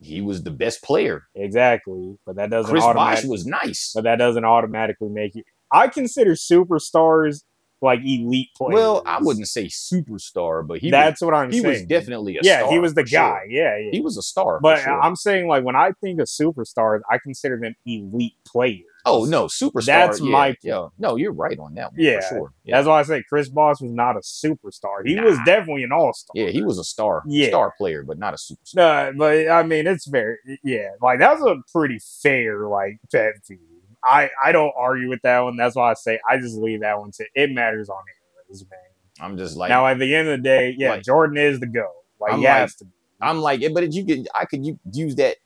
He 0.00 0.20
was 0.20 0.44
the 0.44 0.52
best 0.52 0.80
player. 0.82 1.24
Exactly, 1.34 2.18
but 2.24 2.36
that 2.36 2.50
doesn't 2.50 2.70
Chris 2.70 2.84
Bosh 2.84 2.90
automatically. 2.90 3.30
was 3.30 3.46
nice. 3.46 3.90
But 3.92 4.04
that 4.04 4.16
doesn't 4.16 4.44
automatically 4.44 5.08
make 5.08 5.34
you. 5.34 5.42
I 5.72 5.88
consider 5.88 6.32
superstars 6.34 7.42
like 7.82 8.00
elite 8.00 8.50
players. 8.56 8.74
Well, 8.74 9.02
I 9.06 9.20
wouldn't 9.20 9.48
say 9.48 9.66
superstar, 9.66 10.66
but 10.66 10.78
he 10.78 10.90
That's 10.90 11.20
what 11.20 11.34
I'm 11.34 11.48
was, 11.48 11.56
he 11.56 11.62
saying. 11.62 11.74
was 11.74 11.82
definitely 11.84 12.38
a 12.38 12.44
star. 12.44 12.52
yeah, 12.52 12.60
star. 12.60 12.72
he 12.72 12.78
was 12.78 12.94
the 12.94 13.02
for 13.02 13.08
sure. 13.08 13.20
guy. 13.20 13.40
Yeah, 13.48 13.76
yeah. 13.76 13.90
He 13.92 14.00
was 14.00 14.16
a 14.16 14.22
star. 14.22 14.60
but 14.60 14.82
sure. 14.82 15.00
I'm 15.00 15.16
saying 15.16 15.48
like 15.48 15.64
when 15.64 15.76
I 15.76 15.90
think 16.00 16.20
of 16.20 16.28
superstars, 16.28 17.00
I 17.10 17.18
consider 17.18 17.58
them 17.60 17.74
elite 17.84 18.36
players. 18.46 18.84
Oh 19.06 19.24
no, 19.24 19.46
superstar. 19.46 19.86
That's 19.86 20.20
yeah, 20.20 20.30
my 20.30 20.56
yeah. 20.62 20.88
No, 20.98 21.16
you're 21.16 21.32
right 21.32 21.58
on 21.58 21.74
that 21.74 21.92
one. 21.92 22.00
Yeah, 22.00 22.20
for 22.20 22.28
sure. 22.28 22.52
Yeah. 22.64 22.76
That's 22.76 22.88
why 22.88 23.00
I 23.00 23.02
say 23.02 23.22
Chris 23.28 23.48
Bosh 23.48 23.80
was 23.80 23.92
not 23.92 24.16
a 24.16 24.20
superstar. 24.20 25.06
He 25.06 25.18
was 25.20 25.38
definitely 25.44 25.84
an 25.84 25.92
all 25.92 26.12
star. 26.12 26.32
yeah, 26.34 26.50
he 26.50 26.62
was 26.62 26.78
a 26.78 26.84
star, 26.84 27.22
Yeah. 27.26 27.48
star 27.48 27.74
player, 27.78 28.02
but 28.02 28.18
not 28.18 28.34
a 28.34 28.36
superstar. 28.36 28.74
No, 28.74 29.12
but 29.16 29.48
I 29.50 29.62
mean, 29.62 29.86
it's 29.86 30.06
very 30.06 30.36
yeah. 30.62 30.90
Like 31.02 31.18
that's 31.18 31.42
a 31.42 31.56
pretty 31.72 31.98
fair 32.22 32.66
like 32.68 32.98
pet 33.12 33.34
peeve. 33.48 33.58
I 34.04 34.30
I 34.44 34.52
don't 34.52 34.72
argue 34.78 35.08
with 35.08 35.22
that 35.22 35.40
one. 35.40 35.56
That's 35.56 35.74
why 35.76 35.90
I 35.90 35.94
say 35.94 36.20
I 36.28 36.38
just 36.38 36.56
leave 36.56 36.80
that 36.80 36.98
one 36.98 37.10
to 37.12 37.24
it 37.34 37.50
matters 37.50 37.88
on 37.88 38.02
eras, 38.48 38.64
man. 38.70 38.80
I'm 39.20 39.36
just 39.36 39.56
like, 39.56 39.68
now 39.70 39.86
at 39.86 39.98
the 39.98 40.14
end 40.14 40.28
of 40.28 40.38
the 40.38 40.42
day, 40.42 40.74
yeah, 40.78 40.90
like- 40.90 41.02
Jordan 41.02 41.36
is 41.38 41.58
the 41.60 41.66
go. 41.66 41.90
Like 42.20 42.32
I'm 42.34 42.38
he 42.40 42.44
has 42.44 42.74
to 42.76 42.84
be. 42.84 42.92
I'm 43.20 43.38
like, 43.40 43.60
yeah, 43.60 43.70
but 43.74 43.92
you 43.92 44.04
could, 44.06 44.28
I 44.32 44.44
could 44.44 44.64
use 44.92 45.16
that. 45.16 45.38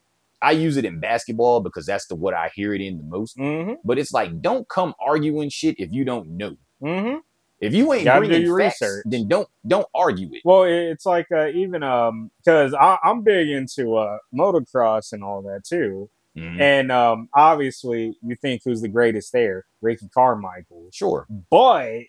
I 0.42 0.52
use 0.52 0.76
it 0.76 0.84
in 0.84 0.98
basketball 1.00 1.60
because 1.60 1.86
that's 1.86 2.06
the 2.06 2.14
what 2.14 2.34
I 2.34 2.50
hear 2.54 2.74
it 2.74 2.80
in 2.80 2.98
the 2.98 3.04
most. 3.04 3.36
Mm-hmm. 3.38 3.74
But 3.84 3.98
it's 3.98 4.12
like, 4.12 4.40
don't 4.42 4.68
come 4.68 4.94
arguing 5.00 5.48
shit 5.50 5.76
if 5.78 5.92
you 5.92 6.04
don't 6.04 6.30
know. 6.36 6.56
Mm-hmm. 6.82 7.18
If 7.60 7.74
you 7.74 7.92
ain't 7.92 8.04
Gotta 8.06 8.22
do 8.22 8.28
bringing 8.28 8.46
your 8.48 8.58
facts, 8.58 8.82
research. 8.82 9.04
then 9.06 9.28
don't 9.28 9.48
don't 9.66 9.86
argue 9.94 10.28
it. 10.32 10.42
Well, 10.44 10.64
it's 10.64 11.06
like 11.06 11.28
uh, 11.30 11.46
even 11.48 11.84
um 11.84 12.32
because 12.44 12.74
I'm 12.78 13.22
big 13.22 13.48
into 13.50 13.96
uh 13.96 14.18
motocross 14.34 15.12
and 15.12 15.22
all 15.22 15.42
that 15.42 15.62
too. 15.64 16.10
Mhm. 16.36 16.60
And 16.60 16.90
um, 16.90 17.28
obviously, 17.34 18.16
you 18.22 18.34
think 18.36 18.62
who's 18.64 18.80
the 18.80 18.88
greatest 18.88 19.32
there? 19.32 19.66
Ricky 19.80 20.08
Carmichael. 20.08 20.88
Sure. 20.90 21.26
But 21.50 22.00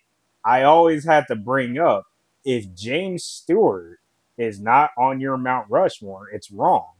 I 0.45 0.63
always 0.63 1.05
have 1.05 1.27
to 1.27 1.36
bring 1.36 1.77
up 1.77 2.05
if 2.45 2.73
James 2.73 3.23
Stewart 3.23 3.99
is 4.38 4.59
not 4.59 4.91
on 4.97 5.19
your 5.19 5.38
Mount 5.38 5.69
Rushmore, 5.69 6.29
it's 6.31 6.49
wrong. 6.51 6.93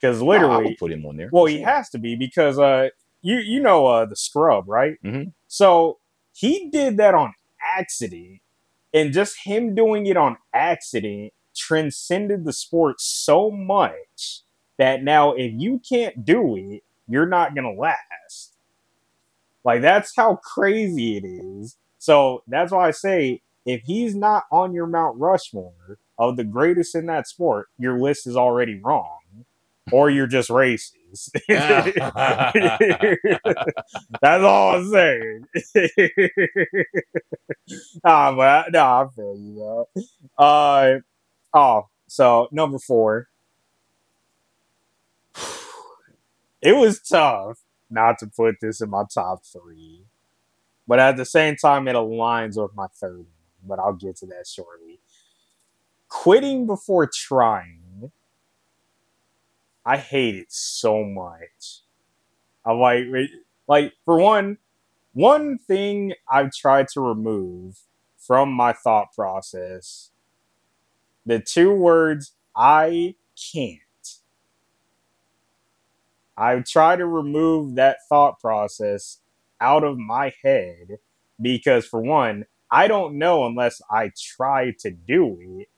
Because 0.00 0.20
literally, 0.20 0.64
would 0.66 0.78
put 0.78 0.92
him 0.92 1.06
on 1.06 1.16
there. 1.16 1.30
well, 1.32 1.46
he 1.46 1.58
sure. 1.58 1.66
has 1.66 1.88
to 1.90 1.98
be 1.98 2.16
because 2.16 2.58
uh, 2.58 2.88
you 3.22 3.36
you 3.36 3.60
know 3.60 3.86
uh, 3.86 4.04
the 4.04 4.16
scrub, 4.16 4.68
right? 4.68 4.96
Mhm. 5.04 5.32
So 5.48 5.98
he 6.32 6.68
did 6.70 6.98
that 6.98 7.14
on 7.14 7.32
accident, 7.76 8.40
and 8.92 9.12
just 9.12 9.44
him 9.44 9.74
doing 9.74 10.06
it 10.06 10.16
on 10.16 10.36
accident 10.52 11.32
transcended 11.54 12.44
the 12.44 12.52
sport 12.52 13.00
so 13.00 13.50
much 13.50 14.42
that 14.78 15.02
now 15.02 15.32
if 15.32 15.52
you 15.56 15.80
can't 15.88 16.24
do 16.24 16.56
it, 16.56 16.82
you're 17.08 17.26
not 17.26 17.54
gonna 17.54 17.72
last. 17.72 18.52
Like 19.64 19.82
that's 19.82 20.14
how 20.14 20.36
crazy 20.36 21.16
it 21.16 21.24
is. 21.24 21.76
So 21.98 22.42
that's 22.46 22.70
why 22.70 22.88
I 22.88 22.90
say 22.92 23.42
if 23.64 23.82
he's 23.82 24.14
not 24.14 24.44
on 24.52 24.72
your 24.72 24.86
Mount 24.86 25.18
Rushmore 25.18 25.98
of 26.18 26.36
the 26.36 26.44
greatest 26.44 26.94
in 26.94 27.06
that 27.06 27.26
sport, 27.26 27.68
your 27.78 27.98
list 27.98 28.26
is 28.26 28.36
already 28.36 28.78
wrong, 28.80 29.15
or 29.92 30.10
you're 30.10 30.26
just 30.26 30.50
racist. 30.50 31.30
that's 34.20 34.44
all 34.44 34.76
I'm 34.76 34.90
saying. 34.90 35.46
ah, 38.04 38.34
but 38.34 38.48
I, 38.48 38.64
no, 38.72 38.84
I 38.84 39.06
feel 39.14 39.36
you. 39.38 39.54
Though. 39.56 39.88
Uh, 40.36 40.98
oh, 41.54 41.88
so 42.06 42.48
number 42.52 42.78
four. 42.78 43.28
It 46.62 46.74
was 46.74 47.00
tough 47.00 47.58
not 47.90 48.18
to 48.18 48.26
put 48.26 48.56
this 48.60 48.80
in 48.80 48.90
my 48.90 49.04
top 49.12 49.44
three. 49.44 50.04
But 50.86 51.00
at 51.00 51.16
the 51.16 51.24
same 51.24 51.56
time, 51.56 51.88
it 51.88 51.94
aligns 51.94 52.60
with 52.60 52.74
my 52.74 52.86
third 52.88 53.18
one. 53.18 53.26
But 53.64 53.78
I'll 53.78 53.92
get 53.92 54.16
to 54.16 54.26
that 54.26 54.46
shortly. 54.46 55.00
Quitting 56.08 56.66
before 56.66 57.08
trying. 57.12 57.80
I 59.86 59.98
hate 59.98 60.34
it 60.34 60.52
so 60.52 61.04
much. 61.04 61.82
I'm 62.66 62.78
like, 62.80 63.04
like 63.68 63.92
for 64.04 64.18
one, 64.18 64.58
one 65.12 65.58
thing 65.58 66.14
I've 66.30 66.52
tried 66.52 66.88
to 66.88 67.00
remove 67.00 67.78
from 68.18 68.50
my 68.52 68.72
thought 68.72 69.12
process, 69.14 70.10
the 71.24 71.38
two 71.40 71.72
words 71.72 72.34
"I 72.56 73.14
can't." 73.52 73.80
I 76.36 76.58
try 76.60 76.96
to 76.96 77.06
remove 77.06 77.76
that 77.76 77.98
thought 78.08 78.40
process 78.40 79.20
out 79.60 79.84
of 79.84 79.98
my 79.98 80.34
head 80.42 80.98
because, 81.40 81.86
for 81.86 82.02
one, 82.02 82.46
I 82.70 82.88
don't 82.88 83.18
know 83.18 83.46
unless 83.46 83.80
I 83.90 84.12
try 84.16 84.72
to 84.80 84.90
do 84.90 85.38
it. 85.40 85.68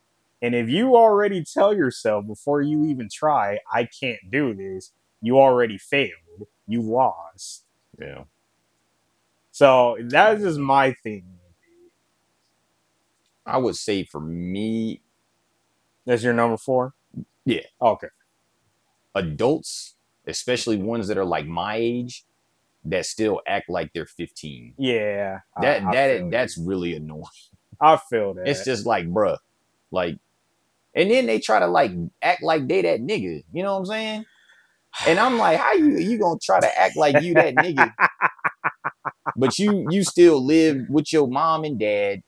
And 0.41 0.55
if 0.55 0.69
you 0.69 0.97
already 0.97 1.43
tell 1.45 1.75
yourself 1.75 2.27
before 2.27 2.63
you 2.63 2.85
even 2.87 3.09
try, 3.13 3.59
I 3.73 3.85
can't 3.87 4.31
do 4.31 4.55
this, 4.55 4.93
you 5.21 5.39
already 5.39 5.79
failed. 5.79 6.47
You 6.67 6.83
lost. 6.83 7.65
Yeah. 8.01 8.25
So 9.51 9.97
that's 10.01 10.43
just 10.43 10.59
my 10.59 10.93
thing. 10.93 11.25
I 13.45 13.59
would 13.59 13.77
say 13.77 14.05
for 14.05 14.21
me, 14.21 15.01
That's 16.07 16.23
your 16.23 16.35
number 16.35 16.57
four? 16.57 16.95
Yeah. 17.45 17.63
Okay. 17.83 18.09
adults, 19.15 19.95
especially 20.27 20.77
ones 20.77 21.09
that 21.09 21.19
are 21.19 21.25
like 21.25 21.47
my 21.47 21.77
age, 21.77 22.25
that 22.85 23.07
still 23.07 23.41
act 23.47 23.69
like 23.69 23.93
they're 23.93 24.07
15. 24.07 24.75
Yeah. 24.79 25.41
That 25.61 25.83
I 25.85 25.93
that 25.93 26.31
that's 26.31 26.57
you. 26.57 26.67
really 26.67 26.95
annoying. 26.95 27.25
I 27.81 27.97
feel 27.97 28.35
that. 28.35 28.49
It's 28.49 28.65
just 28.65 28.87
like, 28.87 29.07
bruh, 29.09 29.39
like, 29.91 30.19
and 30.99 31.09
then 31.13 31.27
they 31.27 31.39
try 31.39 31.61
to 31.61 31.69
like 31.69 31.93
act 32.21 32.43
like 32.43 32.67
they 32.67 32.83
that 32.83 33.01
nigga. 33.01 33.45
You 33.53 33.63
know 33.63 33.75
what 33.75 33.79
I'm 33.79 33.87
saying? 33.87 34.25
And 35.07 35.21
I'm 35.21 35.39
like, 35.39 35.59
how 35.59 35.75
you 35.75 35.97
you 35.97 36.19
gonna 36.19 36.41
try 36.43 36.59
to 36.59 36.79
act 36.79 36.97
like 36.97 37.23
you 37.23 37.35
that 37.35 37.55
nigga? 37.55 37.93
but 39.37 39.59
you 39.61 39.87
you 39.89 40.03
still 40.03 40.45
live 40.45 40.87
with 40.89 41.13
your 41.13 41.29
mom 41.29 41.63
and 41.63 41.79
dad. 41.79 42.23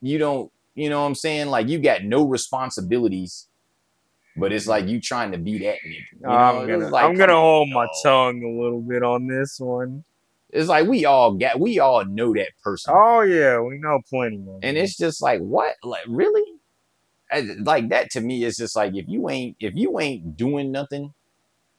You 0.00 0.18
don't, 0.18 0.52
you 0.76 0.88
know 0.88 1.00
what 1.00 1.08
I'm 1.08 1.14
saying? 1.16 1.48
Like 1.48 1.68
you 1.68 1.80
got 1.80 2.04
no 2.04 2.24
responsibilities, 2.24 3.48
but 4.36 4.52
it's 4.52 4.68
like 4.68 4.86
you 4.86 5.00
trying 5.00 5.32
to 5.32 5.38
be 5.38 5.58
that 5.58 5.78
nigga. 5.84 6.12
You 6.12 6.20
know? 6.20 6.28
I'm 6.28 6.68
gonna 6.68 6.88
like, 6.88 7.04
I'm 7.04 7.16
gonna 7.16 7.34
hold 7.34 7.68
my 7.70 7.82
on. 7.82 7.88
tongue 8.04 8.42
a 8.44 8.62
little 8.62 8.80
bit 8.80 9.02
on 9.02 9.26
this 9.26 9.58
one. 9.58 10.04
It's 10.50 10.68
like 10.68 10.86
we 10.86 11.04
all 11.04 11.32
got 11.32 11.58
we 11.58 11.80
all 11.80 12.04
know 12.04 12.32
that 12.34 12.50
person. 12.62 12.94
Oh 12.96 13.22
yeah, 13.22 13.60
we 13.60 13.78
know 13.78 13.98
plenty 14.08 14.36
of 14.36 14.60
And 14.62 14.78
it's 14.78 14.96
just 14.96 15.20
like, 15.20 15.40
what? 15.40 15.74
Like, 15.82 16.04
really? 16.06 16.44
Like 17.60 17.88
that 17.90 18.10
to 18.12 18.20
me 18.20 18.44
is 18.44 18.56
just 18.56 18.76
like 18.76 18.94
if 18.94 19.06
you 19.08 19.28
ain't 19.30 19.56
if 19.60 19.74
you 19.74 20.00
ain't 20.00 20.36
doing 20.36 20.72
nothing, 20.72 21.14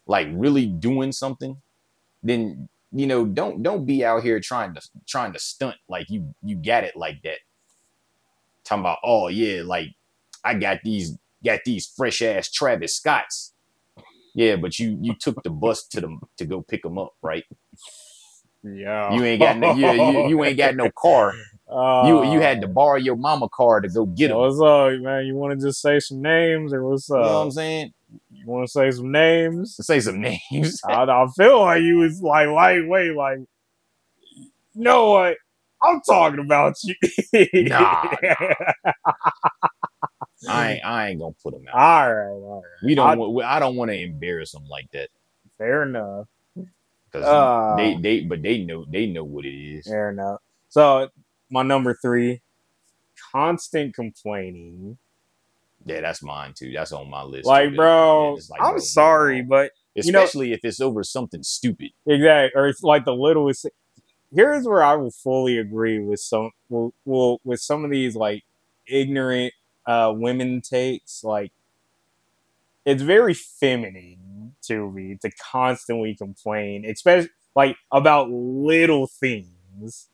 like 0.08 0.28
really 0.32 0.66
doing 0.66 1.12
something, 1.12 1.62
then 2.24 2.70
you 2.92 3.08
know, 3.08 3.26
don't 3.26 3.64
don't 3.64 3.86
be 3.86 4.04
out 4.04 4.24
here 4.24 4.40
trying 4.40 4.74
to 4.76 4.82
trying 5.08 5.34
to 5.34 5.40
stunt 5.40 5.78
like 5.88 6.10
you 6.10 6.34
you 6.44 6.56
got 6.56 6.84
it 6.84 6.96
like 6.96 7.22
that. 7.24 7.40
Talking 8.64 8.82
about, 8.82 9.00
oh 9.04 9.28
yeah, 9.28 9.64
like 9.64 9.90
I 10.44 10.56
got 10.56 10.80
these 10.84 11.18
got 11.44 11.62
these 11.66 11.88
fresh 11.88 12.22
ass 12.22 12.50
Travis 12.50 12.96
Scotts. 12.96 13.54
Yeah, 14.34 14.56
but 14.56 14.80
you 14.80 14.98
you 15.02 15.16
took 15.16 15.44
the 15.44 15.50
bus 15.50 15.88
to 15.88 16.02
them 16.02 16.22
to 16.38 16.46
go 16.46 16.62
pick 16.62 16.84
them 16.84 16.98
up, 16.98 17.14
right? 17.22 17.46
Yeah. 18.64 19.14
You 19.16 19.24
ain't 19.26 19.42
got 19.42 19.58
no 19.58 19.76
you, 19.76 19.92
you, 19.92 20.30
you 20.30 20.44
ain't 20.44 20.58
got 20.58 20.76
no 20.76 20.92
car. 20.92 21.34
Uh, 21.72 22.04
You 22.08 22.34
you 22.34 22.42
had 22.42 22.62
to 22.62 22.68
borrow 22.68 22.98
your 22.98 23.16
mama 23.16 23.48
car 23.50 23.80
to 23.82 23.88
go 23.88 24.06
get 24.06 24.28
them. 24.28 24.38
What's 24.38 24.60
up, 24.62 25.00
man? 25.02 25.26
You 25.26 25.36
want 25.36 25.60
to 25.60 25.66
just 25.66 25.82
say 25.82 26.00
some 26.00 26.22
names, 26.22 26.74
or 26.74 26.86
what's 26.88 27.10
You 27.10 27.16
know 27.16 27.22
what 27.22 27.30
up? 27.30 27.44
I'm 27.46 27.52
saying? 27.52 27.94
You 28.32 28.46
want 28.46 28.68
to 28.68 28.72
say 28.72 28.92
some 28.92 29.12
names? 29.12 29.78
Say 29.80 30.00
some 30.02 30.20
names. 30.20 30.82
I, 30.86 31.04
I 31.04 31.28
feel 31.38 31.62
like 31.62 31.82
you 31.82 31.98
was 31.98 32.22
like 32.22 32.50
lightweight, 32.50 33.16
like, 33.16 33.38
you 34.36 34.50
know 34.76 35.12
what? 35.12 35.38
I'm 35.82 36.02
talking 36.02 36.40
about 36.40 36.76
you. 36.84 36.96
Nah, 37.54 38.04
I 40.50 40.74
ain't 40.74 40.86
I 40.86 41.10
ain't 41.10 41.20
gonna 41.22 41.34
put 41.42 41.54
them 41.54 41.64
out. 41.70 41.76
all 41.76 42.14
right, 42.14 42.30
all 42.32 42.62
right. 42.64 42.86
We 42.86 42.96
don't. 42.96 43.42
I- 43.42 43.56
I 43.56 43.60
don't 43.60 43.76
want 43.76 43.92
to 43.92 44.00
embarrass 44.00 44.52
them 44.52 44.66
like 44.70 44.90
that 44.92 45.10
Fair 45.58 45.84
enough. 45.84 46.28
because 47.12 47.28
Uh, 47.28 47.76
they 47.78 47.96
they 47.96 48.22
but 48.22 48.42
they 48.42 48.60
know 48.60 48.86
they 48.90 49.08
know 49.08 49.24
what 49.24 49.46
it 49.46 49.56
is. 49.56 49.86
Fair 49.88 50.10
enough. 50.12 50.40
So 50.70 51.10
my 51.52 51.62
number 51.64 51.94
three, 51.94 52.42
constant 53.32 53.94
complaining. 53.94 54.98
Yeah, 55.86 56.02
that's 56.02 56.24
mine 56.24 56.54
too. 56.56 56.72
That's 56.74 56.92
on 56.92 57.10
my 57.10 57.24
list. 57.24 57.46
Like, 57.46 57.76
bro, 57.76 58.34
like, 58.50 58.62
I'm 58.62 58.74
bro, 58.74 58.80
sorry, 58.80 59.42
bro. 59.42 59.64
but 59.64 59.72
you 60.06 60.12
know- 60.12 60.20
especially 60.24 60.54
if 60.54 60.62
it's 60.64 60.80
over 60.80 61.04
something 61.04 61.44
stupid. 61.44 61.92
exactly, 62.06 62.52
or 62.60 62.68
it's 62.68 62.84
like 62.84 63.06
the 63.06 63.14
littlest. 63.16 63.68
Here's 64.34 64.66
where 64.66 64.82
I 64.84 64.96
will 64.96 65.12
fully 65.12 65.58
agree 65.58 66.00
with 66.00 66.22
some, 66.22 66.52
well, 66.70 66.94
well 67.04 67.42
with 67.44 67.60
some 67.60 67.84
of 67.84 67.92
these 67.92 68.16
like 68.16 68.44
ignorant 68.88 69.54
uh 69.86 70.14
women 70.16 70.62
takes. 70.62 71.24
Like, 71.24 71.52
it's 72.86 73.02
very 73.02 73.34
feminine 73.34 74.56
to 74.64 74.90
me 74.92 75.18
to 75.22 75.32
constantly 75.52 76.16
complain, 76.16 76.86
especially 76.86 77.30
like 77.56 77.76
about 77.92 78.30
little 78.30 79.08
things. 79.08 80.08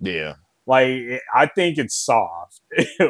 Yeah. 0.00 0.34
Like, 0.66 1.22
I 1.34 1.46
think 1.46 1.78
it's 1.78 1.94
soft. 1.94 2.60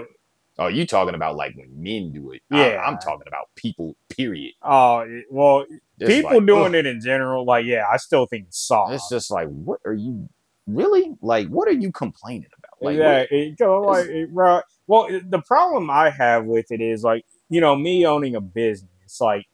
Oh, 0.58 0.68
you 0.68 0.86
talking 0.86 1.14
about 1.14 1.36
like 1.36 1.54
when 1.54 1.82
men 1.82 2.12
do 2.12 2.30
it? 2.32 2.42
Yeah. 2.50 2.82
I, 2.82 2.88
am 2.88 2.98
talking 2.98 3.26
about 3.28 3.50
people. 3.56 3.94
Period. 4.08 4.54
Oh 4.62 5.04
well, 5.30 5.66
Just 5.98 6.10
people 6.10 6.38
like, 6.38 6.46
doing 6.46 6.66
ugh. 6.68 6.74
it 6.74 6.86
in 6.86 7.00
general, 7.00 7.44
like 7.44 7.66
yeah, 7.66 7.84
I 7.92 7.98
still 7.98 8.26
think 8.26 8.46
it's 8.48 8.58
soft. 8.58 8.94
It's 8.94 9.08
just 9.10 9.30
like, 9.30 9.48
what 9.48 9.80
are 9.84 9.92
you 9.92 10.28
really 10.66 11.14
like? 11.20 11.48
What 11.48 11.68
are 11.68 11.72
you 11.72 11.92
complaining 11.92 12.48
about? 12.56 12.72
Like, 12.80 12.96
yeah, 12.96 13.20
what- 13.20 13.32
it 13.32 13.60
like 13.60 14.06
it, 14.08 14.34
bro. 14.34 14.60
Well, 14.86 15.08
the 15.28 15.42
problem 15.42 15.90
I 15.90 16.10
have 16.10 16.46
with 16.46 16.70
it 16.70 16.80
is 16.80 17.02
like 17.02 17.26
you 17.50 17.60
know 17.60 17.76
me 17.76 18.06
owning 18.06 18.34
a 18.34 18.40
business, 18.40 19.20
like 19.20 19.46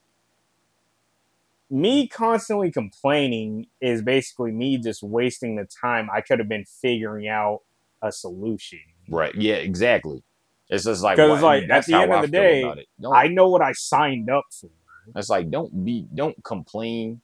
me 1.68 2.06
constantly 2.06 2.70
complaining 2.70 3.66
is 3.80 4.02
basically 4.02 4.52
me 4.52 4.78
just 4.78 5.02
wasting 5.02 5.56
the 5.56 5.64
time 5.64 6.08
I 6.14 6.20
could 6.20 6.38
have 6.38 6.48
been 6.48 6.66
figuring 6.66 7.26
out 7.26 7.62
a 8.02 8.10
solution. 8.12 8.80
right? 9.08 9.34
Yeah, 9.34 9.54
exactly. 9.56 10.22
It's 10.68 10.84
just 10.84 11.02
like 11.02 11.16
'Cause 11.16 11.28
why- 11.28 11.34
it's 11.34 11.42
like, 11.42 11.68
that's 11.68 11.88
at 11.88 11.92
the 11.92 12.02
end 12.02 12.12
of 12.12 12.18
I 12.18 12.22
the 12.22 12.28
day, 12.28 12.62
about 12.62 12.78
it. 12.78 12.88
Don't- 13.00 13.14
I 13.14 13.26
know 13.28 13.48
what 13.48 13.62
I 13.62 13.72
signed 13.72 14.30
up 14.30 14.44
for. 14.52 14.70
It's 15.16 15.28
like 15.28 15.50
don't 15.50 15.84
be 15.84 16.06
don't 16.14 16.42
complain 16.44 17.20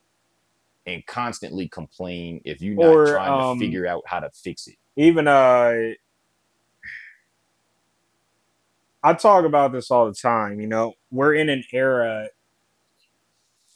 and 0.86 1.04
constantly 1.06 1.68
complain 1.68 2.40
if 2.44 2.60
you're 2.60 2.74
not 2.74 2.86
Or, 2.94 3.06
trying 3.06 3.40
um, 3.40 3.58
to 3.58 3.64
figure 3.64 3.86
out 3.86 4.02
how 4.06 4.20
to 4.20 4.30
fix 4.30 4.66
it. 4.66 4.76
even 4.96 5.28
uh 5.28 5.92
I 9.02 9.14
talk 9.14 9.44
about 9.44 9.72
this 9.72 9.90
all 9.90 10.06
the 10.06 10.14
time, 10.14 10.60
you 10.60 10.66
know. 10.66 10.94
We're 11.10 11.34
in 11.34 11.48
an 11.48 11.62
era 11.72 12.28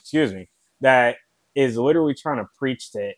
excuse 0.00 0.34
me, 0.34 0.48
that 0.80 1.16
is 1.55 1.76
literally 1.78 2.14
trying 2.14 2.38
to 2.38 2.48
preach 2.59 2.90
to 2.92 3.12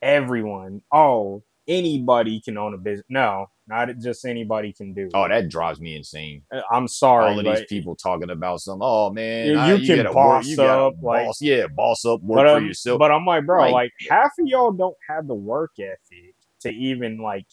everyone, 0.00 0.82
oh, 0.90 1.42
anybody 1.70 2.40
can 2.40 2.58
own 2.58 2.74
a 2.74 2.78
business. 2.78 3.06
No, 3.08 3.46
not 3.66 3.88
just 3.98 4.24
anybody 4.26 4.72
can 4.72 4.92
do. 4.92 5.06
it. 5.06 5.12
Oh, 5.14 5.26
that 5.28 5.48
drives 5.48 5.80
me 5.80 5.96
insane. 5.96 6.42
Uh, 6.52 6.60
I'm 6.70 6.88
sorry, 6.88 7.30
All 7.32 7.38
of 7.38 7.44
these 7.44 7.64
people 7.68 7.94
talking 7.96 8.28
about 8.28 8.60
some. 8.60 8.80
Oh 8.82 9.10
man, 9.10 9.46
You- 9.46 9.58
I- 9.58 9.72
you 9.74 9.86
can 9.86 9.96
gotta 10.04 10.12
boss 10.14 10.44
work, 10.46 10.56
you 10.58 10.62
up, 10.62 10.94
like- 11.00 11.26
boss, 11.26 11.40
yeah, 11.40 11.66
boss 11.68 12.04
up, 12.04 12.20
work 12.22 12.44
but, 12.44 12.58
for 12.58 12.66
yourself. 12.66 12.98
but 12.98 13.10
I'm 13.10 13.24
like, 13.24 13.46
bro, 13.46 13.62
Like- 13.62 13.72
like 13.72 13.92
half 14.10 14.32
of 14.38 14.46
y'all 14.46 14.72
don't 14.72 14.96
have 15.08 15.26
the 15.28 15.34
work 15.34 15.72
ethic 15.78 16.34
to 16.60 16.70
even 16.70 17.18
like 17.18 17.46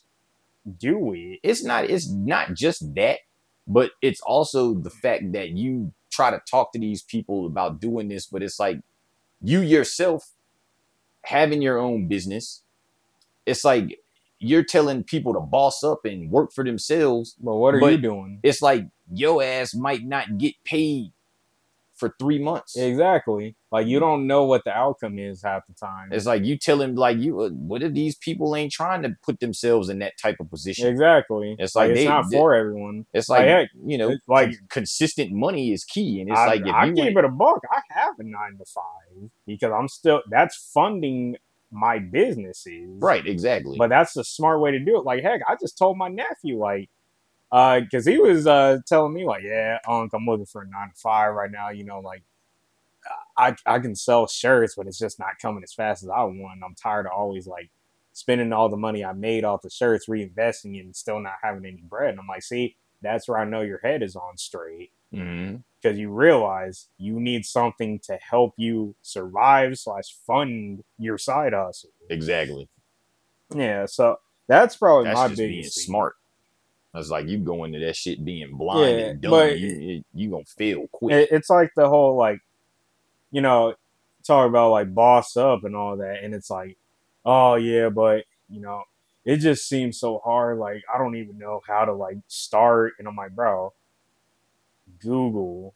do 0.80 1.14
it. 1.14 1.40
it's 1.44 1.64
not 1.64 1.86
it's 1.90 2.10
not 2.10 2.54
just 2.54 2.94
that 2.96 3.20
but 3.66 3.92
it's 4.02 4.20
also 4.22 4.74
the 4.74 4.90
fact 4.90 5.32
that 5.32 5.52
you 5.52 5.94
try 6.10 6.30
to 6.30 6.42
talk 6.50 6.74
to 6.74 6.80
these 6.80 7.02
people 7.02 7.46
about 7.46 7.80
doing 7.80 8.10
this 8.10 8.26
but 8.26 8.44
it's 8.44 8.60
like 8.60 8.82
you 9.42 9.62
yourself 9.62 10.32
having 11.24 11.62
your 11.62 11.78
own 11.80 12.08
business 12.10 12.64
it's 13.46 13.64
like 13.64 13.98
you're 14.40 14.64
telling 14.64 15.04
people 15.04 15.34
to 15.34 15.40
boss 15.40 15.84
up 15.84 16.06
and 16.06 16.30
work 16.32 16.52
for 16.54 16.64
themselves 16.64 17.36
But 17.40 17.56
what 17.56 17.76
are 17.76 17.80
But- 17.80 17.92
you 17.94 17.98
doing? 17.98 18.40
it's 18.44 18.62
like 18.62 18.86
your 19.12 19.42
ass 19.44 19.74
might 19.74 20.04
not 20.04 20.38
get 20.38 20.54
paid 20.64 21.12
for 21.96 22.14
three 22.20 22.38
months 22.38 22.78
Exactly. 22.78 23.56
Like 23.72 23.88
you 23.88 24.00
don't 24.00 24.28
know 24.28 24.44
what 24.46 24.64
the 24.66 24.72
outcome 24.72 25.18
is 25.18 25.42
half 25.42 25.66
the 25.66 25.74
time. 25.74 26.10
it's 26.12 26.28
like 26.28 26.46
you 26.46 26.56
telling 26.56 26.94
like 26.94 27.18
you 27.18 27.42
uh, 27.42 27.50
what 27.50 27.82
if 27.82 27.94
these 27.94 28.16
people 28.16 28.56
ain't 28.56 28.72
trying 28.72 29.02
to 29.02 29.16
put 29.24 29.40
themselves 29.40 29.90
in 29.90 29.98
that 30.00 30.14
type 30.22 30.36
of 30.40 30.48
position 30.52 30.88
exactly. 30.90 31.56
It's 31.58 31.76
like, 31.76 31.86
like 31.90 31.92
it's 31.98 32.02
they- 32.02 32.08
not 32.08 32.26
they- 32.30 32.38
for 32.38 32.54
everyone. 32.54 33.08
it's 33.16 33.28
like 33.30 33.40
Like, 33.40 33.48
heck, 33.50 33.70
you 33.84 33.98
know 33.98 34.16
like- 34.28 34.54
consistent 34.70 35.32
money 35.32 35.72
is 35.72 35.84
key 35.84 36.22
and 36.22 36.30
it's 36.30 36.38
I, 36.40 36.46
like 36.46 36.62
if 36.62 36.74
I 36.76 36.86
you 36.86 36.94
keep 36.94 37.18
it 37.18 37.26
a 37.26 37.30
buck. 37.30 37.62
I 37.72 37.82
have 37.90 38.14
a 38.20 38.24
nine 38.24 38.58
to 38.60 38.66
five 38.66 39.32
because 39.48 39.72
I'm 39.72 39.88
still 39.88 40.22
that's 40.30 40.70
funding 40.72 41.38
my 41.72 42.00
businesses. 42.00 43.02
Right, 43.02 43.26
exactly. 43.26 43.78
But 43.78 43.90
that's 43.90 44.14
the 44.14 44.24
smart 44.24 44.62
way 44.62 44.72
to 44.72 44.80
do 44.80 44.98
it. 44.98 45.06
Like, 45.06 45.24
heck, 45.24 45.42
I 45.48 45.56
just 45.60 45.78
told 45.78 45.98
my 45.98 46.08
nephew, 46.08 46.58
like, 46.58 46.90
uh, 47.52 47.80
because 47.82 48.06
he 48.06 48.18
was 48.18 48.48
uh 48.48 48.80
telling 48.88 49.14
me, 49.14 49.26
like, 49.26 49.44
yeah, 49.44 49.80
Unc, 49.88 50.14
I'm 50.14 50.26
looking 50.26 50.46
for 50.46 50.62
a 50.62 50.68
nine 50.68 50.90
to 50.90 50.96
five 50.96 51.34
right 51.34 51.52
now. 51.52 51.70
You 51.70 51.84
know, 51.86 52.00
like, 52.00 52.24
I 53.38 53.56
I 53.66 53.80
can 53.80 53.96
sell 53.96 54.28
shirts, 54.28 54.76
but 54.76 54.88
it's 54.88 55.00
just 55.00 55.20
not 55.20 55.40
coming 55.42 55.64
as 55.64 55.74
fast 55.74 56.04
as 56.04 56.10
I 56.10 56.24
want. 56.24 56.62
I'm 56.64 56.76
tired 56.76 57.06
of 57.06 57.14
always 57.14 57.48
like 57.48 57.70
spending 58.14 58.52
all 58.52 58.70
the 58.70 58.78
money 58.78 59.06
I 59.06 59.14
made 59.14 59.44
off 59.44 59.62
the 59.62 59.70
shirts, 59.70 60.08
reinvesting 60.08 60.76
it, 60.78 60.86
and 60.86 60.96
still 60.96 61.20
not 61.20 61.36
having 61.42 61.66
any 61.66 61.84
bread. 61.88 62.12
And 62.12 62.20
I'm 62.20 62.28
like, 62.28 62.44
see, 62.44 62.76
that's 63.02 63.28
where 63.28 63.38
I 63.40 63.46
know 63.46 63.62
your 63.62 63.80
head 63.80 64.02
is 64.04 64.16
on 64.16 64.38
straight 64.38 64.92
hmm 65.14 65.56
because 65.88 66.00
you 66.00 66.10
realize 66.10 66.88
you 66.98 67.20
need 67.20 67.46
something 67.46 68.00
to 68.00 68.18
help 68.18 68.54
you 68.58 68.96
survive 69.02 69.78
slash 69.78 70.16
fund 70.26 70.84
your 71.00 71.18
side 71.18 71.54
hustle. 71.54 71.90
Exactly. 72.10 72.68
Yeah, 73.56 73.86
so 73.86 74.20
that's 74.48 74.76
probably 74.76 75.06
That's 75.06 75.16
my 75.18 75.28
just 75.30 75.40
being 75.40 75.52
biggest 75.62 75.80
smart. 75.86 76.16
That's 76.94 77.10
like 77.10 77.28
you 77.28 77.38
go 77.38 77.64
into 77.64 77.80
that 77.80 77.96
shit 77.96 78.24
being 78.26 78.56
blind 78.58 79.00
Yeah, 79.00 79.06
and 79.08 79.22
dumb. 79.22 79.32
but- 79.32 79.60
you, 79.60 79.68
you 79.68 80.04
you 80.14 80.30
gonna 80.30 80.44
fail 80.46 80.88
quick. 80.92 81.14
It, 81.14 81.30
it's 81.32 81.50
like 81.50 81.72
the 81.76 81.88
whole 81.88 82.16
like, 82.16 82.40
you 83.32 83.42
know, 83.42 83.76
talk 84.24 84.48
about 84.50 84.72
like 84.72 84.94
boss 84.94 85.38
up 85.38 85.64
and 85.64 85.76
all 85.76 85.98
that, 85.98 86.24
and 86.24 86.34
it's 86.34 86.50
like, 86.50 86.78
oh 87.26 87.56
yeah, 87.56 87.90
but 87.90 88.26
you 88.50 88.60
know, 88.62 88.84
it 89.26 89.38
just 89.38 89.68
seems 89.70 90.00
so 90.00 90.20
hard. 90.24 90.58
Like 90.58 90.84
I 90.94 90.98
don't 90.98 91.16
even 91.16 91.38
know 91.38 91.62
how 91.68 91.86
to 91.86 91.94
like 91.94 92.18
start, 92.28 92.94
and 93.00 93.08
I'm 93.08 93.16
like, 93.16 93.36
bro, 93.36 93.74
Google, 95.00 95.74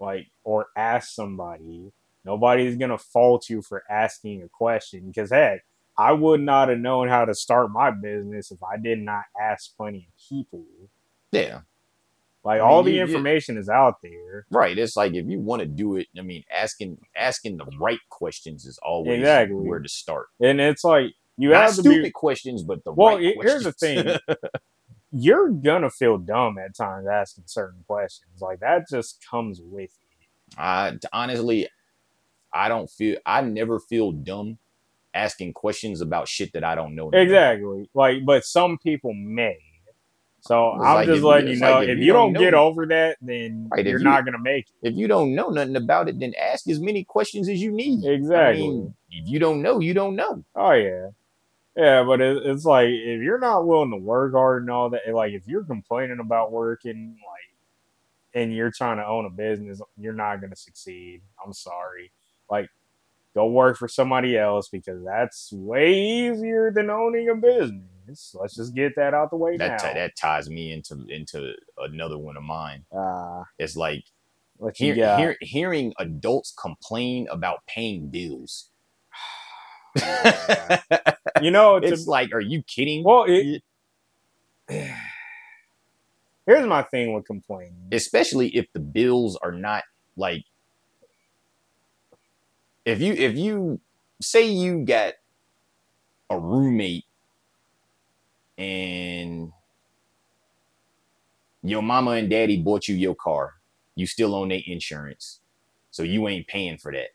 like, 0.00 0.28
or 0.44 0.66
ask 0.76 1.12
somebody. 1.14 1.92
Nobody's 2.24 2.76
gonna 2.76 2.98
fault 2.98 3.48
you 3.48 3.62
for 3.62 3.82
asking 3.90 4.42
a 4.42 4.48
question 4.48 5.06
because 5.06 5.30
heck, 5.30 5.64
I 5.96 6.12
would 6.12 6.40
not 6.40 6.68
have 6.68 6.78
known 6.78 7.08
how 7.08 7.24
to 7.24 7.34
start 7.34 7.70
my 7.70 7.90
business 7.90 8.50
if 8.50 8.62
I 8.62 8.76
did 8.76 8.98
not 9.00 9.24
ask 9.40 9.76
plenty 9.76 10.08
of 10.08 10.28
people. 10.28 10.64
yeah. 11.32 11.60
Like 12.42 12.60
I 12.62 12.64
mean, 12.64 12.70
all 12.72 12.82
the 12.82 12.90
you- 12.92 12.96
you- 12.96 13.02
information 13.02 13.58
is 13.58 13.68
out 13.68 14.00
there. 14.02 14.46
Right. 14.50 14.78
It's 14.78 14.96
like 14.96 15.12
if 15.12 15.26
you 15.26 15.38
want 15.40 15.60
to 15.60 15.66
do 15.66 15.96
it, 15.96 16.06
I 16.18 16.22
mean, 16.22 16.42
asking 16.50 16.96
asking 17.14 17.58
the 17.58 17.66
right 17.78 17.98
questions 18.08 18.64
is 18.64 18.78
always 18.78 19.18
Exactly. 19.18 19.56
where 19.56 19.78
to 19.78 19.88
start. 19.90 20.28
And 20.40 20.58
it's 20.58 20.82
like 20.82 21.12
you 21.36 21.50
Not 21.50 21.64
have 21.64 21.74
stupid 21.74 22.02
be. 22.04 22.10
questions, 22.10 22.62
but 22.62 22.82
the 22.84 22.92
Well, 22.92 23.16
right 23.16 23.20
he- 23.22 23.38
here's 23.42 23.64
the 23.64 23.72
thing. 23.72 24.06
You're 25.12 25.50
gonna 25.50 25.90
feel 25.90 26.18
dumb 26.18 26.56
at 26.58 26.74
times 26.76 27.06
asking 27.08 27.44
certain 27.46 27.84
questions. 27.86 28.40
Like 28.40 28.60
that 28.60 28.88
just 28.88 29.24
comes 29.28 29.60
with 29.62 29.90
it. 29.90 30.26
I 30.58 30.98
honestly, 31.12 31.68
I 32.52 32.68
don't 32.68 32.88
feel. 32.90 33.16
I 33.26 33.40
never 33.42 33.80
feel 33.80 34.12
dumb 34.12 34.58
asking 35.12 35.52
questions 35.52 36.00
about 36.00 36.28
shit 36.28 36.52
that 36.52 36.62
I 36.62 36.74
don't 36.76 36.94
know. 36.94 37.10
Exactly. 37.10 37.88
Like, 37.94 38.24
but 38.24 38.44
some 38.44 38.78
people 38.78 39.12
may. 39.14 39.58
So 40.42 40.74
It's 40.76 40.84
I'm 40.84 40.94
like 40.94 41.06
just 41.06 41.18
if- 41.18 41.24
letting 41.24 41.48
you 41.48 41.56
know 41.60 41.72
like 41.74 41.88
if, 41.88 41.98
you 41.98 42.12
don't, 42.14 42.32
get 42.32 42.52
know- 42.52 42.64
over 42.64 42.86
that, 42.86 43.18
then 43.20 43.68
Right, 43.70 43.84
you're 43.84 43.98
you- 43.98 44.04
not 44.04 44.24
gonna 44.24 44.38
make 44.38 44.68
it. 44.82 44.88
If 44.90 44.94
you 44.96 45.06
don't 45.06 45.34
know 45.34 45.50
nothing 45.50 45.76
about 45.76 46.08
it, 46.08 46.18
then 46.18 46.32
ask 46.40 46.66
as 46.68 46.80
many 46.80 47.04
questions 47.04 47.48
as 47.48 47.60
you 47.60 47.72
need. 47.72 48.04
Exactly. 48.06 48.62
I 48.62 48.66
mean, 48.66 48.94
if 49.10 49.28
you 49.28 49.38
don't 49.38 49.60
know, 49.60 49.80
you 49.80 49.92
don't 49.92 50.16
know. 50.16 50.42
Oh 50.54 50.70
yeah, 50.72 51.08
yeah. 51.80 52.02
But 52.04 52.20
it, 52.20 52.46
it's 52.46 52.64
like 52.64 52.88
if 52.88 53.22
you're 53.22 53.38
not 53.38 53.66
willing 53.66 53.90
to 53.90 53.96
work 53.96 54.32
hard 54.32 54.62
and 54.62 54.70
all 54.70 54.90
that, 54.90 55.02
like 55.12 55.32
if 55.32 55.46
you're 55.46 55.64
complaining 55.64 56.20
about 56.20 56.52
working, 56.52 57.16
like, 57.26 57.56
and 58.42 58.54
you're 58.54 58.70
trying 58.70 58.98
to 58.98 59.06
own 59.06 59.24
a 59.26 59.30
business, 59.30 59.80
you're 59.96 60.12
not 60.12 60.40
gonna 60.40 60.56
succeed. 60.56 61.22
I'm 61.44 61.52
sorry. 61.52 62.12
Like, 62.50 62.68
go 63.34 63.46
work 63.46 63.76
for 63.76 63.88
somebody 63.88 64.36
else 64.38 64.68
because 64.68 65.04
that's 65.04 65.52
way 65.52 65.92
easier 65.94 66.70
than 66.72 66.90
owning 66.90 67.28
a 67.28 67.34
business. 67.34 68.34
Let's 68.38 68.56
just 68.56 68.74
get 68.74 68.96
that 68.96 69.14
out 69.14 69.30
the 69.30 69.36
way 69.36 69.56
That 69.56 69.82
now. 69.82 69.94
that 69.94 70.16
ties 70.16 70.50
me 70.50 70.72
into 70.72 71.04
into 71.08 71.52
another 71.78 72.18
one 72.18 72.36
of 72.36 72.42
mine. 72.42 72.84
uh, 72.96 73.44
It's 73.58 73.76
like 73.76 74.04
hear, 74.74 74.94
hear, 75.16 75.36
hearing 75.40 75.92
adults 75.98 76.52
complain 76.60 77.26
about 77.30 77.60
paying 77.66 78.08
bills. 78.10 78.70
you 81.42 81.50
know, 81.50 81.80
to, 81.80 81.86
it's 81.86 82.06
like, 82.06 82.32
are 82.32 82.40
you 82.40 82.62
kidding? 82.62 83.04
well, 83.04 83.24
it, 83.26 83.62
here's 86.46 86.66
my 86.66 86.82
thing 86.82 87.12
with 87.12 87.26
complaining. 87.26 87.88
especially 87.92 88.48
if 88.56 88.72
the 88.72 88.80
bills 88.80 89.36
are 89.42 89.52
not 89.52 89.84
like 90.16 90.44
if 92.84 93.00
you 93.00 93.12
if 93.14 93.36
you 93.36 93.80
say 94.20 94.46
you 94.48 94.84
got 94.84 95.14
a 96.30 96.38
roommate 96.38 97.04
and 98.58 99.52
your 101.62 101.82
mama 101.82 102.12
and 102.12 102.30
daddy 102.30 102.60
bought 102.62 102.88
you 102.88 102.94
your 102.94 103.14
car 103.14 103.54
you 103.94 104.06
still 104.06 104.34
own 104.34 104.48
their 104.48 104.60
insurance 104.66 105.40
so 105.90 106.02
you 106.02 106.28
ain't 106.28 106.46
paying 106.46 106.78
for 106.78 106.92
that 106.92 107.08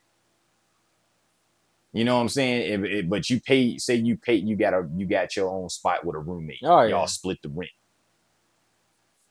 you 1.96 2.04
know 2.04 2.16
what 2.16 2.22
i'm 2.22 2.28
saying? 2.28 2.84
If- 2.84 2.90
if- 2.90 3.08
but 3.08 3.28
you 3.30 3.40
pay 3.40 3.78
say 3.78 3.94
you 3.96 4.16
pay 4.16 4.34
you 4.34 4.56
got 4.56 4.74
a 4.74 4.88
you 4.96 5.06
got 5.06 5.36
your 5.36 5.48
own 5.48 5.68
spot 5.68 6.04
with 6.04 6.16
a 6.16 6.18
roommate. 6.18 6.60
Oh, 6.62 6.82
yeah. 6.82 6.88
y'all 6.88 7.06
split 7.06 7.40
the 7.42 7.48
rent. 7.48 7.70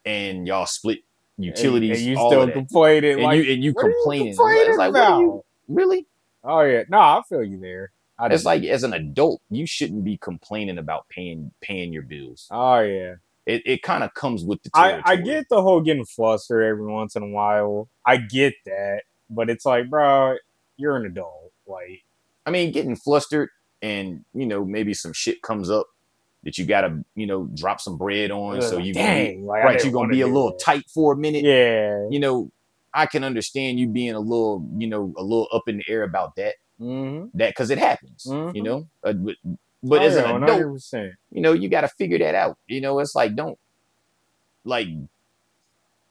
And 0.06 0.48
y'all 0.48 0.66
split 0.66 1.00
utilities 1.38 2.00
and, 2.00 2.08
you 2.08 2.18
all 2.18 2.30
still 2.30 2.50
complaining 2.50 3.14
and 3.14 3.24
like 3.24 3.44
you 3.44 3.54
and 3.54 3.64
you 3.64 3.72
are 3.72 3.90
you 3.90 3.94
complaining. 3.94 4.36
Complaining 4.36 4.70
it's 4.70 4.78
like 4.78 4.94
what 4.94 5.20
you 5.20 5.44
really? 5.68 6.08
Oh 6.44 6.62
yeah, 6.62 6.84
no, 6.90 7.00
I 7.00 7.22
feel 7.28 7.44
you 7.44 7.60
there. 7.60 7.92
I 8.18 8.28
it's 8.28 8.46
like 8.46 8.64
as 8.64 8.84
an 8.84 8.94
adult 8.94 9.42
you 9.50 9.66
shouldn't 9.66 10.04
be 10.04 10.18
complaining 10.18 10.78
about 10.78 11.08
paying 11.10 11.52
paying 11.60 11.92
your 11.92 12.04
bills. 12.04 12.48
Oh 12.52 12.80
yeah, 12.80 13.16
it, 13.46 13.62
it 13.66 13.84
kind 13.84 14.04
of 14.04 14.14
comes 14.14 14.44
with 14.44 14.64
the 14.64 14.70
I 14.74 14.92
territory. 14.92 15.18
I 15.18 15.22
get 15.22 15.50
the 15.50 15.62
whole 15.62 15.82
getting 15.82 16.06
flustered 16.06 16.64
every 16.64 16.86
once 16.86 17.16
in 17.16 17.24
a 17.24 17.28
while. 17.28 17.90
I 18.06 18.18
get 18.18 18.54
that, 18.66 19.02
but 19.30 19.50
it's 19.50 19.66
like, 19.66 19.90
bro, 19.90 20.38
you're 20.78 20.96
an 20.96 21.06
adult. 21.06 21.52
Like, 21.68 22.04
I 22.46 22.52
mean, 22.52 22.72
getting 22.72 22.96
flustered 22.96 23.50
and 23.82 24.24
you 24.34 24.46
know 24.46 24.64
maybe 24.66 24.94
some 24.94 25.14
shit 25.14 25.42
comes 25.42 25.70
up 25.70 25.88
that 26.44 26.58
you 26.58 26.66
gotta 26.66 27.04
you 27.16 27.26
know 27.28 27.50
drop 27.54 27.82
some 27.82 27.98
bread 27.98 28.32
on, 28.32 28.62
so 28.62 28.78
you 28.78 28.94
dang, 28.94 29.42
gonna, 29.42 29.48
like, 29.48 29.64
right 29.64 29.84
you're 29.84 29.92
gonna 29.94 30.10
be 30.10 30.22
a 30.22 30.28
little 30.28 30.52
that. 30.52 30.60
tight 30.60 30.90
for 30.90 31.14
a 31.14 31.18
minute. 31.18 31.44
Yeah. 31.44 32.08
You 32.10 32.20
know, 32.20 32.52
I 32.94 33.06
can 33.08 33.24
understand 33.24 33.80
you 33.80 33.88
being 33.88 34.14
a 34.14 34.20
little 34.20 34.68
you 34.78 34.88
know 34.88 35.14
a 35.18 35.24
little 35.24 35.48
up 35.52 35.64
in 35.68 35.78
the 35.78 35.84
air 35.88 36.04
about 36.04 36.36
that 36.38 36.56
Mm-hmm. 36.82 37.38
that 37.38 37.52
because 37.52 37.70
it 37.70 37.78
happens. 37.78 38.26
Mhm. 38.28 38.54
You 38.54 38.62
know, 38.64 38.88
uh, 39.02 39.14
but, 39.14 39.36
but 39.82 40.02
oh, 40.02 40.06
as 40.06 40.16
yeah, 40.16 40.36
an 40.36 40.44
adult, 40.44 40.62
100%. 40.62 41.14
you 41.32 41.40
know, 41.42 41.54
you 41.54 41.70
got 41.70 41.82
to 41.82 41.88
figure 41.88 42.18
that 42.20 42.36
out. 42.36 42.58
You 42.68 42.82
know, 42.82 43.00
it's 43.00 43.16
like 43.16 43.34
don't 43.34 43.58
like 44.66 44.90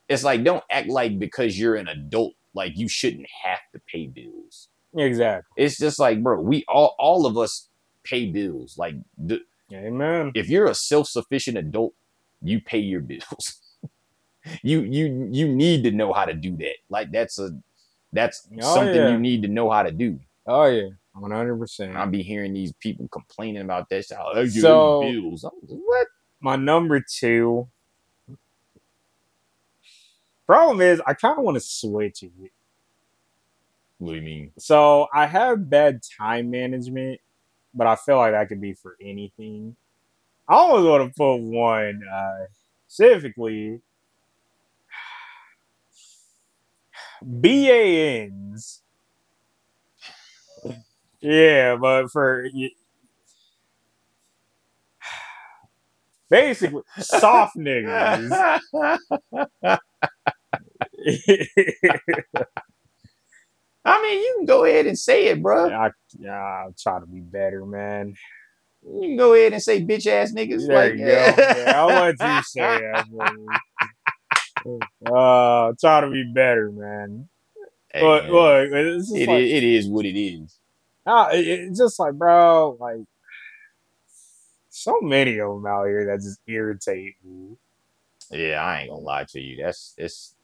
it's 0.09 0.25
like 0.25 0.43
don't 0.43 0.65
act 0.71 0.89
like 0.89 1.19
because 1.19 1.59
you're 1.59 1.75
an 1.75 1.87
adult 1.89 2.33
like 2.55 2.79
you 2.79 2.89
shouldn't 2.89 3.27
have 3.45 3.61
to 3.73 3.79
pay 3.81 4.07
bills. 4.07 4.69
Exactly. 4.97 5.65
It's 5.65 5.77
just 5.79 5.99
like, 5.99 6.23
bro, 6.23 6.41
we 6.41 6.65
all 6.69 6.95
all 6.99 7.27
of 7.27 7.37
us 7.37 7.69
pay 8.05 8.27
bills. 8.31 8.77
Like 8.79 8.95
the, 9.19 9.41
Amen. 9.73 10.31
if 10.35 10.49
you're 10.49 10.67
a 10.67 10.75
self-sufficient 10.75 11.57
adult, 11.59 11.95
you 12.43 12.61
pay 12.61 12.79
your 12.79 13.01
bills. 13.01 13.61
you 14.63 14.83
you 14.83 15.29
you 15.33 15.49
need 15.49 15.83
to 15.85 15.91
know 15.91 16.13
how 16.13 16.25
to 16.25 16.35
do 16.35 16.57
that. 16.59 16.77
Like 16.89 17.11
that's 17.13 17.39
a 17.39 17.51
that's 18.13 18.47
Oh, 18.63 18.75
something 18.75 18.95
yeah. 18.95 19.11
you 19.11 19.19
need 19.19 19.43
to 19.43 19.49
know 19.49 19.71
how 19.71 19.83
to 19.83 19.91
do. 19.91 20.21
Oh 20.47 20.67
yeah, 20.67 20.91
one 21.15 21.31
hundred 21.33 21.59
percent. 21.59 21.97
I'll 21.97 22.07
be 22.07 22.23
hearing 22.23 22.53
these 22.53 22.73
people 22.75 23.09
complaining 23.09 23.63
about 23.63 23.89
that. 23.89 24.05
shit. 24.05 24.19
Oh, 24.21 24.41
you 24.41 24.49
So- 24.61 25.01
bills. 25.01 25.45
What? 25.69 26.07
My 26.41 26.57
number 26.57 27.01
two. 27.01 27.67
Problem 30.47 30.83
is, 30.83 31.01
I 31.07 31.15
kind 31.15 31.39
of 31.39 31.45
want 31.45 31.55
to 31.57 31.61
switch 31.61 32.23
it. 32.23 32.31
What 34.05 34.13
do 34.13 34.19
you 34.19 34.23
mean? 34.23 34.53
So 34.59 35.07
I 35.15 35.27
have 35.27 35.71
bad 35.71 36.03
time 36.19 36.51
management, 36.51 37.21
but 37.73 37.87
I 37.87 37.97
feel 37.97 38.19
like 38.19 38.33
that 38.33 38.51
could 38.51 38.61
be 38.61 38.75
for 38.75 38.97
anything. 39.01 39.77
I 40.47 40.57
almost 40.57 40.87
want 40.87 41.11
to 41.11 41.17
put 41.17 41.37
one 41.37 42.03
uh, 42.13 42.45
specifically. 42.87 43.81
BANs. 47.23 48.83
Yeah, 51.23 51.77
but 51.77 52.11
for 52.11 52.47
basically 56.29 56.83
soft 56.99 57.57
niggas. 57.61 58.61
I 63.85 64.01
mean, 64.03 64.21
you 64.21 64.35
can 64.39 64.47
go 64.47 64.65
ahead 64.65 64.87
and 64.87 64.99
say 64.99 65.27
it, 65.27 65.43
bro. 65.43 65.71
I, 65.71 65.91
yeah, 66.19 66.33
I'll 66.33 66.75
try 66.79 67.01
to 67.01 67.07
be 67.07 67.21
better, 67.21 67.67
man. 67.67 68.15
You 68.83 69.01
can 69.01 69.17
go 69.17 69.35
ahead 69.35 69.53
and 69.53 69.63
say 69.63 69.83
bitch 69.85 70.07
ass 70.07 70.33
niggas. 70.33 70.67
There 70.67 70.77
like, 70.89 70.99
you 70.99 71.07
go. 71.07 71.35
Yeah, 71.39 71.81
I'll 71.81 71.89
let 71.89 72.21
you 72.21 72.43
say 72.43 72.61
that. 72.61 73.05
Uh, 75.07 75.73
try 75.79 76.01
to 76.01 76.11
be 76.11 76.25
better, 76.33 76.71
man. 76.71 77.29
Hey, 77.93 78.01
but 78.01 78.25
man, 78.25 78.33
look, 78.33 78.69
it's 78.73 79.11
it, 79.13 79.29
like, 79.29 79.43
is, 79.43 79.53
it 79.53 79.65
is 79.65 79.89
what 79.89 80.05
it 80.07 80.19
is. 80.19 80.59
ah, 81.07 81.29
it- 81.31 81.47
it's 81.47 81.79
just 81.79 81.99
like, 81.99 82.15
bro, 82.15 82.77
like 82.81 83.05
so 84.71 85.01
many 85.01 85.39
of 85.39 85.51
them 85.55 85.67
out 85.67 85.87
here 85.87 86.07
that 86.07 86.21
just 86.21 86.41
irritate 86.47 87.15
me. 87.25 87.57
Yeah, 88.31 88.65
I 88.65 88.81
ain't 88.81 88.91
gonna 88.91 89.03
lie 89.03 89.25
to 89.25 89.41
you. 89.41 89.63
That's 89.63 89.95
it's 89.99 90.35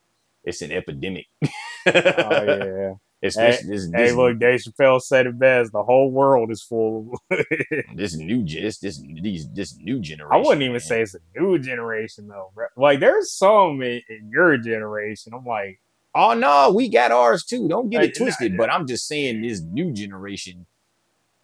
it's 0.45 0.63
an 0.63 0.73
epidemic. 0.73 1.27
Oh 1.87 2.45
yeah. 2.45 2.93
Especially 3.23 3.69
this, 3.69 3.91
hey, 3.95 4.07
this, 4.07 4.15
look, 4.15 4.39
Dave 4.39 4.61
Chappelle 4.61 5.01
said 5.03 5.27
it 5.27 5.39
best. 5.39 5.73
The 5.73 5.83
whole 5.83 6.11
world 6.11 6.51
is 6.51 6.63
full. 6.63 7.19
of 7.31 7.45
this 7.95 8.17
new 8.17 8.43
gen- 8.45 8.63
this 8.63 8.79
this 8.79 8.99
these 8.99 9.47
this 9.51 9.77
new 9.79 10.01
generation. 10.01 10.33
I 10.33 10.39
wouldn't 10.39 10.63
even 10.63 10.73
man. 10.73 10.81
say 10.81 11.03
it's 11.03 11.15
a 11.15 11.19
new 11.39 11.59
generation 11.59 12.29
though. 12.29 12.51
bro. 12.55 12.67
Like 12.77 13.01
there's 13.01 13.31
some 13.33 13.83
in, 13.83 14.01
in 14.09 14.31
your 14.33 14.57
generation. 14.57 15.35
I'm 15.35 15.45
like, 15.45 15.81
Oh 16.15 16.33
no, 16.35 16.73
we 16.75 16.89
got 16.89 17.13
ours 17.13 17.45
too. 17.45 17.69
Don't 17.69 17.91
get 17.91 18.01
Hey, 18.01 18.09
it 18.09 18.17
twisted. 18.17 18.53
nah, 18.53 18.57
But 18.57 18.73
I'm 18.73 18.87
just 18.87 19.07
saying 19.07 19.43
this 19.43 19.61
new 19.61 19.93
generation 19.93 20.67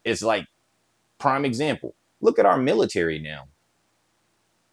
is 0.02 0.22
like 0.22 0.46
prime 1.18 1.44
example. 1.44 1.94
Look 2.22 2.38
at 2.38 2.46
our 2.46 2.56
military 2.56 3.18
now. 3.18 3.48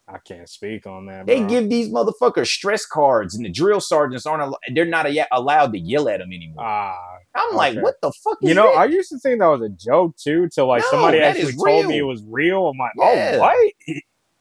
I 0.07 0.17
can't 0.17 0.49
speak 0.49 0.85
on 0.85 1.05
that. 1.05 1.25
They 1.27 1.41
give 1.45 1.69
these 1.69 1.89
motherfuckers 1.89 2.47
stress 2.47 2.85
cards, 2.85 3.35
and 3.35 3.45
the 3.45 3.49
drill 3.49 3.79
sergeants 3.79 4.25
aren't. 4.25 4.43
al- 4.43 4.59
They're 4.73 4.85
not 4.85 5.05
a- 5.07 5.27
allowed 5.31 5.71
to 5.73 5.79
yell 5.79 6.09
at 6.09 6.19
them 6.19 6.33
anymore. 6.33 6.63
ah. 6.65 6.97
I'm 7.35 7.55
like, 7.55 7.79
what 7.81 7.95
the 8.01 8.11
fuck? 8.11 8.37
Is 8.43 8.49
You 8.49 8.53
know, 8.55 8.71
that? 8.73 8.77
I 8.79 8.85
used 8.85 9.09
to 9.09 9.17
think 9.17 9.39
that 9.39 9.47
was 9.47 9.61
a 9.61 9.69
joke 9.69 10.15
too, 10.17 10.49
till 10.53 10.67
like 10.67 10.83
No, 10.83 10.89
somebody 10.91 11.19
actually 11.19 11.53
told 11.53 11.87
me 11.87 11.97
it 11.97 12.03
was 12.03 12.21
real. 12.23 12.67
I'm 12.67 12.77
like, 12.77 12.91
Yeah. 12.97 13.31
oh, 13.35 13.39
what? 13.39 13.73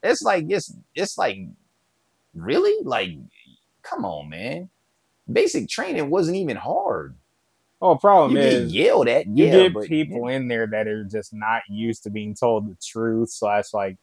it's 0.02 0.20
like 0.22 0.44
it's 0.51 0.74
it's 0.94 1.16
like 1.16 1.39
really 2.34 2.82
like 2.84 3.10
come 3.82 4.05
on, 4.05 4.28
man. 4.28 4.68
Basic 5.30 5.68
training 5.68 6.10
wasn't 6.10 6.36
even 6.36 6.56
hard. 6.56 7.14
Oh, 7.80 7.97
problem 7.97 8.36
You 8.36 8.43
is, 8.43 8.72
yelled 8.74 9.09
at, 9.09 9.26
you 9.26 9.47
yeah, 9.47 9.52
get 9.52 9.74
but 9.74 9.86
people 9.86 10.28
in 10.28 10.48
there 10.48 10.66
that 10.66 10.86
are 10.86 11.05
just 11.05 11.32
not 11.32 11.62
used 11.68 12.02
to 12.05 12.10
being 12.10 12.34
told 12.34 12.68
the 12.70 12.76
truth, 12.84 13.30
slash 13.30 13.72
like 13.72 13.97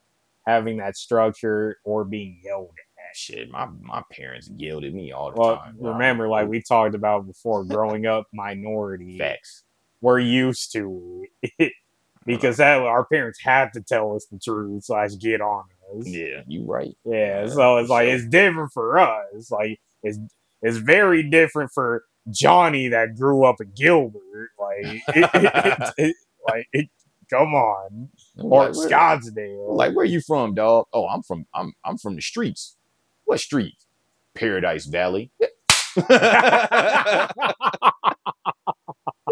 having 0.49 0.77
that 0.77 0.97
structure 0.97 1.77
or 1.84 2.03
being 2.05 2.39
yelled 2.43 2.69
at. 3.09 3.15
shit. 3.15 3.49
My 3.49 3.67
my 3.81 4.01
parents 4.11 4.49
yelled 4.57 4.84
at 4.85 4.93
me 4.93 5.11
all 5.11 5.31
the 5.31 5.39
Well, 5.39 5.57
time. 5.57 5.76
bro. 5.80 5.91
remember, 5.93 6.27
like 6.27 6.47
we 6.47 6.61
talked 6.61 6.95
about 6.95 7.27
before, 7.27 7.63
growing 7.63 8.05
up 8.05 8.26
minority, 8.34 9.17
facts. 9.17 9.63
we're 10.01 10.19
used 10.19 10.71
to 10.73 11.26
it 11.57 11.73
because 12.26 12.57
that 12.57 12.81
our 12.81 13.05
parents 13.05 13.39
had 13.41 13.73
to 13.73 13.81
tell 13.81 14.15
us 14.15 14.26
the 14.31 14.39
truth, 14.39 14.85
slash 14.85 15.11
get 15.19 15.41
on 15.41 15.63
us. 15.97 16.07
Yeah, 16.07 16.41
you 16.47 16.63
right. 16.65 16.95
Yeah, 17.05 17.43
Yeah, 17.45 17.47
so 17.49 17.77
it's 17.77 17.89
like 17.89 18.07
sure. 18.07 18.15
it's 18.15 18.26
different 18.27 18.71
for 18.73 18.97
us. 18.99 19.49
Like 19.51 19.80
it's 20.03 20.19
it's 20.61 20.77
very 20.77 21.23
different 21.30 21.71
for 21.73 22.03
Johnny 22.31 22.89
that 22.89 23.15
grew 23.17 23.45
up 23.45 23.55
in 23.61 23.71
Gilbert. 23.76 24.49
Like, 24.59 24.85
it, 25.15 25.30
it- 25.34 25.93
it- 25.97 26.15
like 26.47 26.67
come 27.30 27.53
on. 27.53 28.10
or 28.38 28.65
Like, 28.65 28.72
Scottsdale. 28.73 29.76
Like, 29.76 29.95
where 29.95 30.06
you 30.06 30.22
from, 30.22 30.53
dog? 30.56 30.88
Oh, 30.93 31.07
I'm 31.07 31.22
from 31.23 31.45
I'm 31.53 31.73
I'm 31.85 31.97
from 31.97 32.15
the 32.15 32.22
streets. 32.22 32.76
What 33.26 33.39
street? 33.39 33.76
Paradise 34.35 34.85
Valley. 34.85 35.31
this 35.95 36.06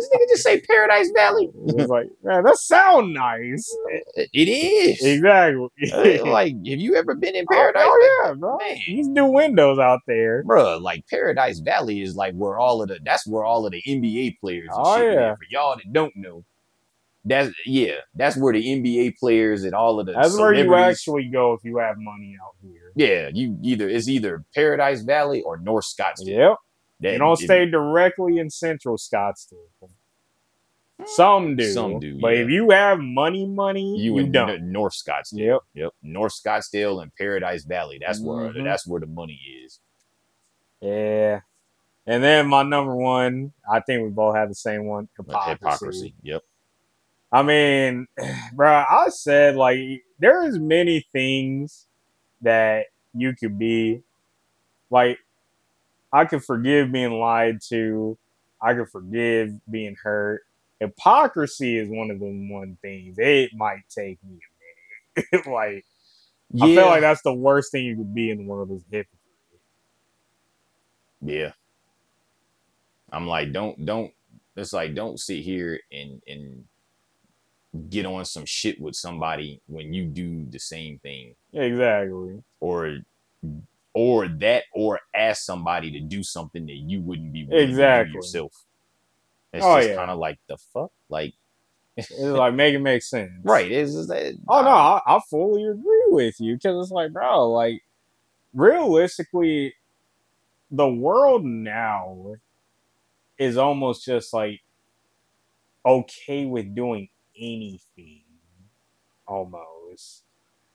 nigga 0.09 0.27
just 0.29 0.43
say 0.43 0.59
Paradise 0.61 1.09
Valley. 1.15 1.49
it's 1.67 1.89
like, 1.89 2.07
man, 2.23 2.43
that 2.43 2.57
sound 2.57 3.13
nice. 3.13 3.75
It 4.15 4.47
is. 4.47 5.03
Exactly. 5.03 5.67
Uh, 5.97 6.25
like, 6.25 6.53
have 6.53 6.79
you 6.79 6.95
ever 6.95 7.15
been 7.15 7.35
in 7.35 7.45
Paradise? 7.49 7.81
Oh, 7.85 8.21
yeah, 8.25 8.33
bro. 8.33 8.57
Man. 8.57 8.77
These 8.85 9.07
new 9.07 9.25
windows 9.25 9.79
out 9.79 10.01
there. 10.05 10.43
bro. 10.43 10.77
like 10.77 11.05
Paradise 11.09 11.59
Valley 11.59 12.01
is 12.01 12.15
like 12.15 12.33
where 12.33 12.57
all 12.57 12.81
of 12.81 12.89
the 12.89 12.99
that's 13.03 13.25
where 13.25 13.43
all 13.45 13.65
of 13.65 13.71
the 13.71 13.81
NBA 13.87 14.39
players 14.39 14.69
Oh, 14.73 15.01
yeah. 15.01 15.33
For 15.35 15.43
y'all 15.49 15.75
that 15.75 15.91
don't 15.93 16.15
know, 16.15 16.43
that's 17.27 17.51
yeah, 17.65 17.95
that's 18.15 18.37
where 18.37 18.53
the 18.53 18.63
NBA 18.65 19.17
players 19.19 19.63
and 19.63 19.73
all 19.73 19.99
of 19.99 20.05
the 20.05 20.13
That's 20.13 20.37
where 20.37 20.53
you 20.53 20.73
actually 20.75 21.25
go 21.29 21.53
if 21.53 21.63
you 21.63 21.77
have 21.77 21.97
money 21.97 22.35
out 22.43 22.55
here. 22.61 22.91
Yeah, 22.95 23.29
you 23.33 23.57
either 23.61 23.87
it's 23.89 24.07
either 24.07 24.43
Paradise 24.55 25.01
Valley 25.01 25.41
or 25.41 25.57
North 25.57 25.85
Scottsdale. 25.85 26.25
Yep. 26.27 26.55
That- 27.01 27.13
You 27.13 27.19
don't 27.19 27.33
if- 27.39 27.45
stay 27.45 27.65
directly 27.69 28.39
in 28.39 28.49
Central 28.49 28.97
Scottsdale. 28.97 29.67
Some 31.05 31.55
do. 31.55 31.71
Some 31.71 31.99
do, 31.99 32.19
But 32.19 32.29
yeah. 32.35 32.41
if 32.43 32.49
you 32.49 32.71
have 32.71 32.97
money, 32.99 33.45
money, 33.45 33.97
you, 33.99 34.13
you, 34.15 34.17
in 34.17 34.31
don't. 34.31 34.71
North 34.71 34.93
Scottsdale. 34.93 35.37
Yep. 35.37 35.59
Yep. 35.75 35.93
North 36.01 36.33
Scottsdale 36.33 37.03
and 37.03 37.13
Paradise 37.15 37.65
Valley. 37.65 37.99
That's 38.03 38.19
where 38.19 38.49
Mhm. 38.51 38.63
that's 38.63 38.87
where 38.87 38.99
the 38.99 39.05
money 39.05 39.39
is. 39.63 39.79
Yeah. 40.81 41.41
And 42.07 42.23
then 42.23 42.47
my 42.47 42.63
number 42.63 42.95
one, 42.95 43.53
I 43.71 43.79
think 43.81 44.03
we 44.05 44.09
both 44.09 44.35
have 44.35 44.49
the 44.49 44.55
same 44.55 44.85
one 44.87 45.07
hypocrisy. 45.17 45.51
Hypocrisy. 45.51 46.15
Yep. 46.23 46.41
I 47.31 47.43
mean, 47.43 48.07
bro, 48.53 48.83
I 48.89 49.09
said 49.09 49.55
like 49.55 49.79
there 50.19 50.43
is 50.43 50.59
many 50.59 51.05
things 51.11 51.87
that 52.41 52.87
you 53.13 53.33
could 53.35 53.57
be. 53.57 54.03
Like, 54.89 55.19
I 56.13 56.25
could 56.25 56.43
forgive 56.43 56.91
being 56.91 57.11
lied 57.11 57.59
to. 57.69 58.17
I 58.61 58.73
could 58.73 58.89
forgive 58.89 59.51
being 59.69 59.95
hurt. 60.01 60.43
Hypocrisy 60.79 61.77
is 61.77 61.89
one 61.89 62.11
of 62.11 62.19
the 62.19 62.25
one 62.25 62.77
things. 62.81 63.17
It 63.17 63.51
might 63.53 63.83
take 63.89 64.19
me 64.23 64.39
a 65.17 65.21
minute. 65.33 65.47
like, 65.47 65.85
I 66.61 66.75
feel 66.75 66.85
like 66.85 67.01
that's 67.01 67.23
the 67.23 67.33
worst 67.33 67.71
thing 67.71 67.85
you 67.85 67.97
could 67.97 68.15
be 68.15 68.29
in 68.29 68.37
the 68.37 68.43
world 68.45 68.71
is 68.71 68.83
hypocrite. 68.89 69.09
Yeah. 71.21 71.51
I'm 73.11 73.27
like, 73.27 73.51
don't 73.51 73.85
don't 73.85 74.11
it's 74.55 74.73
like 74.73 74.95
don't 74.95 75.19
sit 75.19 75.43
here 75.43 75.79
and 75.91 76.21
and 76.27 76.65
get 77.89 78.05
on 78.05 78.25
some 78.25 78.45
shit 78.45 78.79
with 78.81 78.95
somebody 78.95 79.61
when 79.67 79.93
you 79.93 80.05
do 80.05 80.45
the 80.49 80.59
same 80.59 80.99
thing. 80.99 81.35
Exactly. 81.53 82.41
Or 82.59 82.99
or 83.93 84.27
that 84.27 84.63
or 84.73 84.99
ask 85.15 85.43
somebody 85.43 85.91
to 85.91 85.99
do 85.99 86.23
something 86.23 86.65
that 86.67 86.75
you 86.75 87.01
wouldn't 87.01 87.33
be 87.33 87.47
Exactly. 87.51 88.13
yourself. 88.15 88.53
It's 89.53 89.65
Oh, 89.65 89.77
just 89.77 89.89
yeah. 89.89 89.95
kind 89.95 90.11
of 90.11 90.19
like 90.19 90.39
the 90.47 90.57
fuck? 90.57 90.91
Like 91.09 91.33
It's 91.95 92.11
like 92.11 92.53
make 92.53 92.73
it 92.75 92.79
make 92.79 93.01
sense. 93.01 93.31
right. 93.43 93.71
It's 93.71 93.93
just 93.93 94.09
that 94.09 94.35
Oh 94.47 94.61
no, 94.61 94.69
I, 94.69 95.01
I 95.05 95.19
fully 95.29 95.65
agree 95.65 96.05
with 96.07 96.39
you 96.39 96.55
because 96.55 96.85
it's 96.85 96.91
like, 96.91 97.11
bro, 97.11 97.51
like 97.51 97.81
realistically, 98.53 99.73
the 100.71 100.87
world 100.89 101.45
now 101.45 102.35
is 103.37 103.57
almost 103.57 104.05
just 104.05 104.33
like 104.33 104.61
okay 105.85 106.45
with 106.45 106.75
doing 106.75 107.09
anything, 107.39 108.23
almost, 109.27 110.23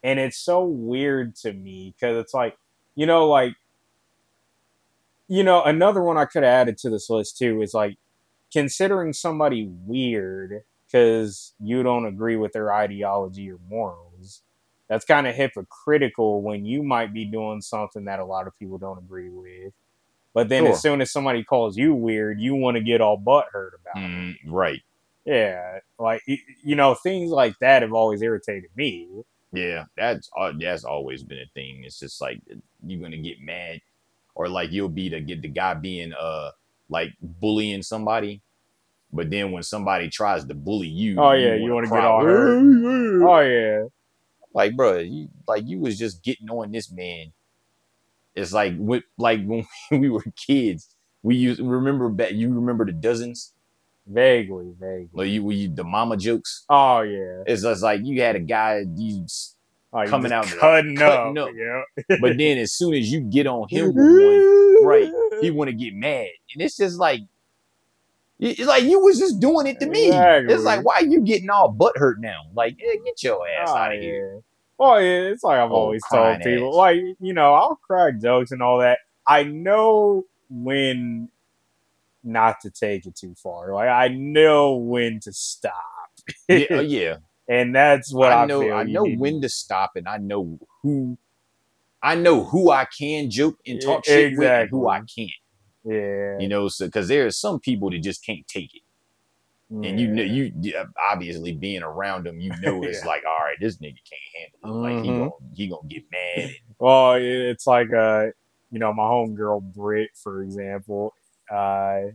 and 0.02 0.18
it's 0.18 0.38
so 0.38 0.64
weird 0.64 1.34
to 1.36 1.52
me 1.52 1.94
because 1.96 2.16
it's 2.16 2.34
like, 2.34 2.56
you 2.94 3.06
know, 3.06 3.28
like, 3.28 3.54
you 5.28 5.42
know, 5.42 5.62
another 5.62 6.02
one 6.02 6.18
I 6.18 6.24
could 6.24 6.42
have 6.42 6.52
added 6.52 6.78
to 6.78 6.90
this 6.90 7.08
list 7.08 7.38
too 7.38 7.62
is 7.62 7.72
like 7.72 7.96
considering 8.52 9.12
somebody 9.12 9.68
weird 9.86 10.64
because 10.86 11.54
you 11.58 11.82
don't 11.82 12.06
agree 12.06 12.36
with 12.36 12.52
their 12.52 12.72
ideology 12.72 13.50
or 13.50 13.58
morals. 13.68 14.42
That's 14.88 15.06
kind 15.06 15.26
of 15.26 15.34
hypocritical 15.34 16.42
when 16.42 16.66
you 16.66 16.82
might 16.82 17.14
be 17.14 17.24
doing 17.24 17.62
something 17.62 18.04
that 18.04 18.20
a 18.20 18.24
lot 18.26 18.46
of 18.46 18.58
people 18.58 18.76
don't 18.76 18.98
agree 18.98 19.30
with. 19.30 19.72
But 20.34 20.48
then 20.50 20.64
Sure. 20.64 20.72
as 20.72 20.82
soon 20.82 21.00
as 21.00 21.10
somebody 21.10 21.44
calls 21.44 21.78
you 21.78 21.94
weird, 21.94 22.40
you 22.40 22.54
want 22.54 22.76
to 22.76 22.82
get 22.82 23.00
all 23.00 23.18
butthurt 23.18 23.70
about 23.80 23.96
it. 23.96 24.00
Mm, 24.00 24.36
right. 24.46 24.82
Yeah. 25.24 25.80
Like, 25.98 26.22
you 26.26 26.74
know, 26.74 26.94
things 26.94 27.30
like 27.30 27.58
that 27.60 27.82
have 27.82 27.92
always 27.92 28.22
irritated 28.22 28.70
me. 28.76 29.24
Yeah, 29.52 29.84
that's 29.96 30.30
uh, 30.36 30.52
that's 30.58 30.84
always 30.84 31.22
been 31.22 31.38
a 31.38 31.46
thing. 31.54 31.84
It's 31.84 31.98
just 31.98 32.20
like 32.20 32.40
you're 32.86 33.02
gonna 33.02 33.18
get 33.18 33.40
mad, 33.40 33.80
or 34.34 34.48
like 34.48 34.72
you'll 34.72 34.88
be 34.88 35.10
to 35.10 35.20
get 35.20 35.42
the 35.42 35.48
guy 35.48 35.74
being 35.74 36.14
uh 36.14 36.52
like 36.88 37.12
bullying 37.20 37.82
somebody, 37.82 38.40
but 39.12 39.28
then 39.30 39.52
when 39.52 39.62
somebody 39.62 40.08
tries 40.08 40.44
to 40.46 40.54
bully 40.54 40.88
you, 40.88 41.16
Oh, 41.20 41.32
yeah, 41.32 41.54
you 41.54 41.70
wanna 41.72 41.88
get 41.88 42.04
all 42.04 42.24
hurt. 42.24 42.58
Oh, 43.22 43.40
yeah. 43.40 43.84
like 44.54 44.74
bro, 44.74 44.98
you 44.98 45.28
like 45.46 45.64
you 45.66 45.78
was 45.80 45.98
just 45.98 46.22
getting 46.22 46.48
on 46.48 46.72
this 46.72 46.90
man. 46.90 47.32
It's 48.34 48.54
like 48.54 48.72
with 48.78 49.04
like 49.18 49.44
when 49.46 49.66
we 49.90 50.08
were 50.08 50.24
kids, 50.34 50.96
we 51.22 51.36
used 51.36 51.60
remember 51.60 52.08
back. 52.08 52.32
You 52.32 52.54
remember 52.54 52.86
the 52.86 52.92
dozens, 52.92 53.52
Vaguely, 54.06 54.72
vaguely. 54.80 55.08
like 55.12 55.28
you, 55.28 55.44
we 55.44 55.68
the 55.68 55.84
mama 55.84 56.16
jokes. 56.16 56.64
Oh, 56.68 57.00
yeah. 57.02 57.42
It's 57.46 57.62
just 57.62 57.82
like 57.82 58.00
you 58.02 58.20
had 58.20 58.34
a 58.36 58.40
guy, 58.40 58.84
you 58.96 59.26
Like, 59.92 60.08
Coming 60.08 60.32
out, 60.32 60.46
cutting, 60.46 60.96
cutting 60.96 61.38
up. 61.38 61.48
up. 61.48 61.54
Yeah. 61.54 62.16
but 62.20 62.36
then 62.36 62.58
as 62.58 62.72
soon 62.72 62.94
as 62.94 63.10
you 63.12 63.20
get 63.20 63.46
on 63.46 63.68
him 63.68 63.94
one, 63.94 64.84
right, 64.84 65.10
he 65.40 65.50
want 65.50 65.68
to 65.70 65.76
get 65.76 65.94
mad, 65.94 66.28
and 66.52 66.62
it's 66.62 66.76
just 66.76 66.98
like, 66.98 67.20
it's 68.40 68.58
like 68.66 68.82
you 68.82 68.98
was 68.98 69.18
just 69.20 69.38
doing 69.38 69.68
it 69.68 69.78
to 69.78 69.86
me. 69.86 70.06
Exactly. 70.06 70.52
It's 70.54 70.64
like, 70.64 70.84
why 70.84 70.96
are 70.96 71.04
you 71.04 71.20
getting 71.20 71.48
all 71.48 71.68
butt 71.68 71.96
hurt 71.96 72.20
now? 72.20 72.40
Like, 72.54 72.76
eh, 72.84 72.96
get 73.04 73.22
your 73.22 73.46
ass 73.46 73.68
Oh, 73.70 73.76
out 73.76 73.94
of 73.94 74.00
here. 74.00 74.34
yeah. 74.34 74.40
Well, 74.78 75.00
yeah, 75.00 75.30
it's 75.30 75.44
like 75.44 75.60
I've 75.60 75.70
Oh, 75.70 75.74
always 75.76 76.02
told 76.10 76.40
people, 76.40 76.70
ass. 76.70 76.74
like 76.76 76.96
you 77.20 77.34
know, 77.34 77.54
I'll 77.54 77.76
crack 77.76 78.18
jokes 78.20 78.50
and 78.50 78.60
all 78.62 78.80
that. 78.80 78.98
I 79.24 79.44
know 79.44 80.24
when 80.50 81.28
not 82.24 82.60
to 82.62 82.70
take 82.70 83.06
it 83.06 83.16
too 83.16 83.34
far. 83.42 83.72
Like 83.74 83.88
I 83.88 84.08
know 84.08 84.76
when 84.76 85.20
to 85.20 85.32
stop, 85.32 85.74
yeah, 86.48 86.66
uh, 86.74 86.80
yeah. 86.80 87.16
and 87.48 87.74
that's 87.74 88.12
what 88.12 88.32
I, 88.32 88.42
I 88.42 88.46
know. 88.46 88.72
I 88.72 88.84
know 88.84 89.06
when 89.06 89.40
to 89.42 89.48
stop, 89.48 89.92
and 89.96 90.08
I 90.08 90.18
know 90.18 90.58
who. 90.82 91.18
I 92.02 92.16
know 92.16 92.44
who 92.44 92.70
I 92.70 92.86
can 92.86 93.30
joke 93.30 93.56
and 93.66 93.80
talk 93.80 94.04
shit 94.04 94.28
with, 94.36 94.52
and 94.56 94.68
who 94.70 94.88
I 94.88 95.00
can't. 95.00 95.30
Yeah, 95.84 96.38
You 96.38 96.48
know, 96.48 96.68
so 96.68 96.86
because 96.86 97.08
there 97.08 97.26
are 97.26 97.30
some 97.30 97.60
people 97.60 97.90
that 97.90 98.02
just 98.02 98.24
can't 98.24 98.46
take 98.48 98.74
it. 98.74 98.82
and 99.82 99.98
you 100.00 100.08
know 100.08 100.22
you 100.22 100.52
obviously 101.12 101.52
being 101.52 101.82
around 101.82 102.26
them, 102.26 102.40
you 102.40 102.52
know 102.62 102.82
it's 102.84 103.02
Yeah. 103.02 103.08
like, 103.08 103.24
all 103.26 103.38
right, 103.44 103.56
this 103.60 103.78
nigga 103.78 103.98
can't 104.08 104.30
handle 104.36 104.60
it. 104.64 104.82
Like 104.82 104.98
he 104.98 105.12
Mhm. 105.12 105.18
gonna 105.18 105.54
he 105.54 105.68
gonna 105.68 105.88
get 105.88 106.04
mad. 106.12 106.50
Well, 106.78 107.14
it's 107.14 107.66
like 107.66 107.92
uh, 107.92 108.26
you 108.70 108.78
know, 108.78 108.92
my 108.92 109.02
homegirl 109.04 109.74
Brit, 109.74 110.10
for 110.16 110.42
example. 110.42 111.14
Uh, 111.52 112.12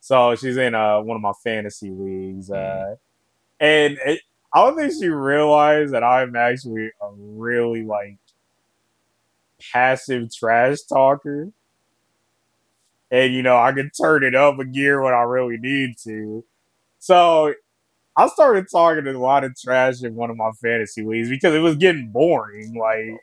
so 0.00 0.34
she's 0.36 0.56
in 0.58 0.74
uh 0.74 1.00
one 1.00 1.16
of 1.16 1.22
my 1.22 1.32
fantasy 1.44 1.90
leagues, 1.90 2.50
uh, 2.50 2.96
and 3.60 3.98
it, 4.06 4.20
I 4.54 4.64
don't 4.64 4.76
think 4.78 4.92
she 4.94 5.08
realized 5.08 5.94
that 5.94 6.04
I'm 6.04 6.36
actually 6.36 6.88
a 7.02 7.10
really 7.12 7.84
like 7.84 8.18
passive 9.72 10.32
trash 10.34 10.82
talker, 10.88 11.52
and 13.10 13.32
you 13.34 13.42
know 13.42 13.56
I 13.56 13.72
can 13.72 13.90
turn 13.90 14.24
it 14.24 14.34
up 14.34 14.58
a 14.58 14.64
gear 14.64 15.02
when 15.02 15.14
I 15.14 15.22
really 15.22 15.56
need 15.58 15.96
to. 16.04 16.44
So 16.98 17.54
I 18.16 18.28
started 18.28 18.66
talking 18.70 19.06
a 19.08 19.18
lot 19.18 19.44
of 19.44 19.56
trash 19.60 20.02
in 20.02 20.14
one 20.16 20.30
of 20.30 20.36
my 20.36 20.50
fantasy 20.62 21.04
leagues 21.04 21.30
because 21.30 21.54
it 21.54 21.60
was 21.60 21.76
getting 21.76 22.10
boring. 22.10 22.74
Like, 22.74 23.20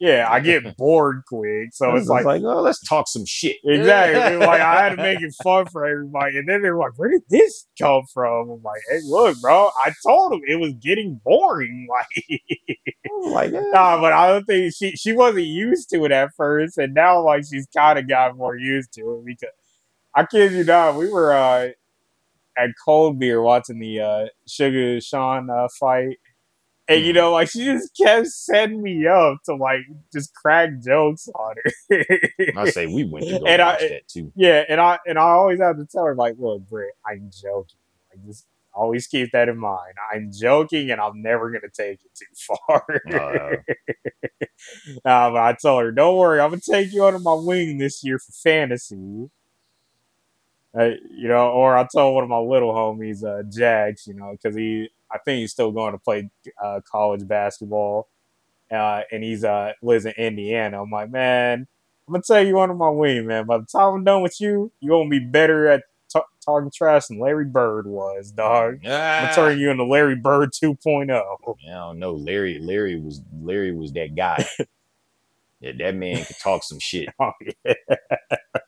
yeah, 0.00 0.26
I 0.28 0.40
get 0.40 0.76
bored 0.76 1.22
quick, 1.28 1.70
so 1.72 1.94
it's 1.94 2.08
like, 2.08 2.24
oh, 2.26 2.60
let's 2.60 2.80
talk 2.86 3.06
some 3.08 3.24
shit. 3.26 3.56
exactly 3.64 4.36
like 4.46 4.60
I 4.60 4.82
had 4.82 4.96
to 4.96 4.96
make 4.96 5.20
it 5.20 5.34
fun 5.42 5.66
for 5.66 5.84
everybody, 5.84 6.38
and 6.38 6.48
then 6.48 6.62
they're 6.62 6.76
like, 6.76 6.92
"Where 6.96 7.10
did 7.10 7.22
this 7.28 7.66
come 7.78 8.02
from?" 8.12 8.50
I'm 8.50 8.62
like, 8.62 8.80
"Hey, 8.90 9.00
look, 9.04 9.40
bro, 9.40 9.70
I 9.84 9.92
told 10.06 10.32
them 10.32 10.40
it 10.46 10.56
was 10.60 10.72
getting 10.74 11.20
boring." 11.24 11.88
Like, 13.24 13.52
like 13.52 13.52
eh, 13.52 13.70
nah, 13.72 14.00
but 14.00 14.12
I 14.12 14.28
don't 14.28 14.44
think 14.44 14.74
she 14.74 14.92
she 14.92 15.12
wasn't 15.12 15.46
used 15.46 15.90
to 15.90 16.04
it 16.04 16.12
at 16.12 16.30
first, 16.36 16.76
and 16.76 16.92
now 16.92 17.22
like 17.22 17.44
she's 17.44 17.66
kind 17.74 17.98
of 17.98 18.08
got 18.08 18.36
more 18.36 18.56
used 18.56 18.92
to 18.94 19.00
it 19.00 19.24
because 19.24 19.50
I 20.14 20.24
kid 20.24 20.52
you 20.52 20.64
not, 20.64 20.96
we 20.96 21.08
were 21.08 21.32
uh, 21.32 21.68
at 22.56 22.70
Cold 22.84 23.18
Beer 23.18 23.42
watching 23.42 23.78
the 23.78 24.00
uh, 24.00 24.26
Sugar 24.46 25.00
Sean 25.00 25.50
uh, 25.50 25.68
fight. 25.78 26.18
And 26.86 27.02
you 27.04 27.12
know, 27.14 27.32
like 27.32 27.48
she 27.48 27.64
just 27.64 27.96
kept 27.96 28.26
setting 28.28 28.82
me 28.82 29.06
up 29.06 29.38
to 29.46 29.54
like 29.54 29.80
just 30.12 30.34
crack 30.34 30.70
jokes 30.84 31.28
on 31.34 31.54
her. 31.88 32.06
I 32.56 32.68
say 32.70 32.86
we 32.86 33.04
went 33.04 33.26
to 33.26 33.38
go 33.38 33.46
And 33.46 33.62
I- 33.62 33.72
watch 33.72 33.80
that 33.80 34.08
too. 34.08 34.32
yeah, 34.34 34.64
and 34.68 34.80
I 34.80 34.98
and 35.06 35.18
I 35.18 35.22
always 35.22 35.60
have 35.60 35.78
to 35.78 35.86
tell 35.86 36.04
her 36.04 36.14
like, 36.14 36.34
look, 36.38 36.68
Britt, 36.68 36.92
I'm 37.06 37.30
joking. 37.32 37.78
Like 38.10 38.24
just 38.26 38.46
Always 38.76 39.06
keep 39.06 39.30
that 39.30 39.48
in 39.48 39.56
mind. 39.56 39.94
I'm 40.12 40.32
joking, 40.32 40.90
and 40.90 41.00
I'm 41.00 41.22
never 41.22 41.48
gonna 41.48 41.70
take 41.72 42.00
it 42.04 42.10
too 42.12 42.56
far. 42.66 42.84
Uh, 43.08 43.56
Nah, 45.04 45.30
but 45.30 45.36
I 45.42 45.52
told 45.60 45.82
her, 45.84 45.92
don't 45.92 46.16
worry, 46.16 46.40
I'm 46.40 46.50
gonna 46.50 46.60
take 46.60 46.92
you 46.92 47.04
under 47.04 47.20
my 47.20 47.34
wing 47.34 47.78
this 47.78 48.02
year 48.02 48.18
for 48.18 48.32
fantasy. 48.32 49.30
Uh, 50.76 50.90
you 51.08 51.28
know, 51.28 51.50
or 51.50 51.76
I 51.76 51.86
told 51.86 52.16
one 52.16 52.24
of 52.24 52.30
my 52.30 52.38
little 52.38 52.72
homies, 52.74 53.22
uh, 53.24 53.44
Jax, 53.44 54.08
you 54.08 54.14
know, 54.14 54.32
because 54.32 54.56
he, 54.56 54.88
I 55.10 55.18
think 55.18 55.40
he's 55.40 55.52
still 55.52 55.72
going 55.72 55.92
to 55.92 55.98
play 55.98 56.30
uh, 56.62 56.80
college 56.90 57.26
basketball, 57.26 58.08
uh, 58.70 59.02
and 59.12 59.22
he's 59.22 59.44
uh 59.44 59.72
lives 59.82 60.06
in 60.06 60.12
Indiana. 60.12 60.82
I'm 60.82 60.90
like, 60.90 61.10
man, 61.10 61.66
I'm 62.06 62.12
gonna 62.12 62.22
tell 62.22 62.44
you 62.44 62.60
under 62.60 62.74
my 62.74 62.90
wing, 62.90 63.26
man. 63.26 63.46
By 63.46 63.58
the 63.58 63.66
time 63.66 63.94
I'm 63.94 64.04
done 64.04 64.22
with 64.22 64.40
you, 64.40 64.70
you're 64.80 64.98
gonna 64.98 65.08
be 65.08 65.20
better 65.20 65.68
at 65.68 65.84
t- 66.12 66.20
talking 66.44 66.70
trash 66.70 67.06
than 67.06 67.18
Larry 67.18 67.46
Bird 67.46 67.86
was, 67.86 68.30
dog. 68.30 68.74
I'm 68.74 68.80
gonna 68.82 69.28
ah, 69.30 69.32
turn 69.34 69.58
you 69.58 69.70
into 69.70 69.84
Larry 69.84 70.16
Bird 70.16 70.50
oh. 70.62 70.74
2.0. 70.74 71.10
I 71.10 71.70
don't 71.70 71.98
know. 71.98 72.14
Larry, 72.14 72.58
Larry 72.58 73.00
was 73.00 73.22
Larry 73.40 73.74
was 73.74 73.92
that 73.92 74.14
guy. 74.14 74.46
yeah, 75.60 75.72
that 75.78 75.94
man 75.94 76.24
could 76.24 76.38
talk 76.38 76.62
some 76.62 76.78
shit. 76.78 77.08
Oh 77.18 77.32
yeah. 77.64 77.74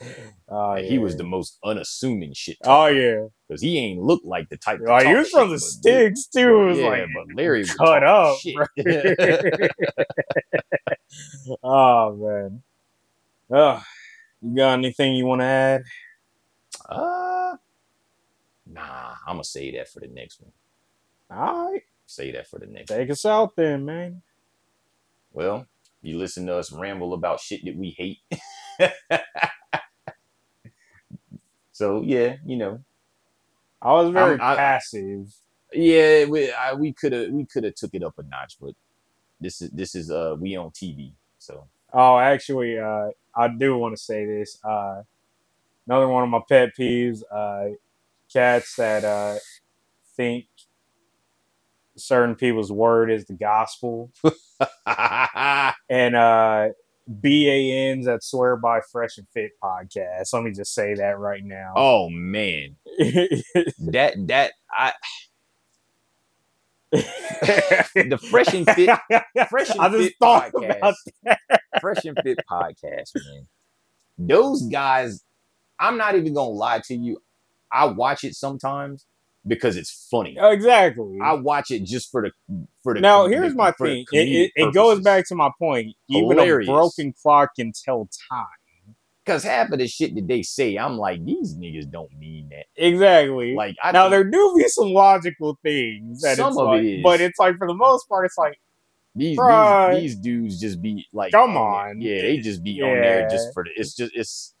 oh, 0.48 0.68
Like, 0.70 0.84
He 0.84 0.98
was 0.98 1.16
the 1.16 1.24
most 1.24 1.58
unassuming 1.64 2.32
shit. 2.34 2.58
Oh 2.64 2.86
yeah. 2.86 3.26
because 3.48 3.62
he 3.62 3.78
ain't 3.78 4.00
look 4.00 4.22
like 4.24 4.48
the 4.48 4.56
type. 4.56 4.80
Like, 4.84 5.06
he 5.06 5.14
was 5.14 5.30
from 5.30 5.50
the 5.50 5.58
sticks 5.58 6.26
too. 6.26 6.60
It 6.60 6.64
was 6.66 6.78
yeah, 6.78 6.88
like 6.88 7.06
but 7.14 7.34
Larry 7.36 7.64
cut 7.64 8.04
up. 8.04 8.38
oh 11.62 12.14
man. 12.16 12.62
Oh, 13.52 13.82
you 14.40 14.56
got 14.56 14.74
anything 14.74 15.16
you 15.16 15.26
want 15.26 15.40
to 15.40 15.44
add? 15.46 15.82
uh, 16.88 17.56
nah, 18.66 19.14
I'm 19.26 19.34
gonna 19.34 19.44
say 19.44 19.72
that 19.76 19.88
for 19.88 20.00
the 20.00 20.08
next 20.08 20.40
one. 20.40 20.52
All 21.30 21.70
right, 21.72 21.82
Say 22.06 22.32
that 22.32 22.48
for 22.48 22.58
the 22.58 22.66
next. 22.66 22.88
take 22.88 23.10
us 23.10 23.24
out 23.24 23.54
then, 23.56 23.84
man. 23.84 24.22
Well, 25.32 25.66
you 26.02 26.18
listen 26.18 26.46
to 26.46 26.56
us 26.56 26.72
ramble 26.72 27.14
about 27.14 27.40
shit 27.40 27.64
that 27.64 27.76
we 27.76 27.90
hate. 27.90 28.18
So 31.80 32.02
yeah, 32.02 32.36
you 32.46 32.58
know, 32.58 32.80
I 33.82 33.92
was 33.94 34.10
very 34.12 34.40
I- 34.40 34.54
passive. 34.56 35.34
yeah, 35.72 36.26
we 36.26 36.52
I, 36.52 36.74
we 36.74 36.92
could 36.94 37.12
have 37.12 37.30
we 37.30 37.46
could 37.46 37.64
have 37.64 37.76
took 37.76 37.94
it 37.94 38.02
up 38.04 38.18
a 38.18 38.24
notch, 38.24 38.58
but 38.60 38.74
this 39.40 39.62
is 39.62 39.70
this 39.70 39.94
is 39.96 40.10
uh 40.10 40.36
we 40.38 40.56
on 40.56 40.70
TV, 40.72 41.12
so 41.38 41.68
Oh, 41.92 42.18
actually, 42.18 42.78
uh, 42.78 43.10
I 43.36 43.48
do 43.48 43.76
want 43.78 43.96
to 43.96 44.02
say 44.02 44.26
this. 44.26 44.58
Uh, 44.64 45.02
another 45.86 46.08
one 46.08 46.24
of 46.24 46.30
my 46.30 46.40
pet 46.48 46.70
peeves: 46.78 47.22
uh, 47.32 47.76
cats 48.32 48.76
that 48.76 49.04
uh, 49.04 49.38
think 50.16 50.46
certain 51.96 52.36
people's 52.36 52.72
word 52.72 53.10
is 53.10 53.26
the 53.26 53.34
gospel, 53.34 54.10
and 54.86 56.16
uh, 56.16 56.68
BANs 57.10 58.06
that 58.06 58.22
swear 58.22 58.56
by 58.56 58.80
Fresh 58.92 59.18
and 59.18 59.26
Fit 59.34 59.50
podcast. 59.62 60.32
Let 60.32 60.44
me 60.44 60.52
just 60.52 60.72
say 60.72 60.94
that 60.94 61.18
right 61.18 61.44
now. 61.44 61.72
oh 61.76 62.08
man, 62.08 62.76
that 62.98 64.14
that 64.28 64.52
I 64.70 64.92
the 66.92 68.18
fresh 68.30 68.52
and 68.54 68.66
fit 68.70 68.90
fresh 69.48 69.70
and 69.70 69.80
I 69.80 69.88
just 69.88 69.98
fit 69.98 70.14
thought 70.20 70.52
podcast. 70.52 70.76
about 70.78 70.94
Fresh 71.80 72.04
and 72.04 72.18
Fit 72.22 72.38
podcast, 72.50 73.10
man. 73.14 73.46
Those 74.18 74.62
guys, 74.62 75.24
I'm 75.78 75.96
not 75.96 76.14
even 76.14 76.34
gonna 76.34 76.50
lie 76.50 76.80
to 76.86 76.94
you. 76.94 77.22
I 77.72 77.86
watch 77.86 78.24
it 78.24 78.34
sometimes 78.34 79.06
because 79.46 79.76
it's 79.76 80.06
funny. 80.10 80.36
Oh, 80.40 80.50
exactly. 80.50 81.18
I 81.22 81.32
watch 81.34 81.70
it 81.70 81.84
just 81.84 82.10
for 82.10 82.22
the 82.22 82.66
for 82.82 82.94
the. 82.94 83.00
now 83.00 83.26
here's 83.26 83.52
the- 83.52 83.56
my 83.58 83.72
thing. 83.72 84.04
It, 84.12 84.28
it, 84.28 84.52
it 84.56 84.74
goes 84.74 85.00
back 85.00 85.26
to 85.28 85.34
my 85.34 85.50
point. 85.58 85.94
Even 86.08 86.30
Hilarious. 86.30 86.68
a 86.68 86.72
broken 86.72 87.14
clock 87.22 87.50
can 87.56 87.72
tell 87.84 88.08
time. 88.30 88.46
because 89.24 89.42
half 89.44 89.70
of 89.70 89.78
the 89.78 89.86
shit 89.88 90.14
that 90.14 90.26
they 90.28 90.42
say, 90.42 90.76
I'm 90.76 90.98
like, 90.98 91.24
these 91.24 91.54
niggas 91.56 91.90
don't 91.90 92.12
mean 92.18 92.50
that. 92.50 92.66
Exactly. 92.76 93.54
Like, 93.54 93.76
I 93.82 93.92
now 93.92 94.08
there 94.08 94.24
do 94.24 94.54
be 94.56 94.68
some 94.68 94.88
logical 94.92 95.58
things 95.62 96.20
that 96.22 96.36
Some 96.36 96.48
it's 96.48 96.58
of 96.58 96.66
like, 96.66 96.82
it 96.82 96.98
is. 96.98 97.02
but 97.02 97.20
it's 97.20 97.38
like 97.38 97.56
for 97.58 97.66
the 97.66 97.74
most 97.74 98.08
part, 98.08 98.26
it's 98.26 98.38
like 98.38 98.60
these, 99.14 99.38
Bruh. 99.38 99.92
these 99.94 100.02
these 100.02 100.16
dudes 100.16 100.60
just 100.60 100.80
be 100.82 101.06
like, 101.12 101.32
Come 101.32 101.56
on 101.56 101.88
on. 101.90 102.00
yeah, 102.00 102.22
they 102.22 102.38
just 102.38 102.62
be 102.62 102.80
on 102.82 103.00
there 103.00 103.28
just 103.28 103.52
for 103.54 103.64
the. 103.64 103.70
It's 103.76 103.94
just 103.96 104.12
it's. 104.14 104.54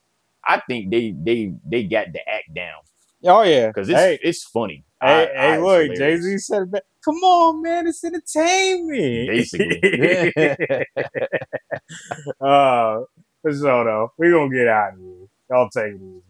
I 0.44 0.60
think 0.66 0.90
they 0.90 1.14
they 1.16 1.52
they 1.64 1.84
got 1.84 2.12
the 2.12 2.20
act 2.28 2.52
down 2.54 2.80
oh 3.24 3.42
yeah, 3.42 3.68
because 3.68 3.88
it's 3.88 3.98
hey, 3.98 4.18
it's 4.22 4.44
funny. 4.44 4.84
hey, 5.02 5.30
I- 5.36 5.40
hey, 5.40 5.54
I- 5.54 5.58
look, 5.58 5.94
Jay 5.96 6.16
Z 6.18 6.38
said, 6.38 6.70
"Come 7.04 7.16
on, 7.16 7.62
man, 7.62 7.86
it's 7.86 8.04
entertainment." 8.04 9.28
Basically. 9.28 9.80
uh, 12.40 13.00
so 13.44 13.84
though, 13.84 14.12
we 14.18 14.30
gonna 14.30 14.54
get 14.54 14.68
out 14.68 14.94
of 14.94 14.98
here. 15.00 15.26
Y'all 15.50 15.68
take 15.70 15.94
it 15.94 15.96
easy. 15.96 16.22